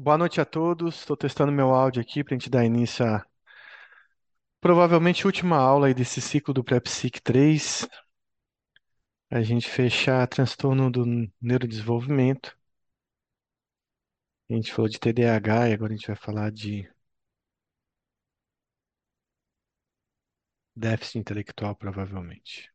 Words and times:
Boa 0.00 0.16
noite 0.16 0.40
a 0.40 0.44
todos. 0.44 1.00
Estou 1.00 1.16
testando 1.16 1.50
meu 1.50 1.74
áudio 1.74 2.00
aqui 2.00 2.22
para 2.22 2.34
a 2.34 2.38
gente 2.38 2.48
dar 2.48 2.64
início 2.64 3.04
à 3.04 3.26
provavelmente 4.60 5.26
última 5.26 5.56
aula 5.56 5.88
aí 5.88 5.94
desse 5.94 6.20
ciclo 6.20 6.54
do 6.54 6.62
PrEP-Seq 6.62 7.20
3. 7.20 7.88
A 9.30 9.42
gente 9.42 9.68
fechar 9.68 10.26
transtorno 10.28 10.88
do 10.90 11.04
neurodesenvolvimento. 11.40 12.56
A 14.50 14.54
gente 14.54 14.70
falou 14.72 14.90
de 14.90 14.98
TDAH 15.00 15.70
e 15.70 15.72
agora 15.72 15.92
a 15.94 15.96
gente 15.96 16.06
vai 16.06 16.16
falar 16.16 16.52
de 16.52 16.86
déficit 20.74 21.18
intelectual, 21.18 21.76
provavelmente. 21.76 22.70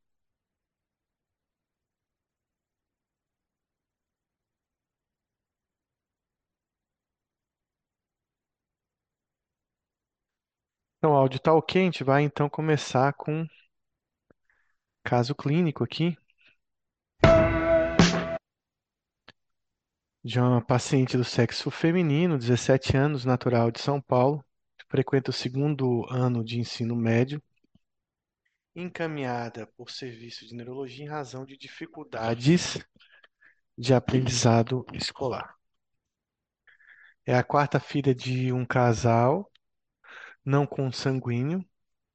Então, 11.03 11.17
áudio 11.17 11.35
está 11.35 11.53
ok, 11.53 11.81
a 11.81 11.83
gente 11.83 12.01
vai 12.01 12.23
então 12.23 12.47
começar 12.47 13.11
com 13.11 13.45
caso 15.03 15.35
clínico 15.35 15.83
aqui 15.83 16.17
de 20.23 20.39
uma 20.39 20.65
paciente 20.65 21.17
do 21.17 21.25
sexo 21.25 21.69
feminino, 21.69 22.37
17 22.37 22.95
anos, 22.95 23.25
natural 23.25 23.69
de 23.69 23.81
São 23.81 23.99
Paulo, 23.99 24.45
frequenta 24.87 25.29
o 25.29 25.33
segundo 25.33 26.05
ano 26.09 26.41
de 26.41 26.57
ensino 26.57 26.95
médio, 26.95 27.43
encaminhada 28.73 29.67
por 29.75 29.91
serviço 29.91 30.47
de 30.47 30.55
neurologia 30.55 31.03
em 31.03 31.09
razão 31.09 31.45
de 31.45 31.57
dificuldades 31.57 32.79
de 33.77 33.93
aprendizado 33.93 34.85
escolar. 34.93 35.53
É 37.25 37.35
a 37.35 37.43
quarta 37.43 37.77
filha 37.77 38.15
de 38.15 38.53
um 38.53 38.65
casal 38.65 39.51
não 40.45 40.65
consanguíneo, 40.65 41.65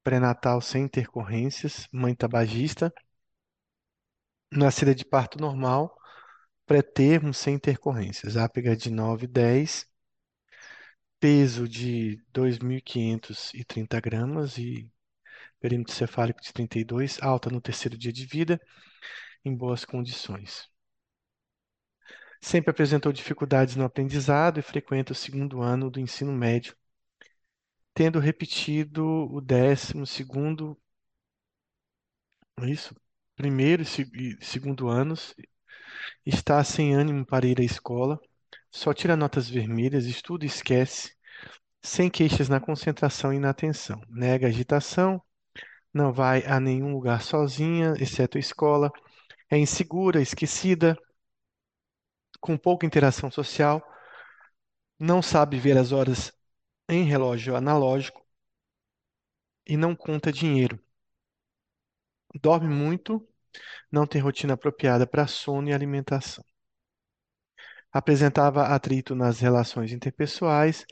pré-natal 0.03 0.61
sem 0.61 0.83
intercorrências, 0.83 1.87
mãe 1.91 2.15
tabagista, 2.15 2.93
nascida 4.51 4.93
de 4.95 5.05
parto 5.05 5.39
normal, 5.39 5.95
pré-termo 6.65 7.33
sem 7.33 7.55
intercorrências, 7.55 8.37
ápega 8.37 8.75
de 8.75 8.91
9 8.91 9.25
e 9.25 9.27
10, 9.27 9.87
peso 11.19 11.67
de 11.67 12.21
2.530 12.31 13.99
gramas 13.99 14.57
e 14.57 14.91
perímetro 15.59 15.93
cefálico 15.93 16.41
de 16.41 16.53
32, 16.53 17.21
alta 17.21 17.49
no 17.49 17.61
terceiro 17.61 17.97
dia 17.97 18.13
de 18.13 18.25
vida, 18.25 18.59
em 19.45 19.55
boas 19.55 19.85
condições. 19.85 20.69
Sempre 22.41 22.71
apresentou 22.71 23.11
dificuldades 23.11 23.75
no 23.75 23.83
aprendizado 23.83 24.59
e 24.59 24.63
frequenta 24.63 25.11
o 25.13 25.15
segundo 25.15 25.61
ano 25.61 25.89
do 25.89 25.99
ensino 25.99 26.31
médio, 26.31 26.75
tendo 27.93 28.19
repetido 28.19 29.05
o 29.33 29.41
décimo 29.41 30.05
segundo, 30.05 30.77
isso, 32.63 32.95
primeiro 33.35 33.83
e 33.83 34.37
segundo 34.41 34.87
anos, 34.87 35.35
está 36.25 36.63
sem 36.63 36.95
ânimo 36.95 37.25
para 37.25 37.47
ir 37.47 37.59
à 37.59 37.63
escola, 37.63 38.19
só 38.71 38.93
tira 38.93 39.15
notas 39.15 39.49
vermelhas, 39.49 40.05
estuda 40.05 40.45
e 40.45 40.47
esquece, 40.47 41.15
sem 41.81 42.09
queixas 42.09 42.49
na 42.49 42.59
concentração 42.59 43.33
e 43.33 43.39
na 43.39 43.49
atenção, 43.51 44.01
nega 44.09 44.47
agitação, 44.47 45.21
não 45.93 46.13
vai 46.13 46.45
a 46.45 46.59
nenhum 46.59 46.93
lugar 46.93 47.21
sozinha, 47.21 47.93
exceto 47.99 48.37
a 48.37 48.41
escola, 48.41 48.91
é 49.49 49.57
insegura, 49.57 50.21
esquecida, 50.21 50.97
com 52.39 52.57
pouca 52.57 52.85
interação 52.85 53.29
social, 53.31 53.83
não 54.99 55.21
sabe 55.21 55.59
ver 55.59 55.77
as 55.77 55.91
horas 55.91 56.31
em 56.89 57.03
relógio 57.03 57.55
analógico 57.55 58.25
e 59.65 59.77
não 59.77 59.95
conta 59.95 60.31
dinheiro. 60.33 60.77
Dorme 62.41 62.67
muito, 62.67 63.27
não 63.91 64.07
tem 64.07 64.21
rotina 64.21 64.53
apropriada 64.55 65.07
para 65.07 65.27
sono 65.27 65.69
e 65.69 65.73
alimentação. 65.73 66.43
Apresentava 67.91 68.67
atrito 68.67 69.15
nas 69.15 69.39
relações 69.39 69.91
interpessoais, 69.91 70.85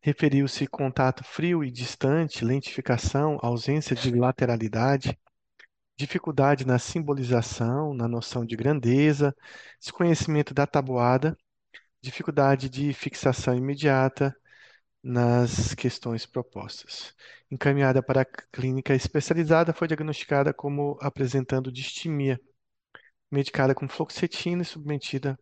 referiu-se 0.00 0.66
contato 0.66 1.24
frio 1.24 1.64
e 1.64 1.70
distante, 1.70 2.44
lentificação, 2.44 3.38
ausência 3.42 3.96
de 3.96 4.12
lateralidade, 4.12 5.18
dificuldade 5.96 6.66
na 6.66 6.78
simbolização, 6.78 7.94
na 7.94 8.08
noção 8.08 8.44
de 8.46 8.56
grandeza, 8.56 9.34
desconhecimento 9.80 10.54
da 10.54 10.66
tabuada, 10.66 11.36
dificuldade 12.00 12.68
de 12.68 12.92
fixação 12.94 13.56
imediata 13.56 14.34
nas 15.02 15.74
questões 15.74 16.26
propostas. 16.26 17.14
Encaminhada 17.50 18.02
para 18.02 18.22
a 18.22 18.24
clínica 18.24 18.94
especializada, 18.94 19.72
foi 19.72 19.88
diagnosticada 19.88 20.52
como 20.52 20.98
apresentando 21.00 21.72
distimia, 21.72 22.40
medicada 23.30 23.74
com 23.74 23.88
fluoxetina 23.88 24.62
e 24.62 24.64
submetida 24.64 25.38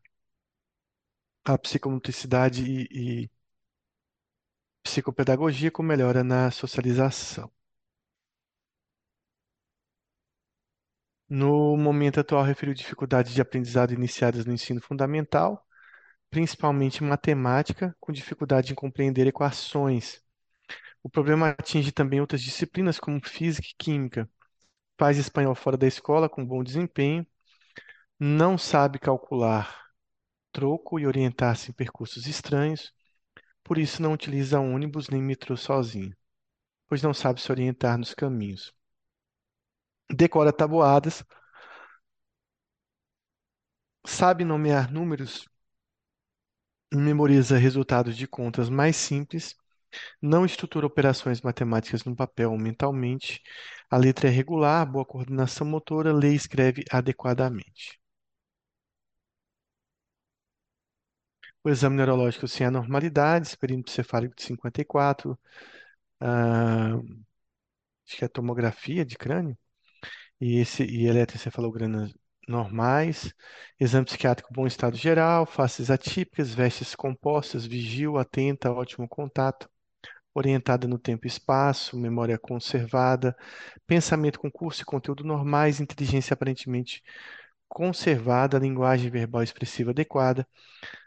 à 1.45 1.57
psicomotricidade 1.59 2.63
e, 2.65 3.25
e 3.25 3.31
psicopedagogia 4.83 5.71
com 5.71 5.83
melhora 5.83 6.25
na 6.25 6.51
socialização. 6.51 7.51
No 11.29 11.77
momento 11.77 12.21
atual, 12.21 12.45
referiu 12.45 12.75
dificuldades 12.75 13.33
de 13.35 13.41
aprendizado 13.41 13.93
iniciadas 13.93 14.45
no 14.47 14.53
ensino 14.53 14.81
fundamental, 14.81 15.66
principalmente 16.37 17.03
matemática, 17.03 17.97
com 17.99 18.13
dificuldade 18.13 18.71
em 18.71 18.75
compreender 18.75 19.27
equações. 19.27 20.23
O 21.03 21.09
problema 21.09 21.49
atinge 21.49 21.91
também 21.91 22.21
outras 22.21 22.43
disciplinas, 22.43 23.01
como 23.01 23.27
física 23.27 23.67
e 23.67 23.75
química. 23.79 24.29
Faz 24.99 25.17
espanhol 25.17 25.55
fora 25.55 25.79
da 25.79 25.87
escola 25.87 26.29
com 26.29 26.45
bom 26.45 26.63
desempenho, 26.63 27.27
não 28.21 28.59
sabe 28.59 28.99
calcular 28.99 29.87
troco 30.53 31.01
e 31.01 31.07
orientar-se 31.07 31.71
em 31.71 31.75
percursos 31.75 32.27
estranhos, 32.27 32.93
por 33.65 33.79
isso 33.79 34.03
não 34.03 34.13
utiliza 34.13 34.61
ônibus 34.61 35.09
nem 35.09 35.23
metrô 35.23 35.57
sozinho, 35.57 36.15
pois 36.87 37.03
não 37.03 37.15
sabe 37.15 37.41
se 37.41 37.51
orientar 37.51 37.97
nos 37.97 38.13
caminhos. 38.13 38.75
Decora 40.11 40.53
tabuadas, 40.53 41.25
sabe 44.05 44.45
nomear 44.45 44.93
números 44.93 45.49
memoriza 46.93 47.57
resultados 47.59 48.17
de 48.17 48.27
contas 48.27 48.69
mais 48.69 48.97
simples, 48.97 49.55
não 50.23 50.45
estrutura 50.47 50.87
operações 50.87 51.41
matemáticas 51.43 52.05
no 52.05 52.17
papel 52.17 52.53
ou 52.53 52.59
mentalmente, 52.59 53.43
a 53.91 53.97
letra 53.99 54.29
é 54.29 54.33
regular, 54.33 54.87
boa 54.91 55.05
coordenação 55.07 55.67
motora, 55.67 56.13
lê 56.13 56.33
e 56.33 56.37
escreve 56.37 56.85
adequadamente. 56.91 58.01
O 61.65 61.69
exame 61.71 61.97
neurológico 61.97 62.47
sem 62.49 62.67
anormalidades, 62.67 63.55
perímetro 63.57 63.93
cefálico 63.93 64.35
de 64.37 64.43
54, 64.45 65.39
ah, 66.21 66.97
acho 68.07 68.17
que 68.17 68.25
é 68.25 68.29
tomografia 68.29 69.05
de 69.05 69.17
crânio, 69.17 69.57
e, 70.41 70.59
esse, 70.61 70.85
e 70.85 71.07
eletroencefalogramas 71.07 72.15
normais, 72.47 73.35
exame 73.81 74.07
psiquiátrico 74.07 74.53
bom 74.53 74.67
estado 74.67 74.97
geral, 74.97 75.47
faces 75.47 75.91
atípicas, 75.91 76.55
vestes 76.55 76.95
compostas, 76.95 77.67
vigil, 77.67 78.19
atenta, 78.19 78.73
ótimo 78.73 79.09
contato, 79.09 79.69
orientada 80.35 80.87
no 80.89 80.99
tempo 80.99 81.27
e 81.27 81.29
espaço, 81.29 81.99
memória 81.99 82.39
conservada, 82.39 83.37
pensamento 83.87 84.39
com 84.41 84.51
curso 84.51 84.83
e 84.83 84.85
conteúdo 84.85 85.25
normais, 85.25 85.81
inteligência 85.81 86.35
aparentemente 86.35 87.03
conservada, 87.69 88.59
linguagem 88.59 89.11
verbal 89.11 89.43
expressiva 89.43 89.91
adequada, 89.91 90.47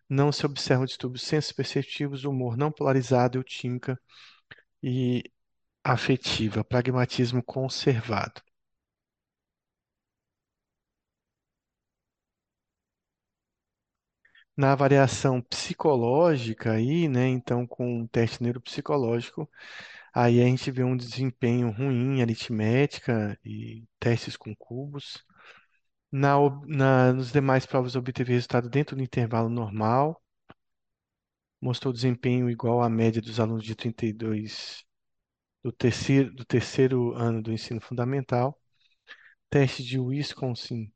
não 0.09 0.31
se 0.31 0.45
observam 0.45 0.85
distúrbios 0.85 1.23
sensos 1.23 1.51
perceptivos, 1.51 2.25
humor 2.25 2.57
não 2.57 2.71
polarizado, 2.71 3.37
eutímica 3.37 3.99
e 4.83 5.23
afetiva, 5.83 6.63
pragmatismo 6.63 7.43
conservado. 7.43 8.41
Na 14.59 14.73
avaliação 14.73 15.41
psicológica 15.41 16.73
aí, 16.73 17.07
né, 17.07 17.25
então 17.29 17.65
com 17.65 18.01
um 18.01 18.05
teste 18.07 18.43
neuropsicológico, 18.43 19.49
aí 20.13 20.41
a 20.41 20.45
gente 20.45 20.69
vê 20.69 20.83
um 20.83 20.97
desempenho 20.97 21.71
ruim 21.71 22.17
em 22.17 22.21
aritmética 22.21 23.39
e 23.45 23.87
testes 24.01 24.35
com 24.35 24.53
cubos. 24.53 25.25
Na, 26.11 26.35
na, 26.67 27.13
nos 27.13 27.31
demais 27.31 27.65
provas 27.65 27.95
obteve 27.95 28.33
resultado 28.33 28.69
dentro 28.69 28.97
do 28.97 29.01
intervalo 29.03 29.49
normal, 29.49 30.21
mostrou 31.61 31.93
desempenho 31.93 32.49
igual 32.49 32.81
à 32.81 32.89
média 32.89 33.21
dos 33.21 33.39
alunos 33.39 33.63
de 33.63 33.75
32 33.75 34.83
do 35.63 35.71
terceiro, 35.71 36.33
do 36.33 36.45
terceiro 36.45 37.13
ano 37.15 37.41
do 37.41 37.53
ensino 37.53 37.79
fundamental. 37.81 38.59
Teste 39.49 39.83
de 39.83 39.99
Wisconsin 39.99 40.91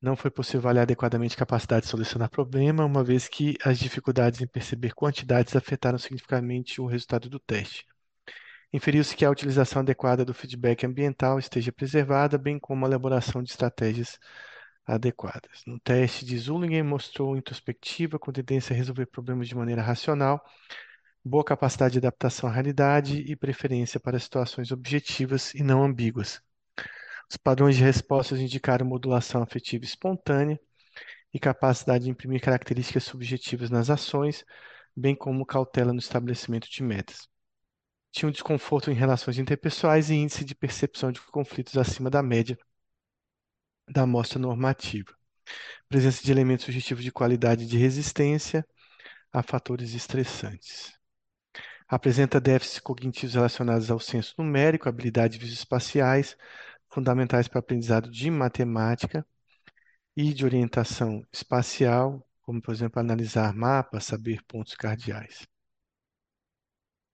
Não 0.00 0.16
foi 0.16 0.30
possível 0.30 0.60
avaliar 0.60 0.82
adequadamente 0.82 1.34
a 1.34 1.38
capacidade 1.38 1.84
de 1.84 1.90
solucionar 1.90 2.30
problema, 2.30 2.84
uma 2.84 3.04
vez 3.04 3.28
que 3.28 3.56
as 3.62 3.78
dificuldades 3.78 4.40
em 4.40 4.46
perceber 4.46 4.94
quantidades 4.94 5.54
afetaram 5.54 5.98
significativamente 5.98 6.80
o 6.80 6.86
resultado 6.86 7.28
do 7.28 7.38
teste. 7.38 7.86
Inferiu-se 8.72 9.16
que 9.16 9.24
a 9.24 9.30
utilização 9.30 9.82
adequada 9.82 10.24
do 10.24 10.32
feedback 10.34 10.86
ambiental 10.86 11.38
esteja 11.38 11.72
preservada, 11.72 12.38
bem 12.38 12.58
como 12.58 12.84
a 12.84 12.88
elaboração 12.88 13.42
de 13.42 13.50
estratégias 13.50 14.18
adequadas. 14.86 15.62
No 15.66 15.78
teste 15.80 16.24
de 16.24 16.38
Zullinger 16.38 16.84
mostrou 16.84 17.36
introspectiva, 17.36 18.18
com 18.18 18.32
tendência 18.32 18.74
a 18.74 18.76
resolver 18.76 19.06
problemas 19.06 19.48
de 19.48 19.54
maneira 19.54 19.82
racional, 19.82 20.42
boa 21.24 21.44
capacidade 21.44 21.92
de 21.92 21.98
adaptação 21.98 22.48
à 22.48 22.52
realidade 22.52 23.18
e 23.20 23.36
preferência 23.36 24.00
para 24.00 24.18
situações 24.18 24.72
objetivas 24.72 25.54
e 25.54 25.62
não 25.62 25.82
ambíguas. 25.82 26.42
Os 27.30 27.36
padrões 27.36 27.76
de 27.76 27.84
respostas 27.84 28.40
indicaram 28.40 28.84
modulação 28.84 29.40
afetiva 29.40 29.84
espontânea 29.84 30.58
e 31.32 31.38
capacidade 31.38 32.04
de 32.04 32.10
imprimir 32.10 32.40
características 32.40 33.04
subjetivas 33.04 33.70
nas 33.70 33.88
ações, 33.88 34.44
bem 34.96 35.14
como 35.14 35.46
cautela 35.46 35.92
no 35.92 36.00
estabelecimento 36.00 36.68
de 36.68 36.82
metas. 36.82 37.28
Tinha 38.10 38.28
um 38.28 38.32
desconforto 38.32 38.90
em 38.90 38.94
relações 38.94 39.38
interpessoais 39.38 40.10
e 40.10 40.14
índice 40.14 40.44
de 40.44 40.56
percepção 40.56 41.12
de 41.12 41.20
conflitos 41.20 41.78
acima 41.78 42.10
da 42.10 42.22
média 42.22 42.58
da 43.88 44.02
amostra 44.02 44.38
normativa. 44.38 45.14
Presença 45.88 46.22
de 46.22 46.30
elementos 46.30 46.64
subjetivos 46.64 47.04
de 47.04 47.12
qualidade 47.12 47.66
de 47.66 47.76
resistência 47.76 48.66
a 49.32 49.42
fatores 49.42 49.94
estressantes. 49.94 50.92
Apresenta 51.88 52.40
déficits 52.40 52.80
cognitivos 52.80 53.34
relacionados 53.34 53.90
ao 53.90 53.98
senso 53.98 54.34
numérico, 54.38 54.88
habilidades 54.88 55.38
visoespaciais, 55.38 56.36
fundamentais 56.90 57.48
para 57.48 57.58
o 57.58 57.60
aprendizado 57.60 58.10
de 58.10 58.30
matemática 58.30 59.26
e 60.16 60.34
de 60.34 60.44
orientação 60.44 61.24
espacial, 61.32 62.26
como, 62.42 62.60
por 62.60 62.74
exemplo, 62.74 63.00
analisar 63.00 63.54
mapas, 63.54 64.04
saber 64.04 64.42
pontos 64.44 64.74
cardeais. 64.74 65.46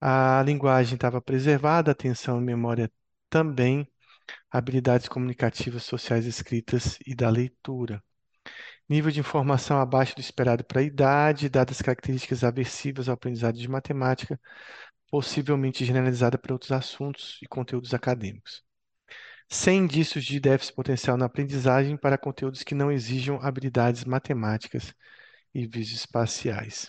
A 0.01 0.43
linguagem 0.45 0.95
estava 0.95 1.21
preservada, 1.21 1.91
atenção 1.93 2.41
e 2.41 2.45
memória 2.45 2.91
também, 3.31 3.87
habilidades 4.51 5.09
comunicativas 5.09 5.85
sociais 5.85 6.27
escritas 6.27 6.99
e 7.07 7.15
da 7.15 7.29
leitura. 7.31 8.03
Nível 8.89 9.11
de 9.13 9.21
informação 9.21 9.81
abaixo 9.81 10.15
do 10.17 10.21
esperado 10.21 10.65
para 10.65 10.81
a 10.81 10.85
idade, 10.85 11.49
dadas 11.49 11.83
características 11.83 12.45
aversivas 12.45 13.09
ao 13.09 13.15
aprendizado 13.15 13.57
de 13.59 13.69
matemática, 13.69 14.41
possivelmente 15.11 15.85
generalizada 15.85 16.39
para 16.39 16.53
outros 16.55 16.73
assuntos 16.73 17.39
e 17.43 17.47
conteúdos 17.49 17.95
acadêmicos 17.95 18.66
sem 19.49 19.79
indícios 19.79 20.25
de 20.25 20.41
déficit 20.41 20.75
potencial 20.75 21.17
na 21.17 21.27
aprendizagem 21.27 21.97
para 21.97 22.19
conteúdos 22.19 22.63
que 22.63 22.75
não 22.75 22.91
exijam 22.91 23.41
habilidades 23.43 24.05
matemáticas 24.05 24.95
e 25.55 25.67
visoespaciais. 25.67 26.87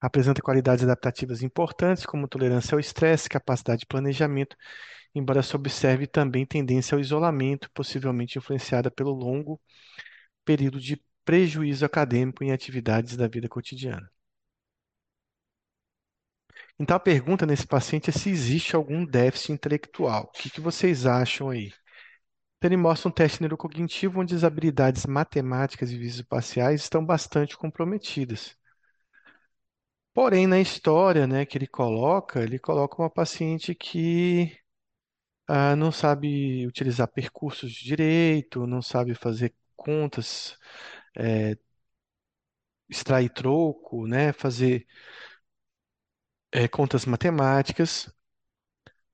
Apresenta 0.00 0.42
qualidades 0.42 0.84
adaptativas 0.84 1.42
importantes, 1.42 2.06
como 2.06 2.28
tolerância 2.28 2.74
ao 2.74 2.80
estresse, 2.80 3.28
capacidade 3.28 3.80
de 3.80 3.86
planejamento, 3.86 4.56
embora 5.14 5.42
se 5.42 5.56
observe 5.56 6.06
também 6.06 6.46
tendência 6.46 6.94
ao 6.94 7.00
isolamento, 7.00 7.70
possivelmente 7.72 8.38
influenciada 8.38 8.90
pelo 8.90 9.12
longo 9.12 9.60
período 10.44 10.80
de 10.80 11.02
prejuízo 11.24 11.84
acadêmico 11.84 12.44
em 12.44 12.52
atividades 12.52 13.16
da 13.16 13.28
vida 13.28 13.48
cotidiana. 13.48 14.10
Então, 16.78 16.96
a 16.96 17.00
pergunta 17.00 17.46
nesse 17.46 17.66
paciente 17.66 18.10
é 18.10 18.12
se 18.12 18.30
existe 18.30 18.76
algum 18.76 19.04
déficit 19.04 19.52
intelectual. 19.52 20.24
O 20.24 20.32
que 20.32 20.50
que 20.50 20.60
vocês 20.60 21.06
acham 21.06 21.50
aí? 21.50 21.66
Então, 22.58 22.68
ele 22.68 22.76
mostra 22.78 23.08
um 23.08 23.12
teste 23.12 23.42
neurocognitivo 23.42 24.20
onde 24.20 24.34
as 24.34 24.44
habilidades 24.44 25.06
matemáticas 25.06 25.90
e 25.92 25.98
visoespaciais 25.98 26.82
estão 26.82 27.04
bastante 27.04 27.56
comprometidas. 27.56 28.56
Porém, 30.14 30.46
na 30.46 30.58
história, 30.60 31.26
né, 31.26 31.44
que 31.44 31.58
ele 31.58 31.66
coloca, 31.66 32.42
ele 32.42 32.58
coloca 32.58 33.00
uma 33.02 33.10
paciente 33.10 33.74
que 33.74 34.56
ah, 35.48 35.76
não 35.76 35.92
sabe 35.92 36.66
utilizar 36.66 37.08
percursos 37.08 37.72
direito, 37.72 38.66
não 38.66 38.82
sabe 38.82 39.14
fazer 39.14 39.54
contas, 39.76 40.56
é, 41.16 41.56
extrair 42.88 43.30
troco, 43.30 44.06
né, 44.06 44.32
fazer 44.32 44.86
é, 46.52 46.66
contas 46.68 47.04
matemáticas 47.06 48.08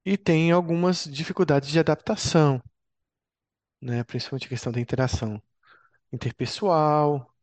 e 0.04 0.16
tem 0.16 0.52
algumas 0.52 1.02
dificuldades 1.06 1.68
de 1.70 1.78
adaptação, 1.80 2.62
né? 3.80 4.02
Principalmente 4.04 4.46
a 4.46 4.48
questão 4.48 4.72
da 4.72 4.80
interação 4.80 5.42
interpessoal, 6.12 7.34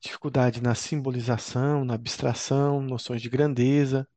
dificuldade 0.00 0.62
na 0.62 0.74
simbolização, 0.76 1.84
na 1.84 1.94
abstração, 1.94 2.82
noções 2.82 3.22
de 3.22 3.30
grandeza. 3.30 4.08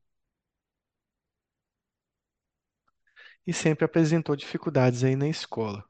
E 3.45 3.51
sempre 3.53 3.83
apresentou 3.85 4.35
dificuldades 4.35 5.03
aí 5.03 5.15
na 5.15 5.27
escola. 5.27 5.83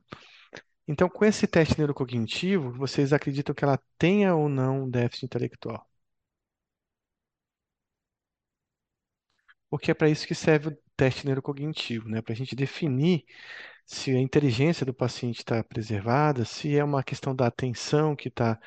Então, 0.87 1.09
com 1.09 1.25
esse 1.25 1.47
teste 1.47 1.77
neurocognitivo, 1.79 2.73
vocês 2.73 3.13
acreditam 3.13 3.55
que 3.55 3.65
ela 3.65 3.79
tenha 3.99 4.35
ou 4.35 4.49
não 4.49 4.83
um 4.85 4.91
déficit 4.91 5.25
intelectual? 5.27 5.88
Porque 9.69 9.91
é 9.91 9.93
para 9.93 10.09
isso 10.09 10.27
que 10.27 10.35
serve 10.35 10.69
o 10.69 10.77
teste 10.95 11.25
neurocognitivo, 11.25 12.09
né? 12.09 12.21
Para 12.21 12.33
a 12.33 12.35
gente 12.35 12.55
definir 12.55 13.25
se 13.85 14.11
a 14.11 14.19
inteligência 14.19 14.85
do 14.85 14.93
paciente 14.93 15.39
está 15.39 15.63
preservada, 15.63 16.45
se 16.45 16.75
é 16.77 16.83
uma 16.83 17.03
questão 17.03 17.35
da 17.35 17.47
atenção 17.47 18.15
que 18.15 18.27
está 18.29 18.59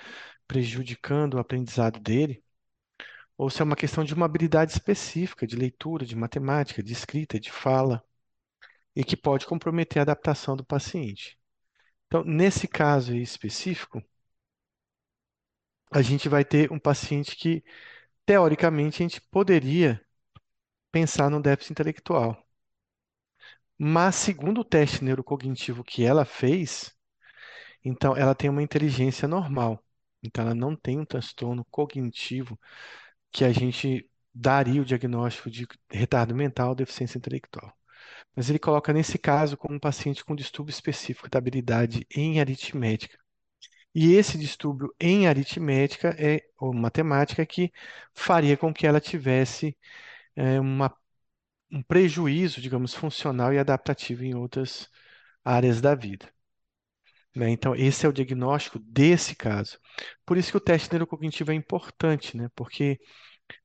prejudicando 0.47 1.35
o 1.35 1.39
aprendizado 1.39 2.01
dele, 2.01 2.43
ou 3.37 3.51
se 3.51 3.61
é 3.63 3.65
uma 3.65 3.77
questão 3.77 4.05
de 4.05 4.15
uma 4.15 4.27
habilidade 4.27 4.73
específica 4.73 5.47
de 5.47 5.57
leitura, 5.57 6.05
de 6.05 6.17
matemática, 6.17 6.83
de 6.83 6.93
escrita, 6.93 7.41
de 7.41 7.51
fala, 7.51 8.05
e 8.95 9.05
que 9.05 9.17
pode 9.17 9.47
comprometer 9.47 10.01
a 10.01 10.03
adaptação 10.03 10.57
do 10.57 10.65
paciente. 10.65 11.39
Então, 12.07 12.25
nesse 12.25 12.69
caso 12.69 13.15
específico, 13.17 14.03
a 15.91 16.03
gente 16.03 16.29
vai 16.29 16.45
ter 16.45 16.73
um 16.73 16.79
paciente 16.79 17.37
que, 17.37 17.63
teoricamente, 18.27 19.03
a 19.03 19.09
gente 19.09 19.21
poderia 19.31 20.01
pensar 20.93 21.31
no 21.31 21.43
déficit 21.43 21.73
intelectual. 21.73 22.37
Mas, 23.79 24.15
segundo 24.17 24.61
o 24.61 24.65
teste 24.65 25.05
neurocognitivo 25.05 25.83
que 25.85 26.05
ela 26.05 26.25
fez, 26.25 26.95
então 27.85 28.17
ela 28.17 28.35
tem 28.35 28.51
uma 28.51 28.63
inteligência 28.63 29.29
normal. 29.29 29.83
Então, 30.23 30.45
ela 30.45 30.55
não 30.55 30.77
tem 30.77 30.99
um 31.01 31.05
transtorno 31.05 31.65
cognitivo 31.71 32.59
que 33.33 33.45
a 33.45 33.53
gente 33.53 34.09
daria 34.35 34.83
o 34.83 34.85
diagnóstico 34.85 35.51
de 35.51 35.67
retardo 35.91 36.35
mental 36.35 36.71
ou 36.71 36.75
deficiência 36.75 37.19
intelectual. 37.19 37.73
Mas 38.37 38.49
ele 38.51 38.59
coloca 38.59 38.93
nesse 38.93 39.19
caso 39.19 39.57
como 39.57 39.75
um 39.75 39.81
paciente 39.81 40.25
com 40.25 40.35
distúrbio 40.35 40.73
específico 40.73 41.29
da 41.31 41.39
habilidade 41.39 42.07
em 42.15 42.41
aritmética. 42.41 43.19
E 43.95 44.15
esse 44.15 44.39
distúrbio 44.39 44.95
em 45.01 45.27
aritmética 45.29 46.15
é 46.19 46.43
ou 46.59 46.73
matemática 46.73 47.45
que 47.45 47.73
faria 48.15 48.57
com 48.57 48.73
que 48.73 48.87
ela 48.87 49.01
tivesse 49.01 49.77
é, 50.37 50.61
uma, 50.61 50.95
um 51.71 51.83
prejuízo, 51.83 52.61
digamos, 52.61 52.95
funcional 52.95 53.53
e 53.53 53.59
adaptativo 53.59 54.25
em 54.25 54.35
outras 54.35 54.89
áreas 55.45 55.81
da 55.81 55.95
vida. 55.95 56.33
Né? 57.35 57.51
Então, 57.51 57.75
esse 57.75 58.05
é 58.05 58.09
o 58.09 58.13
diagnóstico 58.13 58.79
desse 58.79 59.35
caso. 59.35 59.79
Por 60.25 60.37
isso 60.37 60.51
que 60.51 60.57
o 60.57 60.61
teste 60.61 60.91
neurocognitivo 60.93 61.51
é 61.51 61.55
importante, 61.55 62.37
né? 62.37 62.49
Porque 62.55 63.01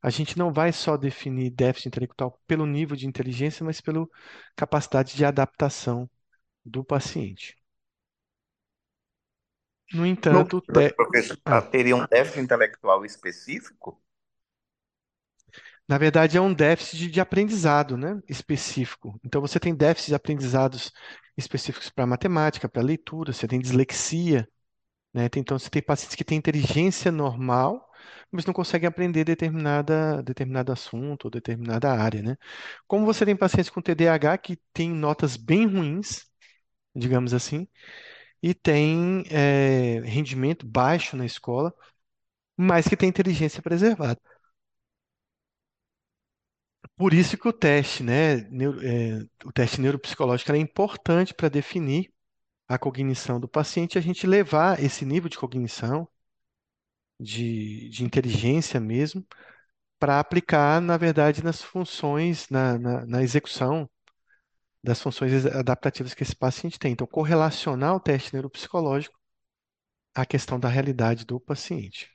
a 0.02 0.10
gente 0.10 0.38
não 0.38 0.52
vai 0.54 0.72
só 0.72 0.98
definir 0.98 1.52
déficit 1.52 1.90
intelectual 1.90 2.40
pelo 2.48 2.66
nível 2.66 2.96
de 2.96 3.08
inteligência, 3.08 3.66
mas 3.66 3.82
pela 3.82 4.08
capacidade 4.56 5.16
de 5.16 5.26
adaptação 5.26 6.10
do 6.64 6.84
paciente. 6.84 7.58
No 9.94 10.06
entanto, 10.06 10.58
no, 10.58 10.62
te... 10.62 10.94
professor, 10.94 11.38
ah. 11.46 11.62
teria 11.62 11.96
um 11.96 12.06
déficit 12.06 12.42
intelectual 12.42 13.06
específico? 13.06 14.02
Na 15.88 15.98
verdade, 15.98 16.38
é 16.38 16.42
um 16.42 16.54
déficit 16.54 17.10
de 17.10 17.22
aprendizado, 17.22 17.96
né, 17.98 18.20
específico. 18.28 19.20
Então, 19.24 19.40
você 19.42 19.60
tem 19.60 19.74
déficits 19.76 20.10
de 20.10 20.16
aprendizados 20.16 20.92
específicos 21.38 21.90
para 21.90 22.06
matemática, 22.06 22.68
para 22.68 22.82
leitura, 22.82 23.32
você 23.32 23.48
tem 23.48 23.60
dislexia, 23.60 24.48
né? 25.14 25.28
Então, 25.38 25.60
você 25.60 25.70
tem 25.70 25.82
pacientes 25.82 26.16
que 26.16 26.24
têm 26.26 26.38
inteligência 26.38 27.12
normal, 27.12 27.90
mas 28.32 28.46
não 28.46 28.54
conseguem 28.54 28.88
aprender 28.88 29.24
determinada, 29.26 30.22
determinado 30.24 30.72
assunto 30.72 31.26
ou 31.26 31.32
determinada 31.32 31.92
área, 31.94 32.22
né? 32.24 32.38
Como 32.88 33.06
você 33.06 33.26
tem 33.26 33.36
pacientes 33.38 33.70
com 33.72 33.82
TDAH 33.82 34.38
que 34.40 34.58
têm 34.74 34.92
notas 34.92 35.38
bem 35.38 35.68
ruins, 35.68 36.26
digamos 36.96 37.34
assim, 37.34 37.68
e 38.44 38.54
tem 38.56 39.24
é, 39.32 40.02
rendimento 40.02 40.66
baixo 40.68 41.18
na 41.18 41.26
escola, 41.26 41.74
mas 42.58 42.88
que 42.88 42.98
tem 42.98 43.10
inteligência 43.10 43.62
preservada. 43.62 44.20
Por 46.98 47.14
isso 47.14 47.38
que 47.38 47.48
o 47.48 47.54
teste, 47.54 48.04
né, 48.04 48.38
neuro, 48.50 48.80
é, 48.86 49.20
o 49.46 49.52
teste 49.52 49.80
neuropsicológico 49.80 50.52
é 50.52 50.58
importante 50.58 51.34
para 51.34 51.50
definir 51.50 52.12
a 52.68 52.78
cognição 52.80 53.40
do 53.40 53.48
paciente, 53.48 53.98
a 53.98 54.02
gente 54.02 54.28
levar 54.28 54.84
esse 54.84 55.06
nível 55.06 55.30
de 55.30 55.38
cognição, 55.38 56.08
de, 57.20 57.90
de 57.90 58.04
inteligência 58.04 58.80
mesmo, 58.80 59.26
para 60.00 60.20
aplicar, 60.20 60.82
na 60.82 60.98
verdade, 60.98 61.44
nas 61.44 61.62
funções, 61.62 62.50
na, 62.50 62.78
na, 62.80 63.06
na 63.06 63.24
execução 63.24 63.90
das 64.84 65.02
funções 65.02 65.46
adaptativas 65.46 66.14
que 66.14 66.24
esse 66.24 66.36
paciente 66.36 66.80
tem. 66.80 66.94
Então, 66.94 67.08
correlacionar 67.08 67.96
o 67.96 68.00
teste 68.00 68.34
neuropsicológico 68.34 69.18
à 70.16 70.26
questão 70.26 70.60
da 70.60 70.70
realidade 70.70 71.26
do 71.26 71.40
paciente. 71.40 72.10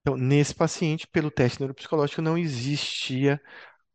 Então, 0.00 0.16
nesse 0.16 0.54
paciente, 0.54 1.06
pelo 1.06 1.30
teste 1.30 1.60
neuropsicológico, 1.60 2.22
não 2.22 2.38
existia 2.38 3.40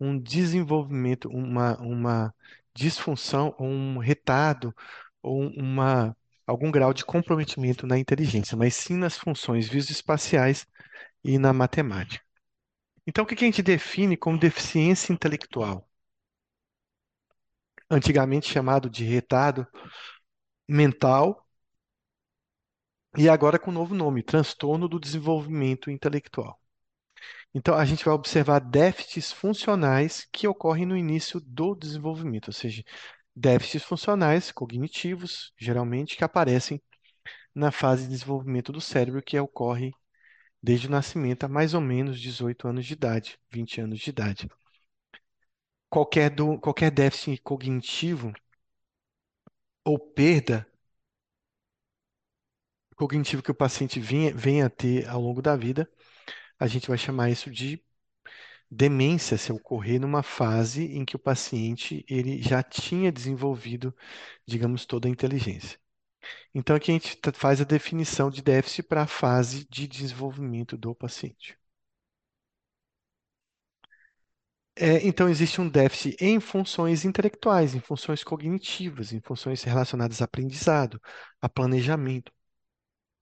um 0.01 0.19
desenvolvimento, 0.19 1.29
uma, 1.29 1.77
uma 1.81 2.35
disfunção, 2.73 3.55
um 3.59 3.99
retardo, 3.99 4.75
ou 5.21 5.43
uma, 5.51 6.17
algum 6.47 6.71
grau 6.71 6.93
de 6.93 7.05
comprometimento 7.05 7.85
na 7.87 7.99
inteligência, 7.99 8.57
mas 8.57 8.75
sim 8.75 8.95
nas 8.97 9.17
funções 9.17 9.69
visoespaciais 9.69 10.65
e 11.23 11.37
na 11.39 11.53
matemática. 11.53 12.25
Então, 13.07 13.23
o 13.25 13.27
que 13.27 13.35
que 13.35 13.45
a 13.45 13.47
gente 13.47 13.63
define 13.63 14.17
como 14.17 14.39
deficiência 14.39 15.13
intelectual? 15.13 15.87
Antigamente 17.91 18.47
chamado 18.51 18.89
de 18.89 19.03
retardo 19.03 19.67
mental, 20.67 21.45
e 23.17 23.29
agora 23.29 23.57
com 23.57 23.71
um 23.71 23.73
novo 23.73 23.95
nome, 23.95 24.21
transtorno 24.21 24.85
do 24.87 24.99
desenvolvimento 24.99 25.89
intelectual. 25.89 26.60
Então, 27.53 27.75
a 27.75 27.83
gente 27.85 28.05
vai 28.05 28.13
observar 28.13 28.59
déficits 28.59 29.31
funcionais 29.31 30.27
que 30.31 30.47
ocorrem 30.47 30.85
no 30.85 30.95
início 30.95 31.39
do 31.41 31.75
desenvolvimento, 31.75 32.47
ou 32.47 32.53
seja, 32.53 32.83
déficits 33.35 33.83
funcionais 33.83 34.51
cognitivos, 34.51 35.53
geralmente, 35.57 36.15
que 36.15 36.23
aparecem 36.23 36.81
na 37.55 37.71
fase 37.71 38.03
de 38.03 38.09
desenvolvimento 38.09 38.71
do 38.71 38.81
cérebro, 38.81 39.21
que 39.21 39.39
ocorre 39.39 39.91
desde 40.63 40.87
o 40.87 40.91
nascimento 40.91 41.45
a 41.45 41.49
mais 41.49 41.73
ou 41.73 41.81
menos 41.81 42.19
18 42.19 42.67
anos 42.67 42.85
de 42.85 42.93
idade, 42.93 43.39
20 43.51 43.81
anos 43.81 43.99
de 43.99 44.09
idade. 44.09 44.49
Qualquer, 45.89 46.29
do, 46.31 46.57
qualquer 46.59 46.89
déficit 46.89 47.41
cognitivo 47.43 48.33
ou 49.85 49.97
perda 49.99 50.67
cognitivo 52.95 53.41
que 53.41 53.51
o 53.51 53.55
paciente 53.55 53.99
venha, 53.99 54.33
venha 54.33 54.67
a 54.67 54.69
ter 54.69 55.07
ao 55.09 55.19
longo 55.19 55.41
da 55.41 55.55
vida, 55.55 55.89
a 56.61 56.67
gente 56.67 56.87
vai 56.89 56.97
chamar 56.97 57.29
isso 57.31 57.51
de 57.51 57.83
demência 58.71 59.37
se 59.37 59.51
ocorrer 59.53 59.99
numa 60.01 60.23
fase 60.23 60.85
em 60.85 61.05
que 61.05 61.15
o 61.15 61.19
paciente 61.19 62.05
ele 62.09 62.41
já 62.41 62.63
tinha 62.63 63.11
desenvolvido, 63.11 63.95
digamos, 64.47 64.85
toda 64.85 65.07
a 65.07 65.11
inteligência. 65.11 65.79
Então 66.55 66.75
aqui 66.75 66.91
a 66.91 66.95
gente 66.95 67.19
faz 67.33 67.61
a 67.61 67.65
definição 67.65 68.29
de 68.31 68.41
déficit 68.43 68.83
para 68.83 69.03
a 69.03 69.07
fase 69.07 69.67
de 69.69 69.87
desenvolvimento 69.87 70.77
do 70.77 70.95
paciente. 70.95 71.57
É, 74.75 75.05
então 75.05 75.29
existe 75.29 75.59
um 75.61 75.69
déficit 75.69 76.15
em 76.19 76.39
funções 76.39 77.03
intelectuais, 77.05 77.75
em 77.75 77.79
funções 77.81 78.23
cognitivas, 78.23 79.11
em 79.13 79.19
funções 79.21 79.63
relacionadas 79.63 80.21
a 80.21 80.25
aprendizado, 80.25 80.99
a 81.41 81.49
planejamento, 81.49 82.31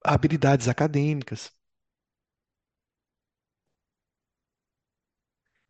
a 0.04 0.14
habilidades 0.14 0.68
acadêmicas. 0.68 1.52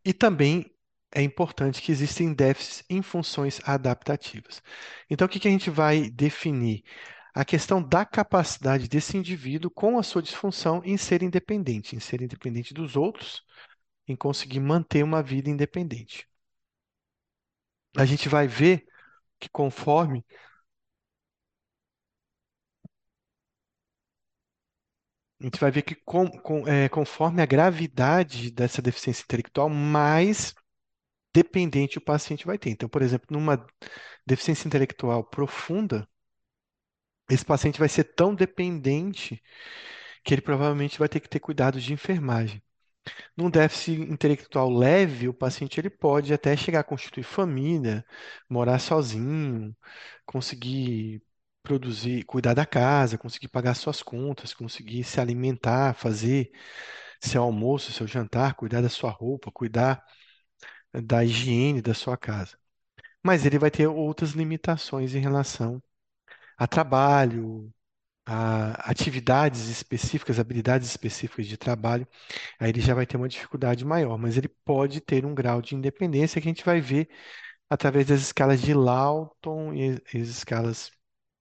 E 0.04 0.12
também 0.12 0.70
é 1.12 1.22
importante 1.22 1.82
que 1.82 1.92
existem 1.92 2.32
déficits 2.32 2.84
em 2.88 3.02
funções 3.02 3.60
adaptativas. 3.64 4.62
Então, 5.08 5.26
o 5.26 5.28
que 5.28 5.46
a 5.46 5.50
gente 5.50 5.70
vai 5.70 6.10
definir? 6.10 6.84
A 7.34 7.44
questão 7.44 7.82
da 7.82 8.04
capacidade 8.04 8.88
desse 8.88 9.16
indivíduo 9.16 9.70
com 9.70 9.98
a 9.98 10.02
sua 10.02 10.22
disfunção 10.22 10.82
em 10.84 10.96
ser 10.96 11.22
independente, 11.22 11.94
em 11.96 12.00
ser 12.00 12.22
independente 12.22 12.74
dos 12.74 12.96
outros, 12.96 13.42
em 14.08 14.16
conseguir 14.16 14.60
manter 14.60 15.02
uma 15.04 15.22
vida 15.22 15.50
independente. 15.50 16.26
A 17.96 18.04
gente 18.04 18.28
vai 18.28 18.46
ver 18.46 18.84
que 19.38 19.48
conforme 19.48 20.24
a 25.40 25.44
gente 25.44 25.58
vai 25.58 25.70
ver 25.70 25.82
que 25.82 25.94
com, 25.94 26.28
com, 26.30 26.68
é, 26.68 26.88
conforme 26.88 27.40
a 27.42 27.46
gravidade 27.46 28.50
dessa 28.50 28.82
deficiência 28.82 29.22
intelectual, 29.22 29.70
mais 29.70 30.54
dependente 31.32 31.98
o 31.98 32.00
paciente 32.00 32.46
vai 32.46 32.58
ter. 32.58 32.70
Então, 32.70 32.88
por 32.88 33.02
exemplo, 33.02 33.28
numa 33.30 33.64
deficiência 34.26 34.68
intelectual 34.68 35.24
profunda, 35.24 36.06
esse 37.30 37.44
paciente 37.44 37.78
vai 37.78 37.88
ser 37.88 38.04
tão 38.04 38.34
dependente 38.34 39.42
que 40.24 40.34
ele 40.34 40.42
provavelmente 40.42 40.98
vai 40.98 41.08
ter 41.08 41.20
que 41.20 41.28
ter 41.28 41.40
cuidados 41.40 41.82
de 41.82 41.92
enfermagem. 41.92 42.62
Num 43.36 43.50
déficit 43.50 44.00
intelectual 44.02 44.70
leve, 44.70 45.28
o 45.28 45.34
paciente 45.34 45.80
ele 45.80 45.90
pode 45.90 46.34
até 46.34 46.56
chegar 46.56 46.80
a 46.80 46.84
constituir 46.84 47.24
família, 47.24 48.04
morar 48.48 48.78
sozinho, 48.78 49.74
conseguir 50.26 51.22
produzir, 51.62 52.24
cuidar 52.24 52.54
da 52.54 52.66
casa, 52.66 53.18
conseguir 53.18 53.48
pagar 53.48 53.74
suas 53.74 54.02
contas, 54.02 54.54
conseguir 54.54 55.04
se 55.04 55.20
alimentar, 55.20 55.94
fazer 55.94 56.50
seu 57.20 57.42
almoço, 57.42 57.92
seu 57.92 58.06
jantar, 58.06 58.54
cuidar 58.54 58.82
da 58.82 58.88
sua 58.88 59.10
roupa, 59.10 59.50
cuidar 59.52 60.02
da 60.92 61.24
higiene 61.24 61.82
da 61.82 61.94
sua 61.94 62.16
casa. 62.16 62.58
Mas 63.24 63.46
ele 63.46 63.58
vai 63.58 63.70
ter 63.70 63.86
outras 63.88 64.32
limitações 64.32 65.14
em 65.14 65.20
relação 65.20 65.82
a 66.58 66.66
trabalho, 66.66 67.72
a 68.26 68.90
atividades 68.90 69.68
específicas, 69.68 70.38
habilidades 70.38 70.88
específicas 70.88 71.46
de 71.46 71.56
trabalho, 71.56 72.06
aí 72.60 72.70
ele 72.70 72.80
já 72.80 72.94
vai 72.94 73.06
ter 73.06 73.16
uma 73.16 73.28
dificuldade 73.28 73.84
maior, 73.84 74.18
mas 74.18 74.36
ele 74.36 74.48
pode 74.64 75.00
ter 75.00 75.26
um 75.26 75.34
grau 75.34 75.62
de 75.62 75.74
independência 75.76 76.40
que 76.40 76.48
a 76.48 76.52
gente 76.52 76.64
vai 76.64 76.80
ver 76.80 77.08
através 77.70 78.06
das 78.06 78.20
escalas 78.22 78.60
de 78.62 78.74
Lawton 78.74 79.74
e 79.74 79.92
as 80.20 80.28
escalas 80.28 80.92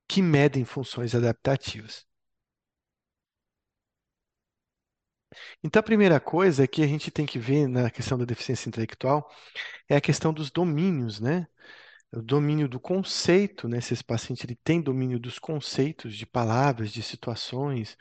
que 0.10 0.22
medem 0.22 0.66
funções 0.66 1.16
adaptativas. 1.16 2.06
Então, 5.64 5.80
a 5.80 5.84
primeira 5.84 6.20
coisa 6.20 6.68
que 6.68 6.82
a 6.84 6.88
gente 6.88 7.12
tem 7.12 7.26
que 7.26 7.40
ver 7.40 7.68
na 7.68 7.90
questão 7.90 8.18
da 8.18 8.26
deficiência 8.26 8.68
intelectual 8.70 9.30
é 9.90 9.96
a 9.96 10.02
questão 10.02 10.34
dos 10.34 10.52
domínios, 10.52 11.20
né? 11.20 11.48
O 12.14 12.22
domínio 12.22 12.70
do 12.70 12.80
conceito, 12.80 13.68
né? 13.70 13.82
Se 13.82 13.94
esse 13.94 14.04
paciente 14.04 14.46
ele 14.46 14.58
tem 14.64 14.82
domínio 14.82 15.20
dos 15.20 15.40
conceitos, 15.40 16.16
de 16.18 16.26
palavras, 16.26 16.92
de 16.92 17.04
situações, 17.04 17.98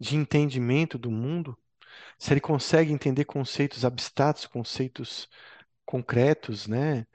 de 0.00 0.16
entendimento 0.16 0.98
do 0.98 1.10
mundo, 1.10 1.58
se 2.18 2.32
ele 2.32 2.40
consegue 2.40 2.92
entender 2.92 3.24
conceitos 3.26 3.84
abstratos, 3.84 4.46
conceitos 4.46 5.28
concretos, 5.86 6.66
né? 6.68 7.06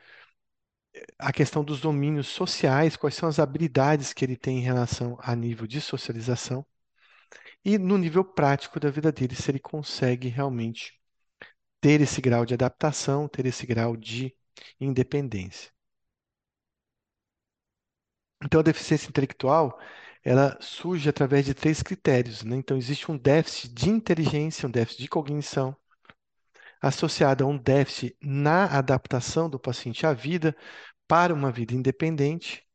A 1.17 1.31
questão 1.31 1.63
dos 1.63 1.79
domínios 1.79 2.27
sociais, 2.27 2.95
quais 2.97 3.15
são 3.15 3.29
as 3.29 3.39
habilidades 3.39 4.13
que 4.13 4.25
ele 4.25 4.35
tem 4.35 4.57
em 4.59 4.61
relação 4.61 5.17
a 5.21 5.35
nível 5.35 5.65
de 5.67 5.79
socialização 5.79 6.65
e 7.65 7.77
no 7.77 7.97
nível 7.97 8.23
prático 8.23 8.79
da 8.79 8.89
vida 8.91 9.11
dele, 9.11 9.35
se 9.35 9.49
ele 9.51 9.59
consegue 9.59 10.27
realmente 10.27 10.99
ter 11.81 12.01
esse 12.01 12.21
grau 12.21 12.45
de 12.45 12.53
adaptação, 12.55 13.27
ter 13.27 13.45
esse 13.45 13.65
grau 13.65 13.97
de 13.97 14.35
independência. 14.79 15.71
Então, 18.43 18.59
a 18.59 18.63
deficiência 18.63 19.07
intelectual, 19.09 19.79
ela 20.23 20.57
surge 20.61 21.07
através 21.09 21.45
de 21.45 21.53
três 21.53 21.81
critérios, 21.81 22.43
né? 22.43 22.55
Então, 22.55 22.77
existe 22.77 23.11
um 23.11 23.17
déficit 23.17 23.73
de 23.73 23.89
inteligência, 23.89 24.67
um 24.67 24.71
déficit 24.71 25.01
de 25.01 25.07
cognição, 25.09 25.75
associado 26.81 27.43
a 27.43 27.47
um 27.47 27.57
déficit 27.57 28.15
na 28.21 28.65
adaptação 28.65 29.49
do 29.49 29.59
paciente 29.59 30.05
à 30.05 30.13
vida 30.13 30.55
para 31.07 31.33
uma 31.33 31.51
vida 31.51 31.73
independente 31.75 32.65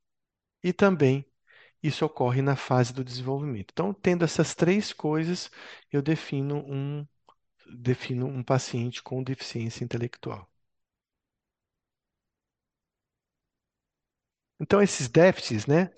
e 0.62 0.72
também 0.72 1.26
isso 1.82 2.04
ocorre 2.06 2.42
na 2.42 2.56
fase 2.56 2.92
do 2.92 3.04
desenvolvimento. 3.04 3.70
Então, 3.72 3.94
tendo 3.94 4.24
essas 4.24 4.54
três 4.54 4.92
coisas, 4.92 5.50
eu 5.92 6.02
defino 6.02 6.58
um, 6.68 7.06
defino 7.78 8.26
um 8.26 8.42
paciente 8.42 9.02
com 9.02 9.22
deficiência 9.22 9.84
intelectual. 9.84 10.48
Então, 14.60 14.80
esses 14.82 15.08
déficits, 15.08 15.66
né, 15.66 15.90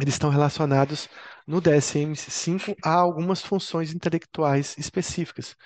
eles 0.00 0.14
estão 0.14 0.30
relacionados 0.30 1.08
no 1.46 1.60
DSM-5 1.60 2.74
a 2.82 2.92
algumas 2.94 3.40
funções 3.42 3.92
intelectuais 3.92 4.76
específicas. 4.78 5.56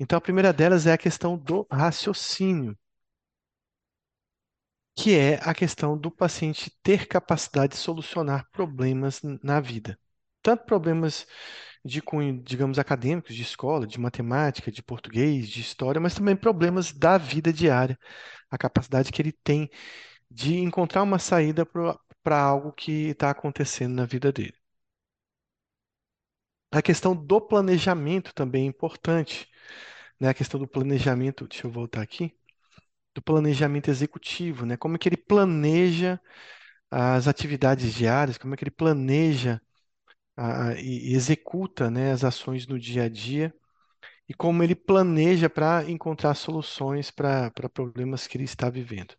Então, 0.00 0.16
a 0.18 0.20
primeira 0.20 0.52
delas 0.52 0.86
é 0.86 0.92
a 0.92 0.98
questão 0.98 1.36
do 1.38 1.66
raciocínio, 1.70 2.76
que 4.96 5.14
é 5.16 5.36
a 5.42 5.54
questão 5.54 5.96
do 5.96 6.10
paciente 6.10 6.70
ter 6.82 7.06
capacidade 7.06 7.72
de 7.74 7.78
solucionar 7.78 8.48
problemas 8.50 9.20
na 9.42 9.60
vida. 9.60 9.98
Tanto 10.42 10.64
problemas 10.64 11.26
de 11.84 12.02
cunho, 12.02 12.42
digamos, 12.42 12.78
acadêmicos, 12.78 13.34
de 13.34 13.42
escola, 13.42 13.86
de 13.86 13.98
matemática, 14.00 14.70
de 14.72 14.82
português, 14.82 15.48
de 15.48 15.60
história, 15.60 16.00
mas 16.00 16.14
também 16.14 16.36
problemas 16.36 16.92
da 16.92 17.18
vida 17.18 17.52
diária. 17.52 17.98
A 18.50 18.58
capacidade 18.58 19.12
que 19.12 19.22
ele 19.22 19.32
tem 19.32 19.70
de 20.30 20.56
encontrar 20.58 21.02
uma 21.02 21.18
saída 21.18 21.66
para 22.22 22.40
algo 22.40 22.72
que 22.72 23.10
está 23.10 23.30
acontecendo 23.30 23.94
na 23.94 24.06
vida 24.06 24.32
dele. 24.32 24.54
A 26.72 26.82
questão 26.82 27.14
do 27.16 27.40
planejamento 27.40 28.32
também 28.34 28.64
é 28.64 28.66
importante, 28.68 29.48
né? 30.20 30.28
A 30.30 30.34
questão 30.34 30.60
do 30.60 30.68
planejamento, 30.68 31.46
deixa 31.48 31.66
eu 31.66 31.70
voltar 31.70 32.02
aqui, 32.02 32.34
do 33.14 33.22
planejamento 33.22 33.90
executivo, 33.90 34.66
né? 34.66 34.76
Como 34.76 34.96
é 34.96 34.98
que 34.98 35.08
ele 35.08 35.16
planeja 35.16 36.20
as 36.90 37.28
atividades 37.28 37.94
diárias, 37.94 38.38
como 38.38 38.54
é 38.54 38.56
que 38.56 38.64
ele 38.64 38.70
planeja 38.72 39.60
a- 40.36 40.74
e 40.80 41.14
executa, 41.14 41.90
né, 41.90 42.12
as 42.12 42.24
ações 42.24 42.66
no 42.66 42.78
dia 42.78 43.04
a 43.04 43.08
dia 43.08 43.54
e 44.28 44.34
como 44.34 44.62
ele 44.62 44.74
planeja 44.76 45.50
para 45.50 45.84
encontrar 45.90 46.34
soluções 46.36 47.10
para 47.10 47.50
problemas 47.74 48.26
que 48.28 48.36
ele 48.38 48.44
está 48.44 48.70
vivendo. 48.70 49.14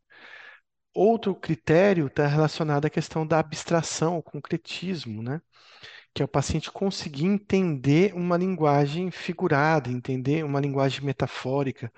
Outro 0.93 1.33
critério 1.35 2.07
está 2.07 2.27
relacionado 2.27 2.85
à 2.85 2.89
questão 2.89 3.25
da 3.25 3.39
abstração, 3.39 4.17
o 4.17 4.23
concretismo, 4.23 5.21
né? 5.23 5.41
Que 6.13 6.21
é 6.21 6.25
o 6.25 6.27
paciente 6.27 6.71
conseguir 6.71 7.25
entender 7.25 8.13
uma 8.15 8.37
linguagem 8.37 9.11
figurada, 9.11 9.89
entender 9.89 10.43
uma 10.45 10.59
linguagem 10.59 11.03
metafórica, 11.03 11.91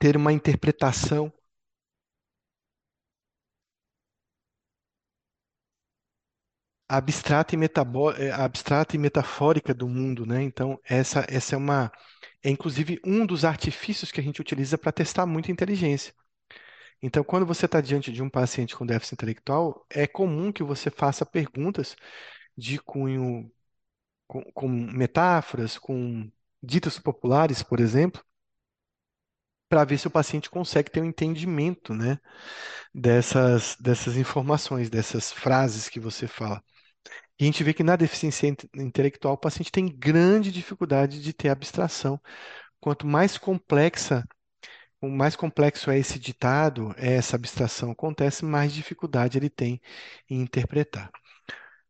ter 0.00 0.16
uma 0.16 0.32
interpretação 0.32 1.32
abstrata 6.88 7.54
e, 7.54 7.58
eh, 8.18 8.30
abstrata 8.32 8.94
e 8.96 8.98
metafórica 8.98 9.72
do 9.74 9.88
mundo, 9.88 10.24
né? 10.26 10.42
Então, 10.42 10.78
essa, 10.84 11.24
essa 11.28 11.54
é 11.54 11.58
uma, 11.58 11.90
é 12.42 12.50
inclusive 12.50 13.00
um 13.04 13.24
dos 13.26 13.44
artifícios 13.44 14.10
que 14.12 14.20
a 14.20 14.22
gente 14.24 14.40
utiliza 14.40 14.76
para 14.78 14.92
testar 14.92 15.26
muita 15.26 15.50
inteligência. 15.52 16.12
Então, 17.02 17.22
quando 17.24 17.46
você 17.46 17.66
está 17.66 17.80
diante 17.80 18.12
de 18.12 18.22
um 18.22 18.30
paciente 18.30 18.76
com 18.76 18.86
déficit 18.86 19.14
intelectual, 19.14 19.86
é 19.90 20.06
comum 20.06 20.52
que 20.52 20.62
você 20.62 20.90
faça 20.90 21.24
perguntas 21.26 21.96
de 22.56 22.78
cunho 22.80 23.50
com, 24.28 24.42
com 24.52 24.68
metáforas, 24.68 25.78
com 25.78 26.30
ditos 26.62 26.98
populares, 26.98 27.62
por 27.62 27.80
exemplo, 27.80 28.22
para 29.68 29.84
ver 29.84 29.98
se 29.98 30.06
o 30.06 30.10
paciente 30.10 30.48
consegue 30.48 30.90
ter 30.90 31.00
um 31.02 31.04
entendimento, 31.04 31.92
né, 31.94 32.18
dessas, 32.94 33.76
dessas 33.80 34.16
informações, 34.16 34.90
dessas 34.90 35.32
frases 35.32 35.88
que 35.88 36.00
você 36.00 36.28
fala. 36.28 36.62
E 37.40 37.44
a 37.44 37.46
gente 37.46 37.64
vê 37.64 37.74
que 37.74 37.84
na 37.84 37.96
deficiência 37.96 38.48
inte- 38.48 38.68
intelectual 38.76 39.34
o 39.34 39.38
paciente 39.38 39.72
tem 39.72 39.88
grande 39.88 40.52
dificuldade 40.52 41.22
de 41.22 41.32
ter 41.34 41.50
abstração. 41.50 42.20
Quanto 42.80 43.06
mais 43.06 43.38
complexa, 43.38 44.24
o 45.00 45.08
mais 45.08 45.36
complexo 45.36 45.90
é 45.90 45.98
esse 45.98 46.18
ditado, 46.18 46.94
é 46.96 47.14
essa 47.14 47.36
abstração 47.36 47.90
acontece, 47.92 48.44
mais 48.44 48.72
dificuldade 48.72 49.38
ele 49.38 49.50
tem 49.50 49.80
em 50.28 50.40
interpretar. 50.42 51.10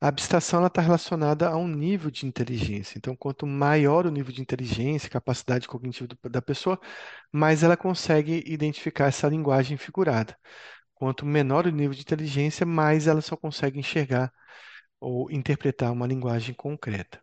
A 0.00 0.08
abstração 0.08 0.64
está 0.66 0.80
relacionada 0.80 1.48
a 1.48 1.56
um 1.56 1.66
nível 1.68 2.10
de 2.10 2.24
inteligência. 2.26 2.98
Então, 2.98 3.16
quanto 3.16 3.46
maior 3.46 4.06
o 4.06 4.10
nível 4.10 4.32
de 4.32 4.40
inteligência, 4.40 5.10
capacidade 5.10 5.66
cognitiva 5.66 6.08
da 6.30 6.40
pessoa, 6.42 6.78
mais 7.32 7.62
ela 7.64 7.76
consegue 7.76 8.42
identificar 8.46 9.06
essa 9.06 9.28
linguagem 9.28 9.76
figurada. 9.76 10.36
Quanto 10.94 11.26
menor 11.26 11.66
o 11.66 11.70
nível 11.70 11.94
de 11.94 12.02
inteligência, 12.02 12.66
mais 12.66 13.06
ela 13.08 13.20
só 13.20 13.36
consegue 13.36 13.78
enxergar 13.80 14.32
ou 15.00 15.30
interpretar 15.30 15.92
uma 15.92 16.06
linguagem 16.06 16.54
concreta. 16.54 17.20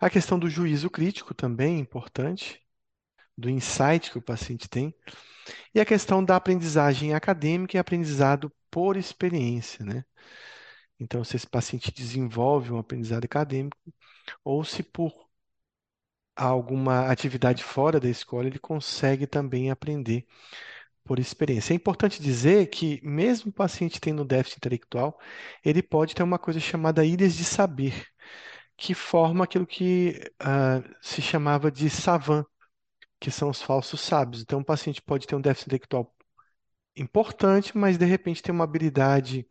A 0.00 0.08
questão 0.10 0.38
do 0.38 0.48
juízo 0.48 0.90
crítico 0.90 1.34
também 1.34 1.76
é 1.76 1.80
importante, 1.80 2.63
do 3.36 3.50
insight 3.50 4.10
que 4.10 4.18
o 4.18 4.22
paciente 4.22 4.68
tem, 4.68 4.94
e 5.74 5.80
a 5.80 5.84
questão 5.84 6.24
da 6.24 6.36
aprendizagem 6.36 7.14
acadêmica 7.14 7.76
e 7.76 7.80
aprendizado 7.80 8.52
por 8.70 8.96
experiência, 8.96 9.84
né? 9.84 10.04
Então, 10.98 11.24
se 11.24 11.36
esse 11.36 11.46
paciente 11.46 11.92
desenvolve 11.92 12.72
um 12.72 12.78
aprendizado 12.78 13.24
acadêmico, 13.24 13.76
ou 14.44 14.64
se 14.64 14.82
por 14.82 15.12
alguma 16.36 17.08
atividade 17.10 17.62
fora 17.62 18.00
da 18.00 18.08
escola 18.08 18.46
ele 18.46 18.58
consegue 18.58 19.26
também 19.26 19.70
aprender 19.70 20.26
por 21.04 21.18
experiência. 21.18 21.72
É 21.74 21.76
importante 21.76 22.22
dizer 22.22 22.68
que, 22.68 23.00
mesmo 23.04 23.50
o 23.50 23.54
paciente 23.54 24.00
tendo 24.00 24.24
déficit 24.24 24.58
intelectual, 24.58 25.18
ele 25.64 25.82
pode 25.82 26.14
ter 26.14 26.22
uma 26.22 26.38
coisa 26.38 26.60
chamada 26.60 27.04
ilhas 27.04 27.34
de 27.34 27.44
saber, 27.44 28.06
que 28.76 28.94
forma 28.94 29.44
aquilo 29.44 29.66
que 29.66 30.20
ah, 30.40 30.82
se 31.02 31.22
chamava 31.22 31.70
de 31.70 31.90
savant, 31.90 32.46
que 33.24 33.30
são 33.30 33.48
os 33.48 33.62
falsos 33.62 34.02
sábios. 34.02 34.42
Então, 34.42 34.60
o 34.60 34.64
paciente 34.64 35.00
pode 35.00 35.26
ter 35.26 35.34
um 35.34 35.40
déficit 35.40 35.68
intelectual 35.68 36.14
importante, 36.96 37.76
mas 37.76 37.96
de 37.98 38.04
repente 38.04 38.42
tem 38.42 38.54
uma 38.54 38.64
habilidade 38.64 39.46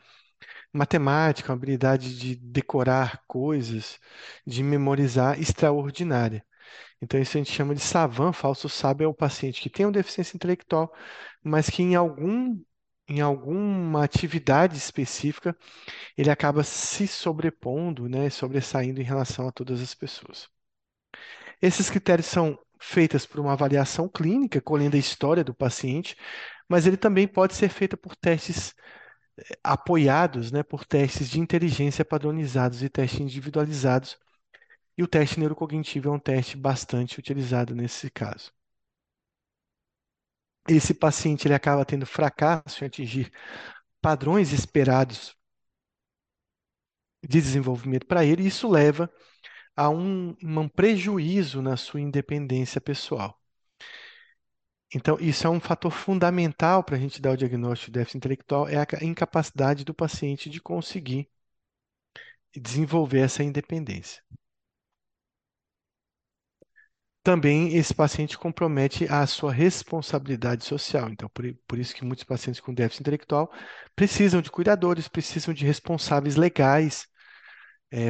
matemática, 0.72 1.52
uma 1.52 1.58
habilidade 1.58 2.18
de 2.20 2.36
decorar 2.36 3.24
coisas, 3.28 4.00
de 4.46 4.64
memorizar 4.64 5.40
extraordinária. 5.40 6.46
Então, 7.02 7.20
isso 7.20 7.38
a 7.38 7.40
gente 7.40 7.52
chama 7.52 7.76
de 7.76 7.82
savant, 7.82 8.34
falso 8.34 8.70
sábio, 8.70 9.06
é 9.06 9.08
o 9.08 9.14
paciente 9.14 9.62
que 9.62 9.70
tem 9.70 9.86
uma 9.88 9.92
deficiência 9.92 10.36
intelectual, 10.36 10.94
mas 11.44 11.70
que 11.70 11.82
em 11.84 11.96
algum, 11.96 12.62
em 13.08 13.22
alguma 13.22 14.04
atividade 14.04 14.78
específica 14.78 15.58
ele 16.18 16.30
acaba 16.30 16.64
se 16.64 17.08
sobrepondo, 17.08 18.08
né, 18.08 18.30
sobressaindo 18.30 19.02
em 19.02 19.04
relação 19.04 19.48
a 19.48 19.52
todas 19.52 19.82
as 19.82 19.96
pessoas. 19.96 20.48
Esses 21.62 21.90
critérios 21.90 22.28
são 22.28 22.60
feitos 22.84 23.26
por 23.26 23.40
uma 23.40 23.54
avaliação 23.54 24.10
clínica, 24.10 24.62
colhendo 24.62 24.96
a 24.96 25.00
história 25.00 25.44
do 25.44 25.54
paciente, 25.54 26.18
mas 26.68 26.86
ele 26.86 26.98
também 26.98 27.28
pode 27.28 27.56
ser 27.56 27.70
feito 27.70 27.96
por 27.98 28.16
testes 28.16 28.76
eh, 29.38 29.60
apoiados, 29.64 30.52
né, 30.52 30.64
por 30.64 30.86
testes 30.86 31.30
de 31.30 31.40
inteligência 31.40 32.04
padronizados 32.06 32.84
e 32.84 32.90
testes 32.90 33.22
individualizados. 33.22 34.18
E 34.98 35.04
o 35.04 35.08
teste 35.08 35.40
neurocognitivo 35.40 36.10
é 36.10 36.12
um 36.12 36.20
teste 36.20 36.58
bastante 36.58 37.20
utilizado 37.20 37.74
nesse 37.76 38.10
caso. 38.12 38.52
Esse 40.68 40.94
paciente 40.94 41.48
ele 41.48 41.56
acaba 41.56 41.86
tendo 41.86 42.06
fracasso 42.06 42.84
em 42.84 42.88
atingir 42.88 43.32
padrões 44.02 44.52
esperados 44.54 45.36
de 47.22 47.42
desenvolvimento 47.42 48.06
para 48.06 48.26
ele, 48.26 48.44
e 48.44 48.48
isso 48.48 48.70
leva 48.70 49.10
a 49.76 49.90
um, 49.90 50.36
um 50.44 50.68
prejuízo 50.70 51.62
na 51.62 51.78
sua 51.78 52.02
independência 52.02 52.82
pessoal. 52.82 53.40
Então, 54.96 55.18
isso 55.20 55.46
é 55.46 55.50
um 55.50 55.60
fator 55.60 55.92
fundamental 55.92 56.86
para 56.86 56.96
a 56.96 57.00
gente 57.00 57.22
dar 57.22 57.32
o 57.32 57.38
diagnóstico 57.38 57.92
de 57.92 58.00
déficit 58.00 58.16
intelectual, 58.18 58.66
é 58.70 58.78
a 58.78 58.86
ca- 58.86 59.04
incapacidade 59.04 59.84
do 59.84 59.94
paciente 59.94 60.50
de 60.50 60.62
conseguir 60.62 61.28
desenvolver 62.56 63.20
essa 63.20 63.44
independência. 63.44 64.24
Também 67.24 67.76
esse 67.78 67.94
paciente 67.94 68.38
compromete 68.38 69.08
a 69.10 69.26
sua 69.26 69.52
responsabilidade 69.52 70.66
social. 70.66 71.10
Então, 71.10 71.30
por, 71.30 71.46
por 71.68 71.80
isso 71.80 71.96
que 71.96 72.04
muitos 72.04 72.24
pacientes 72.26 72.60
com 72.62 72.74
déficit 72.74 73.02
intelectual 73.02 73.52
precisam 73.96 74.42
de 74.42 74.52
cuidadores, 74.52 75.08
precisam 75.08 75.54
de 75.54 75.66
responsáveis 75.66 76.36
legais, 76.36 77.08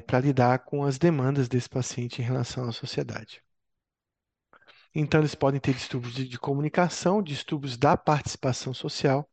para 0.01 0.19
lidar 0.19 0.59
com 0.65 0.83
as 0.83 0.97
demandas 0.97 1.47
desse 1.47 1.69
paciente 1.69 2.21
em 2.21 2.25
relação 2.25 2.67
à 2.67 2.71
sociedade. 2.71 3.41
Então, 4.95 5.19
eles 5.19 5.35
podem 5.35 5.59
ter 5.59 5.73
distúrbios 5.73 6.13
de, 6.15 6.27
de 6.27 6.39
comunicação, 6.39 7.21
distúrbios 7.21 7.77
da 7.77 7.95
participação 7.97 8.73
social 8.73 9.29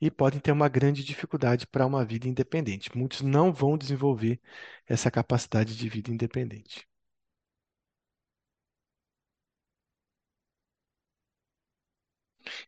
e 0.00 0.10
podem 0.10 0.40
ter 0.40 0.52
uma 0.52 0.68
grande 0.68 1.04
dificuldade 1.04 1.66
para 1.66 1.86
uma 1.86 2.04
vida 2.04 2.28
independente. 2.28 2.96
Muitos 2.96 3.22
não 3.22 3.52
vão 3.52 3.78
desenvolver 3.78 4.40
essa 4.86 5.10
capacidade 5.10 5.76
de 5.76 5.88
vida 5.88 6.10
independente. 6.12 6.86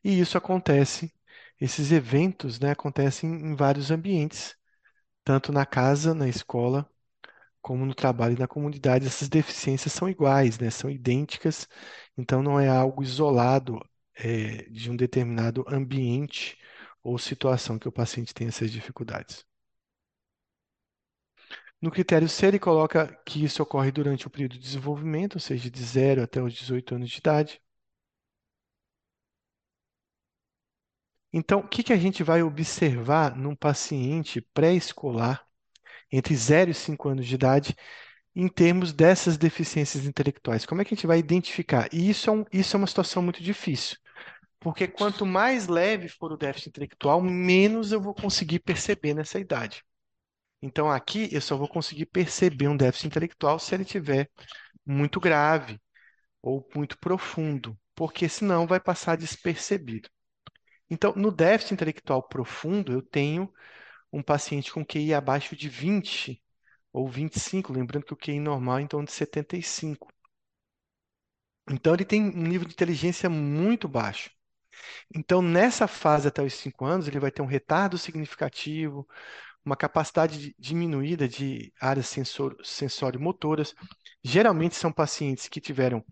E 0.03 0.18
isso 0.21 0.37
acontece, 0.38 1.12
esses 1.61 1.92
eventos, 1.92 2.59
né, 2.61 2.71
acontecem 2.73 3.31
em 3.31 3.55
vários 3.55 3.90
ambientes, 3.90 4.57
tanto 5.25 5.53
na 5.53 5.66
casa, 5.66 6.14
na 6.14 6.29
escola, 6.29 6.90
como 7.62 7.85
no 7.87 7.94
trabalho 7.94 8.37
e 8.37 8.38
na 8.38 8.49
comunidade. 8.49 9.07
Essas 9.07 9.29
deficiências 9.29 9.92
são 9.92 10.09
iguais, 10.09 10.59
né, 10.59 10.71
são 10.71 10.90
idênticas, 10.90 11.66
então 12.16 12.42
não 12.42 12.59
é 12.61 12.68
algo 12.68 13.03
isolado, 13.03 13.81
é, 14.14 14.64
de 14.71 14.90
um 14.90 14.97
determinado 14.97 15.64
ambiente 15.68 16.59
ou 17.03 17.18
situação 17.18 17.79
que 17.79 17.88
o 17.88 17.92
paciente 17.92 18.35
tem 18.35 18.49
essas 18.49 18.71
dificuldades. 18.73 19.44
No 21.83 21.90
critério 21.90 22.29
C, 22.29 22.47
ele 22.47 22.59
coloca 22.61 23.09
que 23.27 23.44
isso 23.44 23.62
ocorre 23.62 23.90
durante 23.90 24.27
o 24.27 24.31
período 24.31 24.53
de 24.53 24.59
desenvolvimento, 24.61 25.35
ou 25.37 25.40
seja, 25.40 25.68
de 25.71 25.83
0 25.83 26.23
até 26.23 26.40
os 26.42 26.53
18 26.55 26.94
anos 26.94 27.11
de 27.11 27.18
idade. 27.18 27.61
Então, 31.33 31.61
o 31.61 31.68
que 31.68 31.83
que 31.83 31.92
a 31.92 31.97
gente 31.97 32.23
vai 32.23 32.42
observar 32.42 33.35
num 33.37 33.55
paciente 33.57 34.40
pré-escolar 34.40 35.48
entre 36.12 36.35
0 36.37 36.71
e 36.71 36.75
5 36.75 37.09
anos 37.09 37.27
de 37.27 37.35
idade 37.35 37.77
em 38.37 38.49
termos 38.49 38.92
dessas 38.92 39.38
deficiências 39.38 40.07
intelectuais? 40.07 40.66
Como 40.66 40.81
é 40.83 40.85
que 40.85 40.94
a 40.94 40.97
gente 40.97 41.07
vai 41.07 41.18
identificar? 41.18 41.88
E 41.92 42.11
isso 42.11 42.31
é, 42.31 42.33
um- 42.33 42.44
isso 42.53 42.77
é 42.77 42.79
uma 42.79 42.87
situação 42.87 43.23
muito 43.23 43.42
difícil, 43.42 43.97
Porque 44.61 44.88
quanto 44.88 45.27
mais 45.27 45.68
leve 45.68 46.09
for 46.09 46.33
o 46.33 46.37
déficit 46.38 46.71
intelectual, 46.71 47.23
menos 47.23 47.92
eu 47.92 48.01
vou 48.01 48.14
conseguir 48.14 48.61
perceber 48.61 49.14
nessa 49.14 49.38
idade. 49.40 49.85
Então 50.62 50.90
aqui 50.90 51.29
eu 51.33 51.40
só 51.40 51.57
vou 51.57 51.68
conseguir 51.68 52.07
perceber 52.07 52.68
um 52.68 52.77
déficit 52.77 53.07
intelectual 53.09 53.59
se 53.59 53.75
ele 53.75 53.85
tiver 53.85 54.31
muito 54.87 55.21
grave 55.21 55.81
ou 56.42 56.68
muito 56.75 56.99
profundo, 56.99 57.79
porque 57.94 58.29
senão 58.29 58.66
vai 58.66 58.81
passar 58.81 59.16
despercebido. 59.16 60.09
Então, 60.90 61.12
no 61.16 61.31
déficit 61.31 61.75
intelectual 61.75 62.23
profundo, 62.23 62.92
eu 62.92 63.03
tenho 63.03 63.53
um 64.12 64.23
paciente 64.23 64.73
com 64.73 64.85
QI 64.85 65.14
abaixo 65.14 65.57
de 65.57 65.68
20 65.68 66.42
ou 66.92 67.09
25, 67.09 67.73
lembrando 67.73 68.05
que 68.05 68.12
o 68.12 68.16
QI 68.16 68.40
normal 68.40 68.79
é 68.79 68.87
torno 68.87 69.07
de 69.07 69.12
75. 69.12 70.09
Então, 71.71 71.94
ele 71.94 72.05
tem 72.05 72.23
um 72.23 72.42
nível 72.47 72.66
de 72.66 72.75
inteligência 72.75 73.29
muito 73.29 73.87
baixo. 73.88 74.31
Então, 75.14 75.42
nessa 75.42 75.87
fase 75.88 76.29
até 76.29 76.42
os 76.42 76.55
5 76.55 76.85
anos, 76.85 77.09
ele 77.09 77.21
vai 77.21 77.31
ter 77.31 77.42
um 77.42 77.47
retardo 77.47 77.99
significativo, 77.99 79.07
uma 79.64 79.77
capacidade 79.77 80.55
diminuída 80.59 81.29
de 81.29 81.73
áreas 81.81 82.09
sensor, 82.09 82.57
sensório-motoras. 82.64 83.75
Geralmente 84.23 84.77
são 84.77 84.92
pacientes 84.92 85.49
que 85.49 85.61
tiveram 85.61 86.05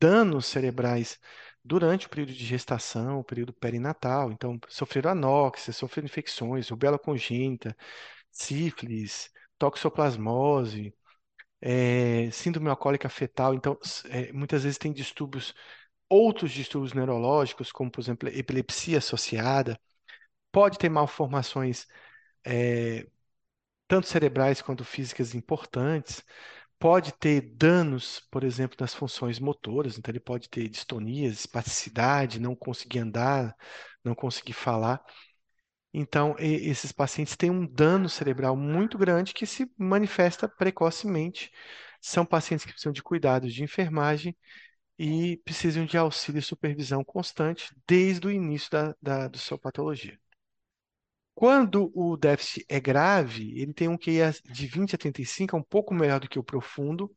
danos 0.00 0.46
cerebrais 0.46 1.18
durante 1.64 2.06
o 2.06 2.10
período 2.10 2.32
de 2.34 2.44
gestação, 2.44 3.20
o 3.20 3.24
período 3.24 3.52
perinatal. 3.52 4.32
Então, 4.32 4.58
sofreram 4.68 5.10
anóxia, 5.10 5.72
sofreram 5.72 6.06
infecções, 6.06 6.68
rubela 6.68 6.98
congênita, 6.98 7.76
sífilis, 8.30 9.30
toxoplasmose, 9.58 10.94
é, 11.60 12.30
síndrome 12.32 12.68
alcoólica 12.70 13.08
fetal. 13.08 13.54
Então, 13.54 13.78
é, 14.10 14.32
muitas 14.32 14.62
vezes 14.64 14.78
tem 14.78 14.92
distúrbios, 14.92 15.54
outros 16.08 16.52
distúrbios 16.52 16.94
neurológicos, 16.94 17.72
como, 17.72 17.90
por 17.90 18.00
exemplo, 18.02 18.28
epilepsia 18.30 18.98
associada. 18.98 19.80
Pode 20.52 20.78
ter 20.78 20.88
malformações, 20.88 21.86
é, 22.44 23.06
tanto 23.88 24.06
cerebrais 24.08 24.62
quanto 24.62 24.84
físicas 24.84 25.34
importantes 25.34 26.24
pode 26.84 27.12
ter 27.14 27.40
danos, 27.56 28.20
por 28.30 28.44
exemplo, 28.44 28.76
nas 28.78 28.92
funções 28.94 29.38
motoras, 29.40 29.96
então 29.96 30.12
ele 30.12 30.20
pode 30.20 30.50
ter 30.50 30.68
distonias, 30.68 31.40
espasticidade, 31.40 32.38
não 32.38 32.54
conseguir 32.54 32.98
andar, 32.98 33.56
não 34.04 34.14
conseguir 34.14 34.52
falar. 34.52 35.02
Então, 35.94 36.36
esses 36.38 36.92
pacientes 36.92 37.36
têm 37.36 37.50
um 37.50 37.66
dano 37.66 38.08
cerebral 38.08 38.56
muito 38.56 38.98
grande 38.98 39.34
que 39.34 39.46
se 39.46 39.70
manifesta 39.78 40.48
precocemente. 40.48 41.50
São 42.02 42.26
pacientes 42.26 42.66
que 42.66 42.72
precisam 42.72 42.92
de 42.92 43.02
cuidados 43.02 43.54
de 43.54 43.64
enfermagem 43.64 44.36
e 44.98 45.38
precisam 45.44 45.86
de 45.86 45.98
auxílio 45.98 46.40
e 46.40 46.42
supervisão 46.42 47.04
constante 47.04 47.74
desde 47.88 48.26
o 48.28 48.30
início 48.32 48.70
da, 48.70 48.96
da, 49.02 49.28
da 49.28 49.38
sua 49.38 49.58
patologia. 49.58 50.18
Quando 51.34 51.90
o 51.94 52.16
déficit 52.16 52.64
é 52.68 52.80
grave, 52.80 53.58
ele 53.60 53.72
tem 53.74 53.88
um 53.88 53.98
QI 53.98 54.20
de 54.44 54.66
20 54.66 54.94
a 54.94 54.98
35, 54.98 55.56
é 55.56 55.58
um 55.58 55.62
pouco 55.62 55.92
melhor 55.92 56.20
do 56.20 56.28
que 56.28 56.38
o 56.38 56.44
profundo. 56.44 57.14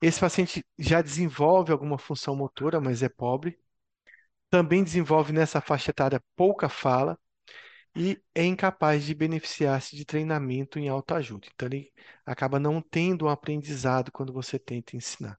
Esse 0.00 0.20
paciente 0.20 0.64
já 0.78 1.02
desenvolve 1.02 1.72
alguma 1.72 1.98
função 1.98 2.36
motora, 2.36 2.80
mas 2.80 3.02
é 3.02 3.08
pobre. 3.08 3.58
Também 4.50 4.84
desenvolve 4.84 5.32
nessa 5.32 5.60
faixa 5.60 5.90
etária 5.90 6.22
pouca 6.36 6.68
fala 6.68 7.18
e 7.96 8.20
é 8.34 8.44
incapaz 8.44 9.04
de 9.04 9.14
beneficiar-se 9.14 9.96
de 9.96 10.04
treinamento 10.04 10.78
em 10.78 10.88
autoajuda. 10.88 11.48
Então, 11.54 11.68
ele 11.68 11.92
acaba 12.24 12.60
não 12.60 12.80
tendo 12.82 13.26
um 13.26 13.28
aprendizado 13.28 14.12
quando 14.12 14.32
você 14.32 14.58
tenta 14.58 14.96
ensinar. 14.96 15.38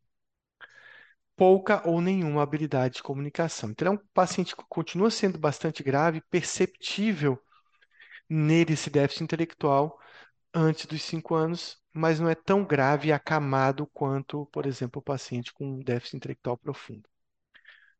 Pouca 1.35 1.87
ou 1.87 2.01
nenhuma 2.01 2.41
habilidade 2.41 2.95
de 2.95 3.03
comunicação. 3.03 3.69
Então, 3.69 3.87
é 3.87 3.91
um 3.91 3.99
paciente 4.13 4.55
que 4.55 4.63
continua 4.67 5.11
sendo 5.11 5.37
bastante 5.37 5.83
grave, 5.83 6.21
perceptível 6.29 7.39
nele 8.29 8.73
esse 8.73 8.89
déficit 8.89 9.23
intelectual 9.23 9.99
antes 10.53 10.85
dos 10.85 11.01
cinco 11.03 11.35
anos, 11.35 11.77
mas 11.93 12.19
não 12.19 12.29
é 12.29 12.35
tão 12.35 12.63
grave 12.65 13.09
e 13.09 13.13
acamado 13.13 13.87
quanto, 13.87 14.45
por 14.47 14.65
exemplo, 14.65 14.99
o 14.99 15.03
paciente 15.03 15.53
com 15.53 15.79
déficit 15.79 16.17
intelectual 16.17 16.57
profundo. 16.57 17.09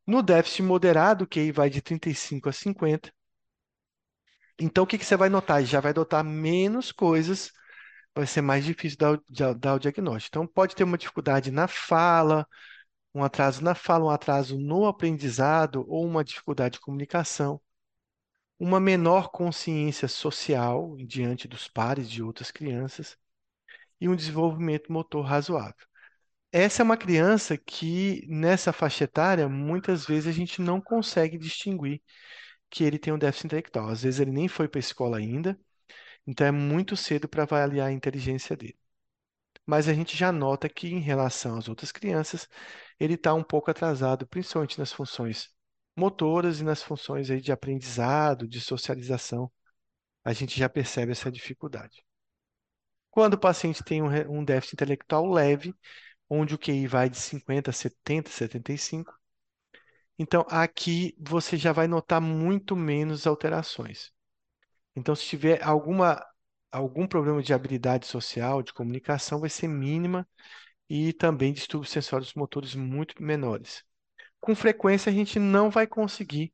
No 0.06 0.22
déficit 0.22 0.62
moderado, 0.62 1.26
que 1.26 1.38
aí 1.40 1.52
vai 1.52 1.70
de 1.70 1.80
35 1.80 2.48
a 2.48 2.52
50, 2.52 3.12
então 4.58 4.84
o 4.84 4.86
que 4.86 4.98
que 4.98 5.04
você 5.04 5.16
vai 5.16 5.28
notar? 5.28 5.62
Já 5.64 5.80
vai 5.80 5.92
notar 5.92 6.24
menos 6.24 6.90
coisas, 6.92 7.52
vai 8.14 8.26
ser 8.26 8.42
mais 8.42 8.64
difícil 8.64 8.98
dar, 8.98 9.54
dar 9.54 9.74
o 9.74 9.78
diagnóstico. 9.78 10.30
Então, 10.30 10.46
pode 10.46 10.74
ter 10.76 10.84
uma 10.84 10.98
dificuldade 10.98 11.50
na 11.50 11.68
fala, 11.68 12.46
um 13.14 13.24
atraso 13.24 13.62
na 13.64 13.74
fala, 13.74 14.06
um 14.06 14.10
atraso 14.10 14.58
no 14.58 14.86
aprendizado 14.86 15.84
ou 15.88 16.06
uma 16.06 16.24
dificuldade 16.24 16.74
de 16.74 16.80
comunicação, 16.80 17.60
uma 18.58 18.80
menor 18.80 19.30
consciência 19.30 20.08
social 20.08 20.96
diante 20.98 21.48
dos 21.48 21.68
pares 21.68 22.10
de 22.10 22.22
outras 22.22 22.50
crianças 22.50 23.16
e 24.00 24.08
um 24.08 24.16
desenvolvimento 24.16 24.92
motor 24.92 25.24
razoável. 25.24 25.86
Essa 26.52 26.82
é 26.82 26.84
uma 26.84 26.96
criança 26.96 27.58
que, 27.58 28.26
nessa 28.28 28.72
faixa 28.72 29.04
etária, 29.04 29.48
muitas 29.48 30.06
vezes 30.06 30.28
a 30.28 30.32
gente 30.32 30.62
não 30.62 30.80
consegue 30.80 31.38
distinguir 31.38 32.02
que 32.70 32.84
ele 32.84 32.98
tem 32.98 33.12
um 33.12 33.18
déficit 33.18 33.46
intelectual. 33.46 33.88
Às 33.90 34.02
vezes 34.02 34.20
ele 34.20 34.32
nem 34.32 34.48
foi 34.48 34.68
para 34.68 34.78
a 34.78 34.80
escola 34.80 35.18
ainda, 35.18 35.58
então 36.26 36.46
é 36.46 36.52
muito 36.52 36.96
cedo 36.96 37.28
para 37.28 37.44
avaliar 37.44 37.88
a 37.88 37.92
inteligência 37.92 38.56
dele. 38.56 38.78
Mas 39.66 39.88
a 39.88 39.94
gente 39.94 40.16
já 40.16 40.32
nota 40.32 40.68
que, 40.68 40.88
em 40.88 41.00
relação 41.00 41.58
às 41.58 41.68
outras 41.68 41.92
crianças, 41.92 42.48
ele 42.98 43.14
está 43.14 43.34
um 43.34 43.42
pouco 43.44 43.70
atrasado, 43.70 44.26
principalmente 44.26 44.78
nas 44.78 44.92
funções 44.92 45.50
motoras 45.98 46.60
e 46.60 46.64
nas 46.64 46.82
funções 46.82 47.30
aí 47.30 47.40
de 47.40 47.52
aprendizado, 47.52 48.48
de 48.48 48.60
socialização. 48.60 49.50
A 50.24 50.32
gente 50.32 50.58
já 50.58 50.68
percebe 50.68 51.12
essa 51.12 51.30
dificuldade. 51.30 52.04
Quando 53.10 53.34
o 53.34 53.38
paciente 53.38 53.82
tem 53.82 54.02
um, 54.02 54.38
um 54.38 54.44
déficit 54.44 54.74
intelectual 54.74 55.26
leve, 55.26 55.74
onde 56.28 56.54
o 56.54 56.58
QI 56.58 56.86
vai 56.86 57.10
de 57.10 57.18
50 57.18 57.70
a 57.70 57.72
70, 57.72 58.30
75, 58.30 59.12
então 60.18 60.44
aqui 60.50 61.16
você 61.18 61.56
já 61.56 61.72
vai 61.72 61.88
notar 61.88 62.20
muito 62.20 62.76
menos 62.76 63.26
alterações. 63.26 64.12
Então, 64.96 65.14
se 65.14 65.24
tiver 65.26 65.62
alguma, 65.62 66.24
algum 66.72 67.06
problema 67.06 67.42
de 67.42 67.54
habilidade 67.54 68.06
social, 68.06 68.62
de 68.62 68.72
comunicação, 68.72 69.40
vai 69.40 69.50
ser 69.50 69.68
mínima 69.68 70.28
e 70.88 71.12
também 71.12 71.52
distúrbios 71.52 71.92
sensórios 71.92 72.34
motores 72.34 72.74
muito 72.74 73.22
menores. 73.22 73.84
Com 74.40 74.54
frequência, 74.54 75.10
a 75.10 75.14
gente 75.14 75.38
não 75.38 75.70
vai 75.70 75.86
conseguir, 75.86 76.52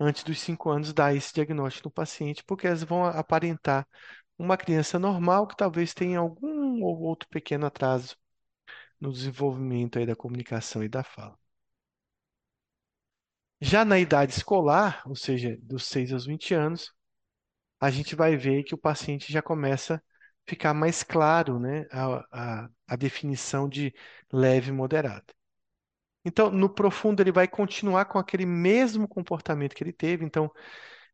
antes 0.00 0.24
dos 0.24 0.40
5 0.40 0.68
anos, 0.70 0.92
dar 0.92 1.14
esse 1.14 1.32
diagnóstico 1.34 1.88
no 1.88 1.92
paciente, 1.94 2.42
porque 2.44 2.66
elas 2.66 2.82
vão 2.82 3.04
aparentar 3.06 3.86
uma 4.38 4.56
criança 4.56 4.98
normal 4.98 5.46
que 5.46 5.56
talvez 5.56 5.94
tenha 5.94 6.18
algum 6.18 6.82
ou 6.82 7.00
outro 7.02 7.28
pequeno 7.28 7.66
atraso 7.66 8.16
no 9.00 9.12
desenvolvimento 9.12 9.98
aí 9.98 10.06
da 10.06 10.16
comunicação 10.16 10.82
e 10.84 10.88
da 10.90 11.04
fala. 11.04 11.38
Já 13.60 13.84
na 13.84 13.98
idade 13.98 14.32
escolar, 14.32 15.02
ou 15.06 15.16
seja, 15.16 15.56
dos 15.62 15.84
6 15.86 16.12
aos 16.12 16.26
20 16.26 16.54
anos, 16.54 16.92
a 17.80 17.90
gente 17.90 18.16
vai 18.16 18.36
ver 18.36 18.64
que 18.64 18.74
o 18.74 18.78
paciente 18.78 19.32
já 19.32 19.42
começa 19.42 19.96
a 19.96 20.02
ficar 20.50 20.74
mais 20.74 21.02
claro, 21.04 21.58
né, 21.60 21.86
a, 21.92 22.64
a, 22.64 22.70
a 22.88 22.96
definição 22.96 23.68
de 23.68 23.94
leve 24.32 24.70
e 24.70 24.72
moderado. 24.74 25.26
Então, 26.24 26.50
no 26.50 26.68
profundo, 26.68 27.20
ele 27.22 27.32
vai 27.32 27.46
continuar 27.46 28.06
com 28.06 28.18
aquele 28.18 28.46
mesmo 28.46 29.06
comportamento 29.06 29.74
que 29.74 29.84
ele 29.84 29.92
teve. 29.92 30.24
Então, 30.24 30.50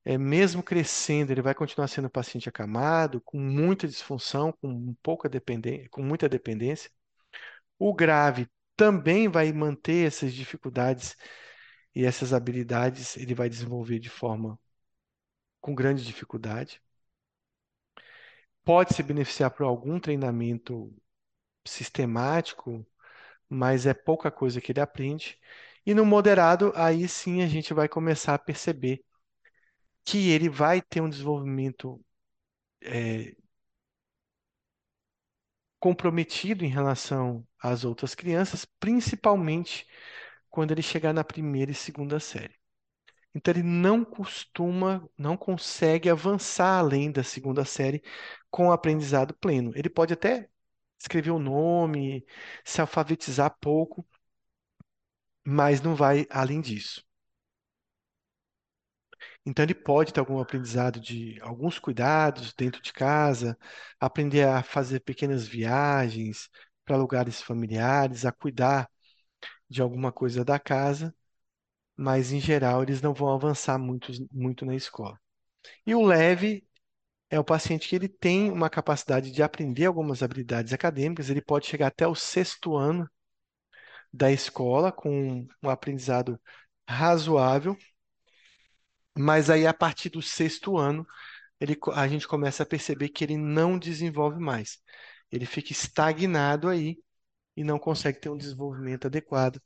é, 0.04 0.16
mesmo 0.18 0.62
crescendo, 0.62 1.32
ele 1.32 1.42
vai 1.42 1.54
continuar 1.54 1.88
sendo 1.88 2.06
um 2.06 2.10
paciente 2.10 2.48
acamado, 2.48 3.20
com 3.22 3.38
muita 3.38 3.88
disfunção, 3.88 4.52
com 4.52 4.94
pouca 5.02 5.28
dependência, 5.28 5.88
com 5.90 6.02
muita 6.02 6.28
dependência. 6.28 6.90
O 7.78 7.94
grave 7.94 8.48
também 8.76 9.28
vai 9.28 9.52
manter 9.52 10.06
essas 10.06 10.32
dificuldades 10.34 11.16
e 11.94 12.04
essas 12.04 12.32
habilidades, 12.32 13.16
ele 13.16 13.34
vai 13.34 13.48
desenvolver 13.48 13.98
de 13.98 14.08
forma 14.10 14.58
com 15.60 15.74
grande 15.74 16.04
dificuldade. 16.04 16.82
Pode 18.64 18.94
se 18.94 19.02
beneficiar 19.02 19.50
por 19.50 19.64
algum 19.64 19.98
treinamento 19.98 20.94
sistemático, 21.66 22.86
mas 23.50 23.86
é 23.86 23.94
pouca 23.94 24.30
coisa 24.32 24.60
que 24.62 24.72
ele 24.72 24.80
aprende. 24.80 25.38
E 25.86 25.94
no 25.94 26.06
moderado, 26.06 26.72
aí 26.76 27.08
sim 27.08 27.42
a 27.42 27.48
gente 27.48 27.74
vai 27.74 27.88
começar 27.88 28.34
a 28.34 28.40
perceber 28.40 29.04
que 30.04 30.30
ele 30.30 30.48
vai 30.48 30.82
ter 30.82 31.00
um 31.00 31.08
desenvolvimento 31.08 32.00
é, 32.82 33.34
comprometido 35.78 36.64
em 36.64 36.68
relação 36.68 37.46
às 37.62 37.84
outras 37.84 38.14
crianças, 38.14 38.64
principalmente 38.78 39.86
quando 40.50 40.72
ele 40.72 40.82
chegar 40.82 41.12
na 41.12 41.24
primeira 41.24 41.70
e 41.70 41.74
segunda 41.74 42.20
série. 42.20 42.54
Então 43.34 43.52
ele 43.54 43.62
não 43.62 44.04
costuma, 44.04 45.08
não 45.18 45.36
consegue 45.36 46.10
avançar 46.10 46.78
além 46.80 47.12
da 47.12 47.24
segunda 47.24 47.64
série 47.64 48.02
com 48.50 48.68
o 48.68 48.72
aprendizado 48.72 49.34
pleno. 49.34 49.72
Ele 49.76 49.90
pode 49.90 50.14
até 50.14 50.48
escrever 51.00 51.30
o 51.32 51.38
nome, 51.38 52.24
se 52.64 52.80
alfabetizar 52.80 53.56
pouco, 53.60 54.06
mas 55.46 55.82
não 55.82 55.94
vai 55.94 56.26
além 56.30 56.62
disso. 56.62 57.04
Então, 59.44 59.62
ele 59.64 59.74
pode 59.74 60.12
ter 60.12 60.20
algum 60.20 60.38
aprendizado 60.40 61.00
de 61.00 61.38
alguns 61.42 61.78
cuidados 61.78 62.52
dentro 62.54 62.80
de 62.82 62.92
casa, 62.92 63.56
aprender 63.98 64.46
a 64.46 64.62
fazer 64.62 65.00
pequenas 65.00 65.46
viagens 65.46 66.48
para 66.84 66.96
lugares 66.96 67.40
familiares, 67.42 68.24
a 68.24 68.32
cuidar 68.32 68.88
de 69.68 69.82
alguma 69.82 70.12
coisa 70.12 70.44
da 70.44 70.60
casa, 70.60 71.14
mas 71.96 72.32
em 72.32 72.40
geral 72.40 72.82
eles 72.82 73.02
não 73.02 73.14
vão 73.14 73.30
avançar 73.34 73.78
muito, 73.78 74.12
muito 74.32 74.66
na 74.66 74.74
escola. 74.76 75.18
E 75.86 75.94
o 75.94 76.02
leve 76.04 76.66
é 77.30 77.38
o 77.38 77.44
paciente 77.44 77.88
que 77.88 77.96
ele 77.96 78.08
tem 78.08 78.50
uma 78.50 78.68
capacidade 78.70 79.30
de 79.30 79.42
aprender 79.42 79.86
algumas 79.86 80.22
habilidades 80.22 80.72
acadêmicas, 80.72 81.30
ele 81.30 81.42
pode 81.42 81.66
chegar 81.66 81.88
até 81.88 82.06
o 82.06 82.14
sexto 82.14 82.76
ano 82.76 83.08
da 84.12 84.30
escola 84.30 84.90
com 84.92 85.46
um 85.62 85.70
aprendizado 85.70 86.40
razoável, 86.88 87.76
mas 89.16 89.50
aí 89.50 89.66
a 89.66 89.74
partir 89.74 90.08
do 90.10 90.22
sexto 90.22 90.76
ano 90.76 91.06
ele, 91.60 91.76
a 91.94 92.08
gente 92.08 92.26
começa 92.28 92.62
a 92.62 92.66
perceber 92.66 93.10
que 93.10 93.24
ele 93.24 93.36
não 93.36 93.78
desenvolve 93.78 94.40
mais. 94.40 94.78
Ele 95.30 95.46
fica 95.46 95.72
estagnado 95.72 96.68
aí 96.68 96.98
e 97.56 97.64
não 97.64 97.78
consegue 97.78 98.20
ter 98.20 98.30
um 98.30 98.36
desenvolvimento 98.36 99.06
adequado. 99.06 99.60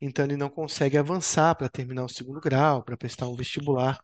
Então 0.00 0.24
ele 0.24 0.36
não 0.36 0.50
consegue 0.50 0.98
avançar 0.98 1.54
para 1.56 1.68
terminar 1.68 2.04
o 2.04 2.08
segundo 2.08 2.40
grau, 2.40 2.82
para 2.84 2.96
prestar 2.96 3.28
um 3.28 3.36
vestibular. 3.36 4.00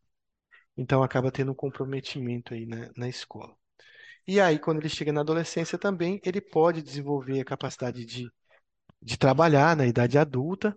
Então 0.77 1.03
acaba 1.03 1.31
tendo 1.31 1.53
um 1.53 1.55
comprometimento 1.55 2.55
aí 2.55 2.67
na, 2.67 2.91
na 2.97 3.09
escola. 3.09 3.57
E 4.27 4.41
aí, 4.41 4.59
quando 4.59 4.79
ele 4.81 4.89
chega 4.89 5.13
na 5.13 5.21
adolescência 5.21 5.79
também, 5.79 6.21
ele 6.25 6.41
pode 6.41 6.83
desenvolver 6.83 7.41
a 7.41 7.45
capacidade 7.45 8.05
de, 8.07 8.31
de 9.03 9.19
trabalhar 9.19 9.77
na 9.77 9.87
idade 9.87 10.19
adulta, 10.19 10.77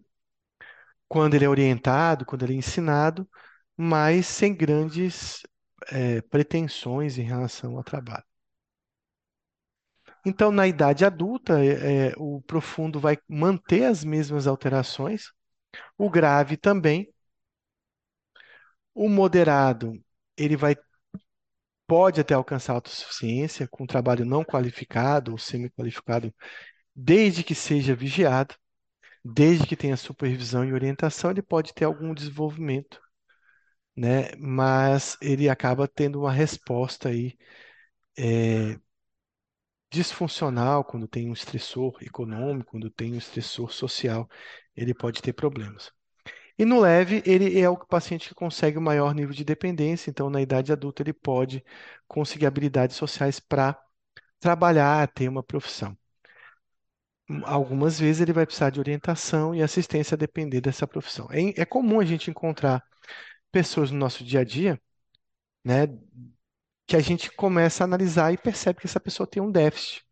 quando 1.07 1.35
ele 1.35 1.45
é 1.45 1.49
orientado, 1.49 2.25
quando 2.25 2.43
ele 2.43 2.53
é 2.53 2.57
ensinado, 2.57 3.27
mas 3.75 4.27
sem 4.27 4.53
grandes 4.55 5.41
é, 5.89 6.21
pretensões 6.21 7.17
em 7.17 7.23
relação 7.23 7.77
ao 7.77 7.83
trabalho. 7.83 8.25
Então, 10.25 10.51
na 10.51 10.67
idade 10.67 11.05
adulta, 11.05 11.63
é, 11.63 12.09
é, 12.09 12.13
o 12.17 12.41
profundo 12.41 12.99
vai 12.99 13.17
manter 13.29 13.85
as 13.85 14.03
mesmas 14.03 14.45
alterações, 14.45 15.31
o 15.97 16.09
grave 16.09 16.57
também, 16.57 17.07
o 18.97 19.09
moderado, 19.09 19.93
ele 20.37 20.57
vai 20.57 20.75
pode 21.87 22.19
até 22.21 22.33
alcançar 22.33 22.73
autossuficiência 22.73 23.67
com 23.67 23.85
trabalho 23.85 24.25
não 24.25 24.43
qualificado 24.43 25.31
ou 25.31 25.37
semi-qualificado, 25.37 26.33
desde 26.95 27.43
que 27.43 27.55
seja 27.55 27.95
vigiado, 27.95 28.55
desde 29.25 29.67
que 29.67 29.75
tenha 29.77 29.97
supervisão 29.97 30.65
e 30.65 30.73
orientação, 30.73 31.31
ele 31.31 31.41
pode 31.41 31.73
ter 31.73 31.85
algum 31.85 32.13
desenvolvimento, 32.13 33.01
né? 33.95 34.31
Mas 34.37 35.17
ele 35.21 35.49
acaba 35.49 35.87
tendo 35.87 36.21
uma 36.21 36.31
resposta 36.31 37.09
aí 37.09 37.37
é, 38.17 38.79
disfuncional 39.91 40.81
quando 40.85 41.07
tem 41.09 41.29
um 41.29 41.33
estressor 41.33 41.97
econômico, 42.01 42.71
quando 42.71 42.89
tem 42.89 43.13
um 43.13 43.17
estressor 43.17 43.69
social, 43.71 44.29
ele 44.75 44.93
pode 44.93 45.21
ter 45.21 45.33
problemas. 45.33 45.91
E 46.57 46.65
no 46.65 46.79
leve, 46.81 47.21
ele 47.25 47.59
é 47.59 47.69
o 47.69 47.77
paciente 47.77 48.29
que 48.29 48.35
consegue 48.35 48.77
o 48.77 48.81
maior 48.81 49.13
nível 49.13 49.33
de 49.33 49.43
dependência, 49.45 50.09
então 50.09 50.29
na 50.29 50.41
idade 50.41 50.71
adulta 50.71 51.01
ele 51.03 51.13
pode 51.13 51.63
conseguir 52.07 52.45
habilidades 52.47 52.95
sociais 52.95 53.39
para 53.39 53.79
trabalhar, 54.39 55.07
ter 55.09 55.29
uma 55.29 55.43
profissão. 55.43 55.97
Algumas 57.45 57.99
vezes 57.99 58.21
ele 58.21 58.31
vai 58.33 58.45
precisar 58.45 58.69
de 58.69 58.79
orientação 58.79 59.53
e 59.53 59.61
assistência 59.61 60.15
a 60.15 60.17
depender 60.17 60.61
dessa 60.61 60.87
profissão. 60.87 61.27
É, 61.31 61.61
é 61.61 61.65
comum 61.65 61.99
a 61.99 62.05
gente 62.05 62.29
encontrar 62.29 62.81
pessoas 63.51 63.91
no 63.91 63.99
nosso 63.99 64.23
dia 64.23 64.41
a 64.41 64.45
dia, 64.45 64.81
né, 65.65 65.87
que 66.87 66.95
a 66.95 67.01
gente 67.01 67.31
começa 67.31 67.83
a 67.83 67.85
analisar 67.85 68.33
e 68.33 68.37
percebe 68.37 68.79
que 68.81 68.87
essa 68.87 68.99
pessoa 68.99 69.27
tem 69.27 69.43
um 69.43 69.51
déficit. 69.51 70.06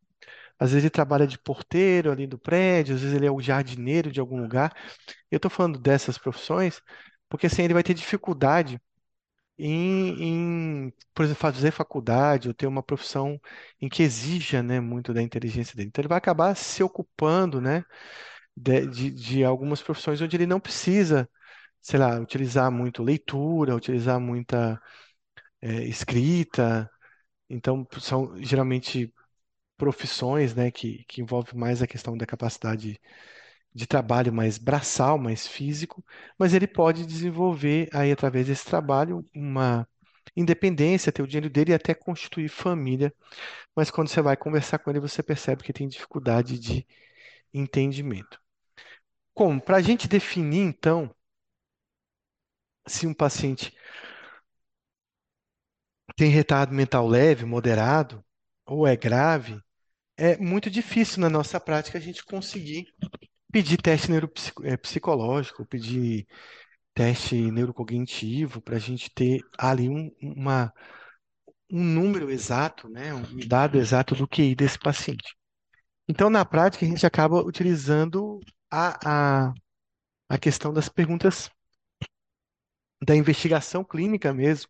Às 0.60 0.72
vezes 0.72 0.84
ele 0.86 0.90
trabalha 0.92 1.28
de 1.28 1.38
porteiro 1.40 2.12
ali 2.12 2.28
do 2.28 2.38
prédio, 2.40 2.96
às 2.96 3.02
vezes 3.02 3.16
ele 3.16 3.26
é 3.28 3.32
o 3.32 3.42
jardineiro 3.42 4.12
de 4.12 4.20
algum 4.20 4.42
lugar. 4.42 4.74
Eu 5.32 5.38
estou 5.38 5.52
falando 5.52 5.80
dessas 5.80 6.18
profissões 6.18 6.82
porque 7.30 7.48
assim 7.48 7.64
ele 7.64 7.74
vai 7.74 7.84
ter 7.84 7.94
dificuldade 7.94 8.80
em, 9.58 10.88
em, 10.88 10.94
por 11.14 11.24
exemplo, 11.24 11.42
fazer 11.42 11.72
faculdade 11.72 12.48
ou 12.50 12.54
ter 12.54 12.68
uma 12.68 12.84
profissão 12.84 13.40
em 13.82 13.88
que 13.90 14.04
exija, 14.04 14.62
né, 14.62 14.80
muito 14.80 15.14
da 15.14 15.22
inteligência 15.22 15.76
dele. 15.76 15.88
Então 15.90 16.02
ele 16.02 16.10
vai 16.10 16.18
acabar 16.18 16.56
se 16.56 16.84
ocupando, 16.84 17.62
né, 17.62 17.84
de, 18.58 18.88
de, 18.88 19.12
de 19.12 19.44
algumas 19.46 19.82
profissões 19.82 20.22
onde 20.22 20.36
ele 20.38 20.46
não 20.48 20.60
precisa, 20.60 21.30
sei 21.82 22.00
lá, 22.00 22.20
utilizar 22.20 22.72
muito 22.72 23.04
leitura, 23.04 23.76
utilizar 23.76 24.20
muita 24.20 24.82
é, 25.62 25.84
escrita. 25.86 26.90
Então 27.50 27.88
são 28.00 28.38
geralmente 28.44 29.14
profissões, 29.78 30.56
né, 30.56 30.72
que, 30.72 31.04
que 31.06 31.22
envolvem 31.22 31.56
mais 31.60 31.82
a 31.82 31.88
questão 31.88 32.18
da 32.18 32.26
capacidade 32.26 33.00
de 33.74 33.86
trabalho 33.88 34.34
mais 34.34 34.58
braçal, 34.58 35.18
mais 35.18 35.48
físico, 35.48 36.04
mas 36.40 36.54
ele 36.54 36.68
pode 36.68 37.06
desenvolver 37.06 37.90
aí 37.94 38.12
através 38.12 38.48
desse 38.48 38.66
trabalho 38.66 39.26
uma 39.36 39.88
independência, 40.36 41.12
ter 41.12 41.22
o 41.22 41.28
dinheiro 41.28 41.50
dele 41.50 41.72
e 41.72 41.76
até 41.76 41.94
constituir 41.94 42.50
família. 42.50 43.14
Mas 43.76 43.92
quando 43.92 44.10
você 44.10 44.22
vai 44.22 44.38
conversar 44.38 44.80
com 44.80 44.90
ele, 44.92 45.00
você 45.00 45.24
percebe 45.24 45.64
que 45.64 45.74
tem 45.74 45.88
dificuldade 45.88 46.60
de 46.60 46.86
entendimento. 47.54 48.40
Como? 49.36 49.62
Para 49.62 49.78
a 49.78 49.82
gente 49.82 50.08
definir, 50.08 50.62
então, 50.62 51.14
se 52.88 53.06
um 53.08 53.14
paciente 53.14 53.72
tem 56.16 56.30
retardo 56.30 56.74
mental 56.74 57.08
leve, 57.08 57.46
moderado 57.46 58.24
ou 58.66 58.86
é 58.88 58.96
grave, 58.96 59.62
é 60.18 60.38
muito 60.38 60.70
difícil 60.70 61.22
na 61.22 61.30
nossa 61.30 61.60
prática 61.60 61.98
a 61.98 62.02
gente 62.02 62.24
conseguir 62.24 62.88
pedir 63.52 63.78
teste 63.78 64.10
neuropsicológico, 64.12 65.66
pedir 65.66 66.28
teste 66.94 67.52
neurocognitivo 67.52 68.62
para 68.62 68.78
a 68.78 68.80
gente 68.80 69.10
ter 69.14 69.42
ali 69.58 69.90
um, 69.90 70.12
uma, 70.22 70.74
um 71.72 71.84
número 71.84 72.32
exato, 72.32 72.90
né, 72.90 73.14
um 73.14 73.48
dado 73.48 73.78
exato 73.78 74.16
do 74.16 74.28
QI 74.28 74.56
desse 74.56 74.80
paciente. 74.80 75.36
Então, 76.08 76.30
na 76.30 76.46
prática, 76.46 76.86
a 76.86 76.90
gente 76.90 77.06
acaba 77.06 77.44
utilizando 77.44 78.40
a, 78.72 79.48
a, 79.50 79.54
a 80.30 80.38
questão 80.38 80.74
das 80.74 80.90
perguntas 80.90 81.50
da 83.02 83.16
investigação 83.16 83.84
clínica 83.84 84.34
mesmo 84.34 84.70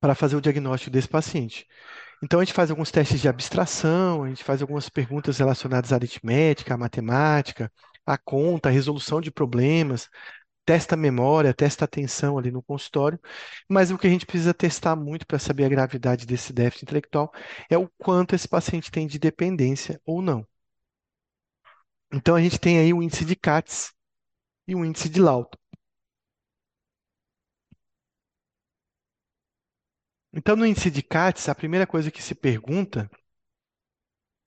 para 0.00 0.14
fazer 0.14 0.36
o 0.36 0.40
diagnóstico 0.40 0.90
desse 0.90 1.08
paciente. 1.08 1.66
Então, 2.22 2.40
a 2.40 2.44
gente 2.44 2.54
faz 2.54 2.70
alguns 2.70 2.90
testes 2.90 3.20
de 3.20 3.28
abstração, 3.28 4.24
a 4.24 4.28
gente 4.28 4.44
faz 4.44 4.60
algumas 4.60 4.88
perguntas 4.88 5.38
relacionadas 5.38 5.92
à 5.92 5.96
aritmética, 5.96 6.74
à 6.74 6.76
matemática, 6.76 7.72
à 8.04 8.18
conta, 8.18 8.68
à 8.68 8.72
resolução 8.72 9.20
de 9.20 9.30
problemas, 9.30 10.08
testa 10.66 10.96
memória, 10.96 11.54
testa 11.54 11.84
atenção 11.86 12.38
ali 12.38 12.50
no 12.50 12.62
consultório, 12.62 13.18
mas 13.68 13.90
o 13.90 13.98
que 13.98 14.06
a 14.06 14.10
gente 14.10 14.26
precisa 14.26 14.54
testar 14.54 14.96
muito 14.96 15.26
para 15.26 15.38
saber 15.38 15.64
a 15.64 15.68
gravidade 15.68 16.26
desse 16.26 16.52
déficit 16.52 16.84
intelectual 16.84 17.32
é 17.70 17.78
o 17.78 17.88
quanto 17.98 18.34
esse 18.34 18.48
paciente 18.48 18.90
tem 18.90 19.06
de 19.06 19.18
dependência 19.18 20.00
ou 20.06 20.22
não. 20.22 20.46
Então, 22.12 22.34
a 22.36 22.40
gente 22.42 22.58
tem 22.58 22.78
aí 22.78 22.92
o 22.92 23.02
índice 23.02 23.24
de 23.24 23.34
CATS 23.36 23.92
e 24.68 24.76
o 24.76 24.84
índice 24.84 25.08
de 25.10 25.20
Lauto. 25.20 25.58
Então, 30.32 30.56
no 30.56 30.66
índice 30.66 30.90
de 30.90 31.02
CATS, 31.02 31.48
a 31.48 31.54
primeira 31.54 31.86
coisa 31.86 32.10
que 32.10 32.20
se 32.22 32.34
pergunta 32.34 33.08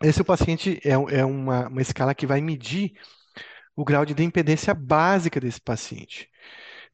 é 0.02 0.12
se 0.12 0.22
o 0.22 0.26
paciente 0.26 0.80
é, 0.84 0.92
é 0.92 1.26
uma, 1.26 1.68
uma 1.68 1.82
escala 1.82 2.14
que 2.16 2.28
vai 2.28 2.42
medir 2.42 2.94
o 3.76 3.86
grau 3.86 4.06
de 4.06 4.14
dependência 4.16 4.74
básica 4.74 5.40
desse 5.40 5.62
paciente. 5.62 6.30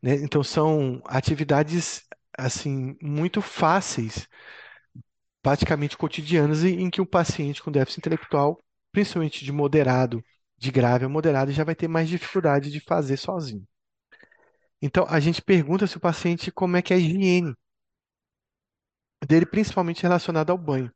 né? 0.03 0.15
Então, 0.15 0.43
são 0.43 1.01
atividades 1.05 2.03
assim 2.37 2.97
muito 3.01 3.41
fáceis, 3.41 4.27
praticamente 5.41 5.97
cotidianas, 5.97 6.63
em 6.63 6.89
que 6.89 7.01
o 7.01 7.05
paciente 7.05 7.61
com 7.63 7.71
déficit 7.71 7.99
intelectual, 7.99 8.63
principalmente 8.91 9.43
de 9.43 9.51
moderado, 9.51 10.23
de 10.57 10.71
grave 10.71 11.05
a 11.05 11.09
moderado, 11.09 11.51
já 11.51 11.63
vai 11.63 11.75
ter 11.75 11.87
mais 11.89 12.07
dificuldade 12.09 12.71
de 12.71 12.79
fazer 12.81 13.17
sozinho. 13.17 13.65
Então, 14.81 15.05
a 15.09 15.19
gente 15.19 15.41
pergunta 15.41 15.87
se 15.87 15.97
o 15.97 15.99
paciente 15.99 16.51
como 16.51 16.77
é 16.77 16.81
que 16.81 16.93
é 16.93 16.97
a 16.97 16.99
higiene 16.99 17.53
dele, 19.27 19.45
principalmente 19.45 20.03
relacionado 20.03 20.51
ao 20.51 20.57
banho. 20.57 20.91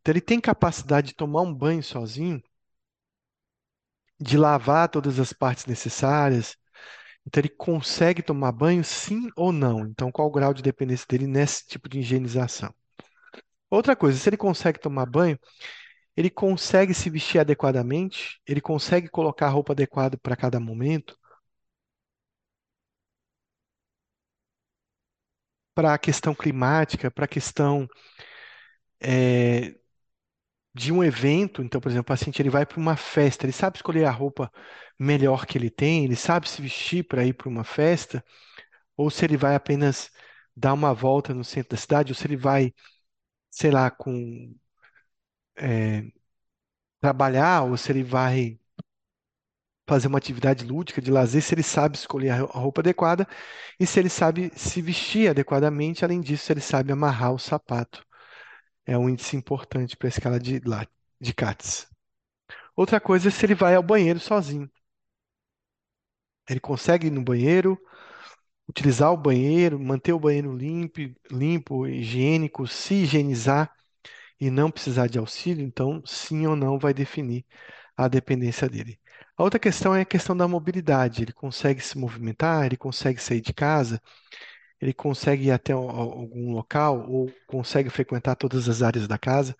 Então, 0.00 0.12
ele 0.12 0.20
tem 0.20 0.40
capacidade 0.40 1.08
de 1.08 1.14
tomar 1.14 1.42
um 1.42 1.54
banho 1.54 1.82
sozinho, 1.82 2.42
de 4.20 4.36
lavar 4.36 4.88
todas 4.88 5.18
as 5.18 5.32
partes 5.32 5.66
necessárias. 5.66 6.56
Então, 7.26 7.40
ele 7.40 7.48
consegue 7.50 8.22
tomar 8.22 8.52
banho, 8.52 8.84
sim 8.84 9.28
ou 9.36 9.52
não? 9.52 9.80
Então, 9.86 10.10
qual 10.10 10.28
o 10.28 10.30
grau 10.32 10.54
de 10.54 10.62
dependência 10.62 11.06
dele 11.08 11.26
nesse 11.26 11.66
tipo 11.66 11.88
de 11.88 12.00
higienização? 12.00 12.74
Outra 13.70 13.94
coisa, 13.94 14.18
se 14.18 14.28
ele 14.28 14.36
consegue 14.36 14.80
tomar 14.80 15.06
banho, 15.06 15.38
ele 16.16 16.30
consegue 16.30 16.94
se 16.94 17.10
vestir 17.10 17.38
adequadamente, 17.38 18.40
ele 18.46 18.60
consegue 18.60 19.08
colocar 19.08 19.46
a 19.46 19.50
roupa 19.50 19.72
adequada 19.72 20.18
para 20.18 20.36
cada 20.36 20.58
momento. 20.58 21.16
Para 25.78 25.94
a 25.94 25.98
questão 25.98 26.34
climática, 26.34 27.08
para 27.08 27.24
a 27.24 27.28
questão 27.28 27.88
é, 29.00 29.76
de 30.74 30.92
um 30.92 31.04
evento. 31.04 31.62
Então, 31.62 31.80
por 31.80 31.88
exemplo, 31.88 32.02
o 32.02 32.16
paciente 32.16 32.42
ele 32.42 32.50
vai 32.50 32.66
para 32.66 32.80
uma 32.80 32.96
festa, 32.96 33.46
ele 33.46 33.52
sabe 33.52 33.76
escolher 33.76 34.04
a 34.04 34.10
roupa 34.10 34.50
melhor 34.98 35.46
que 35.46 35.56
ele 35.56 35.70
tem, 35.70 36.04
ele 36.04 36.16
sabe 36.16 36.48
se 36.48 36.60
vestir 36.60 37.04
para 37.06 37.24
ir 37.24 37.34
para 37.34 37.48
uma 37.48 37.62
festa, 37.64 38.24
ou 38.96 39.10
se 39.10 39.24
ele 39.24 39.36
vai 39.36 39.54
apenas 39.54 40.10
dar 40.56 40.74
uma 40.74 40.94
volta 40.94 41.34
no 41.34 41.44
centro 41.44 41.70
da 41.70 41.76
cidade, 41.76 42.12
ou 42.12 42.16
se 42.16 42.26
ele 42.26 42.36
vai, 42.36 42.74
sei 43.50 43.70
lá, 43.70 43.90
com 43.90 44.54
é, 45.56 46.04
trabalhar, 47.00 47.64
ou 47.64 47.76
se 47.76 47.92
ele 47.92 48.02
vai 48.04 48.58
fazer 49.88 50.08
uma 50.08 50.18
atividade 50.18 50.64
lúdica 50.64 51.00
de 51.02 51.10
lazer, 51.10 51.42
se 51.42 51.54
ele 51.54 51.62
sabe 51.62 51.96
escolher 51.96 52.30
a 52.30 52.42
roupa 52.44 52.80
adequada 52.82 53.26
e 53.80 53.86
se 53.86 53.98
ele 53.98 54.08
sabe 54.10 54.52
se 54.56 54.82
vestir 54.82 55.30
adequadamente, 55.30 56.04
além 56.04 56.20
disso, 56.20 56.44
se 56.46 56.52
ele 56.52 56.60
sabe 56.60 56.92
amarrar 56.92 57.32
o 57.34 57.38
sapato. 57.38 58.04
É 58.86 58.98
um 58.98 59.08
índice 59.08 59.36
importante 59.36 59.96
para 59.96 60.08
a 60.08 60.10
escala 60.10 60.40
de, 60.40 60.60
de 61.20 61.34
CATS. 61.34 61.88
Outra 62.76 63.00
coisa 63.00 63.28
é 63.28 63.30
se 63.30 63.46
ele 63.46 63.54
vai 63.54 63.74
ao 63.74 63.82
banheiro 63.82 64.20
sozinho. 64.20 64.70
Ele 66.48 66.60
consegue 66.60 67.06
ir 67.08 67.10
no 67.10 67.22
banheiro, 67.22 67.78
utilizar 68.68 69.12
o 69.12 69.16
banheiro, 69.16 69.78
manter 69.80 70.12
o 70.12 70.20
banheiro 70.20 70.56
limpo, 70.56 71.00
limpo, 71.30 71.86
higiênico, 71.86 72.66
se 72.66 72.94
higienizar 72.94 73.72
e 74.40 74.50
não 74.50 74.70
precisar 74.70 75.08
de 75.08 75.18
auxílio, 75.18 75.64
então 75.64 76.02
sim 76.06 76.46
ou 76.46 76.56
não 76.56 76.78
vai 76.78 76.94
definir 76.94 77.46
a 77.96 78.08
dependência 78.08 78.68
dele. 78.68 79.00
A 79.38 79.42
outra 79.42 79.58
questão 79.60 79.94
é 79.94 80.02
a 80.02 80.04
questão 80.04 80.36
da 80.36 80.48
mobilidade. 80.48 81.22
Ele 81.22 81.32
consegue 81.32 81.80
se 81.80 81.96
movimentar, 81.96 82.66
ele 82.66 82.76
consegue 82.76 83.20
sair 83.22 83.40
de 83.40 83.54
casa, 83.54 84.00
ele 84.80 84.92
consegue 84.94 85.46
ir 85.46 85.52
até 85.52 85.72
algum 85.72 86.52
local 86.54 87.08
ou 87.10 87.32
consegue 87.46 87.90
frequentar 87.90 88.36
todas 88.36 88.68
as 88.68 88.82
áreas 88.82 89.08
da 89.08 89.18
casa. 89.18 89.56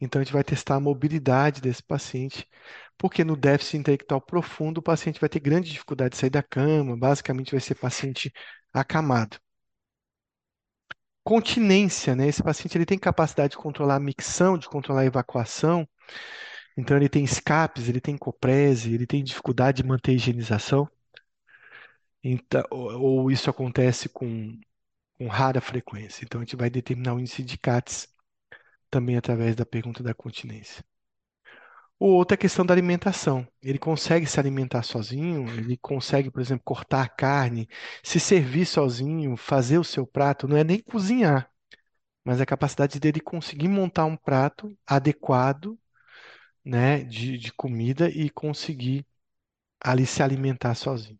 Então, 0.00 0.20
a 0.20 0.24
gente 0.24 0.32
vai 0.32 0.44
testar 0.44 0.76
a 0.76 0.80
mobilidade 0.80 1.60
desse 1.60 1.82
paciente, 1.82 2.48
porque 2.98 3.24
no 3.24 3.36
déficit 3.36 3.78
intelectual 3.78 4.20
profundo, 4.20 4.78
o 4.78 4.82
paciente 4.82 5.20
vai 5.20 5.28
ter 5.28 5.40
grande 5.40 5.70
dificuldade 5.72 6.12
de 6.12 6.18
sair 6.18 6.30
da 6.30 6.42
cama, 6.42 6.96
basicamente 6.96 7.52
vai 7.52 7.60
ser 7.60 7.76
paciente 7.76 8.32
acamado. 8.72 9.38
Continência, 11.24 12.16
né? 12.16 12.28
Esse 12.28 12.42
paciente 12.42 12.76
ele 12.76 12.86
tem 12.86 12.98
capacidade 12.98 13.52
de 13.52 13.56
controlar 13.56 13.96
a 13.96 14.00
micção, 14.00 14.58
de 14.58 14.68
controlar 14.68 15.02
a 15.02 15.06
evacuação, 15.06 15.88
então 16.76 16.96
ele 16.96 17.08
tem 17.08 17.24
escapes, 17.24 17.88
ele 17.88 18.00
tem 18.00 18.16
coprese, 18.16 18.94
ele 18.94 19.06
tem 19.06 19.22
dificuldade 19.22 19.82
de 19.82 19.88
manter 19.88 20.12
a 20.12 20.14
higienização. 20.14 20.88
Então, 22.22 22.62
ou, 22.70 23.30
isso 23.30 23.50
acontece 23.50 24.08
com, 24.08 24.58
com 25.18 25.26
rara 25.28 25.60
frequência. 25.60 26.24
Então 26.24 26.40
a 26.40 26.44
gente 26.44 26.56
vai 26.56 26.70
determinar 26.70 27.14
o 27.14 27.20
índice 27.20 27.42
de 27.42 27.58
CATS 27.58 28.08
também 28.90 29.16
através 29.16 29.56
da 29.56 29.66
pergunta 29.66 30.02
da 30.02 30.14
continência. 30.14 30.84
O 31.98 32.06
outro 32.06 32.34
é 32.34 32.36
a 32.36 32.38
questão 32.38 32.66
da 32.66 32.74
alimentação. 32.74 33.46
Ele 33.62 33.78
consegue 33.78 34.26
se 34.26 34.38
alimentar 34.40 34.82
sozinho, 34.82 35.48
ele 35.50 35.76
consegue, 35.76 36.30
por 36.30 36.40
exemplo, 36.40 36.64
cortar 36.64 37.02
a 37.02 37.08
carne, 37.08 37.68
se 38.02 38.18
servir 38.18 38.66
sozinho, 38.66 39.36
fazer 39.36 39.78
o 39.78 39.84
seu 39.84 40.04
prato, 40.06 40.48
não 40.48 40.56
é 40.56 40.64
nem 40.64 40.80
cozinhar, 40.80 41.48
mas 42.24 42.40
a 42.40 42.46
capacidade 42.46 43.00
dele 43.00 43.20
conseguir 43.20 43.68
montar 43.68 44.04
um 44.06 44.16
prato 44.16 44.76
adequado, 44.86 45.78
né, 46.64 47.04
de, 47.04 47.38
de 47.38 47.52
comida 47.52 48.08
e 48.10 48.30
conseguir 48.30 49.06
ali 49.80 50.06
se 50.06 50.22
alimentar 50.22 50.74
sozinho. 50.76 51.18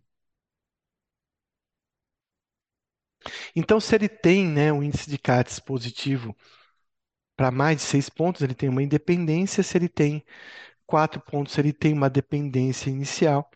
Então, 3.56 3.80
se 3.80 3.94
ele 3.94 4.08
tem, 4.08 4.46
né, 4.46 4.72
um 4.72 4.82
índice 4.82 5.08
de 5.10 5.18
CATS 5.18 5.58
positivo 5.60 6.36
para 7.36 7.50
mais 7.50 7.76
de 7.78 7.82
seis 7.82 8.08
pontos, 8.08 8.40
ele 8.42 8.54
tem 8.54 8.68
uma 8.70 8.82
independência. 8.82 9.62
Se 9.62 9.76
ele 9.76 9.88
tem 9.88 10.24
quatro 10.86 11.20
pontos, 11.20 11.56
ele 11.58 11.72
tem 11.72 11.92
uma 11.94 12.10
dependência 12.10 12.90
inicial. 12.90 13.50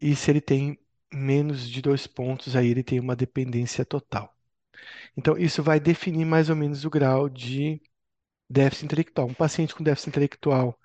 E 0.00 0.14
se 0.16 0.30
ele 0.30 0.40
tem 0.40 0.78
menos 1.12 1.68
de 1.68 1.80
dois 1.82 2.06
pontos, 2.06 2.56
aí 2.56 2.68
ele 2.68 2.82
tem 2.82 2.98
uma 3.00 3.14
dependência 3.16 3.84
total. 3.84 4.34
Então, 5.16 5.36
isso 5.38 5.62
vai 5.62 5.80
definir 5.80 6.24
mais 6.26 6.50
ou 6.50 6.56
menos 6.56 6.84
o 6.86 6.90
grau 6.90 7.28
de 7.28 7.80
déficit 8.48 8.86
intelectual. 8.86 9.28
Um 9.28 9.34
paciente 9.34 9.74
com 9.74 9.84
déficit 9.84 10.10
intelectual 10.10 10.78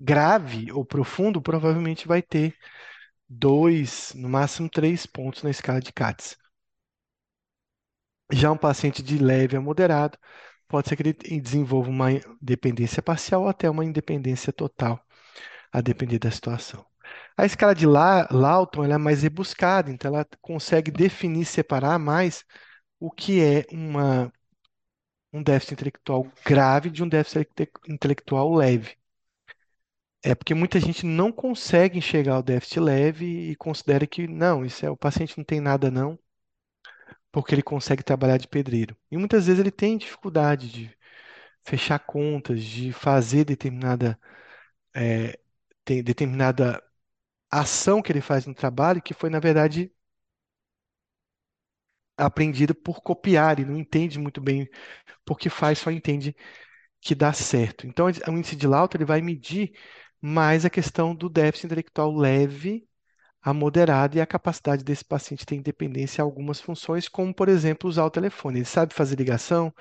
grave 0.00 0.70
ou 0.72 0.84
profundo 0.84 1.40
provavelmente 1.40 2.06
vai 2.06 2.22
ter 2.22 2.56
dois, 3.28 4.12
no 4.14 4.28
máximo 4.28 4.68
três 4.68 5.06
pontos 5.06 5.42
na 5.42 5.50
escala 5.50 5.80
de 5.80 5.92
CATS. 5.92 6.36
Já 8.32 8.50
um 8.50 8.56
paciente 8.56 9.02
de 9.02 9.18
leve 9.18 9.56
a 9.56 9.60
moderado, 9.60 10.18
pode 10.68 10.88
ser 10.88 10.96
que 10.96 11.02
ele 11.02 11.40
desenvolva 11.40 11.90
uma 11.90 12.08
dependência 12.40 13.02
parcial 13.02 13.42
ou 13.42 13.48
até 13.48 13.68
uma 13.68 13.84
independência 13.84 14.52
total, 14.52 15.00
a 15.72 15.80
depender 15.80 16.18
da 16.18 16.30
situação. 16.30 16.84
A 17.36 17.44
escala 17.46 17.74
de 17.74 17.86
Lawton 17.86 18.84
é 18.84 18.98
mais 18.98 19.22
rebuscada, 19.22 19.90
então 19.90 20.14
ela 20.14 20.26
consegue 20.40 20.90
definir, 20.90 21.44
separar 21.44 21.98
mais 21.98 22.44
o 22.98 23.10
que 23.10 23.42
é 23.42 23.66
uma, 23.72 24.32
um 25.34 25.42
déficit 25.42 25.74
intelectual 25.74 26.32
grave 26.44 26.90
de 26.90 27.02
um 27.02 27.08
déficit 27.08 27.48
intelectual 27.88 28.54
leve. 28.54 28.96
É 30.22 30.34
porque 30.34 30.54
muita 30.54 30.80
gente 30.80 31.04
não 31.06 31.30
consegue 31.30 31.98
enxergar 31.98 32.38
o 32.38 32.42
déficit 32.42 32.80
leve 32.80 33.50
e 33.50 33.56
considera 33.56 34.06
que 34.06 34.26
não, 34.26 34.64
isso 34.64 34.84
é 34.84 34.90
o 34.90 34.96
paciente 34.96 35.36
não 35.38 35.44
tem 35.44 35.60
nada 35.60 35.90
não, 35.90 36.18
porque 37.32 37.54
ele 37.54 37.62
consegue 37.62 38.02
trabalhar 38.02 38.36
de 38.38 38.48
pedreiro. 38.48 38.96
E 39.10 39.16
muitas 39.16 39.46
vezes 39.46 39.60
ele 39.60 39.70
tem 39.70 39.98
dificuldade 39.98 40.70
de 40.70 40.96
fechar 41.64 41.98
contas, 42.00 42.62
de 42.64 42.92
fazer 42.92 43.44
determinada 43.44 44.18
é, 44.94 45.38
determinada 45.86 46.82
ação 47.50 48.02
que 48.02 48.12
ele 48.12 48.20
faz 48.20 48.46
no 48.46 48.54
trabalho 48.54 49.02
que 49.02 49.14
foi 49.14 49.30
na 49.30 49.40
verdade 49.40 49.92
aprendida 52.16 52.74
por 52.74 53.02
copiar 53.02 53.58
e 53.60 53.64
não 53.64 53.76
entende 53.76 54.18
muito 54.18 54.40
bem 54.40 54.68
porque 55.24 55.50
faz, 55.50 55.78
só 55.80 55.90
entende 55.90 56.36
que 57.00 57.14
dá 57.14 57.32
certo. 57.32 57.86
Então, 57.86 58.06
o 58.06 58.32
índice 58.38 58.56
de 58.56 58.66
Lauter 58.66 59.00
ele 59.00 59.06
vai 59.06 59.20
medir 59.20 59.72
mais 60.20 60.64
a 60.64 60.70
questão 60.70 61.14
do 61.14 61.28
déficit 61.28 61.66
intelectual 61.66 62.14
leve 62.16 62.86
a 63.42 63.54
moderado 63.54 64.16
e 64.18 64.20
a 64.20 64.26
capacidade 64.26 64.84
desse 64.84 65.04
paciente 65.04 65.46
ter 65.46 65.56
independência 65.56 66.20
em 66.22 66.24
algumas 66.24 66.60
funções, 66.60 67.08
como, 67.08 67.34
por 67.34 67.48
exemplo, 67.48 67.88
usar 67.90 68.04
o 68.04 68.10
telefone. 68.10 68.58
Ele 68.60 68.64
sabe 68.66 68.94
fazer 68.94 69.16
ligação, 69.16 69.72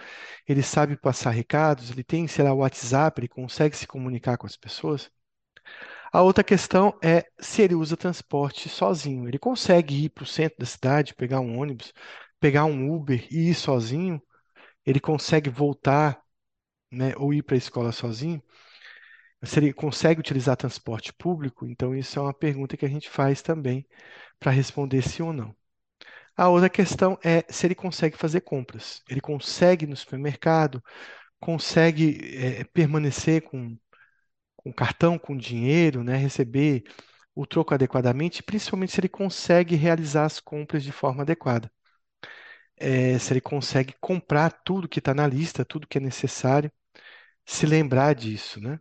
ele 0.48 0.64
sabe 0.64 0.98
passar 0.98 1.32
recados, 1.32 1.92
ele 1.92 2.04
tem, 2.04 2.28
sei 2.28 2.46
lá, 2.46 2.54
o 2.54 2.60
WhatsApp, 2.60 3.20
ele 3.22 3.28
consegue 3.30 3.76
se 3.78 3.88
comunicar 3.88 4.38
com 4.38 4.48
as 4.48 4.58
pessoas. 4.58 5.12
A 6.14 6.22
outra 6.22 6.44
questão 6.46 6.98
é 7.04 7.26
se 7.40 7.62
ele 7.62 7.76
usa 7.76 7.98
transporte 7.98 8.70
sozinho. 8.70 9.28
Ele 9.28 9.38
consegue 9.40 10.06
ir 10.06 10.10
para 10.10 10.24
o 10.24 10.28
centro 10.28 10.60
da 10.60 10.66
cidade, 10.66 11.14
pegar 11.16 11.42
um 11.42 11.60
ônibus, 11.60 11.94
pegar 12.40 12.64
um 12.66 12.90
Uber 12.94 13.28
e 13.32 13.50
ir 13.50 13.56
sozinho? 13.56 14.22
Ele 14.86 15.00
consegue 15.00 15.50
voltar, 15.50 16.22
né, 16.92 17.14
ou 17.18 17.34
ir 17.34 17.44
para 17.44 17.56
a 17.56 17.60
escola 17.60 17.92
sozinho? 17.92 18.42
Se 19.44 19.60
ele 19.60 19.74
consegue 19.74 20.20
utilizar 20.20 20.56
transporte 20.56 21.14
público? 21.14 21.66
Então, 21.68 21.94
isso 21.96 22.18
é 22.18 22.22
uma 22.22 22.34
pergunta 22.34 22.78
que 22.78 22.86
a 22.86 22.90
gente 22.90 23.10
faz 23.10 23.42
também 23.42 23.86
para 24.40 24.52
responder 24.52 25.02
sim 25.04 25.24
ou 25.24 25.34
não. 25.34 25.56
A 26.38 26.50
outra 26.50 26.70
questão 26.70 27.18
é 27.24 27.46
se 27.50 27.68
ele 27.68 27.76
consegue 27.76 28.18
fazer 28.18 28.42
compras. 28.42 29.04
Ele 29.10 29.22
consegue 29.22 29.86
ir 29.86 29.90
no 29.90 29.98
supermercado, 29.98 30.84
consegue 31.40 32.20
é, 32.38 32.64
permanecer 32.66 33.44
com, 33.44 33.78
com 34.64 34.74
cartão, 34.74 35.18
com 35.20 35.36
dinheiro, 35.38 36.04
né, 36.04 36.16
receber 36.18 36.84
o 37.36 37.46
troco 37.48 37.74
adequadamente, 37.74 38.44
principalmente 38.44 38.94
se 38.94 39.00
ele 39.02 39.10
consegue 39.10 39.76
realizar 39.76 40.26
as 40.26 40.40
compras 40.40 40.84
de 40.84 40.92
forma 40.92 41.24
adequada. 41.24 41.72
É, 42.78 43.18
se 43.20 43.34
ele 43.34 43.42
consegue 43.42 43.94
comprar 44.02 44.50
tudo 44.64 44.88
que 44.90 45.00
está 45.00 45.14
na 45.14 45.28
lista, 45.28 45.64
tudo 45.66 45.88
que 45.88 45.98
é 45.98 46.02
necessário, 46.02 46.72
se 47.46 47.66
lembrar 47.68 48.16
disso, 48.16 48.60
né? 48.62 48.80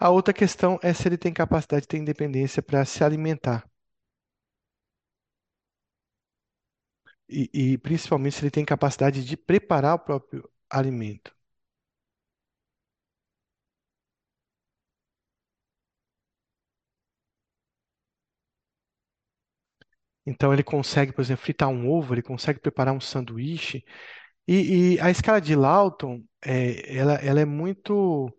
A 0.00 0.10
outra 0.10 0.34
questão 0.34 0.76
é 0.82 0.92
se 0.92 1.06
ele 1.06 1.16
tem 1.16 1.32
capacidade 1.32 1.82
de 1.82 1.86
ter 1.86 1.98
independência 1.98 2.60
para 2.60 2.84
se 2.84 3.04
alimentar. 3.04 3.64
E, 7.28 7.50
e, 7.52 7.78
principalmente 7.78 8.36
se 8.36 8.42
ele 8.42 8.50
tem 8.50 8.64
capacidade 8.64 9.24
de 9.24 9.36
preparar 9.36 9.94
o 9.94 9.98
próprio 9.98 10.48
alimento. 10.70 11.34
Então 20.28 20.52
ele 20.52 20.62
consegue, 20.62 21.12
por 21.12 21.22
exemplo, 21.22 21.42
fritar 21.44 21.68
um 21.70 21.88
ovo, 21.90 22.14
ele 22.14 22.22
consegue 22.22 22.60
preparar 22.60 22.94
um 22.94 23.00
sanduíche. 23.00 23.84
E, 24.48 24.94
e 24.96 25.00
a 25.00 25.10
escala 25.10 25.40
de 25.40 25.54
Lawton, 25.56 26.22
é, 26.44 26.96
ela, 26.96 27.14
ela 27.16 27.40
é 27.40 27.46
muito 27.46 28.30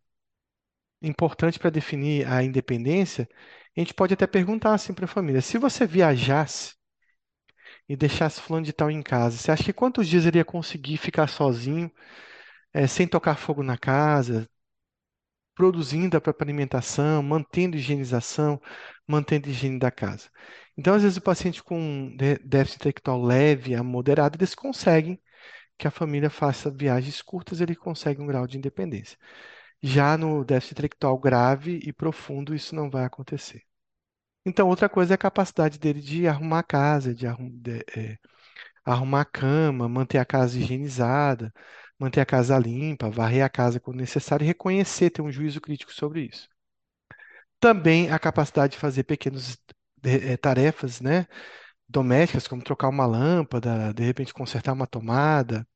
importante 1.02 1.60
para 1.60 1.70
definir 1.70 2.26
a 2.28 2.42
independência, 2.44 3.28
a 3.76 3.80
gente 3.82 3.94
pode 3.94 4.14
até 4.14 4.26
perguntar 4.28 4.74
assim 4.74 4.94
para 4.94 5.04
a 5.06 5.08
família: 5.08 5.42
se 5.42 5.58
você 5.58 5.86
viajasse 5.86 6.74
e 7.88 7.96
deixasse 7.96 8.40
fulano 8.42 8.66
de 8.66 8.74
tal 8.74 8.90
em 8.92 9.02
casa, 9.02 9.38
você 9.38 9.52
acha 9.52 9.64
que 9.64 9.74
quantos 9.74 10.08
dias 10.08 10.26
ele 10.26 10.38
ia 10.38 10.46
conseguir 10.46 10.98
ficar 10.98 11.28
sozinho, 11.28 11.92
é, 12.74 12.88
sem 12.88 13.08
tocar 13.08 13.38
fogo 13.38 13.64
na 13.64 13.78
casa, 13.78 14.50
produzindo 15.60 16.18
a 16.18 16.22
própria 16.22 16.46
alimentação, 16.46 17.22
mantendo 17.24 17.78
higienização, 17.78 18.62
mantendo 19.08 19.48
a 19.50 19.52
higiene 19.52 19.80
da 19.80 19.92
casa? 19.92 20.30
Então, 20.78 20.96
às 20.96 21.04
vezes, 21.04 21.18
o 21.18 21.22
paciente 21.22 21.62
com 21.64 22.16
dé- 22.18 22.40
déficit 22.40 22.78
intelectual 22.78 23.22
leve 23.24 23.76
a 23.76 23.84
moderado, 23.84 24.38
eles 24.38 24.56
conseguem 24.56 25.22
que 25.78 25.88
a 25.88 25.92
família 25.92 26.30
faça 26.30 26.72
viagens 26.72 27.22
curtas, 27.22 27.62
ele 27.62 27.76
consegue 27.76 28.22
um 28.22 28.28
grau 28.28 28.48
de 28.48 28.58
independência. 28.58 29.18
Já 29.84 30.18
no 30.18 30.46
déficit 30.46 30.74
intelectual 30.74 31.18
grave 31.20 31.80
e 31.86 31.94
profundo, 31.94 32.56
isso 32.56 32.76
não 32.76 32.90
vai 32.90 33.06
acontecer. 33.06 33.64
Então, 34.46 34.68
outra 34.70 34.90
coisa 34.90 35.14
é 35.14 35.16
a 35.16 35.18
capacidade 35.18 35.78
dele 35.80 36.02
de 36.02 36.28
arrumar 36.28 36.60
a 36.60 36.64
casa, 36.64 37.14
de, 37.14 37.28
arrum- 37.28 37.50
de, 37.52 37.84
eh, 37.96 38.18
arrumar 38.86 39.22
a 39.24 39.26
cama, 39.26 39.90
manter 39.90 40.18
a 40.20 40.26
casa 40.26 40.60
higienizada, 40.60 41.54
manter 42.00 42.22
a 42.22 42.26
casa 42.26 42.58
limpa, 42.58 43.10
varrer 43.10 43.44
a 43.46 43.50
casa 43.50 43.80
quando 43.80 43.98
necessário 44.00 44.44
e 44.46 44.48
reconhecer, 44.48 45.10
ter 45.12 45.22
um 45.22 45.32
juízo 45.32 45.62
crítico 45.62 45.94
sobre 45.94 46.24
isso. 46.24 46.50
Também 47.60 48.10
a 48.12 48.20
capacidade 48.20 48.74
de 48.74 48.80
fazer 48.80 49.04
pequenas 49.04 49.58
eh, 50.04 50.38
tarefas, 50.38 51.02
né, 51.02 51.28
domésticas, 51.90 52.48
como 52.48 52.64
trocar 52.64 52.90
uma 52.90 53.06
lâmpada, 53.08 53.94
de 53.94 54.04
repente 54.04 54.34
consertar 54.34 54.74
uma 54.74 54.88
tomada. 54.88 55.68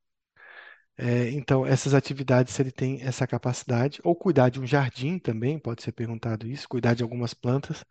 Eh, 0.97 1.31
então, 1.31 1.65
essas 1.65 1.93
atividades, 1.93 2.53
se 2.53 2.61
ele 2.61 2.71
tem 2.71 3.01
essa 3.01 3.25
capacidade, 3.27 3.99
ou 4.03 4.15
cuidar 4.15 4.49
de 4.49 4.59
um 4.59 4.65
jardim 4.67 5.17
também, 5.19 5.57
pode 5.59 5.81
ser 5.83 5.91
perguntado 5.91 6.47
isso, 6.47 6.69
cuidar 6.69 6.93
de 6.93 7.03
algumas 7.03 7.33
plantas. 7.33 7.83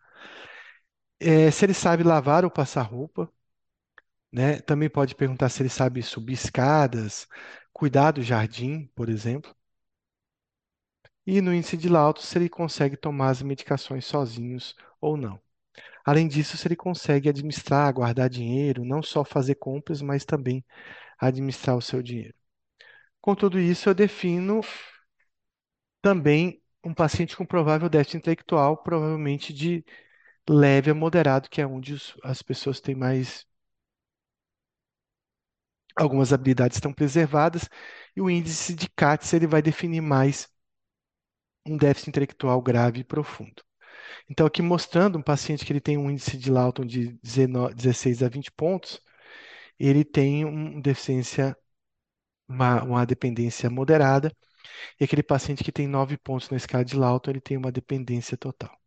Eh, 1.19 1.49
se 1.51 1.65
ele 1.65 1.73
sabe 1.73 2.03
lavar 2.03 2.43
ou 2.45 2.51
passar 2.51 2.83
roupa, 2.83 3.27
né? 4.31 4.59
Também 4.61 4.89
pode 4.89 5.15
perguntar 5.15 5.49
se 5.49 5.61
ele 5.61 5.69
sabe 5.69 6.01
subir 6.01 6.33
escadas, 6.33 7.27
cuidar 7.73 8.11
do 8.11 8.21
jardim, 8.23 8.87
por 8.95 9.09
exemplo. 9.09 9.55
E 11.25 11.41
no 11.41 11.53
índice 11.53 11.75
de 11.77 11.89
Lauto, 11.89 12.21
se 12.21 12.37
ele 12.37 12.49
consegue 12.49 12.95
tomar 12.97 13.29
as 13.29 13.41
medicações 13.41 14.05
sozinhos 14.05 14.75
ou 15.01 15.17
não. 15.17 15.39
Além 16.05 16.27
disso, 16.27 16.57
se 16.57 16.67
ele 16.67 16.75
consegue 16.75 17.29
administrar, 17.29 17.93
guardar 17.93 18.29
dinheiro, 18.29 18.85
não 18.85 19.03
só 19.03 19.23
fazer 19.25 19.55
compras, 19.55 20.01
mas 20.01 20.25
também 20.25 20.65
administrar 21.19 21.77
o 21.77 21.81
seu 21.81 22.03
dinheiro. 22.03 22.35
Com 23.21 23.35
tudo 23.35 23.59
isso, 23.59 23.89
eu 23.89 23.95
defino 23.95 24.61
também 26.01 26.61
um 26.83 26.93
paciente 26.93 27.35
com 27.35 27.45
provável 27.45 27.89
déficit 27.89 28.17
intelectual, 28.17 28.77
provavelmente 28.77 29.53
de 29.53 29.83
leve 30.49 30.91
a 30.91 30.95
moderado, 30.95 31.49
que 31.49 31.61
é 31.61 31.67
onde 31.67 31.95
as 32.23 32.41
pessoas 32.41 32.81
têm 32.81 32.95
mais 32.95 33.45
algumas 35.95 36.33
habilidades 36.33 36.77
estão 36.77 36.93
preservadas, 36.93 37.69
e 38.15 38.21
o 38.21 38.29
índice 38.29 38.75
de 38.75 38.87
CATS 38.89 39.33
ele 39.33 39.47
vai 39.47 39.61
definir 39.61 40.01
mais 40.01 40.49
um 41.65 41.77
déficit 41.77 42.09
intelectual 42.09 42.61
grave 42.61 42.99
e 43.01 43.03
profundo. 43.03 43.63
Então, 44.29 44.47
aqui 44.47 44.61
mostrando 44.63 45.17
um 45.19 45.23
paciente 45.23 45.65
que 45.65 45.73
ele 45.73 45.81
tem 45.81 45.97
um 45.97 46.11
índice 46.11 46.37
de 46.37 46.51
Lawton 46.51 46.85
de 46.85 47.13
19 47.23 47.75
16 47.75 48.23
a 48.23 48.29
20 48.29 48.51
pontos, 48.51 49.01
ele 49.79 50.05
tem 50.05 50.45
uma 50.45 50.81
deficiência, 50.81 51.57
uma, 52.47 52.83
uma 52.83 53.05
dependência 53.07 53.69
moderada, 53.69 54.35
e 54.99 55.05
aquele 55.05 55.23
paciente 55.23 55.63
que 55.63 55.71
tem 55.73 55.87
9 55.87 56.17
pontos 56.17 56.49
na 56.51 56.57
escala 56.57 56.85
de 56.85 56.97
Lawton, 56.97 57.31
ele 57.31 57.41
tem 57.41 57.57
uma 57.57 57.71
dependência 57.73 58.37
total. 58.37 58.77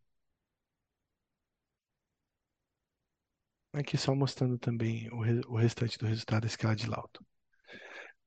Aqui 3.77 3.97
só 3.97 4.13
mostrando 4.13 4.57
também 4.59 5.09
o, 5.09 5.21
re- 5.21 5.41
o 5.47 5.55
restante 5.55 5.97
do 5.97 6.05
resultado 6.05 6.41
da 6.41 6.47
escala 6.47 6.75
de 6.75 6.85
Lawton. 6.89 7.23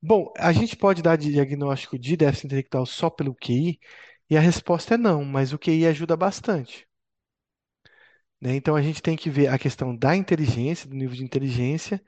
Bom, 0.03 0.31
a 0.37 0.53
gente 0.53 0.77
pode 0.77 1.01
dar 1.03 1.17
diagnóstico 1.17 1.99
de 1.99 2.15
déficit 2.17 2.47
intelectual 2.47 2.85
só 2.87 3.09
pelo 3.11 3.35
QI? 3.35 3.81
E 4.29 4.37
a 4.37 4.41
resposta 4.41 4.95
é 4.95 4.99
não, 4.99 5.25
mas 5.25 5.53
o 5.53 5.59
QI 5.59 5.87
ajuda 5.87 6.17
bastante. 6.17 6.87
né? 8.41 8.55
Então 8.57 8.75
a 8.77 8.83
gente 8.83 9.03
tem 9.03 9.17
que 9.17 9.31
ver 9.31 9.49
a 9.49 9.59
questão 9.59 9.97
da 9.97 10.17
inteligência, 10.17 10.89
do 10.89 10.95
nível 10.97 11.17
de 11.17 11.25
inteligência 11.25 12.03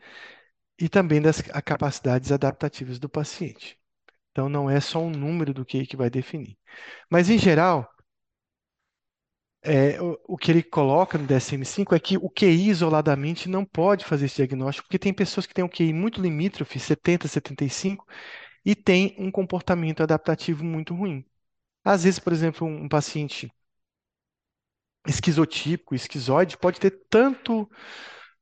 e 0.81 0.89
também 0.89 1.23
das 1.23 1.41
capacidades 1.43 2.33
adaptativas 2.33 2.99
do 2.99 3.09
paciente. 3.09 3.79
Então 4.33 4.49
não 4.49 4.71
é 4.71 4.81
só 4.81 5.01
um 5.01 5.11
número 5.11 5.55
do 5.55 5.67
QI 5.67 5.87
que 5.89 5.97
vai 5.99 6.11
definir. 6.11 6.59
Mas 7.11 7.31
em 7.31 7.39
geral, 7.39 7.89
é, 9.63 10.01
o, 10.03 10.19
o 10.29 10.37
que 10.39 10.51
ele 10.51 10.63
coloca 10.63 11.17
no 11.19 11.27
DSM-5 11.27 11.95
é 11.95 12.01
que 12.01 12.17
o 12.17 12.29
QI 12.31 12.69
isoladamente 12.71 13.49
não 13.49 13.65
pode 13.65 14.05
fazer 14.05 14.27
esse 14.27 14.37
diagnóstico, 14.37 14.87
porque 14.89 14.99
tem 14.99 15.13
pessoas 15.15 15.47
que 15.47 15.55
têm 15.55 15.65
um 15.65 15.69
QI 15.69 15.93
muito 15.93 16.21
limítrofe, 16.21 16.79
70, 16.81 17.29
75, 17.29 18.07
e 18.65 18.75
tem 18.75 19.15
um 19.19 19.31
comportamento 19.31 20.03
adaptativo 20.03 20.65
muito 20.65 20.95
ruim. 20.95 21.25
Às 21.85 22.05
vezes, 22.05 22.21
por 22.21 22.33
exemplo, 22.33 22.67
um 22.67 22.89
paciente 22.89 23.53
esquizotípico, 25.07 25.95
esquizoide, 25.95 26.57
pode 26.57 26.79
ter 26.81 26.91
tanto, 27.11 27.69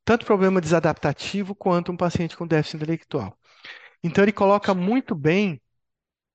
tanto 0.04 0.26
problema 0.26 0.60
desadaptativo 0.60 1.54
quanto 1.54 1.92
um 1.92 1.96
paciente 1.96 2.36
com 2.36 2.46
déficit 2.46 2.76
intelectual. 2.78 3.38
Então, 4.02 4.24
ele 4.24 4.32
coloca 4.32 4.74
muito 4.74 5.14
bem 5.14 5.60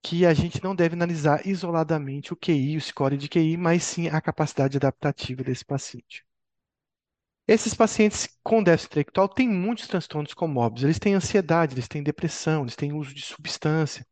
que 0.06 0.24
a 0.24 0.36
gente 0.36 0.64
não 0.64 0.76
deve 0.76 0.93
analisar 0.93 1.47
isoladamente 1.47 2.32
o 2.32 2.36
QI, 2.38 2.78
o 2.78 2.82
score 2.82 3.18
de 3.18 3.28
QI, 3.28 3.58
mas 3.58 3.84
sim 3.84 4.08
a 4.08 4.22
capacidade 4.22 4.78
adaptativa 4.78 5.43
desse 5.43 5.66
paciente. 5.66 6.24
Esses 7.47 7.74
pacientes 7.74 8.28
com 8.43 8.62
déficit 8.62 8.91
intelectual 8.91 9.28
têm 9.28 9.49
muitos 9.49 9.88
transtornos 9.88 10.34
comórbidos. 10.36 10.84
Eles 10.84 10.99
têm 10.99 11.16
ansiedade, 11.16 11.74
eles 11.74 11.88
têm 11.88 12.03
depressão, 12.03 12.62
eles 12.62 12.76
têm 12.76 12.93
uso 12.93 13.16
de 13.16 13.22
substância. 13.24 14.06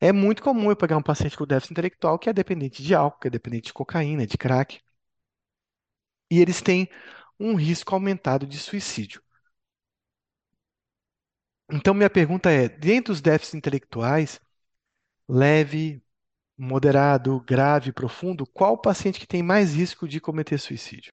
É 0.00 0.12
muito 0.12 0.42
comum 0.42 0.70
eu 0.70 0.76
pegar 0.76 0.96
um 0.98 1.02
paciente 1.02 1.36
com 1.36 1.46
déficit 1.46 1.72
intelectual 1.72 2.18
que 2.18 2.30
é 2.30 2.32
dependente 2.32 2.82
de 2.82 2.94
álcool, 2.94 3.20
que 3.20 3.28
é 3.28 3.30
dependente 3.30 3.66
de 3.66 3.74
cocaína, 3.74 4.26
de 4.26 4.38
crack. 4.38 4.80
E 6.30 6.40
eles 6.40 6.62
têm 6.62 6.88
um 7.38 7.54
risco 7.56 7.94
aumentado 7.94 8.46
de 8.46 8.58
suicídio. 8.58 9.20
Então, 11.70 11.94
minha 11.94 12.10
pergunta 12.10 12.50
é: 12.50 12.68
dentre 12.68 13.12
os 13.12 13.20
déficits 13.20 13.54
intelectuais, 13.54 14.40
leve, 15.28 16.02
moderado, 16.58 17.40
grave, 17.40 17.92
profundo, 17.92 18.46
qual 18.46 18.74
o 18.74 18.78
paciente 18.78 19.20
que 19.20 19.26
tem 19.28 19.42
mais 19.42 19.74
risco 19.74 20.08
de 20.08 20.20
cometer 20.20 20.58
suicídio? 20.58 21.12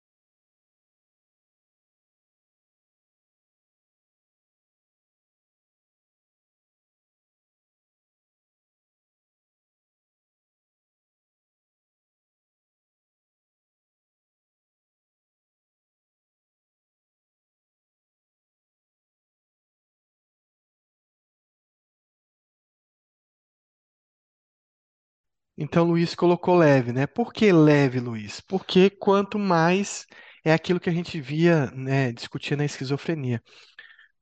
Então, 25.58 25.84
Luiz 25.86 26.16
colocou 26.16 26.56
leve, 26.56 26.92
né? 26.92 27.06
Por 27.08 27.32
que 27.32 27.52
leve, 27.52 28.00
Luiz? 28.00 28.42
Porque 28.42 28.90
quanto 28.90 29.38
mais 29.38 30.06
é 30.44 30.54
aquilo 30.54 30.80
que 30.80 30.90
a 30.90 30.94
gente 30.94 31.20
via, 31.22 31.68
né, 31.72 32.12
discutir 32.12 32.58
na 32.58 32.66
esquizofrenia. 32.66 33.42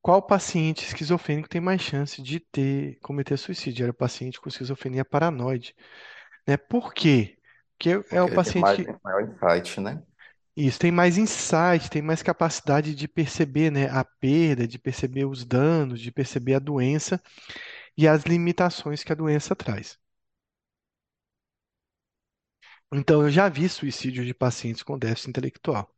Qual 0.02 0.22
paciente 0.22 0.86
esquizofrênico 0.86 1.50
tem 1.50 1.62
mais 1.62 1.82
chance 1.82 2.22
de 2.22 2.40
ter 2.40 2.98
cometer 3.02 3.38
suicídio? 3.38 3.84
Era 3.84 3.92
o 3.92 3.96
paciente 3.96 4.40
com 4.42 4.50
esquizofrenia 4.50 5.06
paranoide, 5.06 5.76
né? 6.48 6.58
Por 6.58 6.94
quê? 6.94 7.38
Porque 7.78 7.90
é 8.12 8.22
o 8.22 8.30
Porque 8.30 8.32
tem 8.32 8.36
paciente 8.36 8.56
mais, 8.56 8.86
que 8.86 8.96
maior 9.04 9.22
insight, 9.24 9.80
né? 9.82 10.04
isso 10.56 10.80
tem 10.80 10.92
mais 10.92 11.18
insight, 11.18 11.90
tem 11.90 12.02
mais 12.02 12.22
capacidade 12.22 12.94
de 12.94 13.08
perceber, 13.08 13.72
né, 13.72 13.90
a 13.90 14.04
perda, 14.04 14.68
de 14.68 14.78
perceber 14.78 15.26
os 15.26 15.46
danos, 15.46 16.00
de 16.00 16.12
perceber 16.12 16.56
a 16.56 16.60
doença 16.60 17.22
e 17.98 18.08
as 18.08 18.24
limitações 18.24 19.04
que 19.04 19.12
a 19.12 19.16
doença 19.16 19.56
traz. 19.56 19.98
Então, 22.94 23.22
eu 23.24 23.30
já 23.30 23.50
vi 23.50 23.68
suicídio 23.68 24.24
de 24.26 24.34
pacientes 24.34 24.82
com 24.82 24.98
déficit 24.98 25.30
intelectual. 25.30 25.94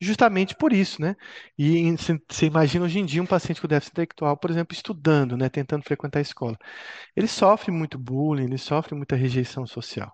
Justamente 0.00 0.54
por 0.56 0.72
isso, 0.72 1.00
né? 1.02 1.16
E 1.58 1.92
você 2.28 2.46
imagina 2.46 2.84
hoje 2.84 2.98
em 3.00 3.04
dia 3.06 3.20
um 3.22 3.26
paciente 3.26 3.60
com 3.60 3.66
déficit 3.66 3.92
intelectual, 3.92 4.36
por 4.36 4.48
exemplo, 4.50 4.72
estudando, 4.74 5.36
né, 5.36 5.48
tentando 5.48 5.82
frequentar 5.84 6.20
a 6.20 6.22
escola. 6.22 6.56
Ele 7.16 7.28
sofre 7.28 7.72
muito 7.72 7.98
bullying, 7.98 8.44
ele 8.44 8.58
sofre 8.58 8.94
muita 8.96 9.16
rejeição 9.16 9.66
social. 9.66 10.12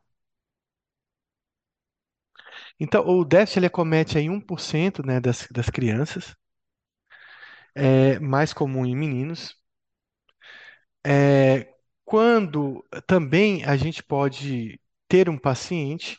Então, 2.78 3.04
o 3.06 3.24
déficit 3.24 3.58
ele 3.58 3.66
acomete 3.66 4.16
aí 4.18 4.28
1%, 4.30 5.04
né, 5.04 5.20
das, 5.20 5.46
das 5.50 5.68
crianças, 5.70 6.34
é 7.74 8.18
mais 8.20 8.52
comum 8.52 8.84
em 8.86 8.96
meninos. 8.96 9.56
É, 11.06 11.74
quando 12.04 12.84
também 13.06 13.64
a 13.64 13.76
gente 13.76 14.02
pode 14.02 14.80
ter 15.14 15.28
um 15.30 15.38
paciente 15.38 16.18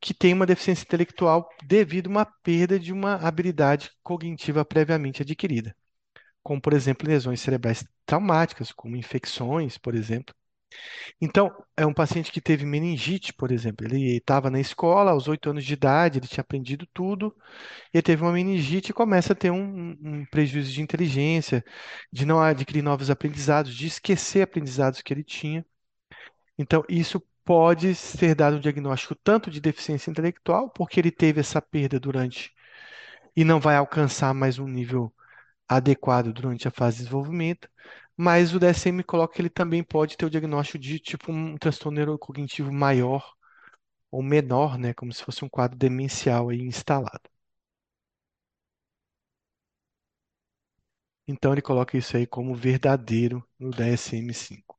que 0.00 0.14
tem 0.14 0.34
uma 0.34 0.46
deficiência 0.46 0.84
intelectual 0.84 1.48
devido 1.64 2.08
a 2.08 2.10
uma 2.10 2.26
perda 2.26 2.78
de 2.78 2.92
uma 2.92 3.16
habilidade 3.16 3.90
cognitiva 4.02 4.64
previamente 4.64 5.22
adquirida. 5.22 5.74
como, 6.42 6.60
por 6.60 6.72
exemplo, 6.74 7.08
lesões 7.08 7.40
cerebrais 7.40 7.84
traumáticas, 8.06 8.72
como 8.72 8.96
infecções, 8.96 9.78
por 9.78 9.94
exemplo. 9.94 10.34
Então, 11.20 11.50
é 11.76 11.86
um 11.86 11.94
paciente 11.94 12.32
que 12.32 12.40
teve 12.40 12.64
meningite, 12.66 13.32
por 13.34 13.52
exemplo. 13.52 13.86
Ele 13.86 14.16
estava 14.18 14.50
na 14.50 14.60
escola 14.60 15.12
aos 15.12 15.28
oito 15.28 15.50
anos 15.50 15.64
de 15.64 15.74
idade, 15.74 16.18
ele 16.18 16.28
tinha 16.28 16.42
aprendido 16.42 16.86
tudo, 16.94 17.34
e 17.94 18.02
teve 18.02 18.22
uma 18.22 18.32
meningite 18.32 18.90
e 18.92 18.94
começa 18.94 19.32
a 19.34 19.36
ter 19.36 19.50
um, 19.52 19.96
um 20.02 20.26
prejuízo 20.26 20.72
de 20.72 20.82
inteligência, 20.82 21.64
de 22.12 22.26
não 22.26 22.40
adquirir 22.40 22.82
novos 22.82 23.10
aprendizados, 23.10 23.74
de 23.74 23.86
esquecer 23.88 24.42
aprendizados 24.42 25.02
que 25.02 25.12
ele 25.14 25.24
tinha. 25.24 25.64
Então, 26.58 26.84
isso 26.88 27.22
pode 27.46 27.94
ser 27.96 28.36
dado 28.36 28.58
um 28.58 28.60
diagnóstico 28.60 29.16
tanto 29.16 29.50
de 29.52 29.60
deficiência 29.62 30.10
intelectual, 30.10 30.70
porque 30.70 31.00
ele 31.00 31.12
teve 31.12 31.40
essa 31.40 31.62
perda 31.62 32.00
durante 32.00 32.52
e 33.36 33.44
não 33.44 33.60
vai 33.60 33.76
alcançar 33.76 34.34
mais 34.34 34.58
um 34.58 34.68
nível 34.68 35.14
adequado 35.68 36.32
durante 36.32 36.68
a 36.68 36.70
fase 36.72 36.98
de 36.98 37.04
desenvolvimento, 37.04 37.68
mas 38.16 38.54
o 38.54 38.60
DSM 38.60 39.04
coloca 39.04 39.34
que 39.34 39.42
ele 39.42 39.50
também 39.50 39.84
pode 39.84 40.16
ter 40.16 40.26
o 40.26 40.30
diagnóstico 40.30 40.78
de 40.78 40.98
tipo 41.00 41.32
um 41.32 41.56
transtorno 41.58 41.96
neurocognitivo 41.98 42.72
maior 42.72 43.34
ou 44.10 44.22
menor, 44.22 44.78
né, 44.78 44.94
como 44.94 45.12
se 45.12 45.24
fosse 45.24 45.44
um 45.44 45.48
quadro 45.50 45.78
demencial 45.78 46.50
aí 46.50 46.60
instalado. 46.62 47.22
Então 51.24 51.52
ele 51.52 51.62
coloca 51.62 51.96
isso 51.96 52.16
aí 52.16 52.26
como 52.26 52.52
verdadeiro 52.52 53.40
no 53.60 53.70
DSM-5. 53.70 54.75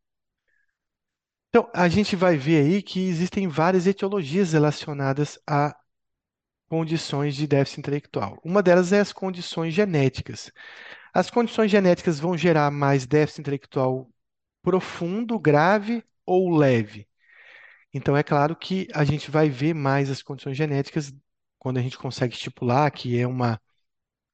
Então, 1.50 1.70
a 1.74 1.88
gente 1.88 2.16
vai 2.16 2.38
ver 2.38 2.66
aí 2.66 2.82
que 2.82 3.00
existem 3.08 3.48
várias 3.48 3.88
etiologias 3.88 4.54
relacionadas 4.54 5.40
a 5.48 5.76
condições 6.70 7.36
de 7.36 7.48
déficit 7.48 7.80
intelectual. 7.80 8.40
Uma 8.44 8.62
delas 8.64 8.94
é 8.94 9.00
as 9.00 9.14
condições 9.14 9.74
genéticas. 9.74 10.52
As 11.14 11.30
condições 11.30 11.72
genéticas 11.72 12.20
vão 12.20 12.38
gerar 12.38 12.72
mais 12.72 13.06
déficit 13.06 13.42
intelectual 13.42 14.10
profundo, 14.62 15.40
grave 15.40 16.04
ou 16.26 16.56
leve. 16.58 17.08
Então, 17.94 18.18
é 18.18 18.24
claro 18.24 18.56
que 18.56 18.88
a 18.94 19.04
gente 19.04 19.32
vai 19.32 19.50
ver 19.50 19.74
mais 19.74 20.10
as 20.10 20.22
condições 20.24 20.58
genéticas 20.58 21.14
quando 21.60 21.78
a 21.78 21.82
gente 21.82 21.98
consegue 21.98 22.36
estipular 22.36 22.92
que 22.92 23.20
é 23.20 23.28
uma 23.28 23.60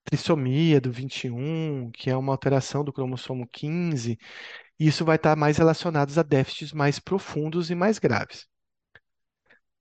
trissomia 0.04 0.80
do 0.82 0.92
21, 0.92 1.92
que 1.92 2.10
é 2.10 2.16
uma 2.18 2.34
alteração 2.34 2.84
do 2.84 2.94
cromossomo 2.94 3.48
15. 3.48 4.18
Isso 4.80 5.06
vai 5.06 5.16
estar 5.18 5.36
mais 5.36 5.58
relacionado 5.58 6.18
a 6.18 6.24
déficits 6.24 6.74
mais 6.74 7.00
profundos 7.00 7.70
e 7.72 7.76
mais 7.76 8.00
graves. 8.00 8.48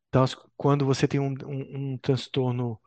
Então, 0.09 0.25
quando 0.57 0.85
você 0.87 1.09
tem 1.09 1.19
um, 1.21 1.35
um, 1.47 1.93
um 1.95 1.99
transtorno, 1.99 2.81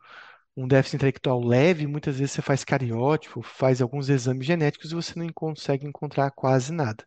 um 0.56 0.68
déficit 0.68 0.96
intelectual 0.96 1.40
leve, 1.44 1.86
muitas 1.86 2.18
vezes 2.18 2.32
você 2.32 2.42
faz 2.42 2.64
cariótipo, 2.64 3.42
faz 3.42 3.82
alguns 3.82 4.08
exames 4.08 4.46
genéticos 4.46 4.92
e 4.92 4.94
você 4.94 5.18
não 5.18 5.28
consegue 5.32 5.86
encontrar 5.86 6.30
quase 6.30 6.72
nada. 6.72 7.06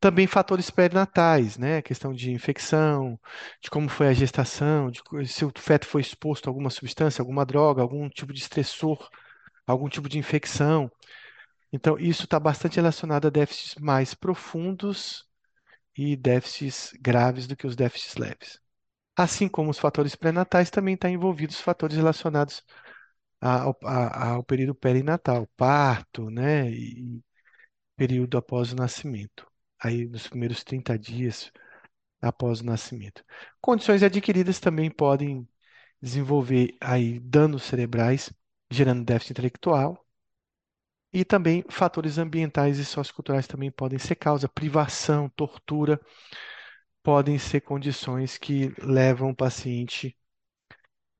Também 0.00 0.26
fatores 0.26 0.70
pré-natais, 0.70 1.58
né? 1.58 1.82
Questão 1.82 2.12
de 2.12 2.30
infecção, 2.32 3.18
de 3.60 3.70
como 3.70 3.88
foi 3.88 4.08
a 4.08 4.12
gestação, 4.12 4.90
de 4.90 5.02
se 5.26 5.44
o 5.44 5.52
feto 5.56 5.86
foi 5.86 6.00
exposto 6.00 6.46
a 6.46 6.50
alguma 6.50 6.70
substância, 6.70 7.22
alguma 7.22 7.44
droga, 7.44 7.82
algum 7.82 8.08
tipo 8.08 8.32
de 8.32 8.40
estressor, 8.40 9.08
algum 9.66 9.88
tipo 9.88 10.08
de 10.08 10.18
infecção. 10.18 10.90
Então, 11.72 11.98
isso 11.98 12.24
está 12.24 12.40
bastante 12.40 12.76
relacionado 12.76 13.26
a 13.26 13.30
déficits 13.30 13.74
mais 13.76 14.14
profundos 14.14 15.26
e 15.96 16.16
déficits 16.16 16.92
graves 17.00 17.46
do 17.46 17.56
que 17.56 17.66
os 17.66 17.76
déficits 17.76 18.16
leves. 18.16 18.60
Assim 19.16 19.48
como 19.48 19.70
os 19.70 19.78
fatores 19.78 20.14
pré-natais, 20.14 20.70
também 20.70 20.94
estão 20.94 21.10
tá 21.10 21.14
envolvidos 21.14 21.60
fatores 21.60 21.96
relacionados 21.96 22.62
ao, 23.40 23.76
ao 23.82 24.44
período 24.44 24.74
perinatal, 24.74 25.46
parto, 25.56 26.30
né? 26.30 26.70
E 26.70 27.20
período 27.98 28.38
após 28.38 28.72
o 28.72 28.76
nascimento 28.76 29.44
aí 29.82 30.06
nos 30.06 30.28
primeiros 30.28 30.62
30 30.62 30.96
dias 30.96 31.52
após 32.22 32.60
o 32.60 32.64
nascimento. 32.64 33.24
Condições 33.60 34.02
adquiridas 34.02 34.60
também 34.60 34.90
podem 34.90 35.48
desenvolver 36.00 36.76
aí 36.80 37.18
danos 37.18 37.64
cerebrais, 37.64 38.32
gerando 38.70 39.04
déficit 39.04 39.32
intelectual. 39.32 40.04
E 41.12 41.24
também 41.24 41.64
fatores 41.68 42.18
ambientais 42.18 42.78
e 42.78 42.84
socioculturais 42.84 43.46
também 43.46 43.70
podem 43.70 43.98
ser 43.98 44.14
causa, 44.14 44.48
privação, 44.48 45.28
tortura, 45.30 46.00
podem 47.02 47.38
ser 47.38 47.62
condições 47.62 48.38
que 48.38 48.72
levam 48.78 49.30
o 49.30 49.36
paciente 49.36 50.16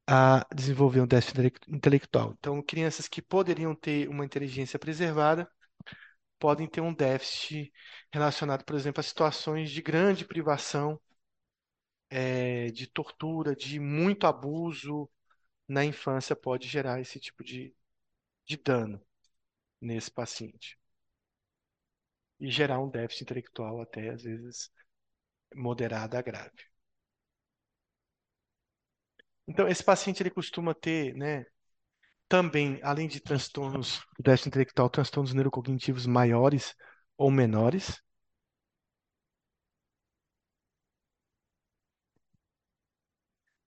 a 0.07 0.47
desenvolver 0.55 1.01
um 1.01 1.07
déficit 1.07 1.53
intelectual. 1.69 2.35
Então, 2.39 2.63
crianças 2.63 3.09
que 3.09 3.21
poderiam 3.21 3.75
ter 3.75 4.09
uma 4.09 4.25
inteligência 4.25 4.79
preservada 4.79 5.51
podem 6.39 6.69
ter 6.69 6.81
um 6.81 6.95
déficit 6.95 7.73
relacionado, 8.13 8.65
por 8.65 8.77
exemplo, 8.77 9.01
a 9.01 9.03
situações 9.03 9.71
de 9.71 9.83
grande 9.83 10.25
privação, 10.25 11.01
é, 12.11 12.71
de 12.71 12.87
tortura, 12.87 13.55
de 13.57 13.79
muito 13.81 14.27
abuso 14.27 15.09
na 15.69 15.85
infância, 15.85 16.37
pode 16.37 16.69
gerar 16.69 17.01
esse 17.01 17.21
tipo 17.21 17.45
de, 17.45 17.75
de 18.47 18.57
dano 18.59 19.01
nesse 19.81 20.11
paciente. 20.11 20.79
E 22.41 22.51
gerar 22.51 22.81
um 22.81 22.91
déficit 22.91 23.23
intelectual 23.23 23.81
até, 23.81 24.09
às 24.11 24.23
vezes, 24.25 24.73
moderado 25.55 26.17
a 26.17 26.23
grave. 26.23 26.65
Então, 29.47 29.67
esse 29.69 29.83
paciente 29.83 30.23
ele 30.23 30.31
costuma 30.31 30.75
ter, 30.75 31.15
né, 31.15 31.45
também, 32.29 32.79
além 32.83 33.09
de 33.09 33.21
transtornos 33.21 34.01
do 34.19 34.23
déficit 34.23 34.49
intelectual, 34.49 34.91
transtornos 34.91 35.35
neurocognitivos 35.35 36.07
maiores 36.07 36.75
ou 37.17 37.31
menores. 37.31 38.01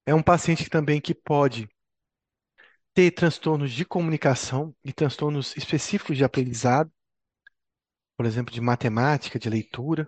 É 0.05 0.13
um 0.13 0.21
paciente 0.21 0.69
também 0.69 1.01
que 1.01 1.15
pode 1.15 1.67
ter 2.93 3.11
transtornos 3.11 3.71
de 3.71 3.83
comunicação 3.85 4.73
e 4.83 4.93
transtornos 4.93 5.55
específicos 5.57 6.15
de 6.17 6.23
aprendizado, 6.23 6.91
por 8.15 8.25
exemplo, 8.25 8.53
de 8.53 8.61
matemática, 8.61 9.37
de 9.39 9.49
leitura. 9.49 10.07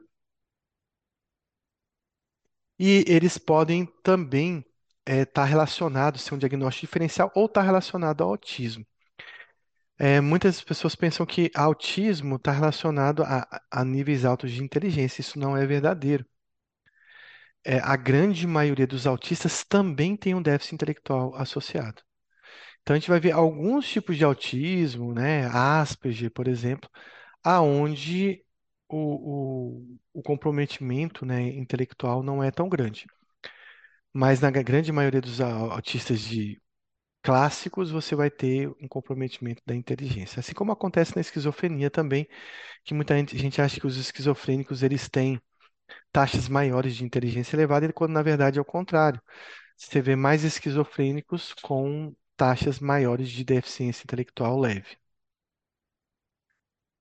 E 2.80 3.04
eles 3.08 3.38
podem 3.39 3.86
também 4.04 4.64
estar 5.06 5.26
tá 5.26 5.45
relacionados, 5.45 6.22
ser 6.22 6.34
um 6.36 6.38
diagnóstico 6.38 6.88
diferencial 6.88 7.32
ou 7.36 7.45
estar 7.45 7.62
tá 7.62 7.66
relacionado 7.66 8.24
ao 8.24 8.30
autismo. 8.32 8.86
É, 9.97 10.20
muitas 10.20 10.62
pessoas 10.62 10.95
pensam 10.95 11.26
que 11.26 11.51
autismo 11.56 12.36
está 12.36 12.51
relacionado 12.51 13.24
a, 13.24 13.62
a 13.72 13.86
níveis 13.86 14.26
altos 14.26 14.51
de 14.51 14.64
inteligência. 14.64 15.22
Isso 15.22 15.39
não 15.39 15.56
é 15.56 15.66
verdadeiro. 15.66 16.26
É, 17.66 17.80
a 17.80 17.95
grande 17.95 18.45
maioria 18.45 18.86
dos 18.86 19.08
autistas 19.08 19.64
também 19.64 20.18
tem 20.18 20.36
um 20.36 20.41
déficit 20.41 20.76
intelectual 20.76 21.34
associado. 21.36 22.01
Então 22.82 22.95
a 22.95 22.99
gente 22.99 23.10
vai 23.10 23.20
ver 23.20 23.32
alguns 23.32 23.88
tipos 23.89 24.18
de 24.18 24.26
autismo, 24.26 25.14
né, 25.14 25.47
Asperger, 25.47 26.32
por 26.32 26.47
exemplo, 26.47 26.89
aonde 27.43 28.43
o, 28.89 29.78
o, 29.82 29.99
o 30.14 30.24
comprometimento, 30.24 31.26
né, 31.26 31.41
intelectual 31.43 32.24
não 32.24 32.43
é 32.43 32.51
tão 32.51 32.70
grande. 32.70 33.08
Mas 34.14 34.39
na 34.39 34.51
grande 34.51 34.91
maioria 34.91 35.22
dos 35.22 35.41
autistas 35.41 36.22
de 36.22 36.61
clássicos, 37.24 37.91
você 37.91 38.16
vai 38.16 38.32
ter 38.32 38.70
um 38.82 38.88
comprometimento 38.88 39.61
da 39.66 39.76
inteligência. 39.76 40.39
Assim 40.41 40.53
como 40.53 40.72
acontece 40.72 41.16
na 41.16 41.22
esquizofrenia 41.22 41.89
também, 41.91 42.28
que 42.86 42.93
muita 42.93 43.18
gente 43.28 43.61
acha 43.61 43.80
que 43.80 43.88
os 43.88 43.97
esquizofrênicos 43.97 44.84
eles 44.84 45.09
têm 45.09 45.41
taxas 46.11 46.49
maiores 46.49 46.95
de 46.95 47.05
inteligência 47.05 47.55
elevada, 47.55 47.91
quando 47.93 48.14
na 48.14 48.24
verdade 48.24 48.59
é 48.59 48.61
o 48.61 48.66
contrário. 48.66 49.22
Você 49.78 50.01
vê 50.01 50.16
mais 50.16 50.43
esquizofrênicos 50.43 51.53
com 51.61 52.16
taxas 52.38 52.80
maiores 52.80 53.30
de 53.32 53.43
deficiência 53.45 54.03
intelectual 54.05 54.59
leve. 54.59 54.97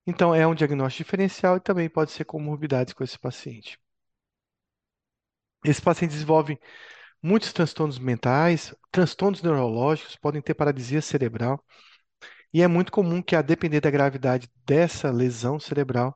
Então, 0.07 0.33
é 0.33 0.47
um 0.47 0.55
diagnóstico 0.55 1.03
diferencial 1.05 1.57
e 1.57 1.61
também 1.61 1.89
pode 1.91 2.13
ser 2.13 2.25
comorbidades 2.25 2.93
com 2.95 3.03
esse 3.03 3.19
paciente. 3.19 3.77
Esse 5.65 5.81
paciente 5.83 6.13
desenvolve 6.13 6.59
muitos 7.23 7.53
transtornos 7.53 7.99
mentais, 7.99 8.75
transtornos 8.91 9.43
neurológicos, 9.43 10.17
podem 10.17 10.43
ter 10.43 10.55
paralisia 10.55 11.01
cerebral. 11.03 11.63
E 12.53 12.63
é 12.63 12.69
muito 12.69 12.93
comum 12.93 13.23
que, 13.23 13.37
a 13.37 13.43
depender 13.43 13.81
da 13.81 13.91
gravidade 13.91 14.49
dessa 14.67 15.11
lesão 15.11 15.59
cerebral, 15.59 16.15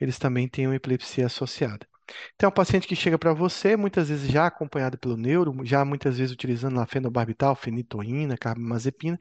eles 0.00 0.18
também 0.18 0.48
tenham 0.48 0.74
epilepsia 0.74 1.26
associada. 1.26 1.86
Então, 2.34 2.48
é 2.48 2.50
um 2.50 2.54
paciente 2.54 2.86
que 2.88 2.96
chega 2.96 3.18
para 3.18 3.32
você, 3.34 3.76
muitas 3.76 4.08
vezes 4.08 4.30
já 4.30 4.46
acompanhado 4.46 4.98
pelo 4.98 5.16
neuro, 5.16 5.54
já 5.64 5.84
muitas 5.84 6.18
vezes 6.18 6.32
utilizando 6.32 6.80
a 6.80 6.86
fenobarbital, 6.86 7.54
fenitoína, 7.54 8.36
carbamazepina, 8.36 9.18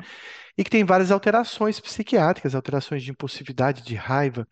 e 0.58 0.64
que 0.64 0.70
tem 0.70 0.84
várias 0.86 1.12
alterações 1.12 1.80
psiquiátricas, 1.80 2.56
alterações 2.56 3.04
de 3.04 3.12
impulsividade, 3.12 3.84
de 3.84 3.96
raiva, 3.96 4.48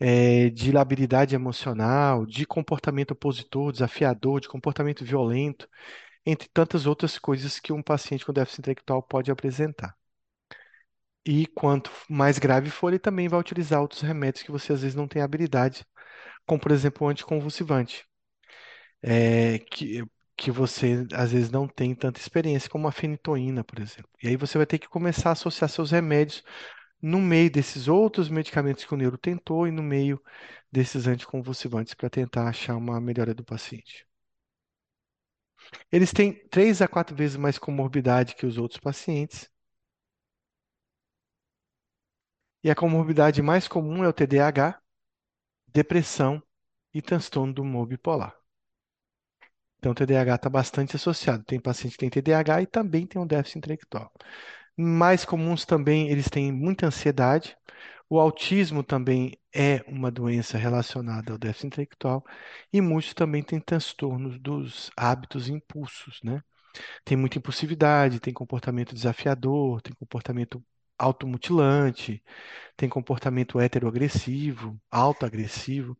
é, 0.00 0.50
de 0.50 0.72
labilidade 0.72 1.34
emocional, 1.34 2.26
de 2.26 2.46
comportamento 2.46 3.12
opositor, 3.12 3.72
desafiador, 3.72 4.40
de 4.40 4.48
comportamento 4.48 5.04
violento, 5.04 5.68
entre 6.26 6.48
tantas 6.52 6.86
outras 6.86 7.18
coisas 7.18 7.60
que 7.60 7.72
um 7.72 7.82
paciente 7.82 8.24
com 8.26 8.32
déficit 8.32 8.60
intelectual 8.60 9.02
pode 9.02 9.30
apresentar. 9.30 9.96
E 11.24 11.46
quanto 11.46 11.90
mais 12.08 12.38
grave 12.38 12.70
for, 12.70 12.88
ele 12.88 12.98
também 12.98 13.28
vai 13.28 13.38
utilizar 13.38 13.80
outros 13.80 14.00
remédios 14.00 14.42
que 14.42 14.50
você 14.50 14.72
às 14.72 14.80
vezes 14.82 14.96
não 14.96 15.06
tem 15.06 15.20
habilidade, 15.22 15.84
como 16.46 16.60
por 16.60 16.72
exemplo 16.72 17.06
o 17.06 17.10
anticonvulsivante, 17.10 18.06
é, 19.02 19.58
que, 19.60 20.04
que 20.36 20.50
você 20.50 21.06
às 21.12 21.32
vezes 21.32 21.50
não 21.50 21.68
tem 21.68 21.94
tanta 21.94 22.20
experiência, 22.20 22.70
como 22.70 22.88
a 22.88 22.92
fenitoína, 22.92 23.64
por 23.64 23.80
exemplo. 23.80 24.10
E 24.22 24.28
aí 24.28 24.36
você 24.36 24.58
vai 24.58 24.66
ter 24.66 24.78
que 24.78 24.88
começar 24.88 25.30
a 25.30 25.32
associar 25.32 25.68
seus 25.70 25.90
remédios 25.90 26.42
no 27.02 27.20
meio 27.20 27.50
desses 27.50 27.88
outros 27.88 28.28
medicamentos 28.28 28.84
que 28.84 28.94
o 28.94 28.96
neuro 28.96 29.18
tentou 29.18 29.66
e 29.66 29.70
no 29.70 29.82
meio 29.82 30.22
desses 30.70 31.06
anticonvulsivantes 31.06 31.94
para 31.94 32.10
tentar 32.10 32.48
achar 32.48 32.76
uma 32.76 33.00
melhora 33.00 33.34
do 33.34 33.44
paciente. 33.44 34.06
Eles 35.92 36.12
têm 36.12 36.32
três 36.48 36.80
a 36.80 36.88
quatro 36.88 37.14
vezes 37.14 37.36
mais 37.36 37.58
comorbidade 37.58 38.34
que 38.34 38.46
os 38.46 38.56
outros 38.58 38.80
pacientes. 38.80 39.50
E 42.62 42.70
a 42.70 42.74
comorbidade 42.74 43.42
mais 43.42 43.66
comum 43.68 44.04
é 44.04 44.08
o 44.08 44.12
TDAH, 44.12 44.80
depressão 45.68 46.42
e 46.94 47.02
transtorno 47.02 47.52
do 47.52 47.62
humor 47.62 47.86
bipolar. 47.86 48.34
Então, 49.78 49.92
o 49.92 49.94
TDAH 49.94 50.34
está 50.34 50.48
bastante 50.50 50.96
associado. 50.96 51.44
Tem 51.44 51.60
paciente 51.60 51.92
que 51.92 51.98
tem 51.98 52.10
TDAH 52.10 52.62
e 52.62 52.66
também 52.66 53.06
tem 53.06 53.20
um 53.20 53.26
déficit 53.26 53.58
intelectual. 53.58 54.12
Mais 54.78 55.24
comuns 55.24 55.64
também, 55.66 56.08
eles 56.08 56.28
têm 56.30 56.52
muita 56.52 56.86
ansiedade. 56.86 57.56
O 58.08 58.18
autismo 58.20 58.82
também 58.84 59.38
é 59.54 59.82
uma 59.88 60.10
doença 60.10 60.56
relacionada 60.56 61.32
ao 61.32 61.38
déficit 61.38 61.66
intelectual. 61.68 62.24
E 62.72 62.80
muitos 62.80 63.12
também 63.14 63.42
têm 63.42 63.60
transtornos 63.60 64.38
dos 64.38 64.90
hábitos 64.96 65.48
e 65.48 65.52
impulsos, 65.52 66.20
né? 66.22 66.42
Tem 67.04 67.16
muita 67.16 67.38
impulsividade, 67.38 68.20
tem 68.20 68.32
comportamento 68.34 68.94
desafiador, 68.94 69.82
tem 69.82 69.94
comportamento 69.94 70.64
automutilante, 70.98 72.22
tem 72.76 72.88
comportamento 72.88 73.60
heteroagressivo, 73.60 74.80
autoagressivo. 74.90 75.98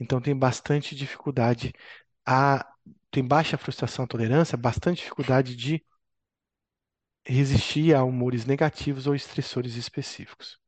Então 0.00 0.20
tem 0.20 0.36
bastante 0.36 0.94
dificuldade 0.96 1.72
a 2.26 2.66
tem 3.10 3.26
baixa 3.26 3.56
frustração, 3.58 4.06
tolerância, 4.06 4.56
bastante 4.58 4.98
dificuldade 5.02 5.56
de 5.56 5.84
resistir 7.26 7.94
a 7.94 8.04
humores 8.04 8.44
negativos 8.44 9.06
ou 9.06 9.14
estressores 9.14 9.76
específicos. 9.76 10.58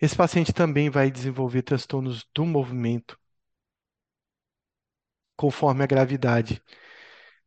Esse 0.00 0.16
paciente 0.16 0.52
também 0.52 0.90
vai 0.90 1.10
desenvolver 1.10 1.62
transtornos 1.62 2.26
do 2.34 2.44
movimento 2.44 3.18
conforme 5.36 5.82
a 5.82 5.86
gravidade 5.86 6.62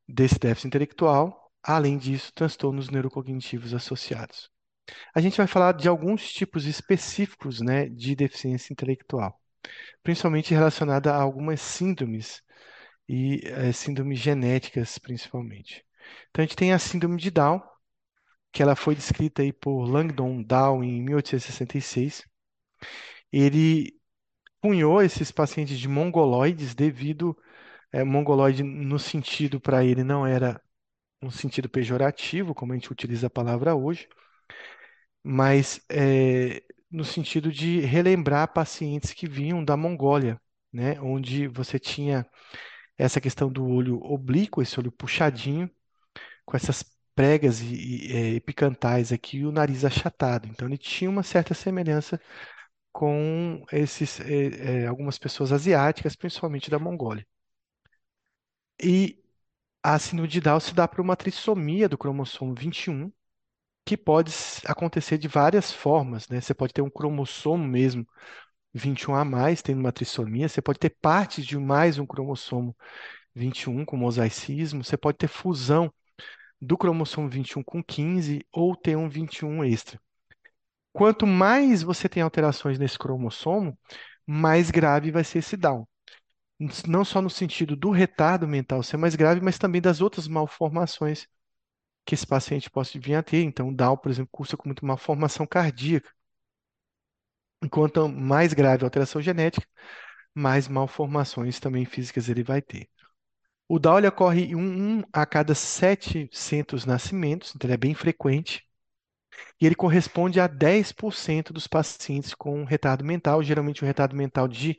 desse 0.08 0.38
déficit 0.40 0.68
intelectual, 0.68 1.52
além 1.64 1.98
disso, 1.98 2.32
transtornos 2.34 2.90
neurocognitivos 2.90 3.74
associados. 3.74 4.50
A 5.14 5.22
gente 5.22 5.38
vai 5.38 5.48
falar 5.48 5.74
de 5.74 5.88
alguns 5.88 6.32
tipos 6.32 6.66
específicos, 6.66 7.60
né, 7.60 7.90
de 7.90 8.16
deficiência 8.16 8.72
intelectual, 8.72 9.40
principalmente 10.04 10.54
relacionada 10.54 11.14
a 11.14 11.22
algumas 11.22 11.60
síndromes 11.62 12.42
e 13.08 13.42
é, 13.46 13.72
síndromes 13.72 14.20
genéticas, 14.20 14.98
principalmente. 14.98 15.84
Então, 16.30 16.44
a 16.44 16.46
gente 16.46 16.56
tem 16.56 16.72
a 16.74 16.80
síndrome 16.80 17.18
de 17.18 17.32
Down, 17.32 17.62
que 18.56 18.64
ela 18.64 18.76
foi 18.76 18.96
descrita 18.96 19.42
aí 19.42 19.52
por 19.52 19.84
Langdon 19.86 20.42
Down 20.42 20.82
em 20.82 21.02
1866. 21.02 22.24
Ele 23.32 23.94
punhou 24.62 25.02
esses 25.02 25.32
pacientes 25.32 25.80
de 25.80 25.88
mongoloides 25.90 26.76
devido 26.76 27.38
é, 27.92 28.04
mongoloide 28.04 28.64
no 28.64 29.00
sentido 29.00 29.60
para 29.60 29.84
ele 29.86 30.04
não 30.04 30.28
era 30.28 30.62
um 31.22 31.32
sentido 31.32 31.70
pejorativo, 31.70 32.56
como 32.56 32.74
a 32.74 32.76
gente 32.76 32.92
utiliza 32.92 33.28
a 33.28 33.30
palavra 33.32 33.76
hoje, 33.76 34.08
mas 35.24 35.82
é, 35.90 36.64
no 36.92 37.04
sentido 37.04 37.52
de 37.52 37.80
relembrar 37.82 38.54
pacientes 38.54 39.14
que 39.14 39.28
vinham 39.28 39.64
da 39.64 39.76
Mongólia, 39.76 40.40
né, 40.72 41.00
onde 41.02 41.48
você 41.48 41.80
tinha 41.80 42.26
essa 42.98 43.22
questão 43.22 43.52
do 43.52 43.68
olho 43.68 44.00
oblíquo, 44.04 44.62
esse 44.62 44.80
olho 44.80 44.92
puxadinho, 44.92 45.70
com 46.46 46.58
essas 46.58 46.84
pregas 47.16 47.62
e, 47.62 48.08
e 48.10 48.14
é, 48.14 48.36
epicantais 48.36 49.12
aqui 49.12 49.38
e 49.40 49.46
o 49.46 49.52
nariz 49.52 49.86
achatado. 49.86 50.48
Então 50.48 50.68
ele 50.68 50.78
tinha 50.78 51.10
uma 51.10 51.24
certa 51.24 51.54
semelhança 51.54 52.20
com 52.94 53.64
esses 53.72 54.20
é, 54.22 54.84
é, 54.84 54.88
algumas 54.88 55.18
pessoas 55.20 55.52
asiáticas, 55.52 56.16
principalmente 56.16 56.70
da 56.72 56.80
Mongólia. 56.80 57.26
E 58.82 59.22
a 59.84 60.00
síndrome 60.00 60.42
Down 60.42 60.60
se 60.60 60.74
dá 60.76 60.88
por 60.88 61.02
uma 61.02 61.16
trissomia 61.18 61.90
do 61.90 61.98
cromossomo 61.98 62.56
21, 62.56 63.12
que 63.86 63.98
pode 63.98 64.34
acontecer 64.68 65.18
de 65.18 65.28
várias 65.28 65.72
formas, 65.72 66.28
né? 66.30 66.42
Você 66.42 66.54
pode 66.56 66.74
ter 66.74 66.82
um 66.84 66.90
cromossomo 66.90 67.66
mesmo 67.68 68.08
21 68.74 69.16
a 69.16 69.26
mais, 69.26 69.62
tendo 69.62 69.80
uma 69.80 69.92
trissomia, 69.94 70.50
você 70.50 70.62
pode 70.62 70.80
ter 70.80 70.92
partes 71.02 71.46
de 71.46 71.58
mais 71.58 72.00
um 72.00 72.06
cromossomo 72.08 72.76
21 73.36 73.86
com 73.86 73.98
mosaicismo, 73.98 74.84
você 74.84 74.98
pode 74.98 75.18
ter 75.20 75.28
fusão 75.30 75.94
do 76.66 76.78
cromossomo 76.78 77.30
21 77.30 77.64
com 77.64 77.84
15 77.84 78.46
ou 78.52 78.76
ter 78.76 78.96
um 78.96 79.08
21 79.10 79.64
extra. 79.64 80.00
Quanto 80.92 81.28
mais 81.28 81.84
você 81.84 82.08
tem 82.10 82.24
alterações 82.24 82.80
nesse 82.80 82.98
cromossomo, 82.98 83.78
mais 84.26 84.72
grave 84.72 85.12
vai 85.12 85.24
ser 85.24 85.40
esse 85.40 85.58
Down. 85.58 85.88
Não 86.88 87.04
só 87.04 87.22
no 87.22 87.30
sentido 87.30 87.76
do 87.76 87.92
retardo 87.92 88.48
mental 88.48 88.82
ser 88.82 88.98
mais 88.98 89.16
grave, 89.16 89.42
mas 89.42 89.58
também 89.60 89.82
das 89.82 90.02
outras 90.02 90.28
malformações 90.28 91.28
que 92.06 92.16
esse 92.16 92.26
paciente 92.26 92.70
possa 92.70 93.00
vir 93.00 93.16
a 93.16 93.24
ter. 93.24 93.44
Então, 93.44 93.74
Down, 93.74 93.98
por 93.98 94.10
exemplo, 94.10 94.30
cursa 94.32 94.56
com 94.56 94.70
muita 94.70 94.86
malformação 94.86 95.46
cardíaca. 95.46 96.10
Enquanto 97.62 98.08
mais 98.08 98.54
grave 98.54 98.84
a 98.84 98.88
alteração 98.88 99.22
genética, 99.22 99.68
mais 100.34 100.68
malformações 100.68 101.60
também 101.60 101.86
físicas 101.86 102.30
ele 102.30 102.44
vai 102.44 102.62
ter. 102.62 102.88
O 103.68 103.80
ele 103.98 104.08
ocorre 104.08 104.56
um, 104.56 105.00
um 105.00 105.04
a 105.14 105.26
cada 105.26 105.56
700 105.56 106.86
nascimentos, 106.86 107.54
então 107.56 107.68
ele 107.68 107.74
é 107.74 107.78
bem 107.78 107.94
frequente. 107.94 108.64
E 109.62 109.66
ele 109.66 109.76
corresponde 109.76 110.40
a 110.40 110.48
10% 110.48 111.54
dos 111.54 111.68
pacientes 111.68 112.34
com 112.34 112.64
retardo 112.66 113.06
mental, 113.06 113.44
geralmente 113.44 113.84
um 113.84 113.88
retardo 113.88 114.16
mental 114.16 114.48
de 114.48 114.78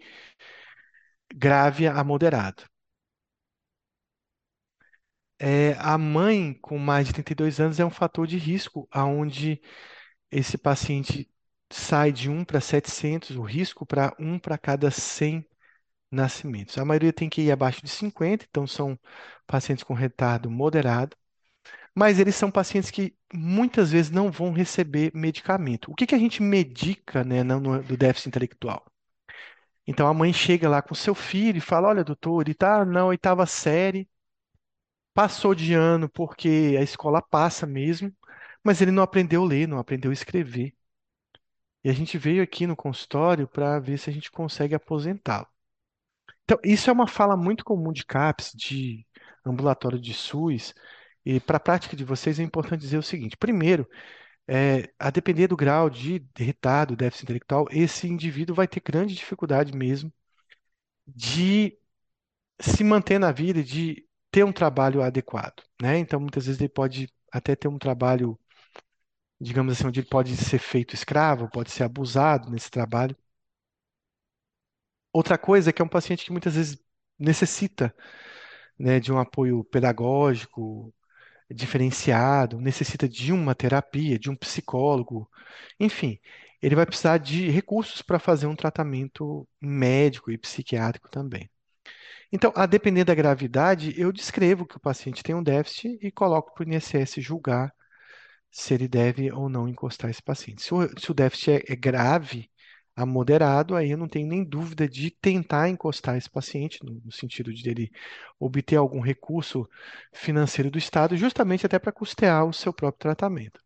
grave 1.35 1.87
a 1.87 2.03
moderado. 2.03 2.65
É, 5.39 5.75
a 5.79 5.99
mãe 5.99 6.55
com 6.63 6.79
mais 6.79 7.07
de 7.07 7.13
32 7.13 7.61
anos 7.61 7.79
é 7.79 7.85
um 7.85 7.91
fator 7.91 8.27
de 8.27 8.39
risco, 8.39 8.89
aonde 8.91 9.61
esse 10.31 10.59
paciente 10.59 11.31
sai 11.73 12.13
de 12.13 12.31
1 12.31 12.45
para 12.45 12.61
700, 12.61 13.37
o 13.37 13.43
risco 13.43 13.87
para 13.87 14.15
1 14.19 14.39
para 14.39 14.59
cada 14.59 14.91
100 14.91 15.47
nascimentos. 16.17 16.79
A 16.79 16.85
maioria 16.87 17.13
tem 17.15 17.29
que 17.31 17.43
ir 17.43 17.53
abaixo 17.53 17.83
de 17.83 17.91
50, 17.91 18.47
então 18.49 18.67
são 18.67 18.99
pacientes 19.47 19.85
com 19.85 19.95
retardo 19.95 20.51
moderado, 20.51 21.17
mas 21.95 22.21
eles 22.21 22.37
são 22.37 22.51
pacientes 22.51 22.91
que 22.91 23.17
muitas 23.35 23.91
vezes 23.93 24.11
não 24.13 24.31
vão 24.33 24.53
receber 24.53 25.13
medicamento. 25.15 25.91
O 25.93 25.95
que 25.97 26.07
que 26.07 26.15
a 26.15 26.19
gente 26.19 26.43
medica, 26.43 27.25
né, 27.25 27.43
no, 27.45 27.61
no- 27.61 27.83
do 27.83 27.97
déficit 27.97 28.29
intelectual? 28.29 28.85
Então 29.87 30.07
a 30.07 30.15
mãe 30.15 30.33
chega 30.33 30.69
lá 30.69 30.83
com 30.83 30.95
seu 30.95 31.15
filho 31.15 31.59
e 31.59 31.61
fala: 31.61 31.89
Olha, 31.89 32.05
doutor, 32.05 32.43
ele 32.43 32.53
está 32.53 32.85
na 32.85 33.05
oitava 33.07 33.47
série, 33.47 34.09
passou 35.15 35.53
de 35.55 35.75
ano 35.75 36.09
porque 36.09 36.77
a 36.79 36.83
escola 36.83 37.21
passa 37.23 37.67
mesmo, 37.67 38.15
mas 38.65 38.81
ele 38.81 38.91
não 38.93 39.03
aprendeu 39.03 39.43
a 39.43 39.47
ler, 39.47 39.67
não 39.69 39.79
aprendeu 39.79 40.11
a 40.11 40.15
escrever. 40.15 40.75
E 41.83 41.89
a 41.89 41.93
gente 41.95 42.19
veio 42.19 42.43
aqui 42.43 42.67
no 42.67 42.77
consultório 42.77 43.49
para 43.49 43.79
ver 43.81 43.97
se 43.97 44.11
a 44.11 44.13
gente 44.13 44.31
consegue 44.31 44.75
aposentá-lo. 44.75 45.49
Então, 46.47 46.59
isso 46.65 46.89
é 46.89 46.93
uma 46.93 47.09
fala 47.09 47.37
muito 47.37 47.65
comum 47.65 47.93
de 47.93 48.05
CAPS, 48.05 48.53
de 48.55 49.05
ambulatório 49.45 50.01
de 50.01 50.15
SUS. 50.15 50.73
E 51.25 51.41
para 51.41 51.57
a 51.57 51.61
prática 51.61 51.97
de 51.97 52.05
vocês 52.05 52.39
é 52.39 52.43
importante 52.45 52.81
dizer 52.81 52.99
o 52.99 53.03
seguinte: 53.03 53.37
primeiro, 53.37 53.89
é, 54.49 54.91
a 54.99 55.11
depender 55.11 55.49
do 55.49 55.57
grau 55.57 55.91
de 55.91 56.25
retardo, 56.37 56.97
déficit 56.97 57.25
intelectual, 57.25 57.67
esse 57.71 58.09
indivíduo 58.09 58.55
vai 58.57 58.69
ter 58.69 58.81
grande 58.81 59.15
dificuldade 59.15 59.77
mesmo 59.77 60.13
de 61.07 61.79
se 62.61 62.85
manter 62.85 63.19
na 63.19 63.33
vida, 63.33 63.63
de 63.63 64.07
ter 64.31 64.45
um 64.45 64.53
trabalho 64.53 65.03
adequado, 65.03 65.63
né? 65.81 65.99
Então, 65.99 66.21
muitas 66.21 66.47
vezes 66.47 66.61
ele 66.61 66.69
pode 66.71 67.09
até 67.33 67.57
ter 67.57 67.69
um 67.69 67.79
trabalho, 67.79 68.39
digamos 69.41 69.73
assim, 69.73 69.87
onde 69.87 70.01
ele 70.01 70.09
pode 70.09 70.37
ser 70.37 70.59
feito 70.59 70.95
escravo, 70.95 71.51
pode 71.51 71.71
ser 71.71 71.85
abusado 71.85 72.51
nesse 72.51 72.71
trabalho. 72.71 73.17
Outra 75.17 75.39
coisa 75.39 75.71
é 75.71 75.73
que 75.73 75.81
é 75.81 75.85
um 75.85 75.89
paciente 75.89 76.27
que 76.27 76.31
muitas 76.31 76.57
vezes 76.57 76.79
necessita, 77.19 77.95
né, 78.79 79.01
de 79.01 79.11
um 79.11 79.19
apoio 79.19 79.65
pedagógico 79.65 80.95
diferenciado, 81.51 82.61
necessita 82.61 83.09
de 83.09 83.33
uma 83.33 83.55
terapia, 83.55 84.19
de 84.19 84.29
um 84.29 84.37
psicólogo, 84.37 85.27
enfim, 85.81 86.21
ele 86.61 86.75
vai 86.75 86.85
precisar 86.85 87.17
de 87.17 87.49
recursos 87.49 88.03
para 88.03 88.19
fazer 88.19 88.47
um 88.47 88.55
tratamento 88.55 89.49
médico 89.59 90.31
e 90.31 90.37
psiquiátrico 90.37 91.09
também. 91.11 91.49
Então, 92.31 92.53
a 92.55 92.67
depender 92.67 93.05
da 93.05 93.15
gravidade, 93.15 93.99
eu 93.99 94.13
descrevo 94.13 94.67
que 94.67 94.77
o 94.77 94.81
paciente 94.81 95.23
tem 95.23 95.35
um 95.35 95.43
déficit 95.43 95.99
e 96.03 96.13
coloco 96.13 96.53
para 96.53 96.69
o 96.69 96.71
INSS 96.71 97.23
julgar 97.23 97.73
se 98.51 98.75
ele 98.75 98.87
deve 98.87 99.33
ou 99.33 99.49
não 99.49 99.67
encostar 99.67 100.11
esse 100.11 100.23
paciente. 100.23 100.63
Se 100.63 100.75
o, 100.75 101.01
se 101.01 101.11
o 101.11 101.15
déficit 101.15 101.53
é, 101.53 101.73
é 101.73 101.77
grave 101.77 102.51
a 102.97 103.07
moderado, 103.07 103.77
aí 103.77 103.91
eu 103.91 103.99
não 103.99 104.09
tenho 104.09 104.27
nem 104.27 104.43
dúvida 104.45 104.89
de 104.89 105.11
tentar 105.11 105.69
encostar 105.69 106.17
esse 106.17 106.31
paciente, 106.31 106.85
no, 106.85 107.01
no 107.05 107.13
sentido 107.13 107.53
de 107.53 107.69
ele 107.69 107.93
obter 108.41 108.77
algum 108.77 109.01
recurso 109.01 109.69
financeiro 110.13 110.71
do 110.71 110.79
Estado, 110.79 111.17
justamente 111.17 111.67
até 111.67 111.79
para 111.79 111.93
custear 111.93 112.47
o 112.47 112.53
seu 112.55 112.73
próprio 112.73 113.01
tratamento. 113.01 113.61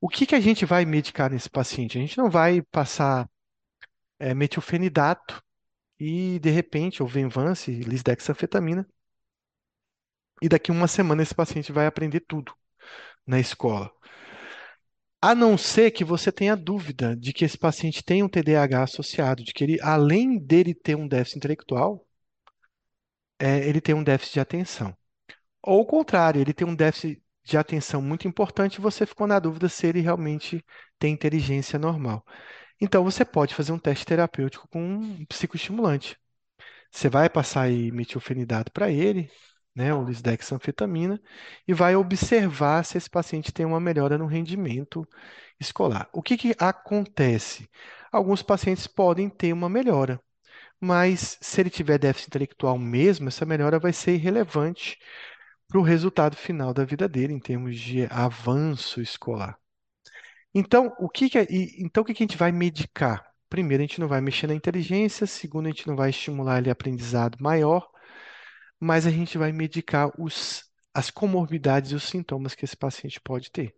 O 0.00 0.08
que 0.08 0.26
que 0.26 0.34
a 0.34 0.40
gente 0.40 0.64
vai 0.64 0.84
medicar 0.84 1.30
nesse 1.30 1.48
paciente? 1.48 1.96
A 1.98 2.00
gente 2.00 2.18
não 2.18 2.30
vai 2.30 2.62
passar 2.62 3.28
é, 4.18 4.34
metilfenidato 4.34 5.42
e, 5.98 6.38
de 6.40 6.50
repente, 6.50 7.02
ou 7.02 7.08
Venvance, 7.08 7.70
lisdexanfetamina, 7.70 8.86
e 10.42 10.48
daqui 10.48 10.70
uma 10.70 10.88
semana 10.88 11.22
esse 11.22 11.34
paciente 11.34 11.72
vai 11.72 11.86
aprender 11.86 12.20
tudo 12.20 12.54
na 13.26 13.40
escola. 13.40 13.92
A 15.22 15.34
não 15.34 15.56
ser 15.58 15.90
que 15.90 16.04
você 16.04 16.30
tenha 16.32 16.56
dúvida 16.56 17.16
de 17.16 17.32
que 17.32 17.44
esse 17.44 17.56
paciente 17.58 18.02
tem 18.02 18.22
um 18.22 18.28
TDAH 18.28 18.82
associado, 18.84 19.44
de 19.44 19.52
que 19.52 19.64
ele, 19.64 19.80
além 19.80 20.38
dele 20.38 20.74
ter 20.74 20.96
um 20.96 21.06
déficit 21.08 21.38
intelectual, 21.38 22.06
é, 23.38 23.66
ele 23.68 23.80
tem 23.80 23.94
um 23.94 24.02
déficit 24.04 24.34
de 24.34 24.40
atenção. 24.40 24.96
Ou 25.62 25.82
o 25.82 25.86
contrário, 25.86 26.40
ele 26.40 26.54
tem 26.54 26.66
um 26.66 26.74
déficit 26.74 27.22
de 27.44 27.56
atenção 27.58 28.02
muito 28.02 28.28
importante 28.28 28.76
e 28.76 28.80
você 28.80 29.06
ficou 29.06 29.26
na 29.26 29.38
dúvida 29.38 29.68
se 29.68 29.86
ele 29.86 30.00
realmente 30.00 30.64
tem 30.98 31.12
inteligência 31.14 31.78
normal. 31.78 32.24
Então, 32.80 33.04
você 33.04 33.24
pode 33.24 33.54
fazer 33.54 33.72
um 33.72 33.78
teste 33.78 34.06
terapêutico 34.06 34.68
com 34.68 34.82
um 34.82 35.26
psicoestimulante. 35.26 36.16
Você 36.90 37.08
vai 37.08 37.30
passar 37.30 37.62
aí 37.62 37.92
metilfenidato 37.92 38.72
para 38.72 38.90
ele, 38.90 39.30
né, 39.74 39.94
ou 39.94 40.04
lisdexanfetamina, 40.04 41.20
e 41.66 41.72
vai 41.74 41.96
observar 41.96 42.84
se 42.84 42.98
esse 42.98 43.08
paciente 43.10 43.52
tem 43.52 43.66
uma 43.66 43.80
melhora 43.80 44.18
no 44.18 44.26
rendimento 44.26 45.06
escolar. 45.60 46.08
O 46.12 46.22
que 46.22 46.36
que 46.36 46.54
acontece? 46.58 47.68
Alguns 48.12 48.42
pacientes 48.42 48.86
podem 48.86 49.28
ter 49.28 49.52
uma 49.52 49.68
melhora, 49.68 50.20
mas 50.80 51.38
se 51.40 51.60
ele 51.60 51.70
tiver 51.70 51.98
déficit 51.98 52.28
intelectual 52.28 52.78
mesmo, 52.78 53.28
essa 53.28 53.46
melhora 53.46 53.78
vai 53.78 53.92
ser 53.92 54.14
irrelevante 54.14 54.98
para 55.68 55.78
o 55.80 55.82
resultado 55.82 56.36
final 56.36 56.74
da 56.74 56.84
vida 56.84 57.08
dele, 57.08 57.34
em 57.34 57.40
termos 57.40 57.78
de 57.78 58.06
avanço 58.10 59.00
escolar. 59.00 59.58
Então, 60.54 60.94
o 60.98 61.08
que 61.08 61.30
que 61.30 61.38
é- 61.38 61.46
então, 61.78 62.02
o 62.02 62.06
que 62.06 62.14
que 62.14 62.22
a 62.22 62.26
gente 62.26 62.36
vai 62.36 62.52
medicar? 62.52 63.24
Primeiro, 63.48 63.82
a 63.82 63.86
gente 63.86 64.00
não 64.00 64.08
vai 64.08 64.20
mexer 64.20 64.46
na 64.46 64.54
inteligência, 64.54 65.26
segundo, 65.26 65.66
a 65.66 65.70
gente 65.70 65.86
não 65.86 65.96
vai 65.96 66.10
estimular 66.10 66.58
ele 66.58 66.70
aprendizado 66.70 67.36
maior, 67.40 67.88
mas 68.80 69.06
a 69.06 69.10
gente 69.10 69.38
vai 69.38 69.52
medicar 69.52 70.10
os, 70.20 70.64
as 70.94 71.10
comorbidades 71.10 71.92
e 71.92 71.94
os 71.96 72.04
sintomas 72.04 72.54
que 72.54 72.64
esse 72.64 72.76
paciente 72.76 73.20
pode 73.20 73.50
ter. 73.50 73.76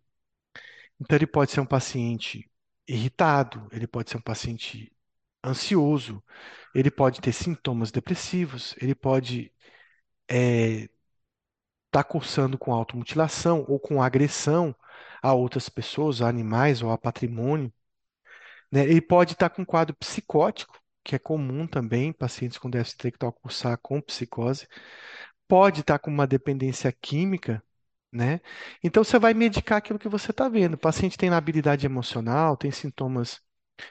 Então, 1.00 1.16
ele 1.16 1.26
pode 1.26 1.50
ser 1.50 1.60
um 1.60 1.66
paciente 1.66 2.50
irritado, 2.86 3.68
ele 3.72 3.86
pode 3.86 4.10
ser 4.10 4.16
um 4.18 4.20
paciente 4.20 4.92
ansioso, 5.44 6.22
ele 6.74 6.90
pode 6.90 7.20
ter 7.20 7.32
sintomas 7.32 7.90
depressivos, 7.90 8.74
ele 8.80 8.94
pode 8.94 9.52
estar 11.86 12.04
cursando 12.04 12.58
com 12.58 12.72
automutilação 12.72 13.64
ou 13.68 13.78
com 13.78 14.02
agressão 14.02 14.74
a 15.22 15.32
outras 15.34 15.68
pessoas, 15.68 16.20
a 16.22 16.28
animais 16.28 16.82
ou 16.82 16.90
a 16.90 16.98
patrimônio. 16.98 17.72
né? 18.70 18.82
Ele 18.84 19.00
pode 19.00 19.32
estar 19.34 19.50
com 19.50 19.64
quadro 19.64 19.94
psicótico, 19.96 20.80
que 21.04 21.14
é 21.16 21.18
comum 21.18 21.66
também, 21.66 22.12
pacientes 22.12 22.58
com 22.58 22.70
déficit 22.70 22.96
intelectual 22.96 23.32
cursar 23.32 23.78
com 23.82 24.00
psicose. 24.00 24.66
Pode 25.48 25.80
estar 25.80 25.98
com 25.98 26.10
uma 26.10 26.26
dependência 26.26 26.92
química, 26.92 27.62
né? 28.12 28.40
Então 28.82 29.04
você 29.04 29.18
vai 29.18 29.34
medicar 29.34 29.78
aquilo 29.78 29.98
que 29.98 30.08
você 30.08 30.30
está 30.30 30.48
vendo. 30.48 30.74
O 30.74 30.78
paciente 30.78 31.18
tem 31.18 31.30
labilidade 31.30 31.86
emocional, 31.86 32.56
tem 32.56 32.70
sintomas 32.70 33.40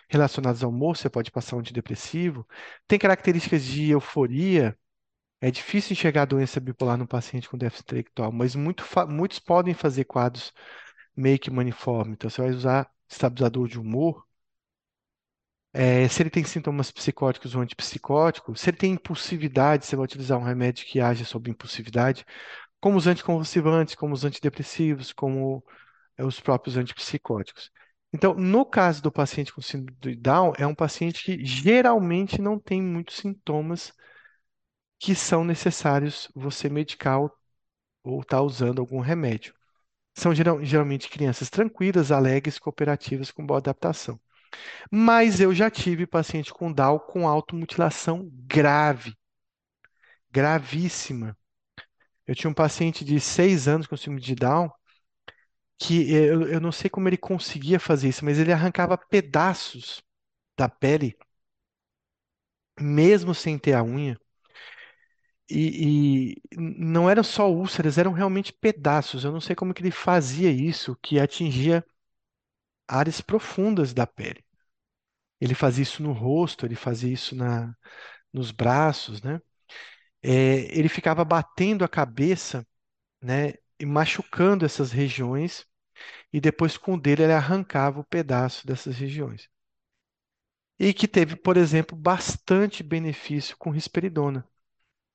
relacionados 0.10 0.64
ao 0.64 0.70
humor, 0.72 0.98
você 0.98 1.10
pode 1.10 1.32
passar 1.32 1.56
um 1.58 1.60
antidepressivo, 1.60 2.48
tem 2.88 3.00
características 3.00 3.64
de 3.64 3.90
euforia. 3.92 4.78
É 5.42 5.52
difícil 5.52 5.94
enxergar 5.94 6.24
a 6.24 6.26
doença 6.26 6.60
bipolar 6.60 6.98
no 6.98 7.08
paciente 7.08 7.50
com 7.50 7.58
déficit 7.58 7.84
intelectual, 7.86 8.32
mas 8.32 8.56
muito 8.56 8.86
muitos 9.10 9.40
podem 9.40 9.74
fazer 9.74 10.06
quadros 10.06 10.54
meio 11.16 11.40
que 11.40 11.52
maniforme. 11.52 12.14
Então 12.14 12.30
você 12.30 12.42
vai 12.42 12.52
usar 12.52 12.92
estabilizador 13.10 13.68
de 13.68 13.80
humor. 13.80 14.26
É, 15.74 16.08
se 16.10 16.22
ele 16.22 16.30
tem 16.30 16.44
sintomas 16.44 16.92
psicóticos 16.92 17.56
ou 17.56 17.62
antipsicóticos, 17.62 18.60
se 18.60 18.70
ele 18.70 18.78
tem 18.78 18.94
impulsividade, 18.94 19.86
você 19.86 19.96
vai 19.96 20.04
utilizar 20.06 20.38
um 20.38 20.44
remédio 20.44 20.86
que 20.86 21.00
age 21.00 21.24
sobre 21.26 21.52
impulsividade, 21.52 22.26
como 22.82 22.98
os 22.98 23.08
anticonvulsivantes, 23.08 23.96
como 23.96 24.14
os 24.14 24.26
antidepressivos, 24.26 25.14
como 25.14 25.64
é, 26.18 26.26
os 26.26 26.40
próprios 26.40 26.78
antipsicóticos. 26.78 27.72
Então, 28.14 28.34
no 28.36 28.66
caso 28.66 29.02
do 29.04 29.12
paciente 29.12 29.54
com 29.54 29.62
síndrome 29.62 29.98
de 30.02 30.16
Down, 30.16 30.54
é 30.58 30.68
um 30.68 30.76
paciente 30.76 31.24
que 31.24 31.46
geralmente 31.46 32.42
não 32.42 32.60
tem 32.60 32.82
muitos 32.82 33.18
sintomas 33.18 33.94
que 35.00 35.16
são 35.16 35.44
necessários 35.44 36.30
você 36.36 36.70
medicar 36.70 37.20
ou 38.04 38.22
estar 38.22 38.42
usando 38.42 38.80
algum 38.82 39.00
remédio. 39.02 39.54
São 40.18 40.36
geral- 40.36 40.64
geralmente 40.66 41.10
crianças 41.10 41.50
tranquilas, 41.50 42.12
alegres, 42.12 42.60
cooperativas, 42.60 43.32
com 43.32 43.46
boa 43.46 43.60
adaptação. 43.60 44.20
Mas 44.92 45.40
eu 45.40 45.54
já 45.54 45.70
tive 45.72 46.06
paciente 46.08 46.54
com 46.54 46.72
Down 46.72 47.00
com 47.00 47.28
automutilação 47.28 48.30
grave, 48.48 49.16
gravíssima. 50.32 51.38
Eu 52.28 52.36
tinha 52.36 52.50
um 52.52 52.54
paciente 52.56 53.06
de 53.06 53.20
seis 53.20 53.68
anos 53.68 53.88
com 53.88 53.98
síndrome 53.98 54.22
de 54.22 54.36
Down 54.36 54.70
que 55.80 56.12
eu, 56.14 56.44
eu 56.48 56.60
não 56.62 56.72
sei 56.72 56.90
como 56.90 57.08
ele 57.10 57.18
conseguia 57.18 57.80
fazer 57.80 58.10
isso, 58.10 58.24
mas 58.26 58.38
ele 58.40 58.54
arrancava 58.54 58.98
pedaços 58.98 60.02
da 60.58 60.70
pele, 60.70 61.18
mesmo 62.80 63.34
sem 63.34 63.58
ter 63.58 63.74
a 63.74 63.82
unha. 63.84 64.18
E, 65.50 66.34
e 66.34 66.58
não 66.58 67.10
eram 67.10 67.24
só 67.24 67.52
úlceras, 67.52 67.98
eram 67.98 68.14
realmente 68.14 68.54
pedaços. 68.54 69.24
Eu 69.26 69.32
não 69.34 69.42
sei 69.42 69.56
como 69.56 69.74
que 69.74 69.82
ele 69.82 69.92
fazia 69.92 70.50
isso, 70.50 70.98
que 71.02 71.20
atingia 71.20 71.84
áreas 72.92 73.22
profundas 73.22 73.94
da 73.94 74.08
pele. 74.08 74.44
Ele 75.40 75.56
fazia 75.56 75.84
isso 75.84 76.04
no 76.04 76.12
rosto, 76.14 76.66
ele 76.66 76.76
fazia 76.76 77.12
isso 77.14 77.36
na, 77.36 77.76
nos 78.34 78.52
braços, 78.52 79.22
né? 79.22 79.42
É, 80.24 80.78
ele 80.78 80.90
ficava 80.90 81.26
batendo 81.26 81.86
a 81.86 81.90
cabeça, 81.90 82.68
né? 83.22 83.54
E 83.80 83.86
machucando 83.86 84.66
essas 84.66 84.92
regiões, 84.92 85.66
e 86.34 86.42
depois 86.42 86.78
com 86.78 86.96
o 86.96 87.02
dele 87.02 87.24
ele 87.24 87.34
arrancava 87.34 88.00
o 88.02 88.06
pedaço 88.06 88.68
dessas 88.68 88.98
regiões. 88.98 89.50
E 90.80 90.94
que 90.94 91.08
teve, 91.08 91.36
por 91.36 91.58
exemplo, 91.58 91.96
bastante 91.98 92.82
benefício 92.84 93.56
com 93.58 93.70
risperidona. 93.70 94.46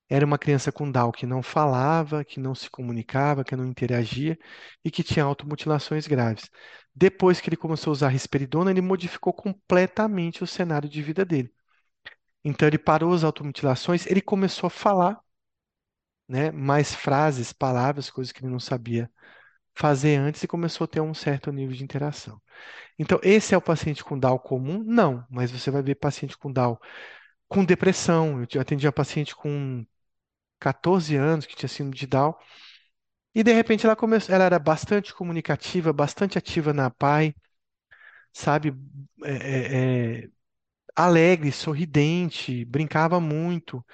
Era 0.09 0.27
uma 0.27 0.39
criança 0.39 0.73
com 0.73 0.91
Down 0.91 1.13
que 1.13 1.27
não 1.27 1.43
falava, 1.43 2.25
que 2.25 2.41
não 2.41 2.55
se 2.55 2.71
comunicava, 2.71 3.45
que 3.45 3.57
não 3.57 3.67
interagia 3.67 4.39
e 4.85 4.91
que 4.91 5.03
tinha 5.05 5.25
automutilações 5.25 6.07
graves. 6.07 6.51
Depois 6.97 7.41
que 7.41 7.51
ele 7.51 7.57
começou 7.59 7.93
a 7.93 7.95
usar 7.95 8.09
risperidona, 8.09 8.71
ele 8.73 8.81
modificou 8.83 9.33
completamente 9.35 10.43
o 10.45 10.49
cenário 10.49 10.89
de 10.89 11.03
vida 11.03 11.25
dele. 11.25 11.53
Então 12.45 12.69
ele 12.69 12.79
parou 12.79 13.13
as 13.15 13.25
automutilações, 13.25 14.07
ele 14.07 14.23
começou 14.23 14.69
a 14.69 14.71
falar, 14.71 15.21
né, 16.29 16.51
mais 16.51 16.95
frases, 16.95 17.53
palavras, 17.53 18.11
coisas 18.11 18.33
que 18.33 18.41
ele 18.45 18.51
não 18.53 18.61
sabia 18.61 19.11
fazer 19.75 20.17
antes 20.17 20.43
e 20.43 20.49
começou 20.49 20.87
a 20.87 20.89
ter 20.89 21.01
um 21.01 21.15
certo 21.15 21.53
nível 21.53 21.77
de 21.77 21.85
interação. 21.85 22.41
Então, 22.99 23.21
esse 23.23 23.55
é 23.55 23.59
o 23.59 23.63
paciente 23.63 24.05
com 24.05 24.19
Down 24.19 24.39
comum? 24.39 24.85
Não, 24.85 25.27
mas 25.31 25.51
você 25.53 25.71
vai 25.71 25.83
ver 25.83 25.97
paciente 25.97 26.39
com 26.39 26.53
Down 26.53 26.79
com 27.49 27.65
depressão. 27.65 28.47
Eu 28.53 28.61
atendi 28.61 28.87
uma 28.87 28.93
paciente 28.93 29.37
com 29.37 29.87
14 30.61 31.17
anos 31.17 31.47
que 31.47 31.57
tinha 31.57 31.69
síndrome 31.69 31.97
de 31.97 32.07
Down 32.07 32.35
e 33.37 33.45
de 33.45 33.53
repente 33.55 33.87
ela 33.87 33.97
começou, 33.97 34.35
ela 34.35 34.45
era 34.47 34.59
bastante 34.61 35.15
comunicativa, 35.15 35.93
bastante 35.95 36.39
ativa 36.39 36.75
na 36.75 36.91
PAI, 36.91 37.37
sabe, 38.33 38.75
É, 39.25 39.33
é, 39.33 40.19
é, 40.25 40.31
alegre, 40.97 41.53
sorridente, 41.53 42.65
brincava 42.67 43.21
muito. 43.21 43.85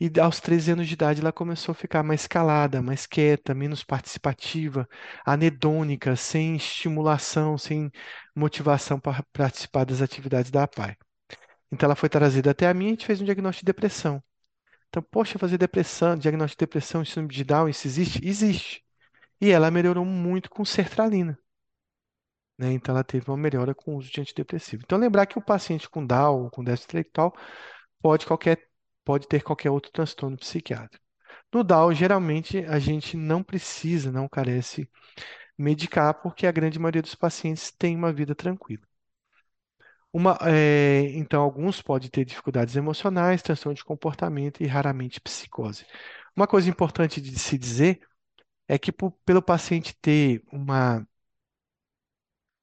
E 0.00 0.10
aos 0.20 0.40
13 0.40 0.72
anos 0.72 0.88
de 0.88 0.94
idade 0.94 1.20
ela 1.20 1.32
começou 1.32 1.72
a 1.72 1.76
ficar 1.76 2.02
mais 2.04 2.26
calada, 2.26 2.82
mais 2.82 3.06
quieta, 3.06 3.54
menos 3.54 3.84
participativa, 3.84 4.88
anedônica, 5.26 6.16
sem 6.16 6.56
estimulação, 6.56 7.58
sem 7.58 7.90
motivação 8.36 9.00
para 9.00 9.24
participar 9.32 9.84
das 9.86 10.02
atividades 10.02 10.50
da 10.50 10.66
PAI. 10.68 10.96
Então 11.72 11.86
ela 11.88 11.96
foi 11.96 12.08
trazida 12.10 12.50
até 12.52 12.68
a 12.68 12.74
mim 12.74 12.86
e 12.86 12.88
a 12.88 12.90
gente 12.92 13.06
fez 13.06 13.20
um 13.20 13.24
diagnóstico 13.26 13.66
de 13.66 13.72
depressão. 13.72 14.22
Então, 14.88 15.02
poxa, 15.02 15.38
fazer 15.38 15.58
depressão, 15.58 16.16
diagnóstico 16.16 16.60
de 16.60 16.66
depressão, 16.66 17.04
síndrome 17.04 17.28
de 17.34 17.44
Down, 17.44 17.68
isso 17.68 17.86
existe? 17.86 18.20
Existe. 18.26 18.84
E 19.40 19.50
ela 19.50 19.70
melhorou 19.70 20.04
muito 20.04 20.50
com 20.50 20.64
sertralina, 20.64 21.38
né? 22.58 22.72
Então 22.72 22.94
ela 22.94 23.04
teve 23.04 23.30
uma 23.30 23.36
melhora 23.36 23.74
com 23.74 23.94
o 23.94 23.98
uso 23.98 24.10
de 24.10 24.20
antidepressivo. 24.20 24.82
Então 24.84 24.98
lembrar 24.98 25.26
que 25.26 25.38
o 25.38 25.42
paciente 25.42 25.88
com 25.88 26.04
Down 26.06 26.50
com 26.50 26.64
déficit 26.64 26.86
intelectual 26.90 27.34
pode 28.02 28.26
qualquer 28.26 28.68
pode 29.04 29.28
ter 29.28 29.42
qualquer 29.42 29.70
outro 29.70 29.92
transtorno 29.92 30.36
psiquiátrico. 30.38 31.04
No 31.54 31.64
Down, 31.64 31.94
geralmente 31.94 32.58
a 32.66 32.78
gente 32.80 33.16
não 33.16 33.42
precisa, 33.44 34.12
não 34.12 34.28
carece 34.28 34.90
medicar, 35.58 36.14
porque 36.22 36.46
a 36.46 36.52
grande 36.52 36.78
maioria 36.80 37.02
dos 37.02 37.16
pacientes 37.16 37.72
tem 37.72 37.96
uma 37.96 38.12
vida 38.12 38.34
tranquila. 38.34 38.87
Uma, 40.12 40.38
é, 40.42 41.02
então, 41.16 41.42
alguns 41.42 41.82
podem 41.82 42.08
ter 42.08 42.24
dificuldades 42.24 42.76
emocionais, 42.76 43.42
transtorno 43.42 43.76
de 43.76 43.84
comportamento 43.84 44.62
e 44.62 44.66
raramente 44.66 45.20
psicose. 45.20 45.84
Uma 46.34 46.46
coisa 46.46 46.68
importante 46.70 47.20
de 47.20 47.38
se 47.38 47.58
dizer 47.58 48.00
é 48.68 48.78
que 48.78 48.92
por, 48.92 49.12
pelo 49.24 49.42
paciente 49.42 49.96
ter 50.00 50.42
uma 50.52 51.06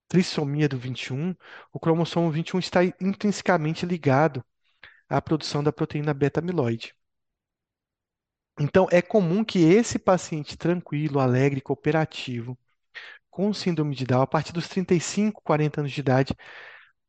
trissomia 0.08 0.68
do 0.70 0.78
21, 0.78 1.36
o 1.74 1.80
cromossomo 1.80 2.32
21 2.32 2.60
está 2.60 2.80
intrinsecamente 3.00 3.86
ligado 3.86 4.44
à 5.10 5.22
produção 5.22 5.64
da 5.64 5.72
proteína 5.74 6.14
beta-amiloide. 6.14 6.96
Então, 8.60 8.88
é 8.92 9.02
comum 9.02 9.44
que 9.44 9.60
esse 9.60 10.00
paciente 10.00 10.58
tranquilo, 10.58 11.20
alegre, 11.20 11.60
cooperativo, 11.62 12.58
com 13.30 13.54
síndrome 13.54 13.96
de 13.96 14.06
Down, 14.06 14.22
a 14.22 14.28
partir 14.28 14.54
dos 14.54 14.68
35, 14.70 15.42
40 15.44 15.82
anos 15.82 15.92
de 15.92 16.00
idade, 16.00 16.36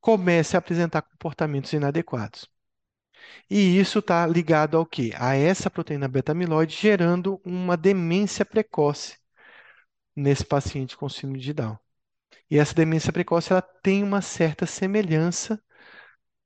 comece 0.01 0.57
a 0.57 0.59
apresentar 0.61 1.03
comportamentos 1.03 1.73
inadequados. 1.73 2.49
E 3.51 3.79
isso 3.79 3.99
está 4.01 4.27
ligado 4.27 4.77
ao 4.77 4.87
quê? 4.87 5.13
A 5.17 5.35
essa 5.37 5.71
proteína 5.71 6.09
beta-amiloide 6.09 6.77
gerando 6.77 7.41
uma 7.45 7.77
demência 7.77 8.45
precoce 8.45 9.19
nesse 10.15 10.45
paciente 10.45 10.97
com 10.97 11.09
síndrome 11.09 11.41
de 11.41 11.53
Down. 11.53 11.79
E 12.51 12.59
essa 12.59 12.75
demência 12.75 13.13
precoce 13.13 13.53
ela 13.53 13.63
tem 13.63 14.03
uma 14.03 14.23
certa 14.23 14.67
semelhança 14.67 15.63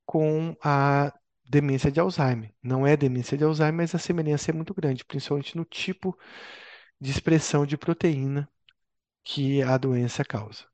com 0.07 0.57
a 0.63 1.13
demência 1.45 1.91
de 1.91 2.01
Alzheimer. 2.01 2.55
Não 2.63 2.87
é 2.87 2.97
demência 2.97 3.37
de 3.37 3.45
Alzheimer, 3.45 3.75
mas 3.75 3.95
a 3.95 3.99
semelhança 3.99 4.51
é 4.51 4.55
muito 4.55 4.75
grande, 4.75 5.05
principalmente 5.05 5.57
no 5.57 5.65
tipo 5.65 6.19
de 7.01 7.11
expressão 7.11 7.67
de 7.67 7.77
proteína 7.79 8.49
que 9.25 9.63
a 9.63 9.79
doença 9.79 10.25
causa. 10.25 10.70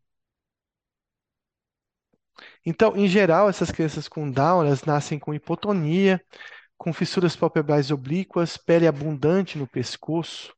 Então, 2.67 2.97
em 2.97 3.07
geral, 3.07 3.49
essas 3.49 3.71
crianças 3.71 4.09
com 4.09 4.31
Down, 4.31 4.65
elas 4.67 4.83
nascem 4.85 5.21
com 5.21 5.33
hipotonia, 5.33 6.21
com 6.77 6.93
fissuras 6.93 7.37
palpebrais 7.37 7.93
oblíquas, 7.93 8.57
pele 8.57 8.89
abundante 8.89 9.57
no 9.57 9.69
pescoço, 9.69 10.53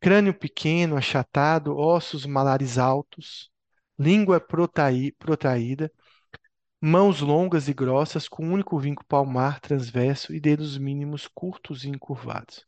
crânio 0.00 0.34
pequeno, 0.34 0.96
achatado, 0.96 1.76
ossos 1.76 2.26
malares 2.26 2.78
altos, 2.78 3.50
língua 3.98 4.40
protraída, 4.40 5.92
mãos 6.80 7.20
longas 7.20 7.68
e 7.68 7.74
grossas 7.74 8.28
com 8.28 8.46
um 8.46 8.52
único 8.52 8.78
vinco 8.78 9.04
palmar 9.04 9.60
transverso 9.60 10.34
e 10.34 10.40
dedos 10.40 10.78
mínimos 10.78 11.28
curtos 11.32 11.84
e 11.84 11.88
encurvados. 11.90 12.66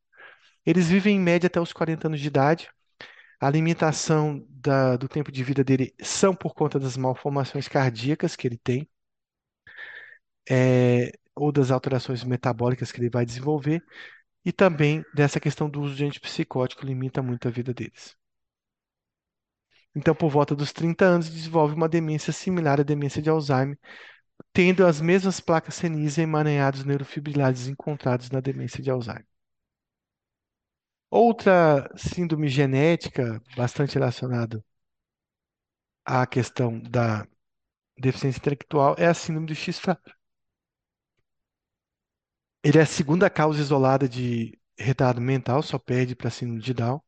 Eles 0.65 0.89
vivem 0.89 1.17
em 1.17 1.21
média 1.21 1.49
até 1.49 1.61
os 1.61 1.73
40 1.73 2.09
anos 2.09 2.21
de 2.21 2.29
idade. 2.29 2.71
A 3.41 3.51
limitação 3.51 4.45
da, 4.51 4.97
do 4.97 5.09
tempo 5.09 5.31
de 5.31 5.45
vida 5.45 5.63
dele 5.65 5.95
são 6.03 6.35
por 6.35 6.55
conta 6.55 6.79
das 6.81 6.97
malformações 6.97 7.69
cardíacas 7.69 8.37
que 8.37 8.47
ele 8.49 8.59
tem, 8.59 8.89
é, 10.49 11.13
ou 11.35 11.53
das 11.53 11.71
alterações 11.71 12.25
metabólicas 12.25 12.93
que 12.93 13.01
ele 13.01 13.11
vai 13.11 13.25
desenvolver, 13.25 13.83
e 14.45 14.53
também 14.53 15.05
dessa 15.15 15.41
questão 15.41 15.69
do 15.71 15.81
uso 15.83 15.95
de 15.97 16.05
antipsicótico 16.05 16.87
limita 16.87 17.23
muito 17.23 17.49
a 17.49 17.51
vida 17.51 17.75
deles. 17.75 18.17
Então, 19.95 20.15
por 20.15 20.29
volta 20.31 20.55
dos 20.55 20.73
30 20.73 21.05
anos, 21.05 21.31
desenvolve 21.31 21.75
uma 21.75 21.89
demência 21.89 22.33
similar 22.33 22.81
à 22.81 22.83
demência 22.83 23.23
de 23.23 23.31
Alzheimer, 23.31 23.79
tendo 24.53 24.87
as 24.87 25.01
mesmas 25.01 25.41
placas 25.41 25.77
senis 25.77 26.19
e 26.19 26.23
emaranhados 26.23 26.85
neurofibrilares 26.85 27.69
encontrados 27.69 28.31
na 28.31 28.41
demência 28.41 28.83
de 28.83 28.91
Alzheimer. 28.91 29.27
Outra 31.17 31.89
síndrome 31.97 32.49
genética 32.49 33.41
bastante 33.57 33.95
relacionada 33.95 34.65
à 36.05 36.27
questão 36.27 36.81
da 36.81 37.25
deficiência 37.97 38.39
intelectual 38.41 38.97
é 38.99 39.07
a 39.07 39.15
síndrome 39.15 39.47
do 39.47 39.55
X-Fabry. 39.55 40.13
Ele 42.65 42.79
é 42.79 42.83
a 42.83 42.87
segunda 42.87 43.31
causa 43.31 43.61
isolada 43.61 44.09
de 44.09 44.59
retardo 44.77 45.21
mental, 45.21 45.63
só 45.63 45.79
perde 45.79 46.17
para 46.17 46.29
a 46.29 46.31
síndrome 46.33 46.61
de 46.61 46.75
Down 46.75 47.01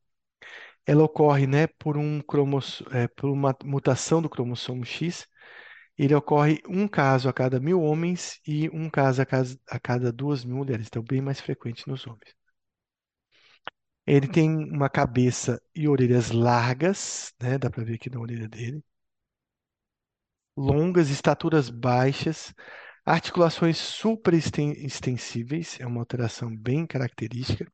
ela 0.85 1.03
ocorre, 1.03 1.45
né, 1.45 1.67
por 1.67 1.97
um 1.97 2.21
cromoss... 2.21 2.81
é, 2.91 3.07
por 3.09 3.29
uma 3.29 3.53
mutação 3.65 4.21
do 4.21 4.29
cromossomo 4.29 4.85
X. 4.85 5.27
Ele 5.97 6.15
ocorre 6.15 6.61
um 6.67 6.87
caso 6.87 7.27
a 7.27 7.33
cada 7.33 7.59
mil 7.59 7.81
homens 7.81 8.39
e 8.47 8.69
um 8.69 8.89
caso 8.89 9.21
a 9.21 9.25
cada, 9.25 9.49
a 9.69 9.79
cada 9.79 10.13
duas 10.13 10.45
mil 10.45 10.57
mulheres, 10.57 10.87
então 10.87 11.03
bem 11.03 11.21
mais 11.21 11.41
frequente 11.41 11.89
nos 11.89 12.07
homens. 12.07 12.36
Ele 14.07 14.27
tem 14.27 14.49
uma 14.71 14.89
cabeça 14.89 15.61
e 15.75 15.87
orelhas 15.87 16.31
largas, 16.31 17.31
né, 17.41 17.57
dá 17.59 17.69
para 17.69 17.83
ver 17.83 17.93
aqui 17.95 18.09
na 18.09 18.19
orelha 18.19 18.47
dele, 18.49 18.83
longas, 20.57 21.09
estaturas 21.09 21.69
baixas, 21.69 22.53
articulações 23.05 23.77
supraextensíveis, 23.77 25.79
é 25.79 25.85
uma 25.87 26.01
alteração 26.01 26.53
bem 26.55 26.85
característica, 26.85 27.71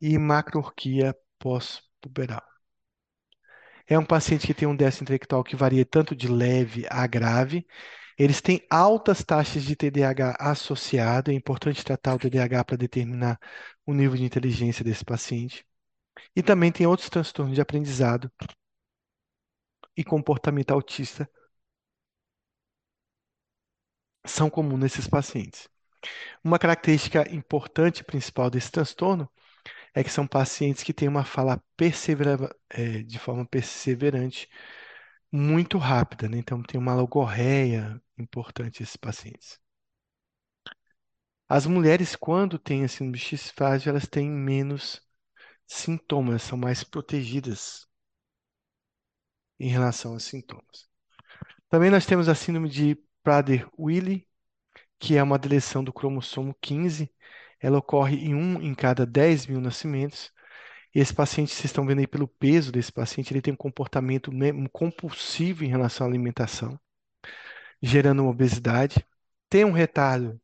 e 0.00 0.18
macroorquia 0.18 1.14
pós 1.38 1.82
puberal. 2.00 2.42
É 3.86 3.98
um 3.98 4.04
paciente 4.04 4.46
que 4.46 4.54
tem 4.54 4.68
um 4.68 4.76
déficit 4.76 5.02
intelectual 5.02 5.42
que 5.42 5.56
varia 5.56 5.84
tanto 5.84 6.14
de 6.14 6.28
leve 6.28 6.86
a 6.88 7.06
grave. 7.06 7.66
Eles 8.22 8.42
têm 8.42 8.60
altas 8.68 9.24
taxas 9.24 9.64
de 9.64 9.74
TDAH 9.74 10.36
associado. 10.38 11.30
É 11.30 11.34
importante 11.34 11.82
tratar 11.82 12.14
o 12.14 12.18
TDAH 12.18 12.64
para 12.64 12.76
determinar 12.76 13.40
o 13.86 13.94
nível 13.94 14.14
de 14.14 14.24
inteligência 14.24 14.84
desse 14.84 15.02
paciente. 15.02 15.64
E 16.36 16.42
também 16.42 16.70
tem 16.70 16.86
outros 16.86 17.08
transtornos 17.08 17.54
de 17.54 17.62
aprendizado 17.62 18.30
e 19.96 20.04
comportamento 20.04 20.70
autista 20.70 21.26
são 24.26 24.50
comuns 24.50 24.80
nesses 24.80 25.08
pacientes. 25.08 25.66
Uma 26.44 26.58
característica 26.58 27.26
importante 27.34 28.04
principal 28.04 28.50
desse 28.50 28.70
transtorno 28.70 29.30
é 29.94 30.04
que 30.04 30.10
são 30.10 30.26
pacientes 30.26 30.82
que 30.82 30.92
têm 30.92 31.08
uma 31.08 31.24
fala 31.24 31.62
persevera, 31.74 32.54
é, 32.68 33.02
de 33.02 33.18
forma 33.18 33.46
perseverante 33.46 34.46
muito 35.32 35.78
rápida, 35.78 36.28
né? 36.28 36.38
Então 36.38 36.62
tem 36.62 36.78
uma 36.80 36.94
logorreia 36.94 38.00
importante 38.20 38.82
esses 38.82 38.96
pacientes. 38.96 39.58
As 41.48 41.66
mulheres, 41.66 42.14
quando 42.14 42.58
têm 42.58 42.84
a 42.84 42.88
síndrome 42.88 43.18
de 43.18 43.24
X 43.24 43.50
frágil, 43.50 43.90
elas 43.90 44.06
têm 44.06 44.30
menos 44.30 45.02
sintomas, 45.66 46.42
são 46.42 46.56
mais 46.56 46.84
protegidas 46.84 47.88
em 49.58 49.68
relação 49.68 50.12
aos 50.12 50.24
sintomas. 50.24 50.88
Também 51.68 51.90
nós 51.90 52.06
temos 52.06 52.28
a 52.28 52.34
síndrome 52.34 52.68
de 52.68 52.96
Prader-Willi, 53.22 54.26
que 54.98 55.16
é 55.16 55.22
uma 55.22 55.38
deleção 55.38 55.84
do 55.84 55.92
cromossomo 55.92 56.54
15, 56.60 57.12
ela 57.60 57.78
ocorre 57.78 58.16
em 58.16 58.34
um 58.34 58.60
em 58.62 58.74
cada 58.74 59.06
10 59.06 59.46
mil 59.46 59.60
nascimentos. 59.60 60.32
E 60.94 60.98
esse 60.98 61.14
paciente, 61.14 61.52
vocês 61.52 61.66
estão 61.66 61.86
vendo 61.86 62.00
aí 62.00 62.06
pelo 62.06 62.26
peso 62.26 62.72
desse 62.72 62.90
paciente, 62.90 63.32
ele 63.32 63.42
tem 63.42 63.54
um 63.54 63.56
comportamento 63.56 64.32
compulsivo 64.72 65.64
em 65.64 65.68
relação 65.68 66.06
à 66.06 66.10
alimentação, 66.10 66.80
gerando 67.82 68.26
obesidade, 68.26 69.04
tem 69.48 69.64
um 69.64 69.72
retardo 69.72 70.40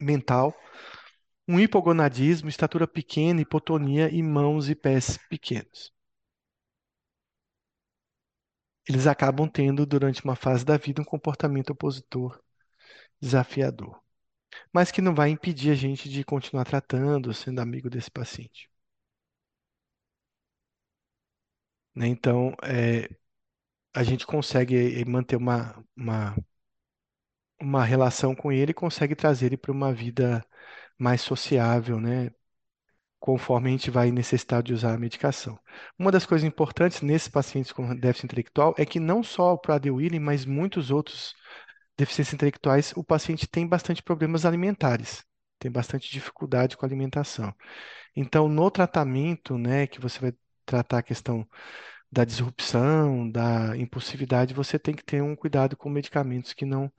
mental, 0.00 0.54
um 1.46 1.58
hipogonadismo, 1.60 2.48
estatura 2.48 2.86
pequena, 2.86 3.40
hipotonia 3.40 4.08
e 4.10 4.22
mãos 4.22 4.68
e 4.68 4.74
pés 4.74 5.18
pequenos. 5.28 5.92
Eles 8.88 9.06
acabam 9.06 9.48
tendo, 9.48 9.84
durante 9.86 10.24
uma 10.24 10.34
fase 10.34 10.64
da 10.64 10.76
vida, 10.76 11.02
um 11.02 11.04
comportamento 11.04 11.70
opositor 11.70 12.40
desafiador 13.20 14.00
mas 14.72 14.90
que 14.90 15.02
não 15.02 15.14
vai 15.14 15.30
impedir 15.30 15.70
a 15.70 15.74
gente 15.74 16.08
de 16.08 16.24
continuar 16.24 16.64
tratando, 16.64 17.32
sendo 17.34 17.60
amigo 17.60 17.90
desse 17.90 18.10
paciente. 18.10 18.70
Né? 21.94 22.06
Então, 22.08 22.54
é, 22.62 23.08
a 23.94 24.02
gente 24.02 24.26
consegue 24.26 25.04
manter 25.04 25.36
uma, 25.36 25.84
uma, 25.96 26.36
uma 27.60 27.84
relação 27.84 28.34
com 28.34 28.52
ele 28.52 28.70
e 28.70 28.74
consegue 28.74 29.14
trazer 29.14 29.46
ele 29.46 29.56
para 29.56 29.72
uma 29.72 29.92
vida 29.92 30.44
mais 30.98 31.20
sociável, 31.20 32.00
né? 32.00 32.30
Conforme 33.20 33.68
a 33.68 33.72
gente 33.72 33.90
vai 33.90 34.10
necessitar 34.12 34.62
de 34.62 34.72
usar 34.72 34.94
a 34.94 34.98
medicação. 34.98 35.58
Uma 35.98 36.12
das 36.12 36.24
coisas 36.24 36.46
importantes 36.46 37.02
nesses 37.02 37.28
pacientes 37.28 37.72
com 37.72 37.94
déficit 37.96 38.26
intelectual 38.26 38.74
é 38.78 38.86
que 38.86 39.00
não 39.00 39.22
só 39.22 39.54
o 39.54 39.58
Prader-Willi, 39.58 40.20
mas 40.20 40.44
muitos 40.44 40.90
outros 40.90 41.34
deficiências 41.96 42.34
intelectuais, 42.34 42.92
o 42.96 43.02
paciente 43.02 43.48
tem 43.48 43.66
bastante 43.66 44.02
problemas 44.02 44.46
alimentares, 44.46 45.24
tem 45.58 45.70
bastante 45.70 46.10
dificuldade 46.10 46.76
com 46.76 46.86
a 46.86 46.88
alimentação. 46.88 47.52
Então, 48.14 48.48
no 48.48 48.70
tratamento, 48.70 49.58
né, 49.58 49.86
que 49.86 50.00
você 50.00 50.20
vai 50.20 50.32
tratar 50.64 50.98
a 50.98 51.02
questão 51.02 51.46
da 52.10 52.24
disrupção, 52.24 53.30
da 53.30 53.76
impulsividade, 53.76 54.54
você 54.54 54.78
tem 54.78 54.94
que 54.94 55.04
ter 55.04 55.22
um 55.22 55.36
cuidado 55.36 55.76
com 55.76 55.90
medicamentos 55.90 56.52
que 56.52 56.64
não 56.64 56.92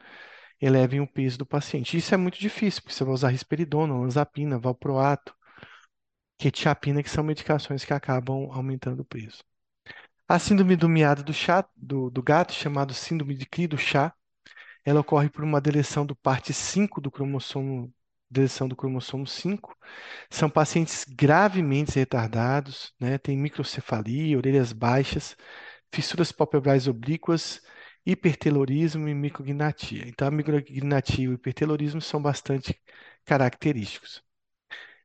elevem 0.62 1.02
o 1.02 1.08
peso 1.08 1.38
do 1.38 1.46
paciente. 1.46 1.98
Isso 1.98 2.14
é 2.14 2.18
muito 2.18 2.40
difícil, 2.40 2.82
porque 2.82 2.94
você 2.96 3.04
vai 3.04 3.14
usar 3.14 3.30
risperidona, 3.30 3.94
olanzapina, 3.94 4.60
valproato, 4.60 5.34
quetiapina, 6.38 7.04
que 7.04 7.10
são 7.10 7.24
medicações 7.24 7.86
que 7.86 7.94
acabam 7.94 8.50
aumentando 8.52 9.02
o 9.02 9.06
peso. 9.06 9.44
A 10.28 10.40
síndrome 10.40 10.76
do 10.76 10.88
miado 10.90 11.24
do, 11.24 11.34
chá, 11.34 11.68
do, 11.76 12.10
do 12.10 12.22
gato, 12.24 12.54
chamado 12.54 12.94
síndrome 12.94 13.36
de 13.36 13.46
cri 13.46 13.68
do 13.68 13.78
chá, 13.78 14.14
ela 14.86 15.02
ocorre 15.02 15.30
por 15.30 15.44
uma 15.44 15.62
deleção 15.62 16.06
do 16.06 16.16
parte 16.16 16.54
5 16.54 17.02
do 17.02 17.12
cromossomo, 17.12 17.94
deleção 18.30 18.68
do 18.68 18.76
cromossomo 18.76 19.26
5. 19.28 19.76
São 20.30 20.50
pacientes 20.50 21.06
gravemente 21.08 21.96
retardados, 21.98 22.94
né? 23.00 23.18
Tem 23.18 23.38
microcefalia, 23.38 24.38
orelhas 24.38 24.74
baixas, 24.74 25.36
fissuras 25.94 26.32
palpebrais 26.32 26.88
oblíquas, 26.88 27.62
hipertelorismo 28.06 29.08
e 29.08 29.14
micrognatia. 29.16 30.08
Então, 30.08 30.28
a 30.28 30.32
micrognatia 30.32 31.26
e 31.26 31.30
o 31.30 31.34
hipertelorismo 31.34 32.02
são 32.02 32.22
bastante 32.22 32.80
característicos. 33.26 34.24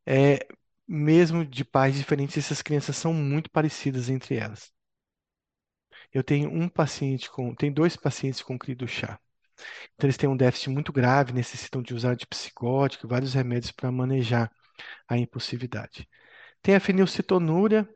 É, 0.06 0.46
mesmo 0.88 1.44
de 1.44 1.64
pais 1.64 1.96
diferentes, 1.96 2.38
essas 2.38 2.62
crianças 2.62 2.96
são 2.96 3.12
muito 3.14 3.50
parecidas 3.50 4.08
entre 4.08 4.36
elas. 4.36 4.72
Eu 6.10 6.24
tenho 6.24 6.48
um 6.50 6.66
paciente 6.66 7.30
com, 7.30 7.54
tem 7.54 7.70
dois 7.70 7.94
pacientes 7.94 8.40
com 8.40 8.58
CRI 8.58 8.74
do 8.74 8.88
chá. 8.88 9.20
Então, 9.94 10.06
eles 10.06 10.16
têm 10.16 10.28
um 10.28 10.36
déficit 10.36 10.70
muito 10.70 10.92
grave, 10.92 11.32
necessitam 11.32 11.82
de 11.82 11.94
usar 11.94 12.10
antipsicótico, 12.12 13.08
vários 13.08 13.34
remédios 13.34 13.72
para 13.72 13.90
manejar 13.92 14.50
a 15.08 15.16
impulsividade. 15.16 16.08
Tem 16.62 16.74
a 16.74 16.80
fenilcetonúria, 16.80 17.88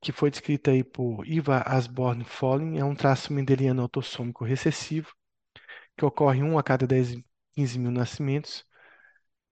que 0.00 0.12
foi 0.12 0.30
descrita 0.30 0.70
aí 0.70 0.84
por 0.84 1.26
Iva 1.26 1.62
Asborn 1.66 2.24
Folling, 2.24 2.78
é 2.78 2.84
um 2.84 2.94
traço 2.94 3.32
mendeliano 3.32 3.82
autossômico 3.82 4.44
recessivo, 4.44 5.12
que 5.96 6.04
ocorre 6.04 6.42
1 6.42 6.58
a 6.58 6.62
cada 6.62 6.86
10, 6.86 7.16
15 7.54 7.78
mil 7.78 7.90
nascimentos 7.90 8.64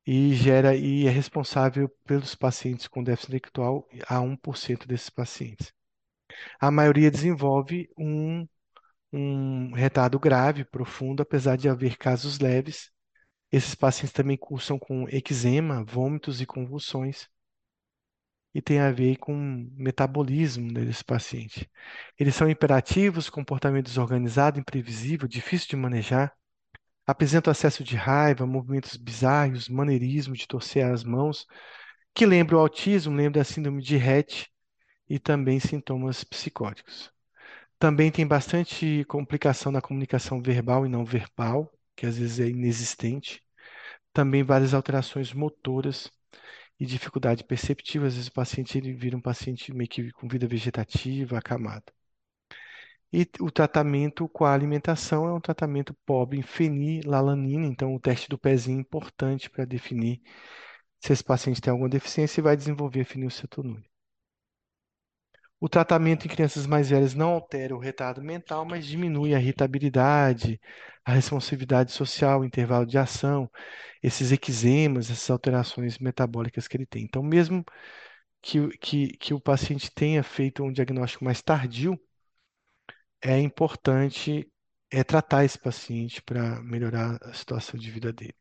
e 0.06 0.34
gera 0.34 0.76
e 0.76 1.06
é 1.06 1.10
responsável 1.10 1.88
pelos 2.04 2.34
pacientes 2.34 2.86
com 2.86 3.02
déficit 3.02 3.28
intelectual 3.30 3.88
a 4.08 4.20
1% 4.20 4.86
desses 4.86 5.10
pacientes. 5.10 5.72
A 6.60 6.70
maioria 6.70 7.10
desenvolve 7.10 7.88
um, 7.98 8.46
um 9.16 9.72
retardo 9.72 10.18
grave, 10.18 10.64
profundo, 10.64 11.22
apesar 11.22 11.56
de 11.56 11.68
haver 11.68 11.96
casos 11.96 12.38
leves. 12.38 12.90
Esses 13.50 13.74
pacientes 13.74 14.12
também 14.12 14.36
cursam 14.36 14.78
com 14.78 15.08
eczema, 15.08 15.84
vômitos 15.84 16.40
e 16.40 16.46
convulsões 16.46 17.28
e 18.56 18.62
tem 18.62 18.80
a 18.80 18.90
ver 18.90 19.16
com 19.18 19.70
metabolismo 19.76 20.72
desse 20.72 21.04
paciente. 21.04 21.70
Eles 22.18 22.34
são 22.34 22.48
imperativos, 22.48 23.28
comportamento 23.28 23.84
desorganizado, 23.84 24.58
imprevisível, 24.58 25.28
difícil 25.28 25.68
de 25.68 25.76
manejar, 25.76 26.32
apresentam 27.06 27.50
acesso 27.50 27.84
de 27.84 27.96
raiva, 27.96 28.46
movimentos 28.46 28.96
bizarros, 28.96 29.68
maneirismo 29.68 30.34
de 30.34 30.46
torcer 30.48 30.86
as 30.86 31.04
mãos, 31.04 31.46
que 32.14 32.24
lembra 32.24 32.56
o 32.56 32.60
autismo, 32.60 33.14
lembra 33.14 33.42
a 33.42 33.44
síndrome 33.44 33.82
de 33.82 33.98
Rett 33.98 34.50
e 35.06 35.18
também 35.18 35.60
sintomas 35.60 36.24
psicóticos. 36.24 37.15
Também 37.78 38.10
tem 38.10 38.26
bastante 38.26 39.04
complicação 39.06 39.70
na 39.72 39.80
comunicação 39.82 40.40
verbal 40.42 40.86
e 40.86 40.88
não 40.88 41.04
verbal, 41.04 41.70
que 41.94 42.06
às 42.06 42.18
vezes 42.18 42.40
é 42.40 42.48
inexistente. 42.48 43.42
Também 44.12 44.42
várias 44.44 44.74
alterações 44.74 45.32
motoras 45.32 46.10
e 46.80 46.86
dificuldade 46.86 47.44
perceptiva. 47.44 48.06
Às 48.06 48.14
vezes 48.14 48.28
o 48.28 48.32
paciente 48.32 48.78
ele 48.78 48.92
vira 48.94 49.16
um 49.16 49.20
paciente 49.22 49.72
meio 49.74 49.90
que 49.90 50.12
com 50.12 50.28
vida 50.28 50.46
vegetativa, 50.48 51.38
acamado. 51.38 51.92
E 53.12 53.28
o 53.40 53.50
tratamento 53.50 54.28
com 54.28 54.44
a 54.44 54.52
alimentação 54.54 55.26
é 55.26 55.32
um 55.32 55.40
tratamento 55.40 55.92
pobre 56.06 56.38
em 56.38 56.42
fenilalanina, 56.42 57.66
então 57.66 57.94
o 57.94 58.00
teste 58.00 58.28
do 58.28 58.38
pezinho 58.38 58.78
é 58.78 58.80
importante 58.80 59.50
para 59.50 59.64
definir 59.64 60.20
se 61.00 61.12
esse 61.12 61.24
paciente 61.24 61.60
tem 61.60 61.70
alguma 61.70 61.88
deficiência 61.88 62.40
e 62.40 62.44
vai 62.44 62.56
desenvolver 62.56 63.04
fenilcetonúria. 63.04 63.84
O 65.58 65.68
tratamento 65.68 66.26
em 66.26 66.30
crianças 66.30 66.66
mais 66.66 66.90
velhas 66.90 67.14
não 67.14 67.30
altera 67.30 67.74
o 67.74 67.78
retardo 67.78 68.22
mental, 68.22 68.64
mas 68.66 68.86
diminui 68.86 69.34
a 69.34 69.40
irritabilidade, 69.40 70.60
a 71.04 71.12
responsividade 71.12 71.92
social, 71.92 72.40
o 72.40 72.44
intervalo 72.44 72.84
de 72.84 72.98
ação, 72.98 73.50
esses 74.02 74.32
eczemas, 74.32 75.10
essas 75.10 75.30
alterações 75.30 75.98
metabólicas 75.98 76.68
que 76.68 76.76
ele 76.76 76.86
tem. 76.86 77.04
Então, 77.04 77.22
mesmo 77.22 77.64
que, 78.42 78.68
que, 78.78 79.08
que 79.18 79.34
o 79.34 79.40
paciente 79.40 79.90
tenha 79.92 80.22
feito 80.22 80.62
um 80.64 80.72
diagnóstico 80.72 81.24
mais 81.24 81.42
tardio, 81.42 81.98
é 83.20 83.38
importante 83.40 84.50
é, 84.90 85.02
tratar 85.04 85.44
esse 85.44 85.58
paciente 85.58 86.22
para 86.22 86.60
melhorar 86.62 87.18
a 87.22 87.32
situação 87.34 87.78
de 87.78 87.90
vida 87.90 88.12
dele. 88.12 88.34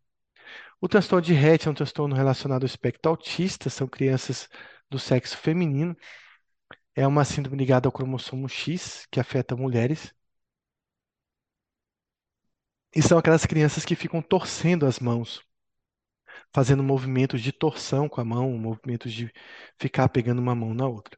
O 0.81 0.87
transtorno 0.87 1.25
de 1.25 1.33
Rett 1.33 1.67
é 1.67 1.71
um 1.71 1.73
transtorno 1.73 2.15
relacionado 2.15 2.63
ao 2.63 2.67
espectro 2.67 3.09
autista, 3.11 3.69
são 3.69 3.87
crianças 3.87 4.47
do 4.89 4.99
sexo 4.99 5.37
feminino 5.37 5.95
é 6.95 7.05
uma 7.07 7.25
síndrome 7.25 7.57
ligada 7.57 7.87
ao 7.87 7.91
cromossomo 7.91 8.47
X, 8.49 9.05
que 9.11 9.19
afeta 9.19 9.55
mulheres. 9.55 10.13
E 12.95 13.01
são 13.01 13.17
aquelas 13.17 13.45
crianças 13.45 13.83
que 13.85 13.95
ficam 13.95 14.21
torcendo 14.21 14.85
as 14.85 14.99
mãos, 14.99 15.43
fazendo 16.53 16.81
movimentos 16.81 17.41
de 17.41 17.51
torção 17.51 18.07
com 18.09 18.21
a 18.21 18.25
mão, 18.25 18.57
movimentos 18.57 19.11
de 19.13 19.31
ficar 19.79 20.07
pegando 20.09 20.39
uma 20.39 20.55
mão 20.55 20.73
na 20.73 20.87
outra. 20.87 21.17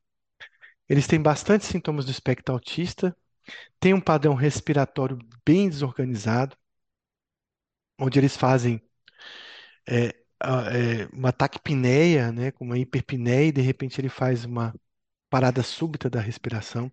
Eles 0.89 1.07
têm 1.07 1.21
bastante 1.21 1.65
sintomas 1.65 2.05
do 2.05 2.11
espectro 2.11 2.53
autista, 2.55 3.15
têm 3.79 3.93
um 3.93 4.01
padrão 4.01 4.35
respiratório 4.35 5.19
bem 5.45 5.69
desorganizado, 5.69 6.57
onde 7.99 8.19
eles 8.19 8.35
fazem 8.37 8.81
é, 9.87 10.09
é, 10.09 11.05
uma 11.13 11.31
taquipneia, 11.31 12.31
né, 12.31 12.51
com 12.51 12.65
uma 12.65 12.77
hiperpneia, 12.77 13.47
e 13.49 13.51
de 13.51 13.61
repente 13.61 13.99
ele 13.99 14.09
faz 14.09 14.45
uma 14.45 14.73
parada 15.29 15.63
súbita 15.63 16.09
da 16.09 16.19
respiração. 16.19 16.91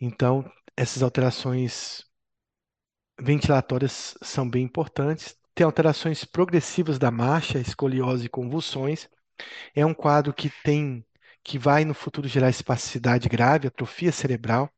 Então, 0.00 0.50
essas 0.76 1.02
alterações 1.02 2.04
ventilatórias 3.20 4.14
são 4.22 4.48
bem 4.48 4.64
importantes. 4.64 5.36
Tem 5.54 5.64
alterações 5.64 6.24
progressivas 6.24 6.98
da 6.98 7.10
marcha, 7.10 7.58
escoliose 7.58 8.26
e 8.26 8.28
convulsões. 8.28 9.08
É 9.74 9.84
um 9.86 9.94
quadro 9.94 10.32
que 10.34 10.50
tem 10.62 11.04
que 11.44 11.58
vai 11.58 11.84
no 11.84 11.94
futuro 11.94 12.26
gerar 12.28 12.50
espasticidade 12.50 13.28
grave, 13.28 13.68
atrofia 13.68 14.12
cerebral. 14.12 14.70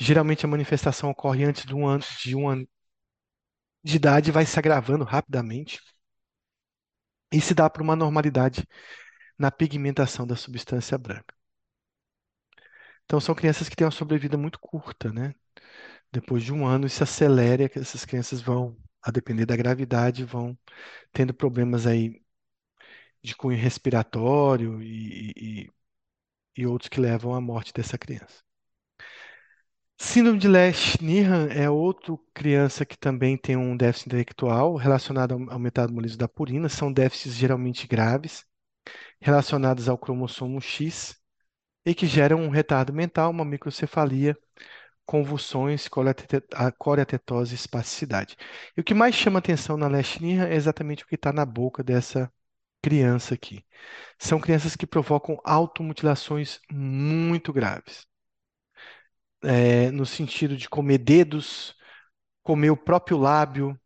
Geralmente 0.00 0.44
a 0.46 0.48
manifestação 0.48 1.10
ocorre 1.10 1.44
antes 1.44 1.64
de 1.66 1.74
um 1.74 1.86
ano 1.86 2.04
de 2.22 2.36
um 2.36 2.48
ano 2.48 2.68
de 3.82 3.96
idade 3.96 4.28
e 4.30 4.32
vai 4.32 4.44
se 4.44 4.58
agravando 4.58 5.02
rapidamente. 5.04 5.80
E 7.32 7.40
se 7.40 7.54
dá 7.54 7.70
para 7.70 7.82
uma 7.82 7.94
normalidade 7.96 8.66
na 9.38 9.52
pigmentação 9.52 10.26
da 10.26 10.36
substância 10.36 10.98
branca. 10.98 11.35
Então, 13.06 13.20
são 13.20 13.34
crianças 13.34 13.68
que 13.68 13.76
têm 13.76 13.86
uma 13.86 13.90
sobrevida 13.90 14.36
muito 14.36 14.58
curta, 14.60 15.12
né? 15.12 15.34
Depois 16.12 16.42
de 16.44 16.52
um 16.52 16.66
ano, 16.66 16.86
isso 16.86 17.02
acelera, 17.02 17.70
essas 17.76 18.04
crianças 18.04 18.40
vão, 18.42 18.76
a 19.02 19.10
depender 19.10 19.46
da 19.46 19.56
gravidade, 19.56 20.24
vão 20.24 20.58
tendo 21.12 21.34
problemas 21.34 21.86
aí 21.86 22.22
de 23.22 23.34
cunho 23.36 23.58
respiratório 23.58 24.82
e, 24.82 25.32
e, 25.36 25.70
e 26.56 26.66
outros 26.66 26.88
que 26.88 27.00
levam 27.00 27.34
à 27.34 27.40
morte 27.40 27.72
dessa 27.72 27.98
criança. 27.98 28.42
Síndrome 29.98 30.38
de 30.38 30.48
Lesch-Nyhan 30.48 31.48
é 31.48 31.70
outra 31.70 32.14
criança 32.34 32.84
que 32.84 32.98
também 32.98 33.36
tem 33.36 33.56
um 33.56 33.76
déficit 33.76 34.08
intelectual 34.08 34.76
relacionado 34.76 35.34
ao 35.50 35.58
metabolismo 35.58 36.18
da 36.18 36.28
purina. 36.28 36.68
São 36.68 36.92
déficits 36.92 37.34
geralmente 37.34 37.86
graves, 37.86 38.44
relacionados 39.20 39.88
ao 39.88 39.98
cromossomo 39.98 40.60
X 40.60 41.16
e 41.86 41.94
que 41.94 42.06
geram 42.06 42.40
um 42.42 42.50
retardo 42.50 42.92
mental, 42.92 43.30
uma 43.30 43.44
microcefalia, 43.44 44.36
convulsões, 45.06 45.88
coreatetose 46.78 47.54
e 47.54 47.56
espasticidade. 47.56 48.36
E 48.76 48.80
o 48.80 48.84
que 48.84 48.94
mais 48.94 49.14
chama 49.14 49.38
atenção 49.38 49.76
na 49.76 49.88
leishmania 49.88 50.48
é 50.48 50.54
exatamente 50.56 51.04
o 51.04 51.06
que 51.06 51.14
está 51.14 51.32
na 51.32 51.46
boca 51.46 51.84
dessa 51.84 52.32
criança 52.82 53.34
aqui. 53.34 53.64
São 54.18 54.40
crianças 54.40 54.76
que 54.76 54.86
provocam 54.86 55.38
automutilações 55.44 56.60
muito 56.72 57.52
graves. 57.52 58.06
É, 59.44 59.90
no 59.92 60.04
sentido 60.06 60.56
de 60.56 60.68
comer 60.68 60.98
dedos, 60.98 61.74
comer 62.42 62.70
o 62.70 62.76
próprio 62.76 63.18
lábio, 63.18 63.78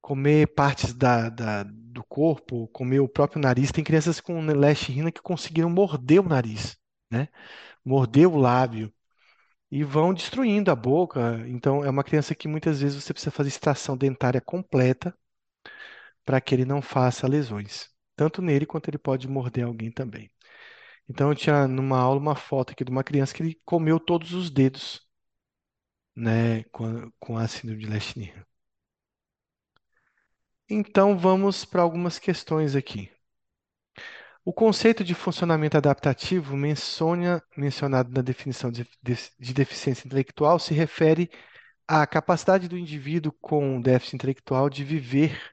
comer 0.00 0.48
partes 0.54 0.94
da, 0.94 1.28
da, 1.28 1.64
do 1.64 2.04
corpo, 2.04 2.68
comer 2.68 3.00
o 3.00 3.08
próprio 3.08 3.42
nariz. 3.42 3.70
Tem 3.72 3.84
crianças 3.84 4.20
com 4.20 4.40
leishmania 4.40 5.12
que 5.12 5.22
conseguiram 5.22 5.70
morder 5.70 6.20
o 6.20 6.28
nariz 6.28 6.81
né? 7.12 7.28
Morder 7.84 8.28
o 8.28 8.38
lábio 8.38 8.92
e 9.70 9.84
vão 9.84 10.14
destruindo 10.14 10.70
a 10.70 10.76
boca. 10.76 11.44
Então, 11.48 11.84
é 11.84 11.90
uma 11.90 12.04
criança 12.04 12.34
que 12.34 12.48
muitas 12.48 12.80
vezes 12.80 13.02
você 13.02 13.12
precisa 13.14 13.30
fazer 13.32 13.48
extração 13.50 13.96
dentária 13.96 14.40
completa 14.40 15.16
para 16.24 16.40
que 16.40 16.54
ele 16.54 16.64
não 16.64 16.80
faça 16.82 17.28
lesões, 17.28 17.88
tanto 18.16 18.42
nele 18.42 18.66
quanto 18.66 18.88
ele 18.88 18.98
pode 18.98 19.28
morder 19.28 19.64
alguém 19.66 19.90
também. 19.90 20.30
Então, 21.08 21.30
eu 21.30 21.36
tinha 21.36 21.68
numa 21.68 21.98
aula 21.98 22.20
uma 22.20 22.36
foto 22.36 22.72
aqui 22.72 22.84
de 22.84 22.90
uma 22.90 23.04
criança 23.04 23.34
que 23.34 23.42
ele 23.42 23.60
comeu 23.64 24.00
todos 24.00 24.32
os 24.34 24.50
dedos, 24.50 25.02
né, 26.16 26.64
com, 26.72 27.10
com 27.20 27.36
a 27.38 27.46
síndrome 27.48 27.80
de 27.84 27.86
Leishman. 27.90 28.32
Então, 30.68 31.16
vamos 31.16 31.64
para 31.64 31.82
algumas 31.82 32.18
questões 32.18 32.74
aqui. 32.74 33.08
O 34.44 34.52
conceito 34.52 35.04
de 35.04 35.14
funcionamento 35.14 35.76
adaptativo 35.76 36.56
menciona, 36.56 37.42
mencionado 37.56 38.10
na 38.12 38.22
definição 38.22 38.70
de, 38.70 38.88
de, 39.02 39.16
de 39.38 39.54
deficiência 39.54 40.06
intelectual 40.06 40.58
se 40.58 40.74
refere 40.74 41.30
à 41.86 42.06
capacidade 42.06 42.68
do 42.68 42.78
indivíduo 42.78 43.32
com 43.40 43.80
déficit 43.80 44.16
intelectual 44.16 44.68
de 44.70 44.84
viver 44.84 45.52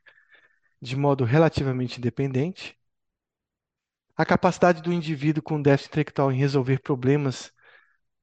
de 0.82 0.96
modo 0.96 1.24
relativamente 1.26 1.98
independente, 1.98 2.78
a 4.16 4.26
capacidade 4.26 4.82
do 4.82 4.94
indivíduo 4.94 5.44
com 5.44 5.62
déficit 5.62 5.90
intelectual 5.92 6.32
em 6.32 6.38
resolver 6.38 6.80
problemas 6.82 7.52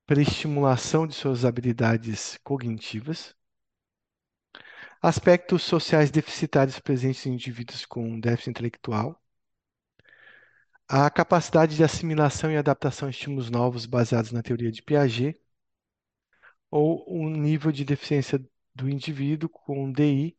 pela 0.06 0.22
estimulação 0.22 1.06
de 1.06 1.14
suas 1.14 1.44
habilidades 1.44 2.38
cognitivas, 2.44 3.34
aspectos 5.02 5.62
sociais 5.62 6.10
deficitários 6.10 6.78
presentes 6.78 7.26
em 7.26 7.34
indivíduos 7.34 7.84
com 7.86 8.18
déficit 8.20 8.50
intelectual, 8.50 9.20
a 10.88 11.10
capacidade 11.10 11.76
de 11.76 11.84
assimilação 11.84 12.50
e 12.50 12.56
adaptação 12.56 13.08
a 13.08 13.10
estímulos 13.10 13.50
novos 13.50 13.86
baseados 13.86 14.32
na 14.32 14.42
teoria 14.42 14.70
de 14.70 14.82
Piaget, 14.82 15.40
ou 16.70 17.04
o 17.08 17.28
nível 17.28 17.72
de 17.72 17.84
deficiência 17.84 18.38
do 18.74 18.88
indivíduo 18.88 19.48
com 19.48 19.90
DI 19.90 20.36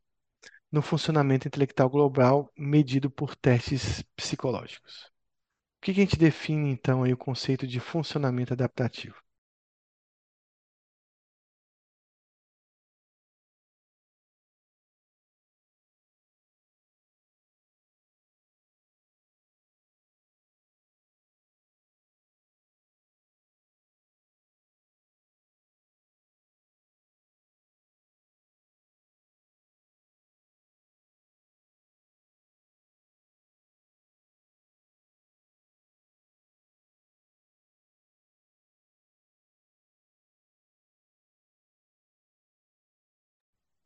no 0.71 0.81
funcionamento 0.81 1.47
intelectual 1.47 1.89
global 1.89 2.51
medido 2.57 3.09
por 3.09 3.35
testes 3.35 4.03
psicológicos. 4.15 5.11
O 5.77 5.81
que 5.81 5.91
a 5.91 5.93
gente 5.93 6.17
define 6.17 6.69
então 6.71 7.03
aí 7.03 7.13
o 7.13 7.17
conceito 7.17 7.67
de 7.67 7.79
funcionamento 7.79 8.53
adaptativo? 8.53 9.15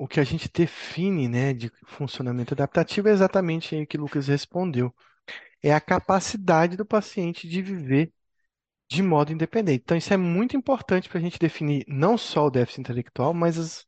O 0.02 0.08
que 0.08 0.20
a 0.20 0.24
gente 0.24 0.50
define, 0.52 1.28
né, 1.28 1.54
de 1.54 1.72
funcionamento 1.86 2.56
adaptativo 2.56 3.08
é 3.08 3.12
exatamente 3.12 3.76
o 3.76 3.86
que 3.86 3.98
o 3.98 4.02
Lucas 4.02 4.28
respondeu. 4.28 4.92
É 5.62 5.72
a 5.72 5.80
capacidade 5.80 6.76
do 6.76 6.84
paciente 6.84 7.48
de 7.48 7.62
viver 7.62 8.12
de 8.90 9.04
modo 9.04 9.32
independente. 9.32 9.84
Então, 9.84 9.96
isso 9.96 10.12
é 10.12 10.18
muito 10.18 10.58
importante 10.58 11.08
para 11.08 11.20
a 11.20 11.22
gente 11.22 11.38
definir 11.38 11.86
não 11.88 12.18
só 12.18 12.48
o 12.48 12.50
déficit 12.50 12.82
intelectual, 12.82 13.32
mas 13.32 13.60
as, 13.60 13.86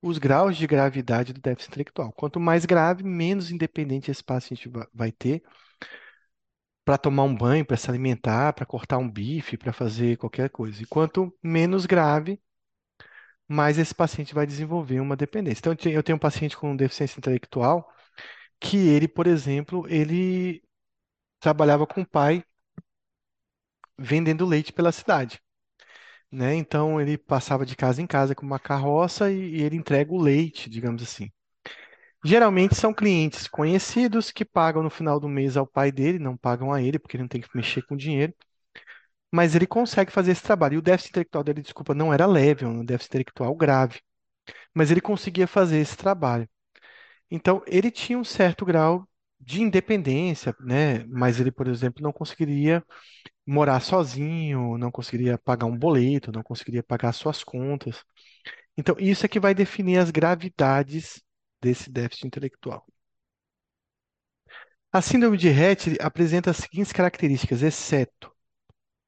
os 0.00 0.18
graus 0.18 0.56
de 0.56 0.68
gravidade 0.68 1.32
do 1.32 1.40
déficit 1.40 1.70
intelectual. 1.72 2.12
Quanto 2.12 2.38
mais 2.38 2.64
grave, 2.64 3.02
menos 3.02 3.50
independente 3.50 4.08
esse 4.08 4.22
paciente 4.22 4.70
vai 4.94 5.10
ter 5.10 5.42
para 6.84 6.96
tomar 6.96 7.24
um 7.24 7.34
banho, 7.34 7.66
para 7.66 7.76
se 7.76 7.90
alimentar, 7.90 8.52
para 8.52 8.64
cortar 8.64 8.98
um 8.98 9.10
bife, 9.10 9.56
para 9.56 9.72
fazer 9.72 10.16
qualquer 10.16 10.48
coisa. 10.48 10.80
E 10.80 10.86
quanto 10.86 11.36
menos 11.42 11.86
grave, 11.86 12.40
mais 13.48 13.78
esse 13.78 13.94
paciente 13.94 14.34
vai 14.34 14.46
desenvolver 14.46 15.00
uma 15.00 15.16
dependência. 15.16 15.60
Então, 15.60 15.92
eu 15.92 16.02
tenho 16.02 16.16
um 16.16 16.18
paciente 16.18 16.56
com 16.56 16.76
deficiência 16.76 17.18
intelectual 17.18 17.88
que 18.60 18.76
ele, 18.78 19.08
por 19.08 19.26
exemplo, 19.26 19.86
ele 19.88 20.62
trabalhava 21.40 21.86
com 21.86 22.02
o 22.02 22.06
pai 22.08 22.44
vendendo 23.98 24.46
leite 24.46 24.72
pela 24.72 24.92
cidade, 24.92 25.40
né? 26.32 26.54
Então, 26.56 27.00
ele 27.00 27.18
passava 27.18 27.66
de 27.66 27.76
casa 27.76 28.02
em 28.02 28.06
casa 28.06 28.34
com 28.34 28.46
uma 28.46 28.58
carroça 28.60 29.30
e, 29.32 29.56
e 29.58 29.62
ele 29.62 29.76
entrega 29.76 30.12
o 30.12 30.20
leite, 30.22 30.70
digamos 30.70 31.02
assim. 31.02 31.30
Geralmente 32.24 32.74
são 32.74 32.92
clientes 32.92 33.48
conhecidos 33.48 34.30
que 34.30 34.44
pagam 34.44 34.82
no 34.82 34.90
final 34.90 35.20
do 35.20 35.28
mês 35.28 35.56
ao 35.56 35.66
pai 35.66 35.92
dele, 35.92 36.18
não 36.18 36.36
pagam 36.36 36.72
a 36.72 36.82
ele, 36.82 36.98
porque 36.98 37.16
ele 37.16 37.22
não 37.24 37.28
tem 37.28 37.40
que 37.40 37.48
mexer 37.54 37.82
com 37.86 37.96
dinheiro. 37.96 38.34
Mas 39.32 39.54
ele 39.54 39.66
consegue 39.66 40.12
fazer 40.12 40.32
esse 40.32 40.42
trabalho. 40.42 40.74
E 40.74 40.78
o 40.78 40.82
déficit 40.82 41.10
intelectual 41.10 41.44
dele, 41.44 41.62
desculpa, 41.62 41.94
não 41.94 42.12
era 42.12 42.26
leve, 42.26 42.64
é 42.64 42.68
um 42.68 42.84
déficit 42.84 43.10
intelectual 43.10 43.54
grave. 43.54 44.00
Mas 44.74 44.90
ele 44.90 45.00
conseguia 45.00 45.46
fazer 45.46 45.78
esse 45.78 45.96
trabalho. 45.96 46.48
Então, 47.30 47.62
ele 47.66 47.90
tinha 47.90 48.18
um 48.18 48.24
certo 48.24 48.64
grau 48.64 49.08
de 49.40 49.62
independência, 49.62 50.54
né? 50.60 51.04
Mas 51.06 51.40
ele, 51.40 51.50
por 51.52 51.68
exemplo, 51.68 52.02
não 52.02 52.12
conseguiria 52.12 52.84
morar 53.46 53.80
sozinho, 53.80 54.78
não 54.78 54.90
conseguiria 54.90 55.38
pagar 55.38 55.66
um 55.66 55.78
boleto, 55.78 56.32
não 56.32 56.42
conseguiria 56.42 56.82
pagar 56.82 57.12
suas 57.12 57.44
contas. 57.44 58.04
Então, 58.76 58.96
isso 58.98 59.26
é 59.26 59.28
que 59.28 59.40
vai 59.40 59.54
definir 59.54 59.98
as 59.98 60.10
gravidades 60.10 61.22
desse 61.60 61.90
déficit 61.90 62.26
intelectual. 62.26 62.86
A 64.92 65.00
síndrome 65.02 65.36
de 65.36 65.48
Rett 65.48 65.96
apresenta 66.00 66.50
as 66.50 66.56
seguintes 66.56 66.92
características, 66.92 67.62
exceto 67.62 68.35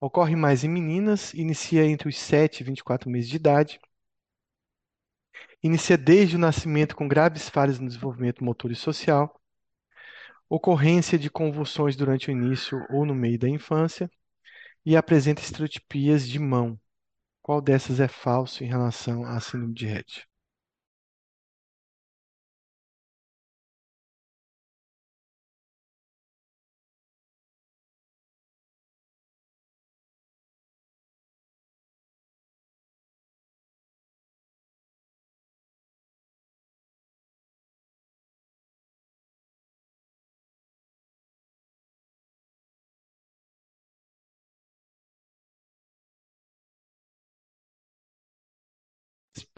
ocorre 0.01 0.37
mais 0.37 0.65
em 0.65 0.69
meninas, 0.69 1.35
inicia 1.35 1.85
entre 1.87 2.09
os 2.09 2.17
7 2.17 2.61
e 2.61 2.65
24 2.65 3.11
meses 3.11 3.29
de 3.29 3.37
idade, 3.37 3.81
inicia 5.63 5.97
desde 5.99 6.37
o 6.37 6.39
nascimento 6.39 6.95
com 6.97 7.09
graves 7.09 7.49
falhas 7.49 7.79
no 7.79 7.87
desenvolvimento 7.87 8.45
motor 8.45 8.71
e 8.71 8.77
social, 8.77 9.41
ocorrência 10.49 11.19
de 11.19 11.31
convulsões 11.31 11.97
durante 11.97 12.29
o 12.29 12.33
início 12.33 12.85
ou 12.91 13.05
no 13.07 13.15
meio 13.15 13.39
da 13.39 13.49
infância 13.49 14.11
e 14.85 14.97
apresenta 14.97 15.43
estereotipias 15.43 16.29
de 16.29 16.39
mão. 16.39 16.79
Qual 17.43 17.61
dessas 17.61 18.01
é 18.01 18.09
falso 18.09 18.65
em 18.65 18.69
relação 18.69 19.25
à 19.25 19.41
síndrome 19.41 19.75
de 19.75 19.87
Rett? 19.87 20.28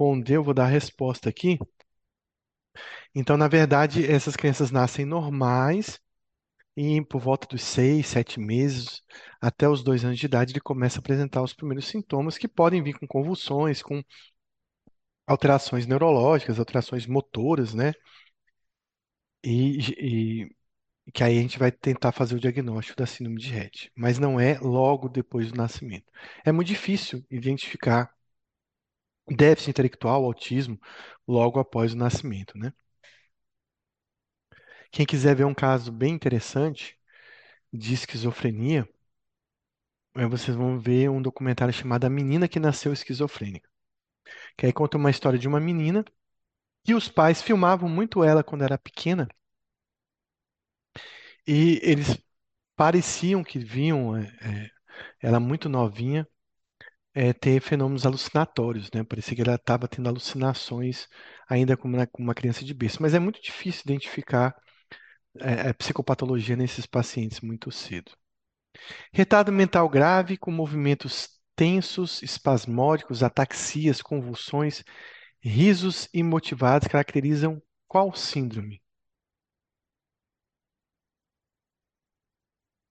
Responder, 0.01 0.37
eu 0.37 0.43
vou 0.43 0.53
dar 0.55 0.65
a 0.65 0.67
resposta 0.69 1.29
aqui. 1.29 1.59
Então, 3.15 3.37
na 3.37 3.49
verdade, 3.49 4.05
essas 4.07 4.37
crianças 4.37 4.71
nascem 4.71 5.05
normais 5.05 6.01
e 6.77 7.03
por 7.07 7.21
volta 7.21 7.47
dos 7.49 7.63
seis, 7.63 8.07
sete 8.09 8.41
meses, 8.41 9.03
até 9.41 9.69
os 9.69 9.83
dois 9.85 10.05
anos 10.05 10.19
de 10.19 10.27
idade, 10.27 10.53
ele 10.53 10.61
começa 10.61 10.99
a 10.99 11.01
apresentar 11.01 11.43
os 11.43 11.55
primeiros 11.55 11.87
sintomas 11.89 12.39
que 12.39 12.49
podem 12.49 12.83
vir 12.83 12.99
com 12.99 13.07
convulsões, 13.07 13.83
com 13.83 14.03
alterações 15.27 15.87
neurológicas, 15.87 16.59
alterações 16.59 17.07
motoras, 17.07 17.73
né? 17.75 17.93
E, 19.43 19.79
e 20.47 20.51
que 21.13 21.25
aí 21.25 21.39
a 21.39 21.43
gente 21.43 21.59
vai 21.59 21.73
tentar 21.73 22.13
fazer 22.13 22.37
o 22.37 22.41
diagnóstico 22.41 22.99
da 22.99 23.07
síndrome 23.07 23.41
de 23.41 23.51
Rett, 23.51 23.93
mas 23.97 24.19
não 24.19 24.41
é 24.41 24.59
logo 24.61 25.09
depois 25.09 25.51
do 25.53 25.59
nascimento. 25.59 26.13
É 26.45 26.53
muito 26.53 26.69
difícil 26.69 27.25
identificar 27.31 28.13
déficit 29.31 29.71
intelectual, 29.71 30.25
autismo, 30.25 30.79
logo 31.27 31.59
após 31.61 31.93
o 31.95 31.97
nascimento, 31.97 32.57
né? 32.59 32.73
Quem 34.93 35.05
quiser 35.07 35.35
ver 35.35 35.45
um 35.45 35.55
caso 35.55 35.91
bem 35.93 36.15
interessante 36.15 36.97
de 37.73 37.95
esquizofrenia, 37.95 38.89
vocês 40.29 40.57
vão 40.57 40.79
ver 40.79 41.11
um 41.11 41.21
documentário 41.23 41.75
chamado 41.75 42.05
A 42.05 42.11
Menina 42.11 42.47
que 42.49 42.61
Nasceu 42.61 42.93
Esquizofrênica. 42.93 43.69
Que 44.57 44.67
aí 44.67 44.73
conta 44.75 44.97
uma 44.99 45.11
história 45.11 45.39
de 45.39 45.49
uma 45.49 45.61
menina 45.61 46.05
que 46.85 46.95
os 46.95 47.09
pais 47.09 47.43
filmavam 47.43 47.89
muito 47.89 48.25
ela 48.25 48.45
quando 48.45 48.65
era 48.65 48.79
pequena 48.79 49.29
e 51.47 51.81
eles 51.83 52.19
pareciam 52.77 53.45
que 53.45 53.59
viam 53.59 54.17
é 54.17 54.71
ela 55.23 55.41
muito 55.41 55.69
novinha 55.69 56.29
é, 57.15 57.33
ter 57.33 57.61
fenômenos 57.61 58.07
alucinatórios, 58.07 58.91
né? 58.95 59.05
Parecia 59.05 59.35
que 59.35 59.43
ela 59.43 59.55
estava 59.57 59.89
tendo 59.89 60.09
alucinações 60.09 61.09
ainda 61.49 61.77
como 61.77 61.97
uma, 62.19 62.35
criança 62.35 62.65
de 62.65 62.75
berço. 62.75 63.03
Mas 63.03 63.15
é 63.15 63.19
muito 63.19 63.43
difícil 63.43 63.83
identificar 63.87 64.55
é, 65.41 65.71
a 65.71 65.75
psicopatologia 65.75 66.57
nesses 66.57 66.87
pacientes 66.87 67.41
muito 67.41 67.71
cedo. 67.71 68.13
Retardo 69.13 69.53
mental 69.53 69.89
grave 69.89 70.37
com 70.37 70.51
movimentos 70.51 71.29
tensos, 71.57 72.23
espasmódicos, 72.23 73.23
ataxias, 73.23 74.03
convulsões, 74.03 74.83
risos 75.41 76.09
imotivados 76.15 76.89
caracterizam 76.89 77.63
qual 77.89 78.15
síndrome? 78.15 78.81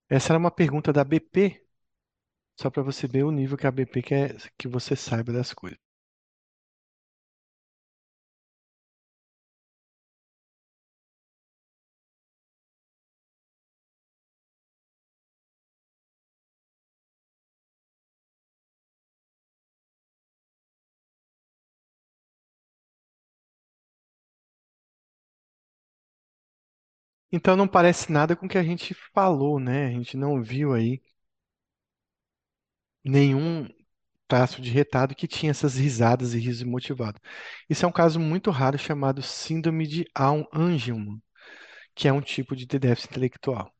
Essa 0.07 0.33
era 0.33 0.39
uma 0.39 0.51
pergunta 0.51 0.91
da 0.93 1.03
BP, 1.03 1.63
só 2.59 2.69
para 2.69 2.83
você 2.83 3.07
ver 3.07 3.23
o 3.23 3.31
nível 3.31 3.57
que 3.57 3.67
a 3.67 3.71
BP 3.71 4.01
quer 4.03 4.37
que 4.57 4.67
você 4.67 4.95
saiba 4.95 5.33
das 5.33 5.53
coisas. 5.53 5.79
Então 27.31 27.55
não 27.55 27.67
parece 27.67 28.11
nada 28.11 28.35
com 28.35 28.45
o 28.45 28.49
que 28.49 28.57
a 28.57 28.63
gente 28.63 28.93
falou, 29.13 29.59
né? 29.59 29.87
A 29.87 29.91
gente 29.91 30.17
não 30.17 30.41
viu 30.43 30.73
aí 30.73 31.01
nenhum 33.03 33.67
traço 34.27 34.61
de 34.61 34.69
retardo 34.71 35.15
que 35.15 35.27
tinha 35.27 35.51
essas 35.51 35.75
risadas 35.75 36.33
e 36.33 36.39
riso 36.39 36.65
motivado. 36.67 37.19
Isso 37.69 37.85
é 37.85 37.87
um 37.87 37.91
caso 37.91 38.19
muito 38.19 38.51
raro 38.51 38.77
chamado 38.77 39.21
síndrome 39.21 39.87
de 39.87 40.05
Down-Angelman, 40.15 41.21
que 41.95 42.07
é 42.07 42.13
um 42.13 42.21
tipo 42.21 42.55
de 42.55 42.65
déficit 42.67 43.11
intelectual. 43.11 43.73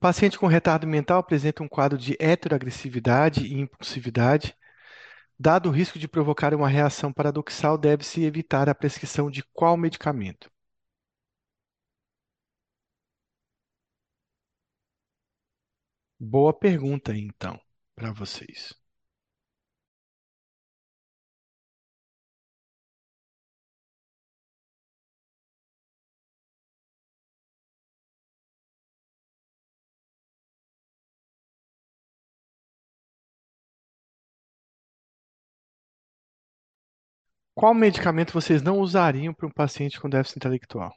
Paciente 0.00 0.38
com 0.38 0.46
retardo 0.46 0.86
mental 0.86 1.18
apresenta 1.20 1.62
um 1.62 1.68
quadro 1.68 1.96
de 1.96 2.16
heteroagressividade 2.20 3.46
e 3.46 3.54
impulsividade. 3.60 4.54
Dado 5.38 5.68
o 5.68 5.72
risco 5.72 5.98
de 5.98 6.08
provocar 6.08 6.54
uma 6.54 6.68
reação 6.68 7.12
paradoxal, 7.12 7.78
deve-se 7.78 8.24
evitar 8.24 8.68
a 8.68 8.74
prescrição 8.74 9.30
de 9.30 9.42
qual 9.54 9.76
medicamento? 9.76 10.50
Boa 16.18 16.54
pergunta, 16.54 17.14
então, 17.14 17.60
para 17.94 18.12
vocês. 18.12 18.74
Qual 37.54 37.72
medicamento 37.72 38.30
vocês 38.34 38.60
não 38.60 38.78
usariam 38.78 39.32
para 39.32 39.46
um 39.46 39.50
paciente 39.50 39.98
com 39.98 40.06
déficit 40.06 40.36
intelectual? 40.36 40.92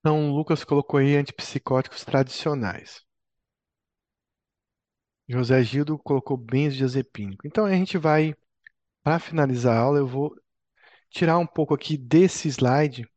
Então, 0.00 0.30
o 0.30 0.36
Lucas 0.36 0.62
colocou 0.62 1.00
aí 1.00 1.16
antipsicóticos 1.16 2.04
tradicionais. 2.04 3.02
José 5.26 5.62
Gildo 5.64 5.98
colocou 5.98 6.36
benzodiazepínico. 6.36 7.46
Então, 7.46 7.64
a 7.64 7.72
gente 7.72 7.96
vai, 7.96 8.34
para 9.02 9.18
finalizar 9.20 9.76
a 9.76 9.80
aula, 9.80 9.98
eu 9.98 10.06
vou 10.08 10.34
tirar 11.10 11.38
um 11.38 11.46
pouco 11.46 11.74
aqui 11.74 11.96
desse 11.98 12.48
slide 12.48 13.08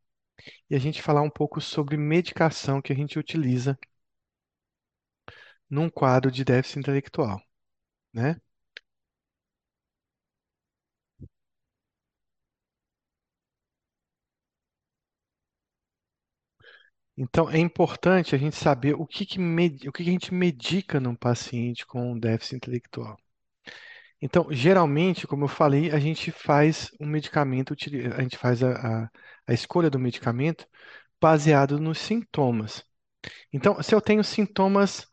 e 0.70 0.76
a 0.76 0.78
gente 0.78 1.02
falar 1.02 1.22
um 1.22 1.30
pouco 1.30 1.60
sobre 1.60 1.96
medicação 1.96 2.82
que 2.82 2.92
a 2.92 2.96
gente 2.96 3.18
utiliza 3.18 3.78
num 5.68 5.90
quadro 5.90 6.30
de 6.30 6.44
déficit 6.44 6.78
intelectual, 6.80 7.40
né? 8.14 8.40
Então, 17.16 17.50
é 17.50 17.58
importante 17.58 18.34
a 18.34 18.38
gente 18.38 18.54
saber 18.56 18.94
o 18.94 19.04
que 19.06 19.26
que, 19.26 19.38
med- 19.40 19.88
o 19.88 19.92
que 19.92 20.04
que 20.04 20.10
a 20.10 20.12
gente 20.12 20.32
medica 20.32 21.00
num 21.00 21.14
paciente 21.16 21.84
com 21.86 22.16
déficit 22.18 22.56
intelectual. 22.56 23.16
Então, 24.20 24.46
geralmente, 24.50 25.26
como 25.26 25.44
eu 25.44 25.48
falei, 25.48 25.90
a 25.90 25.98
gente 25.98 26.30
faz 26.32 26.90
um 27.00 27.06
medicamento, 27.06 27.74
a 28.16 28.22
gente 28.22 28.38
faz 28.38 28.62
a, 28.62 29.04
a, 29.04 29.10
a 29.46 29.52
escolha 29.52 29.90
do 29.90 29.98
medicamento 29.98 30.66
baseado 31.20 31.80
nos 31.80 31.98
sintomas. 31.98 32.84
Então, 33.52 33.82
se 33.82 33.94
eu 33.94 34.00
tenho 34.00 34.24
sintomas, 34.24 35.06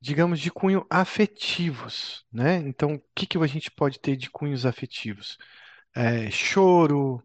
digamos, 0.00 0.40
de 0.40 0.50
cunho 0.52 0.86
afetivos, 0.90 2.24
né? 2.32 2.56
Então, 2.58 2.96
o 2.96 3.02
que 3.14 3.26
que 3.26 3.38
a 3.38 3.46
gente 3.48 3.70
pode 3.70 4.00
ter 4.00 4.16
de 4.16 4.30
cunhos 4.30 4.66
afetivos? 4.66 5.38
É, 5.96 6.30
choro, 6.30 7.22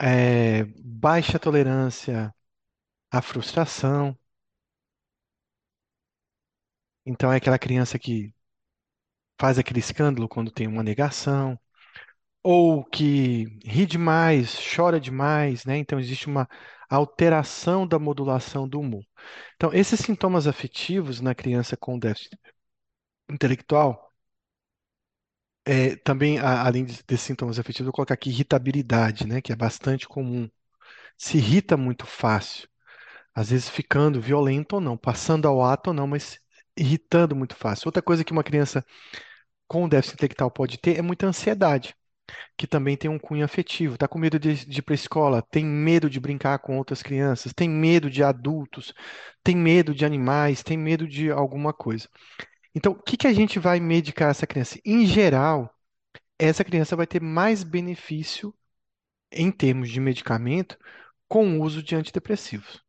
é, 0.00 0.64
baixa 0.84 1.38
tolerância 1.38 2.34
à 3.18 3.22
frustração. 3.22 4.16
Então, 7.06 7.32
é 7.32 7.36
aquela 7.36 7.58
criança 7.58 7.98
que 7.98 8.34
faz 9.40 9.58
aquele 9.58 9.80
escândalo 9.80 10.28
quando 10.28 10.50
tem 10.50 10.66
uma 10.66 10.82
negação, 10.82 11.58
ou 12.42 12.84
que 12.84 13.44
ri 13.64 13.86
demais, 13.86 14.58
chora 14.76 15.00
demais, 15.00 15.64
né? 15.66 15.78
Então, 15.78 16.00
existe 16.00 16.26
uma 16.28 16.48
alteração 16.90 17.86
da 17.88 17.98
modulação 18.00 18.68
do 18.68 18.80
humor. 18.80 19.04
Então, 19.56 19.72
esses 19.74 20.00
sintomas 20.00 20.46
afetivos 20.46 21.20
na 21.20 21.34
criança 21.34 21.76
com 21.76 21.98
déficit 21.98 22.38
intelectual 23.30 24.12
É, 25.66 25.96
também, 25.96 26.38
a- 26.38 26.66
além 26.66 26.84
de- 26.84 27.02
desses 27.06 27.26
sintomas 27.26 27.58
afetivos, 27.58 27.80
eu 27.80 27.84
vou 27.86 27.92
colocar 27.94 28.14
aqui 28.14 28.28
irritabilidade, 28.30 29.26
né, 29.26 29.40
que 29.40 29.52
é 29.52 29.56
bastante 29.56 30.06
comum. 30.06 30.48
Se 31.18 31.38
irrita 31.38 31.76
muito 31.76 32.06
fácil, 32.06 32.68
às 33.34 33.50
vezes 33.50 33.68
ficando 33.68 34.20
violento 34.20 34.74
ou 34.74 34.80
não, 34.80 34.96
passando 34.96 35.46
ao 35.48 35.62
ato 35.64 35.88
ou 35.88 35.94
não, 35.94 36.06
mas 36.06 36.38
irritando 36.76 37.36
muito 37.36 37.54
fácil. 37.56 37.88
Outra 37.88 38.02
coisa 38.02 38.24
que 38.24 38.32
uma 38.32 38.44
criança 38.44 38.84
com 39.68 39.88
déficit 39.88 40.14
intelectual 40.16 40.50
pode 40.50 40.78
ter 40.78 40.98
é 40.98 41.02
muita 41.02 41.26
ansiedade, 41.26 41.94
que 42.56 42.66
também 42.66 42.96
tem 42.96 43.10
um 43.10 43.18
cunho 43.18 43.44
afetivo. 43.44 43.94
Está 43.94 44.08
com 44.08 44.18
medo 44.18 44.38
de, 44.38 44.66
de 44.66 44.78
ir 44.80 44.82
para 44.82 44.94
a 44.94 44.96
escola, 44.96 45.42
tem 45.42 45.64
medo 45.64 46.10
de 46.10 46.20
brincar 46.20 46.58
com 46.60 46.78
outras 46.78 47.02
crianças, 47.02 47.52
tem 47.54 47.68
medo 47.68 48.10
de 48.10 48.22
adultos, 48.22 48.94
tem 49.42 49.56
medo 49.56 49.94
de 49.94 50.04
animais, 50.04 50.62
tem 50.62 50.76
medo 50.78 51.06
de 51.08 51.30
alguma 51.30 51.72
coisa. 51.72 52.08
Então, 52.74 52.92
o 52.92 53.02
que 53.02 53.16
que 53.16 53.26
a 53.26 53.32
gente 53.32 53.58
vai 53.58 53.80
medicar 53.80 54.30
essa 54.30 54.46
criança? 54.46 54.78
Em 54.84 55.06
geral, 55.06 55.70
essa 56.38 56.64
criança 56.64 56.96
vai 56.96 57.06
ter 57.06 57.20
mais 57.22 57.64
benefício 57.64 58.54
em 59.32 59.50
termos 59.52 59.90
de 59.90 60.00
medicamento 60.00 60.78
com 61.28 61.58
o 61.58 61.62
uso 61.62 61.82
de 61.82 61.96
antidepressivos. 61.96 62.82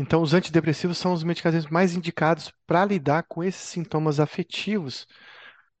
Então, 0.00 0.22
os 0.22 0.32
antidepressivos 0.32 0.96
são 0.96 1.12
os 1.12 1.22
medicamentos 1.22 1.68
mais 1.68 1.94
indicados 1.94 2.50
para 2.66 2.86
lidar 2.86 3.24
com 3.24 3.44
esses 3.44 3.60
sintomas 3.60 4.18
afetivos 4.18 5.06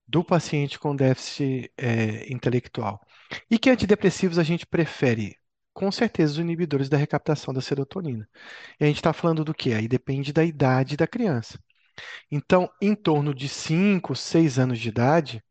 do 0.06 0.22
paciente 0.22 0.78
com 0.78 0.94
déficit 0.94 1.72
eh, 1.78 2.30
intelectual. 2.30 3.00
E 3.50 3.58
que 3.58 3.70
antidepressivos 3.70 4.38
a 4.38 4.42
gente 4.42 4.66
prefere? 4.66 5.36
Com 5.72 5.90
certeza, 5.90 6.34
os 6.34 6.38
inibidores 6.38 6.90
da 6.90 6.98
recaptação 6.98 7.54
da 7.54 7.62
serotonina. 7.62 8.28
E 8.78 8.84
a 8.84 8.86
gente 8.88 8.96
está 8.98 9.14
falando 9.14 9.42
do 9.42 9.54
quê? 9.54 9.72
Aí 9.72 9.88
depende 9.88 10.34
da 10.34 10.44
idade 10.44 10.98
da 10.98 11.06
criança. 11.06 11.58
Então, 12.30 12.70
em 12.82 12.94
torno 12.94 13.34
de 13.34 13.48
5, 13.48 14.14
6 14.14 14.58
anos 14.58 14.78
de 14.78 14.90
idade, 14.90 15.42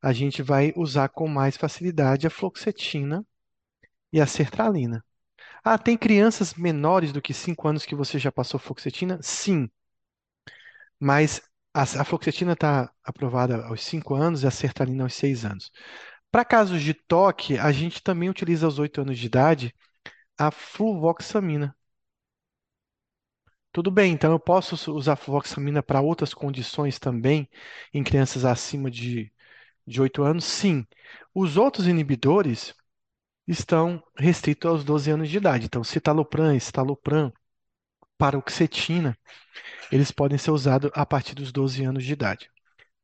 a 0.00 0.12
gente 0.12 0.42
vai 0.42 0.72
usar 0.76 1.08
com 1.08 1.26
mais 1.26 1.56
facilidade 1.56 2.28
a 2.28 2.30
fluoxetina 2.30 3.26
e 4.12 4.20
a 4.20 4.26
sertralina. 4.28 5.04
Ah, 5.64 5.76
tem 5.76 5.96
crianças 5.98 6.54
menores 6.54 7.10
do 7.12 7.20
que 7.20 7.34
5 7.34 7.66
anos 7.66 7.84
que 7.84 7.96
você 7.96 8.16
já 8.16 8.30
passou 8.30 8.60
fluoxetina? 8.60 9.18
Sim, 9.22 9.68
mas 10.98 11.40
a, 11.74 11.82
a 11.82 12.04
fluoxetina 12.04 12.52
está 12.52 12.92
aprovada 13.04 13.64
aos 13.66 13.82
5 13.82 14.14
anos 14.14 14.42
e 14.42 14.46
a 14.46 14.50
sertralina 14.50 15.04
aos 15.04 15.14
6 15.14 15.44
anos. 15.44 15.70
Para 16.30 16.44
casos 16.44 16.82
de 16.82 16.94
toque, 16.94 17.58
a 17.58 17.72
gente 17.72 18.02
também 18.02 18.28
utiliza 18.30 18.66
aos 18.66 18.78
8 18.78 19.00
anos 19.02 19.18
de 19.18 19.26
idade 19.26 19.74
a 20.38 20.50
fluvoxamina. 20.52 21.76
Tudo 23.72 23.90
bem, 23.90 24.12
então 24.12 24.32
eu 24.32 24.38
posso 24.40 24.92
usar 24.94 25.16
fluvoxamina 25.16 25.82
para 25.82 26.00
outras 26.00 26.34
condições 26.34 26.98
também, 26.98 27.48
em 27.92 28.02
crianças 28.04 28.44
acima 28.44 28.90
de, 28.90 29.32
de 29.86 30.02
8 30.02 30.22
anos? 30.24 30.44
Sim. 30.44 30.86
Os 31.34 31.56
outros 31.58 31.86
inibidores 31.86 32.74
estão 33.58 34.02
restritos 34.16 34.70
aos 34.70 34.84
12 34.84 35.10
anos 35.10 35.28
de 35.28 35.36
idade. 35.36 35.66
Então, 35.66 35.84
citalopram, 35.84 36.54
escitalopram, 36.54 37.32
paroxetina, 38.18 39.16
eles 39.90 40.10
podem 40.10 40.38
ser 40.38 40.50
usados 40.50 40.90
a 40.94 41.04
partir 41.04 41.34
dos 41.34 41.52
12 41.52 41.84
anos 41.84 42.04
de 42.04 42.12
idade. 42.12 42.50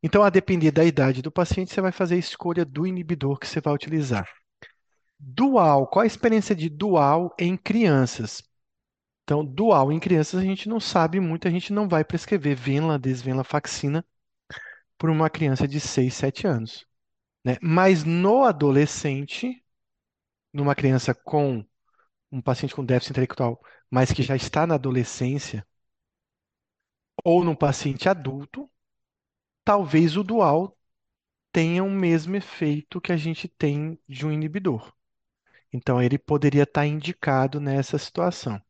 Então, 0.02 0.22
a 0.22 0.30
depender 0.30 0.70
da 0.70 0.84
idade 0.84 1.22
do 1.22 1.32
paciente, 1.32 1.72
você 1.72 1.80
vai 1.80 1.92
fazer 1.92 2.14
a 2.14 2.18
escolha 2.18 2.64
do 2.64 2.86
inibidor 2.86 3.38
que 3.38 3.46
você 3.46 3.60
vai 3.60 3.74
utilizar. 3.74 4.28
Dual, 5.18 5.86
qual 5.88 6.04
a 6.04 6.06
experiência 6.06 6.54
de 6.54 6.68
dual 6.68 7.34
em 7.38 7.56
crianças? 7.56 8.42
Então, 9.24 9.44
dual 9.44 9.92
em 9.92 9.98
crianças 9.98 10.40
a 10.40 10.44
gente 10.44 10.68
não 10.68 10.80
sabe 10.80 11.20
muito, 11.20 11.48
a 11.48 11.50
gente 11.50 11.72
não 11.72 11.88
vai 11.88 12.04
prescrever 12.04 12.56
venla, 12.56 12.98
desvenlafaxina 12.98 14.04
para 14.96 15.10
uma 15.12 15.28
criança 15.28 15.66
de 15.68 15.80
6, 15.80 16.14
7 16.14 16.46
anos. 16.46 16.86
Né? 17.44 17.56
Mas 17.60 18.04
no 18.04 18.44
adolescente, 18.44 19.62
numa 20.52 20.74
criança 20.74 21.14
com 21.14 21.64
um 22.30 22.40
paciente 22.42 22.74
com 22.74 22.84
déficit 22.84 23.12
intelectual, 23.12 23.60
mas 23.90 24.12
que 24.12 24.22
já 24.22 24.36
está 24.36 24.66
na 24.66 24.74
adolescência, 24.74 25.66
ou 27.24 27.44
num 27.44 27.54
paciente 27.54 28.08
adulto, 28.08 28.70
talvez 29.64 30.16
o 30.16 30.24
dual 30.24 30.76
tenha 31.52 31.82
o 31.84 31.90
mesmo 31.90 32.36
efeito 32.36 33.00
que 33.00 33.12
a 33.12 33.16
gente 33.16 33.48
tem 33.48 33.98
de 34.08 34.26
um 34.26 34.32
inibidor. 34.32 34.92
Então, 35.72 36.00
ele 36.02 36.18
poderia 36.18 36.62
estar 36.64 36.86
indicado 36.86 37.60
nessa 37.60 37.98
situação. 37.98 38.60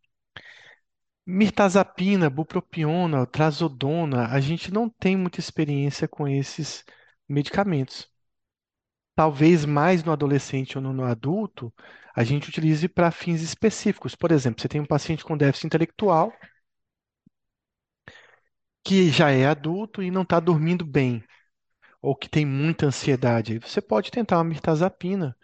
Mirtazapina, 1.27 2.29
bupropiona, 2.31 3.27
trazodona, 3.27 4.29
a 4.29 4.41
gente 4.41 4.73
não 4.73 4.89
tem 4.89 5.17
muita 5.17 5.39
experiência 5.41 6.09
com 6.09 6.27
esses 6.27 6.85
medicamentos. 7.29 8.11
Talvez 9.19 9.65
mais 9.65 10.05
no 10.05 10.13
adolescente 10.13 10.79
ou 10.79 10.85
no 10.95 11.03
adulto, 11.03 11.75
a 12.15 12.23
gente 12.23 12.49
utilize 12.49 12.87
para 12.89 13.11
fins 13.11 13.43
específicos. 13.43 14.15
Por 14.15 14.31
exemplo, 14.31 14.63
você 14.63 14.69
tem 14.69 14.81
um 14.81 14.87
paciente 14.87 15.25
com 15.25 15.37
déficit 15.37 15.67
intelectual 15.67 16.33
que 18.85 19.09
já 19.11 19.31
é 19.31 19.47
adulto 19.47 20.03
e 20.03 20.11
não 20.11 20.23
está 20.23 20.41
dormindo 20.41 20.85
bem, 20.85 21.23
ou 22.03 22.17
que 22.17 22.29
tem 22.29 22.47
muita 22.47 22.87
ansiedade. 22.87 23.59
Você 23.61 23.81
pode 23.83 24.11
tentar 24.11 24.39
uma 24.39 24.45
mirtazapina 24.45 25.37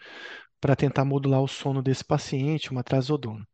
para 0.61 0.77
tentar 0.77 1.05
modular 1.05 1.43
o 1.43 1.49
sono 1.49 1.83
desse 1.83 2.05
paciente, 2.05 2.71
uma 2.73 2.85
trazodona. 2.85 3.47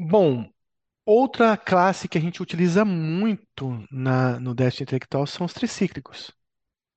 Bom, 0.00 0.50
outra 1.06 1.56
classe 1.58 2.08
que 2.08 2.18
a 2.18 2.22
gente 2.22 2.42
utiliza 2.42 2.84
muito 2.86 3.84
na, 3.92 4.40
no 4.40 4.54
déficit 4.54 4.84
intelectual 4.84 5.26
são 5.26 5.46
os 5.46 5.54
tricíclicos. 5.54 6.32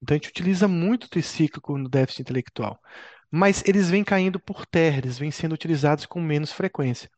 Então 0.01 0.15
a 0.15 0.17
gente 0.17 0.29
utiliza 0.29 0.67
muito 0.67 1.09
tricíclico 1.09 1.77
no 1.77 1.89
déficit 1.89 2.21
intelectual, 2.23 2.79
mas 3.31 3.63
eles 3.65 3.89
vêm 3.89 4.03
caindo 4.03 4.39
por 4.39 4.65
terra, 4.65 4.99
eles 4.99 5.17
vêm 5.17 5.31
sendo 5.31 5.53
utilizados 5.53 6.05
com 6.05 6.21
menos 6.21 6.51
frequência. 6.51 7.09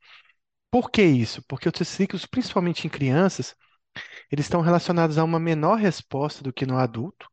Por 0.72 0.92
que 0.92 1.04
isso? 1.04 1.44
Porque 1.48 1.68
os 1.70 1.74
tricíclicos, 1.74 2.26
principalmente 2.26 2.88
em 2.88 2.90
crianças, 2.90 3.56
eles 4.32 4.46
estão 4.46 4.62
relacionados 4.62 5.18
a 5.18 5.24
uma 5.24 5.40
menor 5.40 5.78
resposta 5.78 6.44
do 6.44 6.54
que 6.54 6.66
no 6.66 6.78
adulto, 6.78 7.28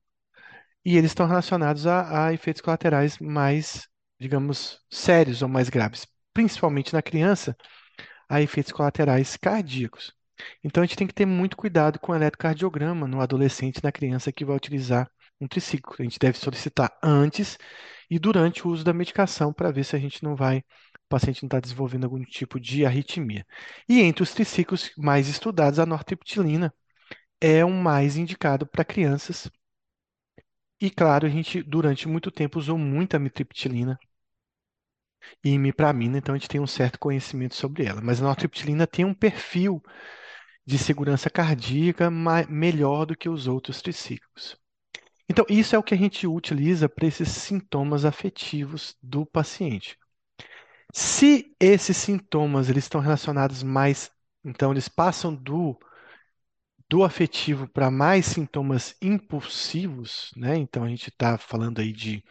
e 0.85 0.97
eles 0.97 1.10
estão 1.10 1.27
relacionados 1.27 1.86
a, 1.86 2.27
a 2.27 2.32
efeitos 2.32 2.62
colaterais 2.62 3.18
mais, 3.18 3.89
digamos, 4.18 4.81
sérios 4.90 5.43
ou 5.43 5.48
mais 5.48 5.68
graves, 5.68 6.06
principalmente 6.32 6.93
na 6.93 7.02
criança, 7.02 7.56
a 8.28 8.40
efeitos 8.43 8.72
colaterais 8.72 9.36
cardíacos. 9.36 10.14
Então 10.64 10.82
a 10.82 10.86
gente 10.86 10.97
tem 10.97 11.06
que 11.06 11.14
ter 11.14 11.27
muito 11.27 11.56
cuidado 11.56 11.98
com 11.98 12.12
o 12.12 12.14
eletrocardiograma 12.14 13.06
no 13.06 13.20
adolescente 13.20 13.82
na 13.82 13.93
criança 13.93 14.32
que 14.32 14.44
vai 14.44 14.56
utilizar 14.56 15.10
um 15.40 15.48
triciclo. 15.48 15.94
A 15.98 16.02
gente 16.02 16.18
deve 16.18 16.38
solicitar 16.38 16.96
antes 17.02 17.58
e 18.10 18.18
durante 18.18 18.66
o 18.66 18.70
uso 18.70 18.84
da 18.84 18.92
medicação 18.92 19.52
para 19.52 19.70
ver 19.72 19.84
se 19.84 19.96
a 19.96 19.98
gente 19.98 20.22
não 20.24 20.36
vai, 20.36 20.58
o 20.58 20.64
paciente 21.08 21.42
não 21.42 21.46
está 21.48 21.60
desenvolvendo 21.60 22.04
algum 22.04 22.22
tipo 22.24 22.60
de 22.60 22.84
arritmia. 22.86 23.46
E 23.88 24.00
entre 24.00 24.22
os 24.22 24.32
triciclos 24.34 24.92
mais 24.96 25.28
estudados, 25.28 25.78
a 25.78 25.86
nortriptilina 25.86 26.74
é 27.40 27.64
o 27.64 27.70
mais 27.70 28.16
indicado 28.16 28.66
para 28.66 28.84
crianças. 28.84 29.50
E 30.80 30.90
claro, 30.90 31.26
a 31.26 31.30
gente 31.30 31.62
durante 31.62 32.08
muito 32.08 32.30
tempo 32.30 32.58
usou 32.58 32.76
muita 32.76 33.20
mitriptilina 33.20 33.98
e 35.44 35.50
imipramina, 35.50 36.18
então 36.18 36.34
a 36.34 36.38
gente 36.38 36.48
tem 36.48 36.60
um 36.60 36.66
certo 36.66 36.98
conhecimento 36.98 37.54
sobre 37.54 37.84
ela. 37.84 38.00
Mas 38.00 38.20
a 38.20 38.24
nortriptilina 38.24 38.86
tem 38.86 39.04
um 39.04 39.14
perfil 39.14 39.82
de 40.66 40.78
segurança 40.78 41.30
cardíaca 41.30 42.10
melhor 42.50 43.06
do 43.06 43.16
que 43.16 43.28
os 43.30 43.48
outros 43.48 43.82
triciclos. 43.82 44.59
Então, 45.31 45.47
isso 45.48 45.77
é 45.77 45.78
o 45.78 45.82
que 45.85 45.94
a 45.94 45.97
gente 45.97 46.27
utiliza 46.27 46.89
para 46.89 47.07
esses 47.07 47.28
sintomas 47.28 48.05
afetivos 48.05 48.97
do 49.01 49.24
paciente. 49.24 49.97
Se 50.93 51.55
esses 51.61 51.97
sintomas 51.97 52.69
eles 52.70 52.85
estão 52.85 53.01
relacionados 53.01 53.62
mais, 53.62 54.11
então 54.44 54.73
eles 54.73 54.89
passam 54.89 55.35
do 55.35 55.78
do 56.89 57.05
afetivo 57.05 57.69
para 57.69 57.90
mais 57.90 58.27
sintomas 58.27 58.97
impulsivos, 59.01 60.31
né? 60.36 60.57
Então 60.57 60.85
a 60.85 60.89
gente 60.89 61.09
está 61.09 61.39
falando 61.39 61.81
aí 61.81 61.93
de 61.93 62.24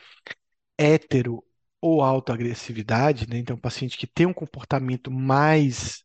hétero 0.78 1.44
ou 1.82 2.02
autoagressividade, 2.04 3.30
né? 3.30 3.38
Então, 3.38 3.58
paciente 3.58 3.98
que 3.98 4.08
tem 4.08 4.26
um 4.28 4.34
comportamento 4.34 5.12
mais 5.12 6.04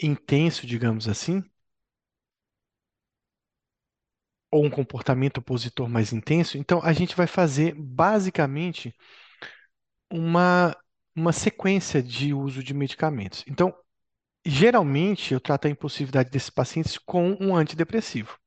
intenso, 0.00 0.66
digamos 0.66 1.08
assim, 1.08 1.42
ou 4.50 4.64
um 4.64 4.70
comportamento 4.70 5.38
opositor 5.38 5.88
mais 5.88 6.12
intenso, 6.12 6.58
então 6.58 6.80
a 6.82 6.92
gente 6.92 7.16
vai 7.16 7.26
fazer 7.26 7.74
basicamente 7.76 8.94
uma, 10.10 10.76
uma 11.14 11.32
sequência 11.32 12.02
de 12.02 12.32
uso 12.34 12.62
de 12.62 12.74
medicamentos. 12.74 13.44
Então, 13.48 13.74
geralmente 14.46 15.34
eu 15.34 15.40
trato 15.40 15.66
a 15.68 15.70
impulsividade 15.70 16.30
desses 16.30 16.50
pacientes 16.50 16.98
com 16.98 17.36
um 17.40 17.56
antidepressivo. 17.56 18.38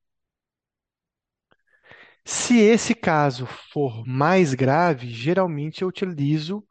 Se 2.25 2.57
esse 2.59 2.95
caso 2.95 3.45
for 3.73 4.05
mais 4.07 4.53
grave, 4.53 5.09
geralmente 5.09 5.81
eu 5.81 5.87
utilizo 5.89 6.65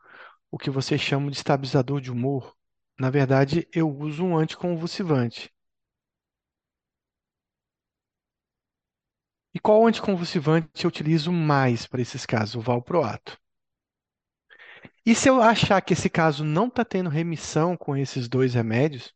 o 0.51 0.59
que 0.59 0.71
você 0.71 0.99
chama 0.99 1.31
de 1.31 1.39
estabilizador 1.39 2.01
de 2.01 2.13
humor. 2.13 2.55
Na 2.99 3.11
verdade, 3.11 3.69
eu 3.75 3.91
uso 3.91 4.25
um 4.25 4.39
anticonvulsivante. 4.39 5.51
E 9.55 9.59
qual 9.59 9.87
anticonvulsivante 9.87 10.85
eu 10.85 10.89
utilizo 10.89 11.33
mais 11.33 11.87
para 11.87 12.03
esses 12.03 12.27
casos? 12.27 12.55
O 12.55 12.61
valproato. 12.61 13.39
E 15.05 15.15
se 15.15 15.29
eu 15.29 15.41
achar 15.41 15.81
que 15.81 15.95
esse 15.95 16.11
caso 16.11 16.45
não 16.45 16.69
está 16.69 16.85
tendo 16.85 17.09
remissão 17.09 17.77
com 17.77 17.97
esses 17.97 18.29
dois 18.29 18.55
remédios, 18.55 19.15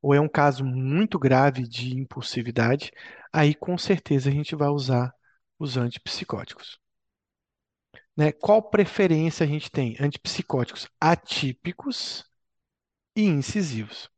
ou 0.00 0.14
é 0.14 0.20
um 0.20 0.28
caso 0.28 0.64
muito 0.64 1.18
grave 1.18 1.66
de 1.66 1.94
impulsividade, 1.98 2.90
aí 3.32 3.54
com 3.54 3.76
certeza 3.76 4.30
a 4.30 4.32
gente 4.32 4.56
vai 4.56 4.68
usar 4.68 5.12
os 5.58 5.76
antipsicóticos. 5.76 6.78
Né? 8.16 8.32
Qual 8.32 8.62
preferência 8.62 9.44
a 9.44 9.46
gente 9.46 9.70
tem? 9.70 9.96
Antipsicóticos 10.00 10.88
atípicos 11.00 12.24
e 13.14 13.22
incisivos. 13.24 14.10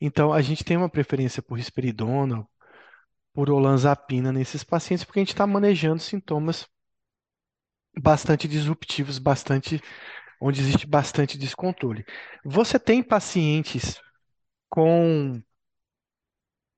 Então, 0.00 0.32
a 0.32 0.42
gente 0.42 0.64
tem 0.64 0.76
uma 0.76 0.90
preferência 0.90 1.40
por 1.40 1.56
risperidona, 1.56 2.46
por 3.32 3.50
olanzapina 3.50 4.32
nesses 4.32 4.62
pacientes, 4.64 5.04
porque 5.04 5.20
a 5.20 5.22
gente 5.22 5.32
está 5.32 5.46
manejando 5.46 6.00
sintomas 6.00 6.68
bastante 7.98 8.48
disruptivos, 8.48 9.18
bastante 9.18 9.80
onde 10.40 10.60
existe 10.60 10.86
bastante 10.86 11.38
descontrole. 11.38 12.04
Você 12.44 12.78
tem 12.78 13.02
pacientes 13.02 14.00
com 14.68 15.40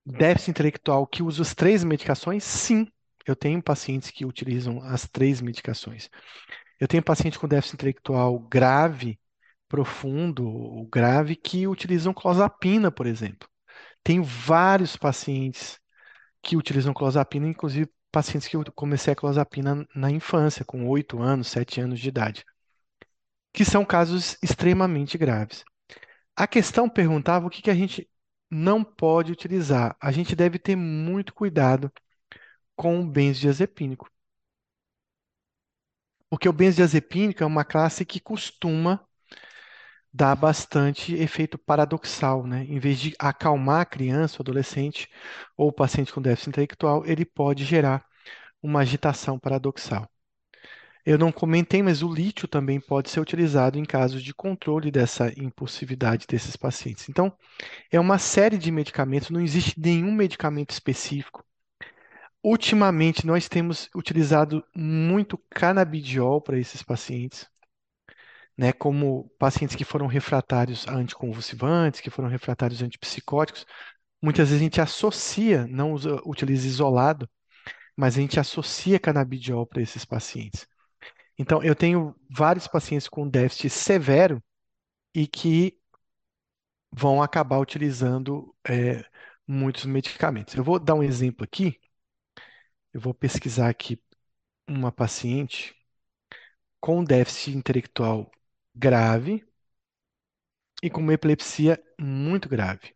déficit 0.05 0.51
intelectual 0.51 1.07
que 1.07 1.23
usam 1.23 1.43
as 1.43 1.55
três 1.55 1.83
medicações? 1.83 2.45
Sim, 2.45 2.87
eu 3.27 3.35
tenho 3.35 3.63
pacientes 3.63 4.11
que 4.11 4.27
utilizam 4.27 4.83
as 4.83 5.09
três 5.09 5.41
medicações. 5.41 6.11
Eu 6.79 6.87
tenho 6.87 7.03
paciente 7.03 7.39
com 7.39 7.49
déficit 7.49 7.75
intelectual 7.75 8.39
grave, 8.39 9.19
profundo 9.69 10.47
ou 10.47 10.87
grave 10.87 11.35
que 11.35 11.67
utilizam 11.67 12.13
clozapina, 12.13 12.91
por 12.91 13.07
exemplo. 13.07 13.49
Tenho 14.03 14.23
vários 14.23 14.97
pacientes 14.97 15.81
que 16.45 16.57
utilizam 16.57 16.95
clozapina, 16.95 17.49
inclusive 17.49 17.91
pacientes 18.13 18.47
que 18.47 18.57
eu 18.57 18.65
comecei 18.75 19.13
a 19.13 19.17
clozapina 19.17 19.87
na 19.95 20.11
infância, 20.11 20.65
com 20.65 20.87
8 20.89 21.21
anos, 21.21 21.49
7 21.49 21.81
anos 21.81 21.99
de 21.99 22.09
idade, 22.09 22.45
que 23.53 23.65
são 23.65 23.85
casos 23.85 24.37
extremamente 24.43 25.17
graves. 25.19 25.65
A 26.37 26.47
questão 26.47 26.89
perguntava 26.89 27.47
o 27.47 27.51
que, 27.51 27.63
que 27.63 27.71
a 27.71 27.75
gente 27.75 28.09
não 28.51 28.85
pode 28.85 29.33
utilizar. 29.33 29.97
A 30.01 30.13
gente 30.13 30.37
deve 30.37 30.59
ter 30.59 30.77
muito 30.77 31.35
cuidado 31.35 31.93
com 32.77 33.01
o 33.01 33.07
benzodiazepínico. 33.07 34.11
Porque 36.29 36.49
o 36.49 36.53
benzodiazepínico 36.53 37.43
é 37.43 37.47
uma 37.47 37.65
classe 37.65 38.05
que 38.05 38.21
costuma 38.21 39.07
dar 40.15 40.37
bastante 40.37 41.13
efeito 41.17 41.59
paradoxal, 41.59 42.47
né? 42.47 42.65
Em 42.69 42.79
vez 42.79 43.01
de 43.01 43.15
acalmar 43.19 43.81
a 43.81 43.85
criança, 43.85 44.37
o 44.39 44.43
adolescente 44.43 45.09
ou 45.57 45.69
o 45.69 45.73
paciente 45.73 46.13
com 46.13 46.23
déficit 46.23 46.51
intelectual, 46.51 47.05
ele 47.05 47.25
pode 47.25 47.65
gerar 47.65 48.05
uma 48.63 48.81
agitação 48.81 49.41
paradoxal. 49.41 50.09
Eu 51.05 51.19
não 51.19 51.33
comentei, 51.33 51.83
mas 51.83 52.03
o 52.03 52.13
lítio 52.13 52.47
também 52.49 52.81
pode 52.81 53.11
ser 53.11 53.21
utilizado 53.21 53.79
em 53.79 53.85
casos 53.85 54.23
de 54.23 54.33
controle 54.33 54.91
dessa 54.91 55.29
impulsividade 55.37 56.27
desses 56.29 56.57
pacientes. 56.57 57.09
Então, 57.09 57.37
é 57.91 57.99
uma 57.99 58.19
série 58.19 58.57
de 58.57 58.71
medicamentos, 58.71 59.31
não 59.31 59.41
existe 59.41 59.79
nenhum 59.79 60.13
medicamento 60.13 60.71
específico. 60.71 61.45
Ultimamente, 62.43 63.27
nós 63.27 63.49
temos 63.49 63.91
utilizado 63.95 64.65
muito 64.75 65.37
canabidiol 65.51 66.41
para 66.41 66.59
esses 66.59 66.83
pacientes, 66.83 67.47
né, 68.57 68.73
como 68.73 69.29
pacientes 69.39 69.77
que 69.77 69.85
foram 69.85 70.07
refratários 70.07 70.87
a 70.89 70.95
anticonvulsivantes, 70.95 72.01
que 72.01 72.11
foram 72.11 72.29
refratários 72.29 72.83
a 72.83 72.87
antipsicóticos. 72.87 73.67
Muitas 74.23 74.49
vezes 74.49 74.61
a 74.61 74.65
gente 74.65 74.81
associa, 74.81 75.67
não 75.67 75.93
usa, 75.93 76.21
utiliza 76.25 76.67
isolado, 76.67 77.29
mas 77.97 78.17
a 78.17 78.21
gente 78.21 78.41
associa 78.41 78.99
canabidiol 79.01 79.67
para 79.67 79.83
esses 79.83 80.05
pacientes. 80.05 80.67
Então, 81.39 81.63
eu 81.63 81.75
tenho 81.75 82.15
vários 82.31 82.67
pacientes 82.69 83.09
com 83.09 83.29
déficit 83.29 83.71
severo 83.71 84.43
e 85.15 85.27
que 85.27 85.79
vão 86.93 87.23
acabar 87.23 87.59
utilizando 87.59 88.55
é, 88.69 89.05
muitos 89.47 89.85
medicamentos. 89.85 90.55
Eu 90.55 90.65
vou 90.65 90.79
dar 90.79 90.95
um 90.95 91.03
exemplo 91.03 91.45
aqui. 91.45 91.79
Eu 92.93 93.01
vou 93.01 93.13
pesquisar 93.13 93.69
aqui 93.69 94.01
uma 94.69 94.93
paciente 94.93 95.75
com 96.81 97.03
déficit 97.05 97.57
intelectual 97.57 98.31
grave 98.75 99.45
e 100.83 100.89
com 100.89 101.01
uma 101.01 101.13
epilepsia 101.15 101.83
muito 101.99 102.49
grave. 102.49 102.95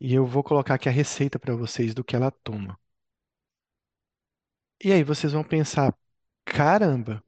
E 0.00 0.12
eu 0.12 0.26
vou 0.26 0.42
colocar 0.42 0.74
aqui 0.74 0.88
a 0.88 0.92
receita 0.92 1.38
para 1.38 1.54
vocês 1.54 1.94
do 1.94 2.02
que 2.04 2.16
ela 2.16 2.30
toma. 2.30 2.76
E 4.84 4.92
aí 4.92 5.02
vocês 5.04 5.32
vão 5.32 5.42
pensar, 5.44 5.94
caramba, 6.44 7.22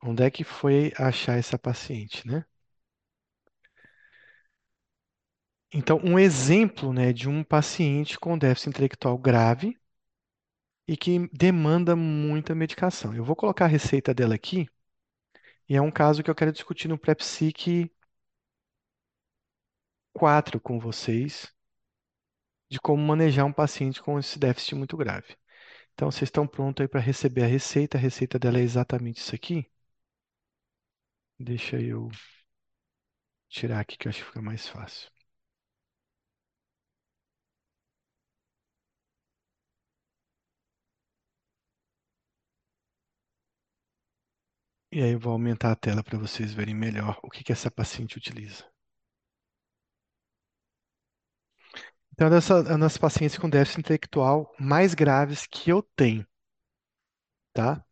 onde 0.00 0.22
é 0.22 0.30
que 0.30 0.44
foi 0.44 0.92
achar 0.96 1.36
essa 1.36 1.58
paciente, 1.58 2.24
né? 2.28 2.44
Então, 5.72 6.00
um 6.02 6.18
exemplo, 6.18 6.90
né, 6.92 7.12
de 7.12 7.28
um 7.28 7.44
paciente 7.44 8.18
com 8.18 8.38
déficit 8.38 8.70
intelectual 8.70 9.18
grave 9.18 9.76
e 10.88 10.96
que 10.96 11.28
demanda 11.32 11.94
muita 11.96 12.54
medicação. 12.54 13.14
Eu 13.14 13.24
vou 13.24 13.36
colocar 13.36 13.64
a 13.66 13.68
receita 13.68 14.14
dela 14.14 14.34
aqui, 14.34 14.66
e 15.68 15.76
é 15.76 15.82
um 15.82 15.90
caso 15.90 16.22
que 16.22 16.30
eu 16.30 16.34
quero 16.34 16.52
discutir 16.52 16.88
no 16.88 16.98
Prepsic 16.98 17.90
4 20.12 20.60
com 20.60 20.78
vocês, 20.80 21.52
de 22.70 22.78
como 22.78 23.02
manejar 23.02 23.46
um 23.46 23.52
paciente 23.54 24.02
com 24.02 24.18
esse 24.18 24.38
déficit 24.38 24.74
muito 24.74 24.96
grave. 24.98 25.34
Então, 25.94 26.10
vocês 26.10 26.28
estão 26.28 26.46
prontos 26.46 26.82
aí 26.82 26.88
para 26.88 27.00
receber 27.00 27.44
a 27.44 27.46
receita. 27.48 27.98
A 27.98 28.00
receita 28.00 28.38
dela 28.38 28.58
é 28.58 28.62
exatamente 28.62 29.18
isso 29.18 29.34
aqui. 29.34 29.66
Deixa 31.38 31.80
eu 31.80 32.10
tirar 33.48 33.80
aqui 33.80 33.96
que 33.96 34.06
eu 34.06 34.10
acho 34.10 34.18
que 34.20 34.26
fica 34.26 34.42
mais 34.42 34.68
fácil. 34.68 35.10
E 44.94 45.02
aí 45.02 45.10
eu 45.12 45.18
vou 45.18 45.32
aumentar 45.32 45.72
a 45.72 45.76
tela 45.76 46.04
para 46.04 46.16
vocês 46.16 46.54
verem 46.54 46.74
melhor 46.74 47.18
o 47.22 47.28
que 47.28 47.42
que 47.42 47.50
essa 47.52 47.68
paciente 47.70 48.16
utiliza. 48.16 48.64
Então, 52.12 52.28
é 52.28 52.78
das 52.78 52.96
pacientes 52.96 53.36
com 53.36 53.50
déficit 53.50 53.80
intelectual 53.80 54.54
mais 54.58 54.94
graves 54.94 55.46
que 55.46 55.68
eu 55.68 55.82
tenho, 55.96 56.24
tá? 57.52 57.84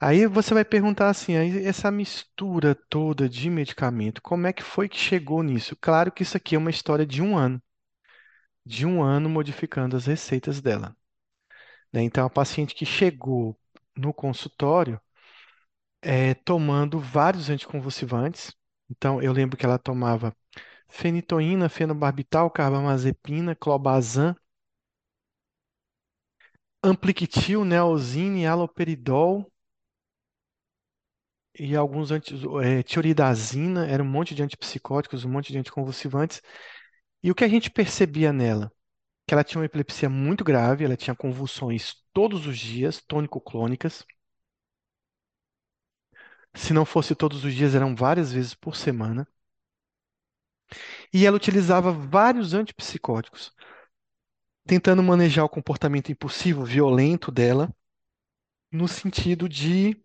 Aí 0.00 0.26
você 0.26 0.54
vai 0.54 0.64
perguntar 0.64 1.10
assim, 1.10 1.34
essa 1.34 1.90
mistura 1.90 2.74
toda 2.88 3.28
de 3.28 3.50
medicamento, 3.50 4.22
como 4.22 4.46
é 4.46 4.52
que 4.52 4.62
foi 4.62 4.88
que 4.88 4.98
chegou 4.98 5.42
nisso? 5.42 5.76
Claro 5.80 6.12
que 6.12 6.22
isso 6.22 6.36
aqui 6.36 6.56
é 6.56 6.58
uma 6.58 6.70
história 6.70 7.06
de 7.06 7.22
um 7.22 7.36
ano, 7.36 7.62
de 8.64 8.84
um 8.84 9.02
ano 9.02 9.28
modificando 9.30 9.96
as 9.96 10.06
receitas 10.06 10.60
dela, 10.60 10.94
né? 11.92 12.02
Então, 12.02 12.26
a 12.26 12.30
paciente 12.30 12.74
que 12.74 12.86
chegou 12.86 13.58
no 13.96 14.14
consultório 14.14 15.00
é, 16.02 16.34
tomando 16.34 16.98
vários 17.00 17.50
anticonvulsivantes. 17.50 18.52
Então, 18.90 19.20
eu 19.22 19.32
lembro 19.32 19.56
que 19.56 19.66
ela 19.66 19.78
tomava 19.78 20.34
fenitoína, 20.88 21.68
fenobarbital, 21.68 22.50
carbamazepina, 22.50 23.56
clobazam, 23.56 24.34
ampliquitil, 26.82 27.64
neosine, 27.66 28.46
haloperidol 28.46 29.44
e 31.58 31.74
alguns 31.76 32.10
anti, 32.10 32.34
é, 32.62 32.82
tioridazina, 32.82 33.86
era 33.86 34.02
um 34.02 34.06
monte 34.06 34.34
de 34.34 34.42
antipsicóticos, 34.42 35.24
um 35.24 35.30
monte 35.30 35.52
de 35.52 35.58
anticonvulsivantes. 35.58 36.42
E 37.22 37.30
o 37.30 37.34
que 37.34 37.44
a 37.44 37.48
gente 37.48 37.70
percebia 37.70 38.32
nela? 38.32 38.72
Que 39.26 39.34
ela 39.34 39.44
tinha 39.44 39.60
uma 39.60 39.66
epilepsia 39.66 40.10
muito 40.10 40.44
grave, 40.44 40.84
ela 40.84 40.96
tinha 40.96 41.16
convulsões 41.16 41.94
todos 42.12 42.46
os 42.46 42.58
dias, 42.58 43.02
tônico-clônicas. 43.02 44.04
Se 46.56 46.72
não 46.72 46.84
fosse 46.84 47.14
todos 47.14 47.44
os 47.44 47.54
dias, 47.54 47.74
eram 47.74 47.94
várias 47.94 48.32
vezes 48.32 48.54
por 48.54 48.74
semana. 48.74 49.28
E 51.12 51.26
ela 51.26 51.36
utilizava 51.36 51.90
vários 51.92 52.54
antipsicóticos, 52.54 53.52
tentando 54.66 55.02
manejar 55.02 55.44
o 55.44 55.48
comportamento 55.48 56.10
impulsivo, 56.10 56.64
violento 56.64 57.30
dela, 57.30 57.72
no 58.70 58.88
sentido 58.88 59.48
de. 59.48 59.96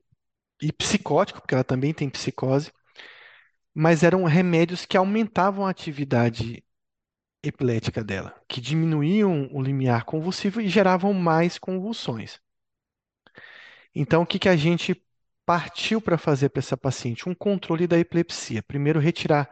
e 0.61 0.71
psicótico, 0.73 1.41
porque 1.41 1.55
ela 1.55 1.63
também 1.63 1.93
tem 1.93 2.09
psicose, 2.09 2.71
mas 3.73 4.03
eram 4.03 4.23
remédios 4.23 4.85
que 4.85 4.97
aumentavam 4.97 5.65
a 5.65 5.69
atividade 5.69 6.63
epilética 7.43 8.03
dela, 8.03 8.35
que 8.47 8.61
diminuíam 8.61 9.49
o 9.51 9.61
limiar 9.61 10.05
convulsivo 10.05 10.61
e 10.61 10.69
geravam 10.69 11.13
mais 11.13 11.57
convulsões. 11.59 12.39
Então, 13.95 14.23
o 14.23 14.25
que 14.25 14.39
que 14.39 14.49
a 14.49 14.55
gente 14.55 14.95
partiu 15.51 15.99
para 15.99 16.17
fazer 16.17 16.47
para 16.47 16.59
essa 16.61 16.77
paciente? 16.77 17.27
Um 17.27 17.35
controle 17.35 17.85
da 17.85 17.99
epilepsia. 17.99 18.63
Primeiro, 18.63 19.01
retirar 19.01 19.49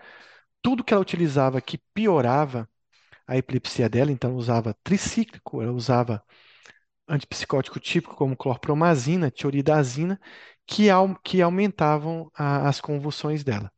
tudo 0.61 0.81
que 0.81 0.93
ela 0.93 1.01
utilizava 1.01 1.59
que 1.59 1.77
piorava 1.93 2.69
a 3.27 3.35
epilepsia 3.35 3.89
dela, 3.89 4.09
então 4.09 4.29
ela 4.29 4.39
usava 4.39 4.73
tricíclico, 4.81 5.61
ela 5.61 5.73
usava 5.73 6.23
antipsicótico 7.05 7.81
típico 7.81 8.15
como 8.15 8.37
clorpromazina, 8.37 9.29
tioridazina, 9.29 10.17
que, 10.65 10.85
que 11.21 11.41
aumentavam 11.41 12.31
a, 12.33 12.69
as 12.69 12.79
convulsões 12.79 13.43
dela. 13.43 13.69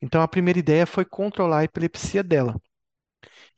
Então 0.00 0.22
a 0.22 0.28
primeira 0.28 0.58
ideia 0.58 0.86
foi 0.86 1.04
controlar 1.04 1.58
a 1.58 1.64
epilepsia 1.64 2.22
dela. 2.22 2.58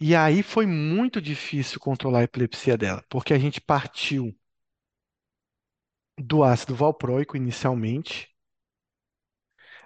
E 0.00 0.16
aí 0.16 0.42
foi 0.42 0.66
muito 0.66 1.20
difícil 1.22 1.78
controlar 1.78 2.18
a 2.20 2.24
epilepsia 2.24 2.76
dela, 2.76 3.04
porque 3.08 3.32
a 3.32 3.38
gente 3.38 3.60
partiu 3.60 4.36
do 6.22 6.42
ácido 6.44 6.74
valproico 6.74 7.36
inicialmente, 7.36 8.28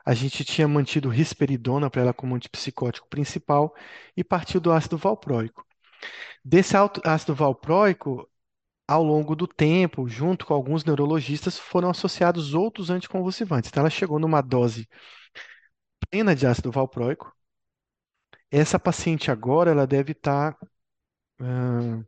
a 0.05 0.15
gente 0.15 0.45
tinha 0.45 0.69
mantido 0.69 1.09
risperidona 1.09 1.91
para 1.91 2.03
ela 2.03 2.15
como 2.15 2.35
antipsicótico 2.35 3.09
principal 3.09 3.75
e 4.17 4.23
partiu 4.23 4.61
do 4.61 4.73
ácido 4.73 4.97
valproico. 4.97 5.67
Desse 6.45 6.75
ácido 7.05 7.35
valproico, 7.35 8.29
ao 8.89 9.03
longo 9.03 9.37
do 9.37 9.47
tempo, 9.49 10.09
junto 10.09 10.47
com 10.47 10.55
alguns 10.55 10.85
neurologistas, 10.85 11.59
foram 11.59 11.91
associados 11.91 12.55
outros 12.55 12.91
anticonvulsivantes. 12.91 13.71
Então, 13.71 13.83
ela 13.83 13.91
chegou 13.91 14.19
numa 14.19 14.41
dose 14.43 14.89
plena 16.11 16.35
de 16.35 16.47
ácido 16.47 16.71
valproico. 16.73 17.33
Essa 18.51 18.77
paciente 18.79 19.31
agora, 19.31 19.71
ela 19.71 19.87
deve 19.87 20.11
estar 20.13 20.57
hum, 21.41 22.05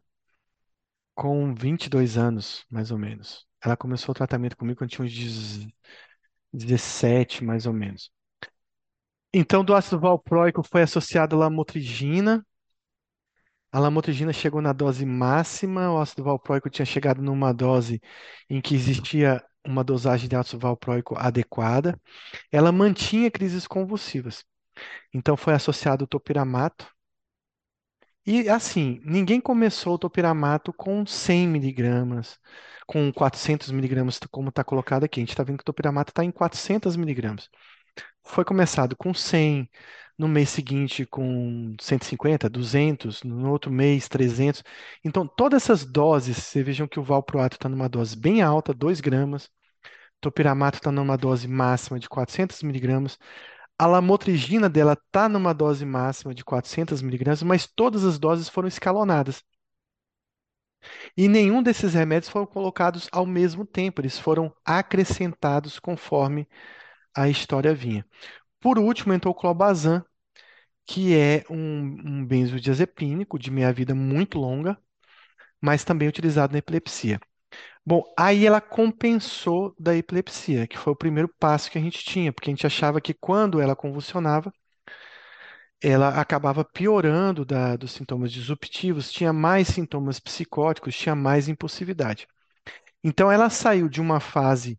com 1.14 1.54
22 1.54 2.16
anos, 2.16 2.64
mais 2.70 2.90
ou 2.90 2.98
menos. 2.98 3.47
Ela 3.62 3.76
começou 3.76 4.12
o 4.12 4.14
tratamento 4.14 4.56
comigo 4.56 4.78
quando 4.78 4.90
tinha 4.90 5.04
uns 5.04 5.66
17, 6.52 7.44
mais 7.44 7.66
ou 7.66 7.72
menos. 7.72 8.10
Então, 9.32 9.64
do 9.64 9.74
ácido 9.74 10.00
valproico 10.00 10.62
foi 10.62 10.82
associado 10.82 11.36
a 11.36 11.38
lamotrigina. 11.40 12.44
A 13.70 13.78
lamotrigina 13.78 14.32
chegou 14.32 14.62
na 14.62 14.72
dose 14.72 15.04
máxima, 15.04 15.90
o 15.92 15.98
ácido 16.00 16.24
valproico 16.24 16.70
tinha 16.70 16.86
chegado 16.86 17.20
numa 17.22 17.52
dose 17.52 18.00
em 18.48 18.60
que 18.60 18.74
existia 18.74 19.44
uma 19.64 19.84
dosagem 19.84 20.28
de 20.28 20.36
ácido 20.36 20.58
valproico 20.58 21.14
adequada. 21.18 22.00
Ela 22.50 22.72
mantinha 22.72 23.30
crises 23.30 23.66
convulsivas. 23.66 24.44
Então, 25.14 25.36
foi 25.36 25.54
associado 25.54 26.04
o 26.04 26.08
topiramato. 26.08 26.86
E, 28.30 28.46
assim, 28.50 29.00
ninguém 29.04 29.40
começou 29.40 29.94
o 29.94 29.98
topiramato 29.98 30.70
com 30.70 31.06
100 31.06 31.48
miligramas, 31.48 32.38
com 32.86 33.10
400 33.10 33.70
miligramas, 33.70 34.20
como 34.30 34.50
está 34.50 34.62
colocado 34.62 35.04
aqui. 35.04 35.18
A 35.20 35.22
gente 35.22 35.30
está 35.30 35.42
vendo 35.42 35.56
que 35.56 35.62
o 35.62 35.64
topiramato 35.64 36.10
está 36.10 36.22
em 36.22 36.30
400 36.30 36.94
miligramas. 36.94 37.48
Foi 38.24 38.44
começado 38.44 38.94
com 38.96 39.14
100, 39.14 39.70
no 40.18 40.28
mês 40.28 40.50
seguinte 40.50 41.06
com 41.06 41.74
150, 41.80 42.50
200, 42.50 43.22
no 43.22 43.50
outro 43.50 43.70
mês 43.70 44.08
300. 44.08 44.62
Então, 45.02 45.26
todas 45.26 45.62
essas 45.64 45.86
doses, 45.86 46.36
vocês 46.36 46.66
vejam 46.66 46.86
que 46.88 47.00
o 47.00 47.04
valproato 47.04 47.56
está 47.56 47.68
numa 47.68 47.88
dose 47.88 48.14
bem 48.16 48.42
alta, 48.42 48.74
2 48.74 49.00
gramas. 49.00 49.50
Topiramato 50.20 50.78
está 50.78 50.92
numa 50.92 51.16
dose 51.16 51.48
máxima 51.48 51.98
de 51.98 52.08
400 52.08 52.62
miligramas. 52.62 53.18
A 53.78 53.86
lamotrigina 53.86 54.68
dela 54.68 54.92
está 54.94 55.28
numa 55.28 55.54
dose 55.54 55.84
máxima 55.86 56.34
de 56.34 56.44
400 56.44 57.00
miligramas, 57.00 57.42
mas 57.42 57.66
todas 57.66 58.04
as 58.04 58.18
doses 58.18 58.48
foram 58.48 58.68
escalonadas. 58.68 59.42
E 61.16 61.28
nenhum 61.28 61.62
desses 61.62 61.94
remédios 61.94 62.30
foram 62.30 62.46
colocados 62.46 63.08
ao 63.12 63.26
mesmo 63.26 63.64
tempo, 63.66 64.00
eles 64.00 64.18
foram 64.18 64.54
acrescentados 64.64 65.78
conforme 65.78 66.48
a 67.14 67.28
história 67.28 67.74
vinha. 67.74 68.06
Por 68.60 68.78
último, 68.78 69.12
entrou 69.14 69.32
o 69.34 69.36
clobazam, 69.38 70.04
que 70.86 71.16
é 71.16 71.44
um, 71.50 71.56
um 72.20 72.26
benzodiazepínico 72.26 73.38
de 73.38 73.50
meia-vida 73.50 73.94
muito 73.94 74.38
longa, 74.38 74.78
mas 75.60 75.84
também 75.84 76.08
utilizado 76.08 76.52
na 76.52 76.58
epilepsia. 76.60 77.20
Bom, 77.84 78.02
aí 78.18 78.46
ela 78.46 78.60
compensou 78.60 79.74
da 79.78 79.96
epilepsia, 79.96 80.66
que 80.66 80.78
foi 80.78 80.92
o 80.92 80.96
primeiro 80.96 81.28
passo 81.38 81.70
que 81.70 81.78
a 81.78 81.80
gente 81.80 82.04
tinha, 82.04 82.32
porque 82.32 82.50
a 82.50 82.52
gente 82.52 82.66
achava 82.66 83.00
que 83.00 83.14
quando 83.14 83.60
ela 83.60 83.74
convulsionava, 83.76 84.52
ela 85.80 86.20
acabava 86.20 86.64
piorando 86.64 87.44
da, 87.44 87.76
dos 87.76 87.92
sintomas 87.92 88.32
disruptivos, 88.32 89.10
tinha 89.12 89.32
mais 89.32 89.68
sintomas 89.68 90.18
psicóticos, 90.20 90.96
tinha 90.96 91.14
mais 91.14 91.48
impulsividade. 91.48 92.26
Então, 93.04 93.30
ela 93.32 93.50
saiu 93.50 93.88
de 93.88 94.00
uma 94.00 94.20
fase 94.20 94.78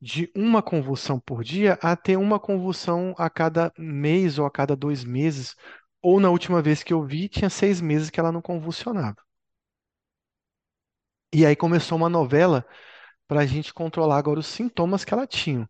de 0.00 0.30
uma 0.36 0.62
convulsão 0.62 1.20
por 1.20 1.44
dia 1.44 1.78
a 1.82 1.96
ter 1.96 2.18
uma 2.18 2.40
convulsão 2.40 3.14
a 3.18 3.30
cada 3.30 3.72
mês 3.78 4.38
ou 4.38 4.46
a 4.46 4.50
cada 4.50 4.76
dois 4.76 5.04
meses, 5.04 5.56
ou 6.02 6.20
na 6.20 6.30
última 6.30 6.62
vez 6.62 6.82
que 6.82 6.92
eu 6.94 7.04
vi, 7.04 7.28
tinha 7.28 7.50
seis 7.50 7.80
meses 7.80 8.10
que 8.10 8.20
ela 8.20 8.32
não 8.32 8.42
convulsionava. 8.42 9.16
E 11.32 11.46
aí 11.46 11.56
começou 11.56 11.96
uma 11.96 12.08
novela 12.08 12.64
para 13.28 13.40
a 13.40 13.46
gente 13.46 13.72
controlar 13.74 14.18
agora 14.18 14.40
os 14.40 14.46
sintomas 14.46 15.04
que 15.04 15.14
ela 15.14 15.26
tinha. 15.26 15.68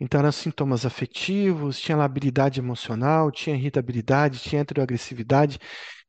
Então, 0.00 0.20
eram 0.20 0.32
sintomas 0.32 0.86
afetivos, 0.86 1.80
tinha 1.80 1.96
labilidade 1.96 2.60
emocional, 2.60 3.30
tinha 3.32 3.56
irritabilidade, 3.56 4.40
tinha 4.40 4.62
heteroagressividade, 4.62 5.58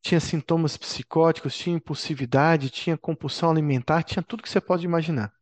tinha 0.02 0.20
sintomas 0.20 0.78
psicóticos, 0.78 1.58
tinha 1.58 1.78
impulsividade, 1.78 2.70
tinha 2.70 2.98
compulsão 2.98 3.52
alimentar, 3.52 4.04
tinha 4.04 4.24
tudo 4.24 4.44
que 4.44 4.50
você 4.50 4.62
pode 4.62 4.86
imaginar. 4.86 5.34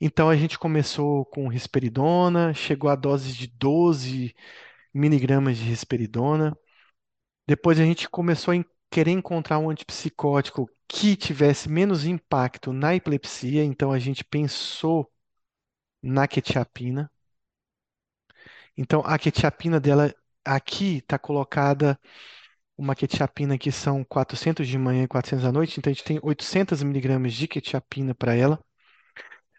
Então, 0.00 0.30
a 0.30 0.36
gente 0.36 0.58
começou 0.58 1.24
com 1.26 1.46
risperidona, 1.48 2.54
chegou 2.54 2.88
a 2.90 2.96
dose 2.96 3.32
de 3.32 3.46
12 3.46 4.34
miligramas 4.94 5.58
de 5.58 5.64
risperidona. 5.64 6.56
Depois, 7.46 7.80
a 7.80 7.84
gente 7.84 8.08
começou 8.08 8.52
a 8.52 8.56
querer 8.90 9.12
encontrar 9.12 9.58
um 9.58 9.70
antipsicótico 9.70 10.68
que 10.88 11.16
tivesse 11.16 11.68
menos 11.68 12.04
impacto 12.04 12.72
na 12.72 12.94
epilepsia, 12.94 13.64
então 13.64 13.92
a 13.92 13.98
gente 13.98 14.24
pensou 14.24 15.10
na 16.02 16.28
quetiapina. 16.28 17.10
Então, 18.76 19.02
a 19.04 19.18
quetiapina 19.18 19.78
dela 19.80 20.14
aqui 20.44 20.98
está 20.98 21.18
colocada 21.18 21.98
uma 22.78 22.94
quetiapina 22.96 23.58
que 23.58 23.72
são 23.72 24.04
400 24.04 24.66
de 24.68 24.78
manhã 24.78 25.04
e 25.04 25.08
400 25.08 25.46
à 25.46 25.52
noite, 25.52 25.78
então 25.78 25.90
a 25.90 25.94
gente 25.94 26.04
tem 26.04 26.20
800 26.22 26.82
miligramas 26.82 27.34
de 27.34 27.48
quetiapina 27.48 28.14
para 28.14 28.34
ela, 28.34 28.58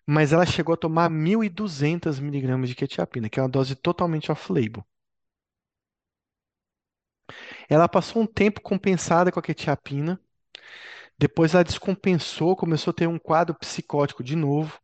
mas 0.06 0.32
ela 0.32 0.46
chegou 0.46 0.74
a 0.74 0.78
tomar 0.78 1.10
1.200 1.10 2.20
miligramas 2.20 2.70
de 2.70 2.76
quetiapina, 2.76 3.30
que 3.30 3.40
é 3.40 3.44
uma 3.44 3.50
dose 3.50 3.76
totalmente 3.76 4.32
off-label. 4.32 4.86
Ela 7.72 7.90
passou 7.90 8.22
um 8.22 8.28
tempo 8.28 8.62
compensada 8.62 9.32
com 9.32 9.40
a 9.40 9.44
quetiapina, 9.44 10.20
depois 11.18 11.54
ela 11.54 11.64
descompensou, 11.64 12.56
começou 12.56 12.92
a 12.92 12.94
ter 12.94 13.08
um 13.08 13.18
quadro 13.20 13.56
psicótico 13.56 14.24
de 14.24 14.36
novo, 14.36 14.80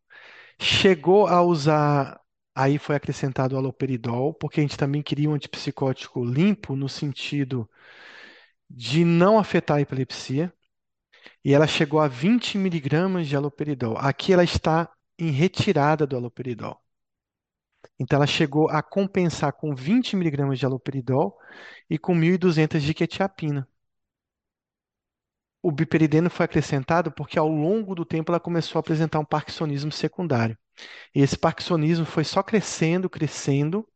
chegou 0.60 1.26
a 1.26 1.42
usar 1.42 2.20
Aí 2.58 2.76
foi 2.76 2.96
acrescentado 2.96 3.54
o 3.54 3.58
haloperidol, 3.58 4.34
porque 4.34 4.58
a 4.58 4.62
gente 4.64 4.76
também 4.76 5.00
queria 5.00 5.30
um 5.30 5.34
antipsicótico 5.34 6.24
limpo, 6.24 6.74
no 6.74 6.88
sentido 6.88 7.70
de 8.68 9.04
não 9.04 9.38
afetar 9.38 9.76
a 9.76 9.80
epilepsia. 9.80 10.52
E 11.44 11.54
ela 11.54 11.68
chegou 11.68 12.00
a 12.00 12.08
20 12.08 12.58
miligramas 12.58 13.28
de 13.28 13.36
haloperidol. 13.36 13.96
Aqui 13.98 14.32
ela 14.32 14.44
está 14.44 14.90
em 15.18 15.30
retirada 15.30 16.04
do 16.04 16.16
haloperidol. 16.16 16.80
Então 17.98 18.16
ela 18.16 18.26
chegou 18.26 18.68
a 18.68 18.82
compensar 18.82 19.52
com 19.52 19.74
20 19.74 20.16
miligramas 20.16 20.58
de 20.58 20.66
haloperidol 20.66 21.36
e 21.90 21.98
com 21.98 22.14
1.200 22.14 22.82
de 22.82 22.94
quetiapina. 22.94 23.68
O 25.62 25.70
biperideno 25.70 26.30
foi 26.30 26.44
acrescentado 26.46 27.12
porque 27.12 27.38
ao 27.38 27.48
longo 27.48 27.94
do 27.94 28.04
tempo 28.04 28.30
ela 28.30 28.40
começou 28.40 28.78
a 28.78 28.80
apresentar 28.80 29.18
um 29.18 29.24
parkinsonismo 29.24 29.92
secundário. 29.92 30.56
E 31.14 31.20
esse 31.20 31.36
parkinsonismo 31.36 32.06
foi 32.06 32.24
só 32.24 32.42
crescendo, 32.42 33.10
crescendo, 33.10 33.86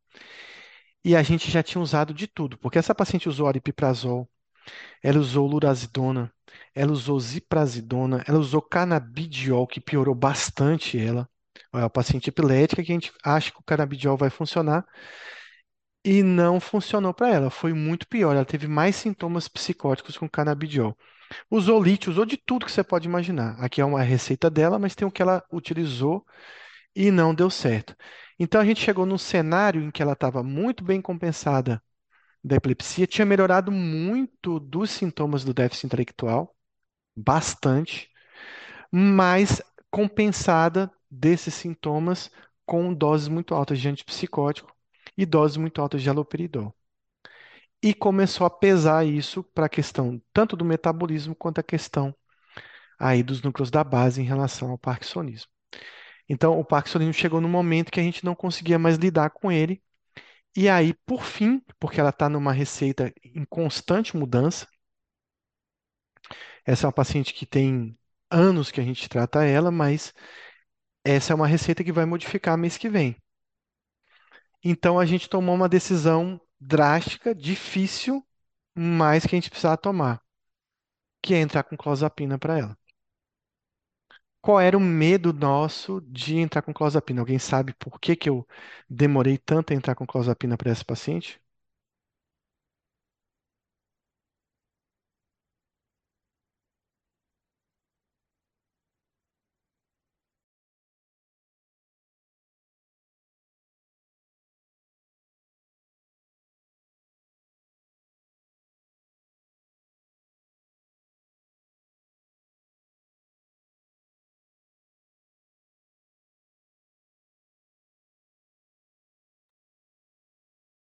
e 1.03 1.15
a 1.15 1.23
gente 1.23 1.51
já 1.51 1.61
tinha 1.63 1.81
usado 1.81 2.13
de 2.13 2.27
tudo, 2.27 2.57
porque 2.57 2.77
essa 2.77 2.95
paciente 2.95 3.27
usou 3.29 3.47
aripiprazol, 3.47 4.29
ela 5.03 5.19
usou 5.19 5.47
lurazidona, 5.47 6.33
ela 6.75 6.91
usou 6.91 7.19
ziprasidona, 7.19 8.23
ela 8.27 8.39
usou 8.39 8.61
canabidiol, 8.61 9.67
que 9.67 9.81
piorou 9.81 10.15
bastante 10.15 10.99
ela. 10.99 11.29
É 11.73 11.77
uma 11.77 11.89
paciente 11.89 12.29
epilética 12.29 12.83
que 12.83 12.91
a 12.91 12.95
gente 12.95 13.11
acha 13.23 13.51
que 13.51 13.59
o 13.59 13.63
canabidiol 13.63 14.17
vai 14.17 14.29
funcionar 14.29 14.85
e 16.05 16.21
não 16.21 16.59
funcionou 16.59 17.13
para 17.13 17.29
ela, 17.29 17.49
foi 17.49 17.73
muito 17.73 18.07
pior, 18.07 18.35
ela 18.35 18.45
teve 18.45 18.67
mais 18.67 18.95
sintomas 18.95 19.47
psicóticos 19.47 20.17
com 20.17 20.29
canabidiol. 20.29 20.97
Usou 21.49 21.81
lítio, 21.81 22.11
usou 22.11 22.25
de 22.25 22.37
tudo 22.37 22.65
que 22.65 22.71
você 22.71 22.83
pode 22.83 23.07
imaginar. 23.07 23.55
Aqui 23.59 23.81
é 23.81 23.85
uma 23.85 24.03
receita 24.03 24.49
dela, 24.49 24.77
mas 24.77 24.95
tem 24.95 25.07
o 25.07 25.11
que 25.11 25.21
ela 25.21 25.43
utilizou 25.51 26.25
e 26.95 27.11
não 27.11 27.33
deu 27.35 27.49
certo. 27.49 27.95
Então 28.39 28.61
a 28.61 28.65
gente 28.65 28.81
chegou 28.81 29.05
num 29.05 29.17
cenário 29.17 29.81
em 29.83 29.91
que 29.91 30.01
ela 30.01 30.13
estava 30.13 30.43
muito 30.43 30.83
bem 30.83 31.01
compensada 31.01 31.81
da 32.43 32.57
epilepsia, 32.57 33.07
tinha 33.07 33.25
melhorado 33.25 33.71
muito 33.71 34.59
dos 34.59 34.91
sintomas 34.91 35.43
do 35.45 35.53
déficit 35.53 35.87
intelectual, 35.87 36.55
bastante, 37.15 38.09
mas 38.91 39.61
compensada 39.91 40.91
desses 41.13 41.53
sintomas 41.53 42.31
com 42.65 42.93
doses 42.93 43.27
muito 43.27 43.53
altas 43.53 43.79
de 43.79 43.87
antipsicótico 43.89 44.73
e 45.17 45.25
doses 45.25 45.57
muito 45.57 45.81
altas 45.81 46.01
de 46.01 46.09
haloperidol. 46.09 46.73
E 47.81 47.93
começou 47.93 48.47
a 48.47 48.49
pesar 48.49 49.05
isso 49.05 49.43
para 49.43 49.65
a 49.65 49.69
questão 49.69 50.21
tanto 50.31 50.55
do 50.55 50.65
metabolismo 50.65 51.35
quanto 51.35 51.59
a 51.59 51.63
questão 51.63 52.15
aí 52.97 53.21
dos 53.23 53.41
núcleos 53.41 53.69
da 53.69 53.83
base 53.83 54.21
em 54.21 54.25
relação 54.25 54.71
ao 54.71 54.77
parkinsonismo. 54.77 55.51
Então, 56.29 56.59
o 56.59 56.65
parkinsonismo 56.65 57.13
chegou 57.13 57.41
no 57.41 57.49
momento 57.49 57.91
que 57.91 57.99
a 57.99 58.03
gente 58.03 58.23
não 58.25 58.35
conseguia 58.35 58.79
mais 58.79 58.95
lidar 58.97 59.29
com 59.31 59.51
ele. 59.51 59.83
E 60.55 60.69
aí, 60.69 60.93
por 61.05 61.23
fim, 61.23 61.61
porque 61.79 61.99
ela 61.99 62.11
está 62.11 62.29
numa 62.29 62.53
receita 62.53 63.13
em 63.23 63.45
constante 63.45 64.15
mudança, 64.15 64.67
essa 66.65 66.85
é 66.85 66.87
uma 66.87 66.93
paciente 66.93 67.33
que 67.33 67.45
tem 67.45 67.97
anos 68.29 68.71
que 68.71 68.79
a 68.81 68.83
gente 68.83 69.07
trata 69.09 69.43
ela, 69.45 69.71
mas 69.71 70.13
essa 71.05 71.33
é 71.33 71.35
uma 71.35 71.47
receita 71.47 71.83
que 71.83 71.91
vai 71.93 72.05
modificar 72.05 72.57
mês 72.57 72.77
que 72.77 72.89
vem. 72.89 73.15
Então, 74.63 74.99
a 74.99 75.05
gente 75.05 75.29
tomou 75.29 75.53
uma 75.55 75.69
decisão 75.69 76.39
drástica, 76.59 77.35
difícil, 77.35 78.25
mas 78.75 79.25
que 79.25 79.35
a 79.35 79.37
gente 79.37 79.49
precisava 79.49 79.77
tomar, 79.77 80.21
que 81.23 81.33
é 81.33 81.41
entrar 81.41 81.63
com 81.63 81.75
clozapina 81.75 82.37
para 82.37 82.59
ela. 82.59 82.77
Qual 84.41 84.59
era 84.59 84.77
o 84.77 84.79
medo 84.79 85.33
nosso 85.33 85.99
de 86.01 86.37
entrar 86.37 86.61
com 86.61 86.71
clozapina? 86.73 87.21
Alguém 87.21 87.39
sabe 87.39 87.73
por 87.73 87.99
que 87.99 88.15
que 88.15 88.29
eu 88.29 88.47
demorei 88.89 89.37
tanto 89.39 89.71
a 89.73 89.75
entrar 89.75 89.95
com 89.95 90.05
clozapina 90.05 90.55
para 90.57 90.69
essa 90.71 90.83
paciente? 90.85 91.41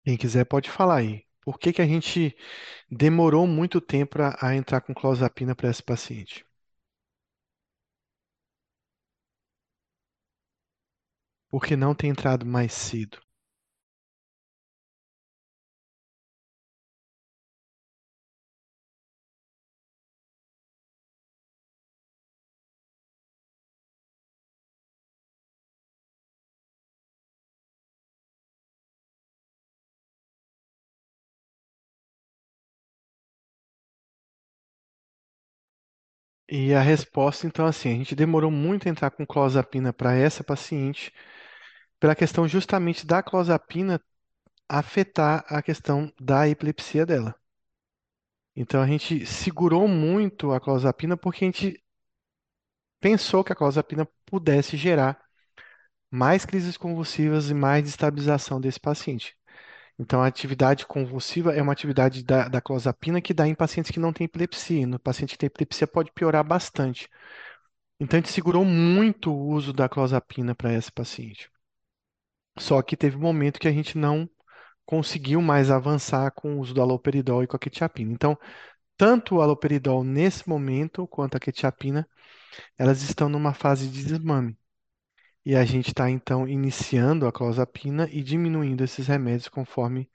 Quem 0.04 0.16
quiser 0.16 0.44
pode 0.44 0.70
falar 0.70 0.98
aí. 0.98 1.24
Por 1.44 1.58
que 1.58 1.72
que 1.72 1.82
a 1.82 1.86
gente 1.86 2.36
demorou 2.90 3.46
muito 3.48 3.80
tempo 3.80 4.20
a, 4.22 4.36
a 4.40 4.56
entrar 4.56 4.80
com 4.82 4.94
clozapina 4.94 5.54
para 5.56 5.68
essa 5.70 5.82
paciente? 5.82 6.44
Porque 11.48 11.76
não 11.76 11.94
tem 11.94 12.10
entrado 12.10 12.44
mais 12.44 12.72
cedo. 12.72 13.20
E 36.54 36.72
a 36.74 36.80
resposta, 36.80 37.46
então, 37.48 37.66
assim, 37.66 37.92
a 37.92 37.96
gente 37.96 38.14
demorou 38.14 38.48
muito 38.50 38.86
a 38.86 38.90
entrar 38.90 39.10
com 39.10 39.26
clozapina 39.26 39.92
para 39.92 40.14
essa 40.14 40.44
paciente, 40.44 41.12
pela 42.00 42.14
questão 42.16 42.48
justamente 42.48 43.06
da 43.06 43.22
clozapina 43.22 44.00
afetar 44.68 45.44
a 45.48 45.62
questão 45.62 46.12
da 46.20 46.48
epilepsia 46.48 47.06
dela. 47.06 47.34
Então 48.56 48.80
a 48.80 48.86
gente 48.86 49.26
segurou 49.26 49.86
muito 49.86 50.52
a 50.52 50.60
clozapina 50.60 51.16
porque 51.18 51.44
a 51.44 51.48
gente 51.48 51.82
pensou 53.00 53.44
que 53.44 53.52
a 53.52 53.56
clozapina 53.56 54.08
pudesse 54.26 54.76
gerar 54.78 55.20
mais 56.10 56.46
crises 56.46 56.76
convulsivas 56.78 57.50
e 57.50 57.54
mais 57.54 57.84
destabilização 57.84 58.60
desse 58.60 58.80
paciente. 58.80 59.36
Então, 60.02 60.20
a 60.20 60.26
atividade 60.26 60.84
convulsiva 60.84 61.54
é 61.54 61.62
uma 61.62 61.72
atividade 61.72 62.24
da, 62.24 62.48
da 62.48 62.60
clozapina 62.60 63.20
que 63.22 63.32
dá 63.32 63.46
em 63.46 63.54
pacientes 63.54 63.92
que 63.92 64.00
não 64.00 64.12
têm 64.12 64.24
epilepsia. 64.24 64.84
No 64.86 64.98
paciente 64.98 65.30
que 65.32 65.38
tem 65.38 65.46
epilepsia 65.46 65.86
pode 65.86 66.10
piorar 66.12 66.44
bastante. 66.44 67.08
Então, 68.00 68.18
a 68.18 68.20
gente 68.20 68.32
segurou 68.32 68.64
muito 68.64 69.32
o 69.32 69.48
uso 69.48 69.72
da 69.72 69.88
clozapina 69.88 70.54
para 70.56 70.74
esse 70.74 70.90
paciente. 70.90 71.48
Só 72.58 72.82
que 72.82 72.96
teve 72.96 73.16
um 73.16 73.20
momento 73.20 73.60
que 73.60 73.68
a 73.68 73.72
gente 73.72 73.96
não 73.96 74.28
conseguiu 74.84 75.40
mais 75.40 75.70
avançar 75.70 76.32
com 76.32 76.56
o 76.56 76.60
uso 76.60 76.74
do 76.74 76.82
haloperidol 76.82 77.44
e 77.44 77.46
com 77.46 77.56
a 77.56 77.58
quetiapina. 77.60 78.12
Então, 78.12 78.36
tanto 78.96 79.36
o 79.36 79.42
haloperidol 79.42 80.04
nesse 80.04 80.48
momento 80.48 81.06
quanto 81.08 81.36
a 81.36 81.40
quetiapina, 81.40 82.08
elas 82.78 83.02
estão 83.02 83.28
numa 83.28 83.54
fase 83.54 83.88
de 83.88 84.04
desmame. 84.04 84.58
E 85.44 85.56
a 85.56 85.64
gente 85.64 85.88
está 85.88 86.08
então 86.10 86.48
iniciando 86.48 87.26
a 87.26 87.32
clozapina 87.32 88.08
e 88.10 88.22
diminuindo 88.22 88.84
esses 88.84 89.06
remédios 89.08 89.48
conforme 89.48 90.08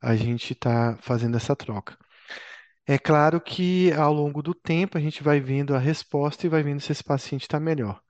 a 0.00 0.16
gente 0.16 0.52
está 0.52 0.96
fazendo 1.00 1.36
essa 1.36 1.56
troca. 1.56 1.96
É 2.86 2.98
claro 2.98 3.40
que 3.40 3.92
ao 3.92 4.12
longo 4.12 4.42
do 4.42 4.54
tempo 4.54 4.96
a 4.98 5.00
gente 5.00 5.22
vai 5.22 5.40
vendo 5.40 5.74
a 5.74 5.78
resposta 5.78 6.46
e 6.46 6.48
vai 6.50 6.62
vendo 6.62 6.80
se 6.80 6.92
esse 6.92 7.02
paciente 7.04 7.42
está 7.42 7.58
melhor. 7.60 8.00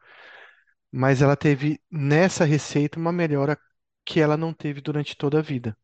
Mas 0.91 1.23
ela 1.23 1.37
teve 1.37 1.81
nessa 1.91 2.45
receita 2.45 2.99
uma 2.99 3.13
melhora 3.13 3.59
que 4.05 4.21
ela 4.21 4.37
não 4.37 4.53
teve 4.55 4.81
durante 4.81 5.17
toda 5.17 5.39
a 5.41 5.43
vida. 5.43 5.77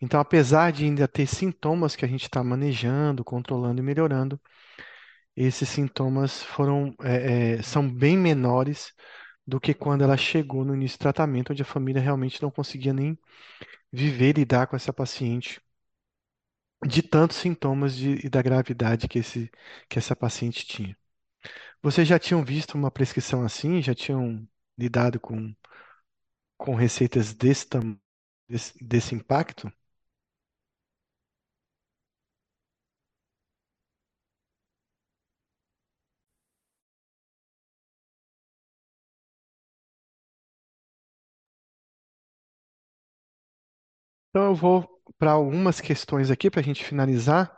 Então, 0.00 0.20
apesar 0.20 0.72
de 0.72 0.84
ainda 0.84 1.08
ter 1.08 1.26
sintomas 1.26 1.96
que 1.96 2.04
a 2.04 2.08
gente 2.08 2.24
está 2.24 2.42
manejando, 2.44 3.24
controlando 3.24 3.80
e 3.80 3.84
melhorando, 3.84 4.40
esses 5.36 5.68
sintomas 5.68 6.42
foram, 6.42 6.94
é, 7.02 7.56
é, 7.58 7.62
são 7.62 7.88
bem 7.88 8.16
menores 8.16 8.92
do 9.48 9.58
que 9.60 9.74
quando 9.74 10.04
ela 10.04 10.16
chegou 10.16 10.64
no 10.64 10.74
início 10.74 10.98
do 10.98 11.00
tratamento, 11.02 11.52
onde 11.52 11.62
a 11.62 11.64
família 11.64 12.02
realmente 12.02 12.42
não 12.42 12.50
conseguia 12.50 12.92
nem 12.92 13.18
viver 13.92 14.30
e 14.30 14.40
lidar 14.40 14.66
com 14.68 14.76
essa 14.76 14.92
paciente, 14.92 15.60
de 16.86 17.02
tantos 17.02 17.36
sintomas 17.38 17.94
de, 17.96 18.24
e 18.26 18.28
da 18.28 18.42
gravidade 18.42 19.08
que, 19.08 19.18
esse, 19.20 19.50
que 19.88 19.98
essa 19.98 20.14
paciente 20.16 20.66
tinha. 20.66 20.96
Vocês 21.82 22.08
já 22.08 22.18
tinham 22.18 22.44
visto 22.44 22.76
uma 22.76 22.90
prescrição 22.90 23.44
assim? 23.44 23.82
Já 23.82 23.94
tinham 23.94 24.48
lidado 24.78 25.20
com, 25.20 25.54
com 26.56 26.74
receitas 26.74 27.32
desse, 27.34 27.66
desse, 28.48 28.84
desse 28.84 29.14
impacto? 29.14 29.72
Então 44.38 44.46
eu 44.50 44.54
vou 44.54 44.88
para 45.18 45.32
algumas 45.32 45.80
questões 45.80 46.30
aqui 46.30 46.48
para 46.48 46.60
a 46.60 46.62
gente 46.62 46.84
finalizar 46.84 47.52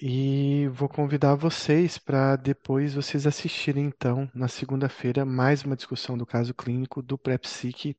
e 0.00 0.66
vou 0.72 0.88
convidar 0.88 1.34
vocês 1.36 1.96
para 1.98 2.34
depois 2.34 2.94
vocês 2.94 3.24
assistirem 3.24 3.84
então 3.86 4.28
na 4.34 4.48
segunda-feira 4.48 5.24
mais 5.24 5.62
uma 5.62 5.76
discussão 5.76 6.18
do 6.18 6.26
caso 6.26 6.52
clínico 6.52 7.00
do 7.02 7.16
PrEP-SIC 7.16 7.96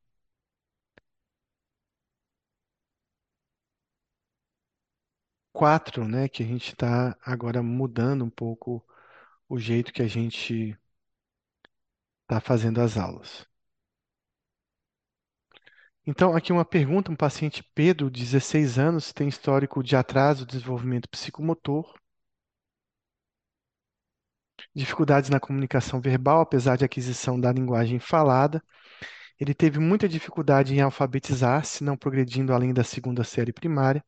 4, 5.52 6.08
né, 6.08 6.28
que 6.30 6.42
a 6.44 6.46
gente 6.46 6.72
está 6.74 7.18
agora 7.22 7.62
mudando 7.64 8.24
um 8.26 8.30
pouco 8.30 8.86
o 9.50 9.60
jeito 9.60 9.94
que 9.94 10.02
a 10.02 10.08
gente 10.08 10.78
está 12.24 12.40
fazendo 12.40 12.80
as 12.80 12.96
aulas. 12.98 13.47
Então, 16.08 16.36
aqui 16.36 16.52
uma 16.52 16.66
pergunta: 16.66 17.12
um 17.12 17.16
paciente 17.16 17.62
Pedro, 17.76 18.10
16 18.10 18.80
anos, 18.80 19.14
tem 19.14 19.28
histórico 19.28 19.84
de 19.84 19.96
atraso 19.96 20.44
do 20.44 20.52
desenvolvimento 20.54 21.08
psicomotor, 21.08 21.94
dificuldades 24.74 25.30
na 25.30 25.40
comunicação 25.42 26.00
verbal, 26.00 26.40
apesar 26.42 26.78
de 26.78 26.86
aquisição 26.86 27.40
da 27.40 27.52
linguagem 27.52 28.00
falada. 28.00 28.64
Ele 29.40 29.54
teve 29.54 29.80
muita 29.80 30.10
dificuldade 30.10 30.74
em 30.76 30.82
alfabetizar-se, 30.82 31.84
não 31.84 31.98
progredindo 31.98 32.54
além 32.54 32.74
da 32.74 32.84
segunda 32.84 33.24
série 33.24 33.54
primária. 33.54 34.04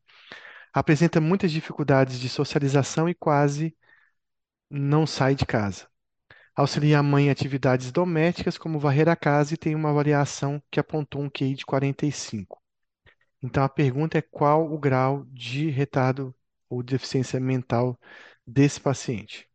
Apresenta 0.74 1.22
muitas 1.22 1.52
dificuldades 1.52 2.20
de 2.20 2.30
socialização 2.30 3.10
e 3.10 3.16
quase 3.16 3.76
não 4.72 5.08
sai 5.08 5.36
de 5.36 5.46
casa. 5.48 5.89
Auxilia 6.56 7.00
a 7.00 7.04
mãe 7.04 7.26
em 7.28 7.30
atividades 7.32 7.92
domésticas, 7.92 8.58
como 8.58 8.80
varrer 8.80 9.10
a 9.10 9.16
casa, 9.16 9.54
e 9.54 9.58
tem 9.58 9.76
uma 9.76 9.90
avaliação 9.90 10.62
que 10.72 10.80
apontou 10.80 11.22
um 11.24 11.30
QI 11.30 11.56
de 11.56 11.66
45. 11.66 12.62
Então, 13.44 13.64
a 13.64 13.70
pergunta 13.70 14.18
é 14.20 14.24
qual 14.24 14.72
o 14.72 14.80
grau 14.80 15.26
de 15.32 15.70
retardo 15.72 16.36
ou 16.70 16.84
deficiência 16.84 17.40
mental 17.42 18.00
desse 18.48 18.82
paciente? 18.82 19.49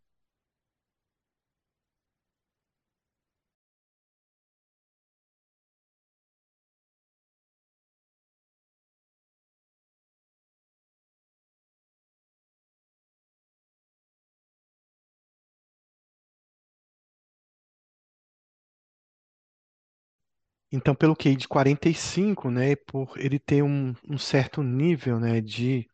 Então, 20.75 20.95
pelo 20.95 21.17
QI 21.17 21.37
de 21.37 21.49
45, 21.49 22.51
né, 22.51 22.77
por 22.77 23.15
ele 23.19 23.39
ter 23.39 23.63
um, 23.63 23.95
um 24.09 24.19
certo 24.19 24.63
nível, 24.63 25.21
né, 25.21 25.41
de, 25.41 25.89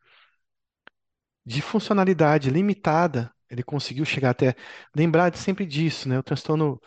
de 1.45 1.61
funcionalidade 1.61 2.49
limitada, 2.49 3.31
ele 3.49 3.63
conseguiu 3.63 4.05
chegar 4.05 4.31
até. 4.31 4.55
Lembrar 4.95 5.35
sempre 5.35 5.65
disso, 5.65 6.07
né, 6.09 6.17
o 6.19 6.23
transtorno 6.23 6.79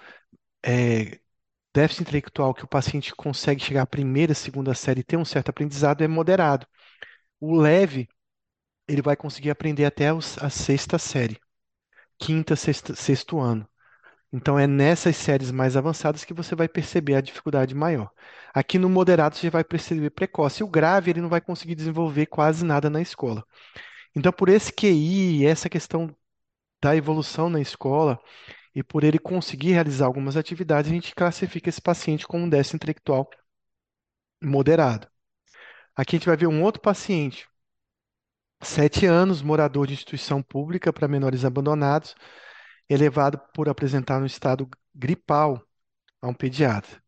é, 0.64 1.20
déficit 1.74 2.02
intelectual 2.02 2.54
que 2.54 2.64
o 2.64 2.68
paciente 2.68 3.14
consegue 3.16 3.62
chegar 3.62 3.82
à 3.84 3.86
primeira, 3.86 4.34
segunda 4.34 4.74
série 4.74 5.00
e 5.00 5.04
ter 5.04 5.16
um 5.16 5.24
certo 5.24 5.50
aprendizado 5.50 6.02
é 6.04 6.08
moderado. 6.08 6.66
O 7.40 7.56
leve, 7.56 8.08
ele 8.88 9.02
vai 9.02 9.16
conseguir 9.16 9.50
aprender 9.50 9.84
até 9.86 10.12
os, 10.12 10.38
a 10.38 10.50
sexta 10.50 10.98
série, 10.98 11.38
quinta, 12.18 12.56
sexta, 12.56 12.94
sexto 12.96 13.40
ano. 13.40 13.68
Então, 14.36 14.58
é 14.58 14.66
nessas 14.66 15.16
séries 15.16 15.52
mais 15.52 15.76
avançadas 15.76 16.24
que 16.24 16.34
você 16.34 16.56
vai 16.56 16.68
perceber 16.68 17.14
a 17.14 17.20
dificuldade 17.20 17.72
maior. 17.72 18.10
Aqui 18.52 18.80
no 18.80 18.88
moderado, 18.90 19.36
você 19.36 19.48
vai 19.48 19.62
perceber 19.62 20.10
precoce. 20.10 20.64
O 20.64 20.68
grave, 20.68 21.10
ele 21.12 21.20
não 21.20 21.28
vai 21.28 21.40
conseguir 21.40 21.76
desenvolver 21.76 22.26
quase 22.26 22.64
nada 22.64 22.90
na 22.90 23.00
escola. 23.00 23.44
Então, 24.14 24.32
por 24.32 24.48
esse 24.48 24.72
QI, 24.72 25.46
essa 25.46 25.68
questão 25.68 26.14
da 26.82 26.96
evolução 26.96 27.48
na 27.48 27.60
escola, 27.60 28.18
e 28.74 28.82
por 28.82 29.04
ele 29.04 29.18
conseguir 29.20 29.72
realizar 29.72 30.06
algumas 30.06 30.36
atividades, 30.36 30.90
a 30.90 30.94
gente 30.94 31.14
classifica 31.14 31.68
esse 31.68 31.80
paciente 31.80 32.26
como 32.26 32.44
um 32.44 32.48
déficit 32.48 32.76
intelectual 32.76 33.30
moderado. 34.42 35.08
Aqui 35.96 36.16
a 36.16 36.18
gente 36.18 36.26
vai 36.26 36.36
ver 36.36 36.48
um 36.48 36.62
outro 36.62 36.82
paciente, 36.82 37.48
sete 38.62 39.06
anos, 39.06 39.42
morador 39.42 39.86
de 39.86 39.94
instituição 39.94 40.42
pública 40.42 40.92
para 40.92 41.06
menores 41.06 41.44
abandonados, 41.44 42.16
elevado 42.88 43.38
por 43.54 43.68
apresentar 43.68 44.20
um 44.20 44.26
estado 44.26 44.68
gripal 44.94 45.62
a 46.20 46.28
um 46.28 46.34
pediatra. 46.34 47.02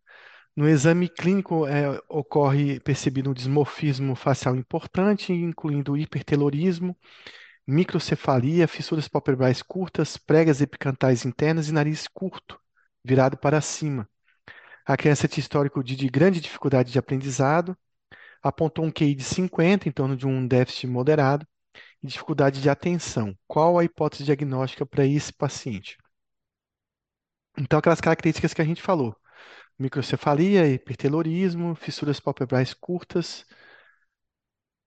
No 0.56 0.68
exame 0.68 1.08
clínico 1.08 1.66
é, 1.66 2.00
ocorre 2.08 2.80
percebido 2.80 3.30
um 3.30 3.34
dismorfismo 3.34 4.14
facial 4.14 4.56
importante, 4.56 5.32
incluindo 5.32 5.96
hipertelorismo, 5.96 6.96
microcefalia, 7.66 8.66
fissuras 8.66 9.08
palpebrais 9.08 9.62
curtas, 9.62 10.16
pregas 10.16 10.60
epicantais 10.60 11.24
internas 11.26 11.68
e 11.68 11.72
nariz 11.72 12.06
curto, 12.08 12.58
virado 13.04 13.36
para 13.36 13.60
cima. 13.60 14.08
A 14.86 14.96
criança 14.96 15.28
tinha 15.28 15.42
histórico 15.42 15.82
de, 15.84 15.96
de 15.96 16.08
grande 16.08 16.40
dificuldade 16.40 16.92
de 16.92 16.98
aprendizado, 16.98 17.76
apontou 18.42 18.84
um 18.84 18.90
QI 18.90 19.14
de 19.14 19.24
50, 19.24 19.88
em 19.88 19.92
torno 19.92 20.16
de 20.16 20.26
um 20.26 20.46
déficit 20.46 20.86
moderado, 20.86 21.46
e 22.06 22.12
dificuldade 22.12 22.60
de 22.62 22.70
atenção. 22.70 23.36
Qual 23.46 23.78
a 23.78 23.84
hipótese 23.84 24.24
diagnóstica 24.24 24.86
para 24.86 25.04
esse 25.04 25.32
paciente? 25.32 25.98
Então, 27.58 27.78
aquelas 27.78 28.00
características 28.00 28.54
que 28.54 28.62
a 28.62 28.64
gente 28.64 28.82
falou: 28.82 29.16
microcefalia, 29.78 30.68
hipertelorismo, 30.68 31.74
fissuras 31.74 32.20
palpebrais 32.20 32.74
curtas. 32.74 33.44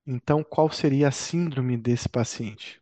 Então, 0.05 0.43
qual 0.43 0.69
seria 0.71 1.07
a 1.07 1.11
síndrome 1.11 1.77
desse 1.77 2.09
paciente? 2.09 2.81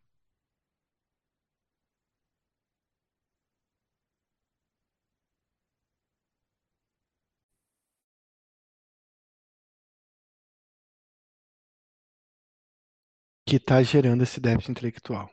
Que 13.48 13.56
está 13.58 13.82
gerando 13.84 14.24
esse 14.24 14.40
déficit 14.40 14.72
intelectual. 14.72 15.28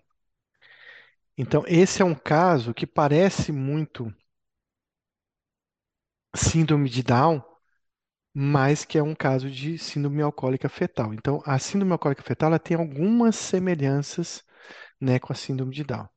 Então, 1.39 1.63
esse 1.69 2.03
é 2.03 2.05
um 2.05 2.15
caso 2.15 2.75
que 2.75 2.87
parece 2.89 3.53
muito 3.53 4.13
síndrome 6.37 6.89
de 6.89 7.03
Down, 7.03 7.43
mas 8.35 8.85
que 8.85 8.99
é 8.99 9.03
um 9.05 9.15
caso 9.15 9.51
de 9.51 9.79
síndrome 9.79 10.23
alcoólica 10.23 10.69
fetal. 10.69 11.15
Então, 11.15 11.43
a 11.47 11.59
síndrome 11.59 11.93
alcoólica 11.93 12.23
fetal 12.23 12.49
ela 12.51 12.59
tem 12.61 12.77
algumas 12.77 13.37
semelhanças, 13.37 14.45
né, 15.01 15.19
com 15.21 15.33
a 15.33 15.37
síndrome 15.37 15.75
de 15.75 15.85
Down. 15.85 16.09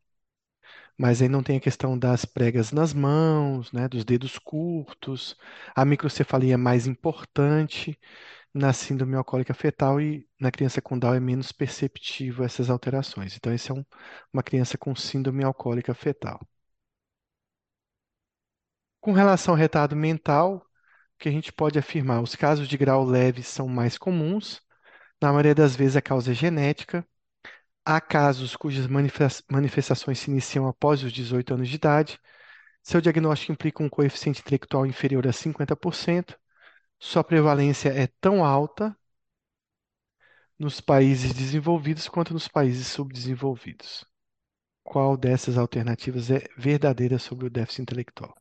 Mas 0.97 1.21
aí 1.21 1.29
não 1.29 1.43
tem 1.43 1.57
a 1.57 1.59
questão 1.59 1.97
das 1.97 2.25
pregas 2.25 2.71
nas 2.71 2.93
mãos, 2.93 3.71
né, 3.71 3.87
dos 3.87 4.03
dedos 4.03 4.37
curtos. 4.39 5.35
A 5.75 5.85
microcefalia 5.85 6.55
é 6.55 6.57
mais 6.57 6.87
importante 6.87 7.99
na 8.53 8.73
síndrome 8.73 9.15
alcoólica 9.15 9.53
fetal 9.53 10.01
e 10.01 10.27
na 10.39 10.51
criança 10.51 10.81
com 10.81 10.97
Down 10.97 11.15
é 11.15 11.19
menos 11.19 11.51
perceptível 11.51 12.45
essas 12.45 12.69
alterações. 12.69 13.35
Então, 13.35 13.53
esse 13.53 13.71
é 13.71 13.73
um, 13.73 13.85
uma 14.33 14.43
criança 14.43 14.77
com 14.77 14.95
síndrome 14.95 15.43
alcoólica 15.43 15.93
fetal. 15.93 16.39
Com 19.01 19.11
relação 19.13 19.53
ao 19.53 19.57
retardo 19.57 19.95
mental, 19.95 20.57
o 20.57 21.17
que 21.19 21.29
a 21.29 21.31
gente 21.31 21.51
pode 21.53 21.79
afirmar? 21.79 22.21
Os 22.21 22.35
casos 22.35 22.67
de 22.67 22.77
grau 22.77 23.03
leve 23.03 23.41
são 23.43 23.67
mais 23.67 23.97
comuns. 23.97 24.61
Na 25.21 25.29
maioria 25.31 25.55
das 25.55 25.75
vezes, 25.75 25.95
a 25.97 26.01
causa 26.01 26.31
é 26.31 26.33
genética. 26.35 27.07
Há 27.85 28.01
casos 28.01 28.55
cujas 28.55 28.87
manifestações 29.49 30.19
se 30.19 30.31
iniciam 30.31 30.67
após 30.67 31.03
os 31.03 31.13
18 31.13 31.53
anos 31.55 31.69
de 31.69 31.75
idade. 31.75 32.19
Seu 32.83 33.01
diagnóstico 33.01 33.51
implica 33.53 33.83
um 33.83 33.89
coeficiente 33.89 34.41
intelectual 34.41 34.85
inferior 34.85 35.27
a 35.27 35.33
50%. 35.33 36.37
Sua 36.99 37.23
prevalência 37.23 37.89
é 37.89 38.05
tão 38.21 38.45
alta 38.45 38.95
nos 40.59 40.79
países 40.79 41.33
desenvolvidos 41.33 42.07
quanto 42.07 42.31
nos 42.33 42.47
países 42.47 42.85
subdesenvolvidos. 42.87 44.05
Qual 44.83 45.17
dessas 45.17 45.57
alternativas 45.57 46.31
é 46.31 46.47
verdadeira 46.57 47.19
sobre 47.19 47.47
o 47.47 47.49
déficit 47.49 47.83
intelectual? 47.83 48.35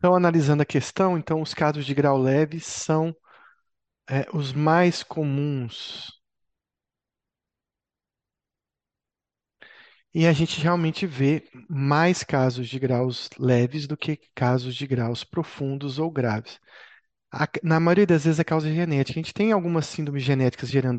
Então, 0.00 0.14
analisando 0.16 0.62
a 0.62 0.66
questão, 0.66 1.16
então 1.16 1.40
os 1.40 1.54
casos 1.54 1.86
de 1.86 1.94
grau 1.94 2.18
leve 2.18 2.58
são 2.58 3.14
é, 4.08 4.26
os 4.34 4.52
mais 4.52 5.02
comuns. 5.02 6.08
E 10.12 10.26
a 10.26 10.32
gente 10.32 10.60
realmente 10.60 11.06
vê 11.06 11.44
mais 11.68 12.24
casos 12.24 12.68
de 12.68 12.78
graus 12.78 13.28
leves 13.38 13.86
do 13.86 13.96
que 13.96 14.18
casos 14.34 14.74
de 14.74 14.86
graus 14.86 15.22
profundos 15.22 15.98
ou 15.98 16.10
graves. 16.10 16.58
A- 17.32 17.48
na 17.62 17.80
maioria 17.80 18.06
das 18.06 18.24
vezes 18.24 18.40
a 18.40 18.44
causa 18.44 18.68
é 18.70 18.74
genética. 18.74 19.18
A 19.20 19.22
gente 19.22 19.34
tem 19.34 19.52
algumas 19.52 19.86
síndromes 19.86 20.24
genéticas 20.24 20.70
gerando 20.70 20.98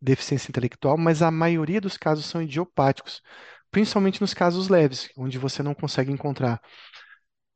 deficiência 0.00 0.50
intelectual, 0.50 0.98
mas 0.98 1.22
a 1.22 1.30
maioria 1.30 1.80
dos 1.80 1.96
casos 1.96 2.26
são 2.26 2.42
idiopáticos, 2.42 3.22
principalmente 3.70 4.20
nos 4.20 4.34
casos 4.34 4.68
leves, 4.68 5.10
onde 5.16 5.38
você 5.38 5.62
não 5.62 5.74
consegue 5.74 6.12
encontrar 6.12 6.60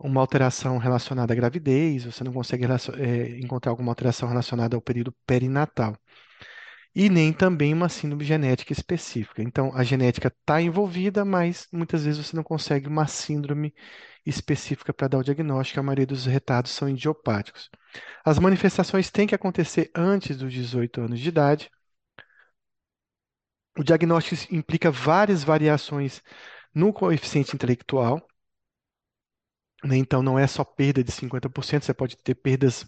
uma 0.03 0.21
alteração 0.21 0.79
relacionada 0.79 1.33
à 1.33 1.37
gravidez, 1.37 2.05
você 2.05 2.25
não 2.25 2.33
consegue 2.33 2.65
é, 2.65 3.39
encontrar 3.41 3.71
alguma 3.71 3.93
alteração 3.93 4.29
relacionada 4.29 4.77
ao 4.77 4.83
período 4.83 5.13
perinatal. 5.27 5.97
E 6.95 7.09
nem 7.09 7.33
também 7.33 7.73
uma 7.73 7.89
síndrome 7.89 8.25
genética 8.25 8.73
específica. 8.73 9.43
Então, 9.43 9.75
a 9.75 9.83
genética 9.83 10.29
está 10.29 10.61
envolvida, 10.61 11.25
mas 11.25 11.67
muitas 11.73 12.05
vezes 12.05 12.27
você 12.27 12.37
não 12.37 12.43
consegue 12.45 12.87
uma 12.87 13.07
síndrome 13.07 13.75
específica 14.27 14.93
para 14.93 15.09
dar 15.09 15.19
o 15.19 15.25
diagnóstico. 15.25 15.81
A 15.81 15.83
maioria 15.83 16.07
dos 16.07 16.27
retardos 16.27 16.73
são 16.73 16.89
idiopáticos. 16.89 17.71
As 18.25 18.39
manifestações 18.39 19.11
têm 19.11 19.27
que 19.27 19.35
acontecer 19.35 19.91
antes 19.95 20.37
dos 20.37 20.53
18 20.53 21.01
anos 21.01 21.21
de 21.21 21.29
idade. 21.29 21.71
O 23.79 23.83
diagnóstico 23.83 24.55
implica 24.55 24.91
várias 24.91 25.43
variações 25.45 26.23
no 26.75 26.93
coeficiente 26.93 27.55
intelectual. 27.55 28.27
Né? 29.85 29.97
Então, 29.97 30.23
não 30.23 30.39
é 30.39 30.47
só 30.47 30.65
perda 30.65 31.03
de 31.03 31.11
50%, 31.13 31.85
você 31.85 31.95
pode 31.95 32.17
ter 32.17 32.35
perdas 32.37 32.87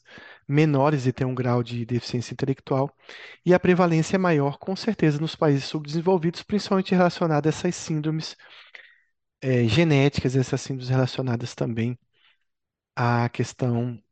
menores 0.49 1.07
e 1.07 1.13
ter 1.13 1.25
um 1.25 1.35
grau 1.35 1.63
de 1.63 1.85
deficiência 1.85 2.33
intelectual. 2.33 2.91
E 3.45 3.53
a 3.55 3.61
prevalência 3.61 4.17
é 4.17 4.19
maior, 4.19 4.59
com 4.59 4.77
certeza, 4.77 5.21
nos 5.21 5.35
países 5.37 5.65
subdesenvolvidos, 5.65 6.43
principalmente 6.43 6.95
relacionada 6.95 7.49
a 7.49 7.51
essas 7.51 7.75
síndromes 7.77 8.37
é, 9.41 9.65
genéticas, 9.69 10.37
essas 10.37 10.61
síndromes 10.61 10.89
relacionadas 10.89 11.55
também 11.55 11.99
à 12.97 13.29
questão 13.29 14.03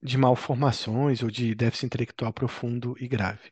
de 0.00 0.16
malformações 0.16 1.20
ou 1.20 1.28
de 1.28 1.52
déficit 1.52 1.86
intelectual 1.86 2.32
profundo 2.32 2.94
e 3.00 3.08
grave. 3.08 3.50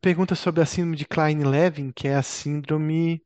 Pergunta 0.00 0.34
sobre 0.34 0.62
a 0.62 0.66
síndrome 0.66 0.96
de 0.96 1.04
Klein-Levin, 1.04 1.92
que 1.92 2.08
é 2.08 2.14
a 2.16 2.22
síndrome 2.22 3.22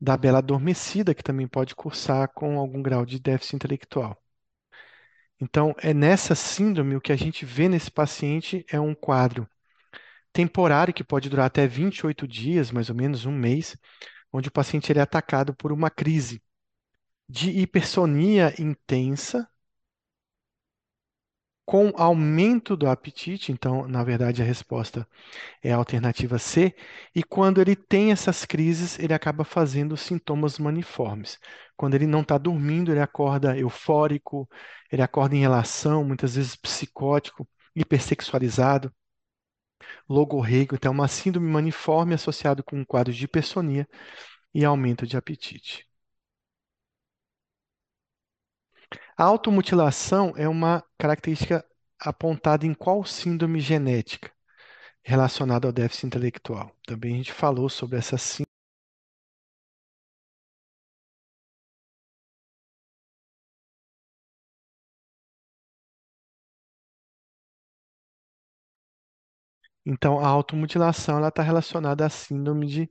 da 0.00 0.16
bela 0.16 0.38
adormecida, 0.38 1.14
que 1.14 1.24
também 1.24 1.48
pode 1.48 1.74
cursar 1.74 2.28
com 2.32 2.58
algum 2.58 2.80
grau 2.80 3.04
de 3.04 3.18
déficit 3.18 3.56
intelectual. 3.56 4.16
Então, 5.40 5.74
é 5.78 5.92
nessa 5.92 6.34
síndrome 6.34 6.94
o 6.94 7.00
que 7.00 7.12
a 7.12 7.16
gente 7.16 7.44
vê 7.44 7.68
nesse 7.68 7.90
paciente 7.90 8.64
é 8.70 8.78
um 8.78 8.94
quadro 8.94 9.48
temporário 10.32 10.94
que 10.94 11.02
pode 11.02 11.28
durar 11.28 11.46
até 11.46 11.66
28 11.66 12.28
dias, 12.28 12.70
mais 12.70 12.88
ou 12.88 12.94
menos 12.94 13.26
um 13.26 13.32
mês, 13.32 13.76
onde 14.32 14.48
o 14.48 14.52
paciente 14.52 14.92
ele 14.92 15.00
é 15.00 15.02
atacado 15.02 15.54
por 15.54 15.72
uma 15.72 15.90
crise 15.90 16.42
de 17.28 17.50
hipersonia 17.50 18.54
intensa 18.60 19.48
com 21.66 21.92
aumento 21.96 22.76
do 22.76 22.88
apetite, 22.88 23.52
então, 23.52 23.88
na 23.88 24.04
verdade, 24.04 24.42
a 24.42 24.46
resposta 24.46 25.08
é 25.62 25.72
a 25.72 25.76
alternativa 25.76 26.38
C, 26.38 26.74
e 27.14 27.22
quando 27.24 27.60
ele 27.60 27.76
tem 27.76 28.12
essas 28.12 28.44
crises, 28.44 28.98
ele 28.98 29.14
acaba 29.14 29.44
fazendo 29.44 29.96
sintomas 29.96 30.58
maniformes. 30.58 31.38
Quando 31.76 31.94
ele 31.94 32.06
não 32.06 32.22
está 32.22 32.38
dormindo, 32.38 32.92
ele 32.92 33.00
acorda 33.00 33.58
eufórico, 33.58 34.48
ele 34.92 35.02
acorda 35.02 35.36
em 35.36 35.40
relação, 35.40 36.04
muitas 36.04 36.36
vezes 36.36 36.56
psicótico, 36.56 37.48
hipersexualizado, 37.74 38.92
logorreico, 40.08 40.74
então 40.74 40.90
é 40.90 40.94
uma 40.94 41.08
síndrome 41.08 41.48
maniforme 41.48 42.14
associada 42.14 42.62
com 42.62 42.76
um 42.78 42.84
quadro 42.84 43.12
de 43.12 43.24
hipersonia 43.24 43.88
e 44.54 44.64
aumento 44.64 45.06
de 45.06 45.16
apetite. 45.16 45.86
A 49.18 49.24
automutilação 49.24 50.32
é 50.38 50.48
uma 50.48 50.82
característica 50.98 51.62
apontada 52.00 52.64
em 52.66 52.72
qual 52.72 53.04
síndrome 53.04 53.60
genética 53.60 54.32
relacionada 55.04 55.66
ao 55.68 55.72
déficit 55.72 56.06
intelectual? 56.06 56.72
Também 56.86 57.14
a 57.14 57.16
gente 57.18 57.32
falou 57.32 57.68
sobre 57.68 57.98
essa 57.98 58.18
síndrome. 58.18 58.46
Então, 69.84 70.18
a 70.18 70.26
automutilação 70.28 71.26
está 71.26 71.42
relacionada 71.42 72.04
à 72.06 72.10
síndrome 72.10 72.66
de 72.66 72.90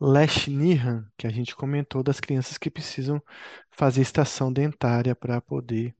Lesch-Nyhan, 0.00 1.10
que 1.16 1.26
a 1.26 1.30
gente 1.30 1.54
comentou 1.54 2.02
das 2.02 2.20
crianças 2.20 2.58
que 2.58 2.70
precisam 2.70 3.22
fazer 3.70 4.00
extração 4.02 4.52
dentária 4.52 5.14
para 5.14 5.40
poder 5.40 5.94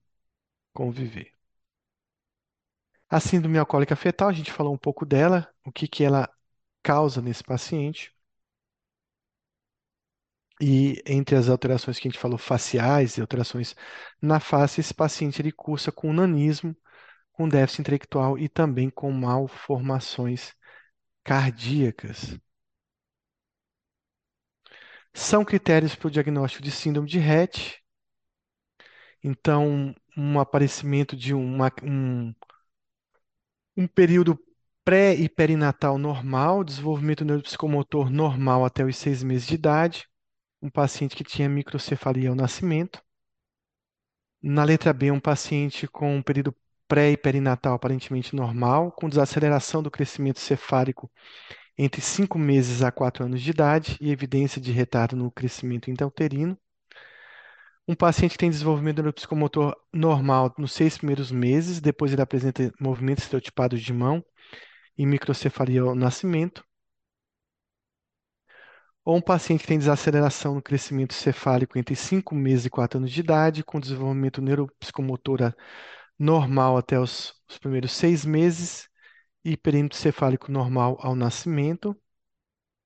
conviver. 0.72 1.32
A 3.10 3.20
síndrome 3.20 3.58
alcoólica 3.58 3.94
fetal, 3.94 4.28
a 4.28 4.32
gente 4.32 4.50
falou 4.52 4.72
um 4.72 4.78
pouco 4.78 5.04
dela, 5.04 5.48
o 5.64 5.70
que, 5.72 5.86
que 5.86 6.02
ela 6.04 6.28
causa 6.82 7.20
nesse 7.20 7.44
paciente. 7.44 8.12
E 10.60 11.02
entre 11.06 11.36
as 11.36 11.48
alterações 11.48 11.98
que 11.98 12.06
a 12.08 12.10
gente 12.10 12.20
falou, 12.20 12.38
faciais 12.38 13.16
e 13.16 13.20
alterações 13.20 13.74
na 14.20 14.38
face, 14.40 14.80
esse 14.80 14.92
paciente 14.94 15.40
ele 15.40 15.52
cursa 15.52 15.90
com 15.90 16.12
nanismo, 16.12 16.76
com 17.32 17.48
déficit 17.48 17.80
intelectual 17.82 18.38
e 18.38 18.48
também 18.48 18.90
com 18.90 19.10
malformações 19.12 20.54
cardíacas. 21.24 22.38
São 25.14 25.44
critérios 25.44 25.94
para 25.94 26.08
o 26.08 26.10
diagnóstico 26.10 26.62
de 26.62 26.70
síndrome 26.70 27.08
de 27.08 27.18
Rett. 27.18 27.82
Então, 29.22 29.94
um 30.16 30.40
aparecimento 30.40 31.16
de 31.16 31.34
uma, 31.34 31.70
um, 31.82 32.34
um 33.76 33.86
período 33.86 34.38
Pré 34.82 35.14
e 35.14 35.28
perinatal 35.28 35.98
normal, 35.98 36.64
desenvolvimento 36.64 37.24
neuropsicomotor 37.24 38.10
normal 38.10 38.64
até 38.64 38.84
os 38.84 38.96
seis 38.96 39.22
meses 39.22 39.46
de 39.46 39.54
idade. 39.54 40.08
Um 40.60 40.70
paciente 40.70 41.14
que 41.14 41.22
tinha 41.22 41.48
microcefalia 41.48 42.30
ao 42.30 42.34
nascimento. 42.34 43.00
Na 44.42 44.64
letra 44.64 44.92
B, 44.92 45.10
um 45.10 45.20
paciente 45.20 45.86
com 45.86 46.16
um 46.16 46.22
período 46.22 46.54
pré 46.88 47.12
e 47.12 47.16
perinatal 47.16 47.74
aparentemente 47.74 48.34
normal, 48.34 48.90
com 48.90 49.08
desaceleração 49.08 49.82
do 49.82 49.90
crescimento 49.90 50.40
cefálico 50.40 51.10
entre 51.76 52.00
5 52.00 52.38
meses 52.38 52.82
a 52.82 52.90
4 52.92 53.24
anos 53.24 53.40
de 53.42 53.50
idade 53.50 53.96
e 54.00 54.10
evidência 54.10 54.60
de 54.60 54.72
retardo 54.72 55.16
no 55.16 55.30
crescimento 55.30 55.90
intrauterino. 55.90 56.58
Um 57.88 57.94
paciente 57.94 58.38
tem 58.38 58.50
desenvolvimento 58.50 58.98
neuropsicomotor 58.98 59.74
normal 59.92 60.54
nos 60.58 60.72
seis 60.72 60.96
primeiros 60.96 61.32
meses, 61.32 61.80
depois 61.80 62.12
ele 62.12 62.22
apresenta 62.22 62.72
movimentos 62.80 63.24
estereotipados 63.24 63.80
de 63.82 63.92
mão 63.92 64.24
e 64.96 65.06
microcefalia 65.06 65.82
ao 65.82 65.94
nascimento. 65.94 66.64
Ou 69.04 69.16
um 69.16 69.20
paciente 69.20 69.66
tem 69.66 69.78
desaceleração 69.78 70.54
no 70.54 70.62
crescimento 70.62 71.14
cefálico 71.14 71.78
entre 71.78 71.96
5 71.96 72.34
meses 72.34 72.66
e 72.66 72.70
4 72.70 72.98
anos 72.98 73.10
de 73.10 73.20
idade, 73.20 73.64
com 73.64 73.80
desenvolvimento 73.80 74.42
neuropsicomotor 74.42 75.54
normal 76.18 76.76
até 76.76 77.00
os, 77.00 77.34
os 77.48 77.58
primeiros 77.58 77.92
seis 77.92 78.24
meses 78.26 78.89
e 79.44 79.56
perímetro 79.56 79.98
cefálico 79.98 80.50
normal 80.52 80.98
ao 81.00 81.14
nascimento. 81.14 81.96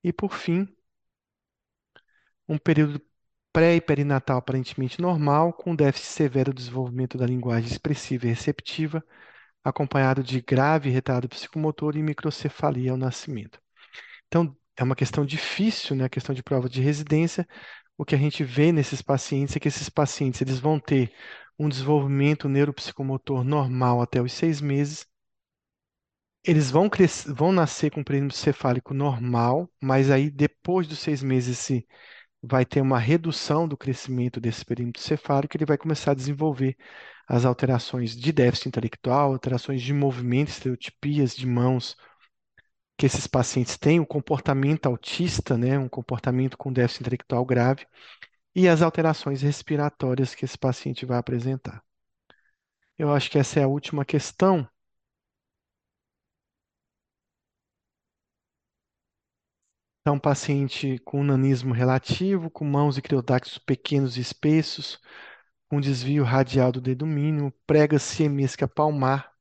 E, 0.02 0.12
por 0.12 0.32
fim, 0.34 0.68
um 2.48 2.58
período 2.58 3.00
pré 3.52 3.76
e 3.76 3.80
perinatal 3.80 4.38
aparentemente 4.38 5.00
normal, 5.00 5.52
com 5.52 5.74
déficit 5.74 6.08
severo 6.08 6.52
do 6.52 6.56
desenvolvimento 6.56 7.16
da 7.16 7.26
linguagem 7.26 7.70
expressiva 7.70 8.26
e 8.26 8.30
receptiva, 8.30 9.04
acompanhado 9.62 10.22
de 10.22 10.40
grave 10.40 10.90
retardo 10.90 11.28
psicomotor 11.28 11.96
e 11.96 12.02
microcefalia 12.02 12.90
ao 12.90 12.96
nascimento. 12.96 13.60
Então, 14.28 14.56
é 14.76 14.82
uma 14.82 14.96
questão 14.96 15.24
difícil, 15.24 15.96
né? 15.96 16.04
A 16.04 16.08
questão 16.08 16.34
de 16.34 16.42
prova 16.42 16.68
de 16.68 16.82
residência. 16.82 17.46
O 17.96 18.04
que 18.04 18.14
a 18.14 18.18
gente 18.18 18.42
vê 18.44 18.72
nesses 18.72 19.00
pacientes 19.02 19.56
é 19.56 19.60
que 19.60 19.68
esses 19.68 19.88
pacientes 19.88 20.40
eles 20.42 20.58
vão 20.58 20.80
ter 20.80 21.12
um 21.58 21.68
desenvolvimento 21.68 22.48
neuropsicomotor 22.48 23.44
normal 23.44 24.02
até 24.02 24.20
os 24.20 24.32
seis 24.32 24.60
meses. 24.60 25.06
Eles 26.44 26.70
vão, 26.70 26.88
crescer, 26.90 27.32
vão 27.32 27.52
nascer 27.52 27.90
com 27.90 28.04
perímetro 28.04 28.36
cefálico 28.36 28.92
normal, 28.94 29.68
mas 29.82 30.10
aí 30.10 30.30
depois 30.30 30.86
dos 30.86 30.98
seis 30.98 31.22
meses 31.22 31.58
se 31.58 31.86
vai 32.42 32.64
ter 32.66 32.80
uma 32.82 32.98
redução 32.98 33.68
do 33.68 33.76
crescimento 33.76 34.40
desse 34.40 34.64
perímetro 34.64 35.02
cefálico, 35.02 35.56
ele 35.56 35.66
vai 35.66 35.78
começar 35.78 36.12
a 36.12 36.14
desenvolver 36.14 36.76
as 37.28 37.44
alterações 37.44 38.16
de 38.16 38.32
déficit 38.32 38.68
intelectual, 38.68 39.32
alterações 39.32 39.82
de 39.82 39.94
movimento, 39.94 40.50
estereotipias 40.50 41.36
de 41.36 41.46
mãos 41.46 41.96
que 42.98 43.06
esses 43.06 43.26
pacientes 43.28 43.76
têm, 43.78 44.00
o 44.00 44.06
comportamento 44.06 44.86
autista, 44.86 45.56
né, 45.56 45.78
um 45.78 45.88
comportamento 45.88 46.56
com 46.58 46.72
déficit 46.72 47.02
intelectual 47.02 47.44
grave, 47.44 47.86
e 48.54 48.68
as 48.68 48.82
alterações 48.82 49.42
respiratórias 49.42 50.34
que 50.34 50.44
esse 50.44 50.58
paciente 50.58 51.06
vai 51.06 51.18
apresentar. 51.18 51.82
Eu 52.98 53.12
acho 53.12 53.30
que 53.30 53.38
essa 53.38 53.60
é 53.60 53.62
a 53.62 53.68
última 53.68 54.04
questão. 54.04 54.68
Então, 60.06 60.18
paciente 60.18 60.98
com 60.98 61.24
nanismo 61.24 61.72
relativo, 61.72 62.50
com 62.50 62.62
mãos 62.62 62.98
e 62.98 63.02
criodáctilos 63.02 63.56
pequenos 63.56 64.18
e 64.18 64.20
espessos, 64.20 65.00
com 65.66 65.80
desvio 65.80 66.24
radial 66.24 66.70
do 66.70 66.78
dedo 66.78 67.06
mínimo, 67.06 67.50
prega 67.66 67.98
siemesca 67.98 68.68
palmar 68.68 69.32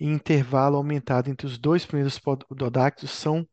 e 0.00 0.06
intervalo 0.06 0.76
aumentado 0.78 1.28
entre 1.28 1.46
os 1.46 1.58
dois 1.58 1.84
primeiros 1.84 2.18
pododáctilos 2.18 3.10
são 3.10 3.46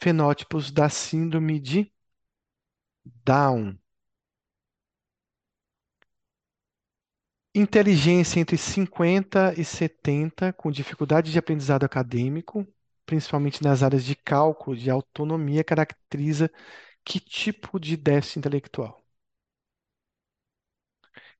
fenótipos 0.00 0.72
da 0.72 0.88
síndrome 0.88 1.60
de 1.60 1.92
Down. 3.24 3.78
Inteligência 7.54 8.40
entre 8.40 8.56
50 8.56 9.54
e 9.56 9.64
70, 9.64 10.52
com 10.54 10.72
dificuldade 10.72 11.30
de 11.30 11.38
aprendizado 11.38 11.84
acadêmico, 11.84 12.66
principalmente 13.06 13.62
nas 13.62 13.82
áreas 13.82 14.04
de 14.04 14.14
cálculo, 14.16 14.76
de 14.76 14.90
autonomia, 14.90 15.64
caracteriza 15.64 16.50
que 17.04 17.20
tipo 17.20 17.80
de 17.80 17.96
déficit 17.96 18.38
intelectual? 18.40 19.02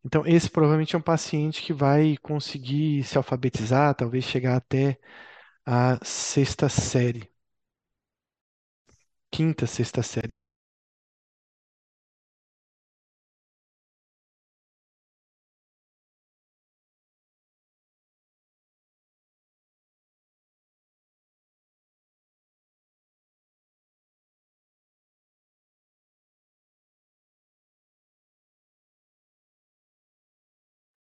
Então, 0.04 0.24
esse 0.26 0.50
provavelmente 0.50 0.94
é 0.94 0.98
um 0.98 1.02
paciente 1.02 1.62
que 1.62 1.72
vai 1.72 2.16
conseguir 2.18 3.04
se 3.04 3.16
alfabetizar, 3.16 3.94
talvez 3.94 4.24
chegar 4.24 4.56
até 4.56 4.98
a 5.66 5.98
sexta 6.04 6.68
série, 6.70 7.30
quinta, 9.32 9.66
sexta 9.66 10.00
série. 10.02 10.32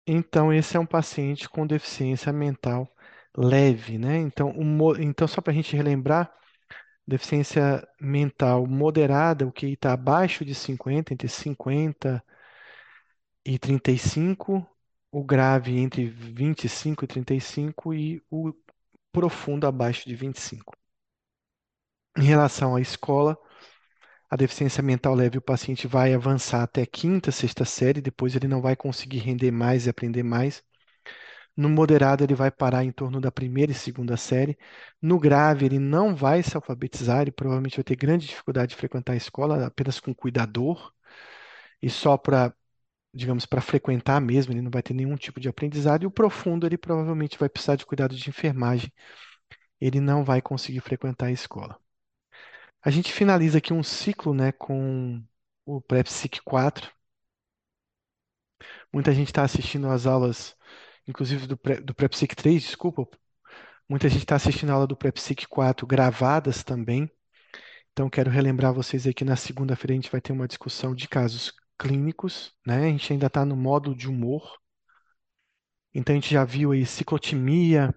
Então, 0.07 0.53
esse 0.53 0.77
é 0.77 0.81
um 0.81 0.87
paciente 0.87 1.49
com 1.49 1.66
deficiência 1.66 2.33
mental 2.33 2.89
leve, 3.37 3.99
né? 3.99 4.19
Então, 4.19 4.55
então 5.01 5.28
só 5.28 5.41
para 5.41 5.53
a 5.53 5.55
gente 5.55 5.77
relembrar, 5.77 6.33
deficiência 7.07 7.87
mental 8.01 8.66
moderada, 8.66 9.47
o 9.47 9.53
que 9.53 9.69
está 9.69 9.93
abaixo 9.95 10.45
de 10.45 10.55
50, 10.55 11.15
entre 11.15 11.28
50 11.28 12.23
e 13.45 13.59
35, 13.59 14.66
o 15.11 15.24
grave 15.24 15.78
entre 15.78 16.07
25 16.07 17.05
e 17.05 17.09
35 17.09 17.95
e 17.95 18.23
o 18.31 18.53
profundo 19.12 19.66
abaixo 19.66 20.09
de 20.09 20.15
25. 20.16 20.74
Em 22.19 22.24
relação 22.24 22.74
à 22.77 22.81
escola, 22.81 23.39
a 24.31 24.36
deficiência 24.36 24.82
mental 24.82 25.15
leve, 25.15 25.39
o 25.39 25.43
paciente 25.43 25.86
vai 25.86 26.15
avançar 26.15 26.62
até 26.62 26.85
quinta, 26.86 27.31
sexta 27.32 27.65
série, 27.65 28.01
depois 28.01 28.35
ele 28.36 28.48
não 28.48 28.61
vai 28.62 28.77
conseguir 28.77 29.19
render 29.19 29.51
mais 29.51 29.86
e 29.86 29.90
aprender 29.90 30.23
mais. 30.23 30.62
No 31.57 31.69
moderado, 31.70 32.23
ele 32.24 32.35
vai 32.35 32.51
parar 32.51 32.85
em 32.85 32.93
torno 32.93 33.20
da 33.20 33.32
primeira 33.32 33.73
e 33.73 33.74
segunda 33.74 34.16
série. 34.16 34.59
No 35.01 35.19
grave, 35.19 35.65
ele 35.66 35.78
não 35.78 36.15
vai 36.15 36.43
se 36.43 36.57
alfabetizar, 36.57 37.23
ele 37.23 37.32
provavelmente 37.32 37.77
vai 37.77 37.85
ter 37.85 37.97
grande 37.97 38.27
dificuldade 38.27 38.70
de 38.70 38.77
frequentar 38.77 39.12
a 39.15 39.16
escola 39.16 39.66
apenas 39.66 39.98
com 40.01 40.15
cuidador 40.15 40.93
e 41.82 41.90
só 41.90 42.16
para, 42.16 42.55
digamos, 43.15 43.47
para 43.47 43.61
frequentar 43.61 44.20
mesmo, 44.20 44.53
ele 44.53 44.62
não 44.62 44.70
vai 44.70 44.82
ter 44.82 44.94
nenhum 44.94 45.16
tipo 45.16 45.40
de 45.40 45.48
aprendizado. 45.48 46.05
E 46.05 46.07
o 46.07 46.11
profundo, 46.11 46.66
ele 46.66 46.78
provavelmente 46.78 47.39
vai 47.39 47.48
precisar 47.48 47.77
de 47.77 47.86
cuidado 47.86 48.16
de 48.16 48.28
enfermagem, 48.31 48.93
ele 49.81 50.01
não 50.01 50.24
vai 50.24 50.43
conseguir 50.43 50.81
frequentar 50.81 51.27
a 51.28 51.32
escola. 51.32 51.78
A 52.87 52.91
gente 52.91 53.13
finaliza 53.13 53.59
aqui 53.59 53.73
um 53.73 53.83
ciclo, 53.83 54.33
né, 54.33 54.53
com 54.53 55.21
o 55.65 55.81
PrEPSIC 55.81 56.41
4. 56.45 56.89
Muita 58.93 59.13
gente 59.13 59.27
está 59.27 59.43
assistindo 59.43 59.89
às 59.89 60.07
aulas, 60.07 60.57
inclusive 61.05 61.49
do, 61.49 61.57
Pre, 61.57 61.81
do 61.81 61.93
PrEPSIC 61.93 62.37
3, 62.37 62.63
desculpa. 62.63 63.09
Muita 63.89 64.09
gente 64.09 64.21
está 64.21 64.37
assistindo 64.37 64.71
a 64.71 64.75
aula 64.75 64.87
do 64.87 64.97
PrEPSIC 64.97 65.49
4 65.49 65.85
gravadas 65.85 66.63
também. 66.63 67.11
Então, 67.93 68.09
quero 68.09 68.31
relembrar 68.31 68.73
vocês 68.73 69.05
aí 69.05 69.13
que 69.13 69.25
na 69.25 69.35
segunda-feira 69.35 69.93
a 69.93 69.97
gente 69.97 70.11
vai 70.13 70.21
ter 70.21 70.33
uma 70.33 70.47
discussão 70.47 70.95
de 70.95 71.09
casos 71.09 71.53
clínicos, 71.77 72.55
né? 72.65 72.87
A 72.87 72.89
gente 72.91 73.13
ainda 73.13 73.27
está 73.27 73.45
no 73.45 73.57
módulo 73.57 73.97
de 73.97 74.09
humor. 74.09 74.61
Então, 75.93 76.15
a 76.15 76.17
gente 76.21 76.33
já 76.33 76.45
viu 76.45 76.71
aí 76.71 76.87
ciclotimia, 76.87 77.93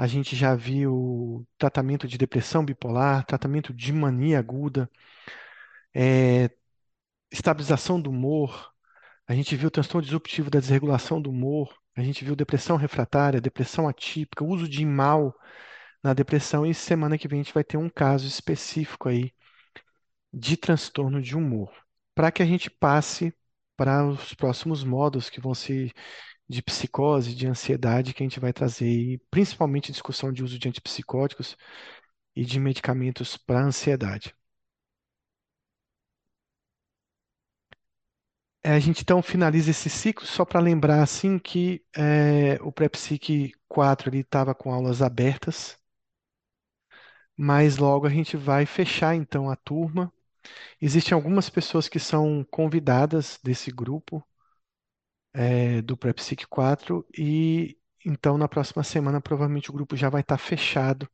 a 0.00 0.06
gente 0.06 0.34
já 0.34 0.54
viu 0.54 1.46
tratamento 1.58 2.08
de 2.08 2.16
depressão 2.16 2.64
bipolar, 2.64 3.22
tratamento 3.26 3.74
de 3.74 3.92
mania 3.92 4.38
aguda, 4.38 4.90
é, 5.94 6.50
estabilização 7.30 8.00
do 8.00 8.08
humor, 8.08 8.72
a 9.28 9.34
gente 9.34 9.54
viu 9.56 9.70
transtorno 9.70 10.02
disruptivo 10.02 10.48
da 10.50 10.58
desregulação 10.58 11.20
do 11.20 11.28
humor, 11.28 11.78
a 11.94 12.02
gente 12.02 12.24
viu 12.24 12.34
depressão 12.34 12.78
refratária, 12.78 13.42
depressão 13.42 13.86
atípica, 13.88 14.42
uso 14.42 14.66
de 14.66 14.86
mal 14.86 15.34
na 16.02 16.14
depressão, 16.14 16.64
e 16.64 16.72
semana 16.72 17.18
que 17.18 17.28
vem 17.28 17.40
a 17.40 17.42
gente 17.42 17.54
vai 17.54 17.62
ter 17.64 17.76
um 17.76 17.90
caso 17.90 18.26
específico 18.26 19.06
aí 19.06 19.34
de 20.32 20.56
transtorno 20.56 21.20
de 21.20 21.36
humor, 21.36 21.70
para 22.14 22.32
que 22.32 22.42
a 22.42 22.46
gente 22.46 22.70
passe 22.70 23.34
para 23.76 24.06
os 24.06 24.32
próximos 24.32 24.82
módulos 24.82 25.28
que 25.28 25.42
vão 25.42 25.54
ser 25.54 25.92
de 26.50 26.62
psicose, 26.62 27.34
de 27.34 27.46
ansiedade 27.46 28.14
que 28.14 28.22
a 28.24 28.26
gente 28.26 28.40
vai 28.40 28.52
trazer, 28.52 28.88
e 28.90 29.18
principalmente 29.30 29.92
discussão 29.92 30.32
de 30.32 30.44
uso 30.44 30.58
de 30.58 30.68
antipsicóticos 30.68 31.56
e 32.36 32.44
de 32.44 32.60
medicamentos 32.60 33.36
para 33.36 33.62
ansiedade. 33.64 34.34
É, 38.62 38.72
a 38.72 38.78
gente 38.78 39.02
então 39.02 39.22
finaliza 39.22 39.70
esse 39.70 39.88
ciclo 39.88 40.26
só 40.26 40.44
para 40.44 40.60
lembrar 40.60 41.02
assim 41.02 41.38
que 41.38 41.82
é, 41.96 42.58
o 42.62 42.70
PrEPSIC 42.72 43.52
4 43.68 44.14
estava 44.16 44.54
com 44.54 44.72
aulas 44.72 45.00
abertas, 45.02 45.78
mas 47.36 47.76
logo 47.78 48.06
a 48.06 48.10
gente 48.10 48.36
vai 48.36 48.66
fechar 48.66 49.14
então 49.14 49.50
a 49.50 49.56
turma. 49.56 50.12
Existem 50.80 51.14
algumas 51.14 51.50
pessoas 51.50 51.88
que 51.88 52.00
são 52.00 52.44
convidadas 52.50 53.38
desse 53.44 53.70
grupo 53.72 54.24
é, 55.32 55.82
do 55.82 55.96
PrEPSIC 55.96 56.46
4 56.48 57.06
e 57.16 57.78
então 58.04 58.38
na 58.38 58.48
próxima 58.48 58.82
semana 58.84 59.20
provavelmente 59.20 59.70
o 59.70 59.72
grupo 59.74 59.96
já 59.96 60.08
vai 60.08 60.22
estar 60.22 60.38
fechado, 60.38 61.08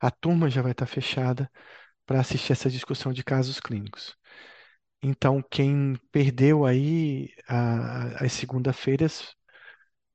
a 0.00 0.10
turma 0.10 0.50
já 0.50 0.62
vai 0.62 0.72
estar 0.72 0.86
fechada 0.86 1.50
para 2.06 2.20
assistir 2.20 2.52
essa 2.52 2.70
discussão 2.70 3.12
de 3.12 3.24
casos 3.24 3.60
clínicos. 3.60 4.16
Então, 5.02 5.42
quem 5.50 5.96
perdeu 6.12 6.66
aí 6.66 7.30
a- 7.48 8.24
as 8.24 8.32
segunda-feiras, 8.32 9.34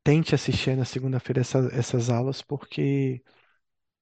tente 0.04 0.36
assistir 0.36 0.76
na 0.78 0.86
segunda-feira 0.86 1.42
essa- 1.42 1.70
essas 1.74 2.10
aulas, 2.10 2.42
porque 2.42 3.24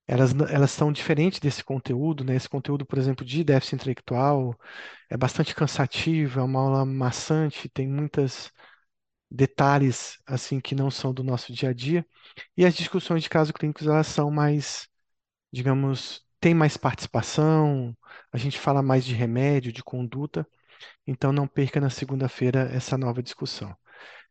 elas, 0.08 0.34
elas 0.52 0.72
são 0.72 0.91
diferentes 0.91 1.40
desse 1.40 1.64
conteúdo, 1.64 2.24
né? 2.24 2.36
Esse 2.36 2.50
conteúdo, 2.50 2.86
por 2.86 2.98
exemplo, 3.00 3.26
de 3.26 3.44
déficit 3.44 3.76
intelectual 3.76 4.56
é 5.10 5.18
bastante 5.18 5.56
cansativo, 5.56 6.40
é 6.40 6.44
uma 6.44 6.60
aula 6.62 6.86
maçante, 6.86 7.70
tem 7.70 7.88
muitos 7.88 8.52
detalhes 9.34 10.19
assim 10.27 10.60
que 10.61 10.76
não 10.76 10.91
são 10.91 11.14
do 11.14 11.23
nosso 11.23 11.51
dia 11.51 11.69
a 11.69 11.73
dia. 11.73 12.05
E 12.55 12.65
as 12.65 12.76
discussões 12.76 13.23
de 13.23 13.30
casos 13.30 13.51
clínicos, 13.51 13.88
elas 13.88 14.07
são 14.07 14.30
mais, 14.31 14.88
digamos, 15.51 16.23
tem 16.39 16.53
mais 16.53 16.77
participação, 16.77 17.97
a 18.31 18.38
gente 18.38 18.60
fala 18.60 18.81
mais 18.84 19.05
de 19.05 19.14
remédio, 19.15 19.73
de 19.73 19.84
conduta. 19.84 20.47
Então 21.07 21.31
não 21.34 21.47
perca 21.47 21.80
na 21.81 21.89
segunda-feira 21.89 22.69
essa 22.73 22.97
nova 22.97 23.23
discussão. 23.23 23.76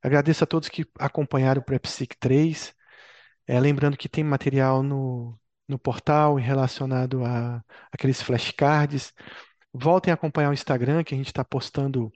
Agradeço 0.02 0.44
a 0.44 0.46
todos 0.46 0.68
que 0.68 0.86
acompanharam 0.98 1.60
o 1.62 1.64
PrEPSIC 1.64 2.16
3. 2.18 2.74
É, 3.46 3.60
lembrando 3.60 3.96
que 3.96 4.08
tem 4.08 4.24
material 4.24 4.82
no, 4.82 5.38
no 5.68 5.78
portal 5.78 6.36
relacionado 6.36 7.24
a 7.24 7.62
aqueles 7.92 8.22
flashcards. 8.22 9.12
Voltem 9.72 10.12
a 10.12 10.14
acompanhar 10.14 10.50
o 10.50 10.54
Instagram, 10.54 11.04
que 11.04 11.14
a 11.14 11.16
gente 11.18 11.28
está 11.28 11.44
postando 11.44 12.12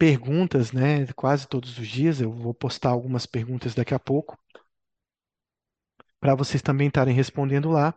perguntas, 0.00 0.72
né, 0.72 1.06
quase 1.14 1.46
todos 1.48 1.78
os 1.78 1.86
dias. 1.88 2.20
Eu 2.20 2.32
vou 2.32 2.54
postar 2.54 2.90
algumas 2.90 3.26
perguntas 3.26 3.74
daqui 3.74 3.94
a 3.94 4.00
pouco, 4.00 4.36
para 6.20 6.34
vocês 6.34 6.62
também 6.62 6.88
estarem 6.88 7.14
respondendo 7.14 7.68
lá. 7.70 7.94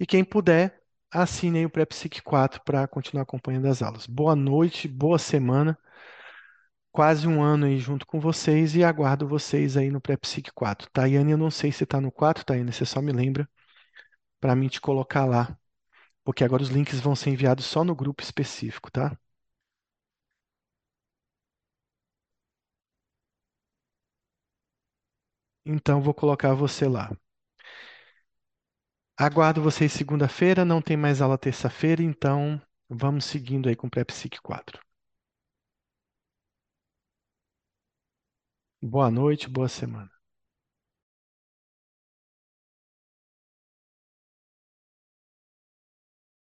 E 0.00 0.06
quem 0.06 0.24
puder, 0.24 0.80
assinem 1.10 1.66
o 1.66 1.70
PrEPSIC 1.70 2.22
4 2.22 2.62
para 2.64 2.86
continuar 2.88 3.22
acompanhando 3.24 3.66
as 3.68 3.82
aulas. 3.82 4.06
Boa 4.06 4.36
noite, 4.36 4.88
boa 4.88 5.18
semana. 5.18 5.78
quase 6.90 7.26
um 7.26 7.42
ano 7.42 7.66
aí 7.66 7.78
junto 7.78 8.06
com 8.06 8.20
vocês 8.20 8.74
e 8.74 8.84
aguardo 8.84 9.26
vocês 9.28 9.76
aí 9.76 9.90
no 9.90 10.00
Pré-Psique 10.00 10.52
4. 10.52 10.88
Tayane, 10.90 11.32
eu 11.32 11.38
não 11.38 11.50
sei 11.50 11.72
se 11.72 11.84
está 11.84 12.00
no 12.00 12.10
4, 12.12 12.44
Tayane, 12.44 12.72
você 12.72 12.84
só 12.86 13.00
me 13.02 13.12
lembra 13.12 13.48
para 14.40 14.56
mim 14.56 14.68
te 14.68 14.80
colocar 14.80 15.24
lá, 15.26 15.56
porque 16.24 16.44
agora 16.44 16.62
os 16.64 16.70
links 16.70 17.00
vão 17.00 17.16
ser 17.16 17.30
enviados 17.30 17.66
só 17.66 17.84
no 17.84 17.94
grupo 17.96 18.22
específico, 18.22 18.90
tá? 18.92 19.18
Então 25.66 26.00
vou 26.00 26.14
colocar 26.14 26.54
você 26.54 26.86
lá. 26.86 27.10
Aguardo 29.16 29.62
vocês 29.62 29.90
segunda-feira, 29.90 30.66
não 30.66 30.82
tem 30.82 30.98
mais 30.98 31.22
aula 31.22 31.38
terça-feira, 31.38 32.02
então 32.02 32.60
vamos 32.90 33.24
seguindo 33.24 33.70
aí 33.70 33.74
com 33.74 33.86
o 33.86 33.90
Pré-Psique 33.90 34.38
4. 34.42 34.82
Boa 38.82 39.10
noite, 39.10 39.48
boa 39.48 39.66
semana. 39.66 40.11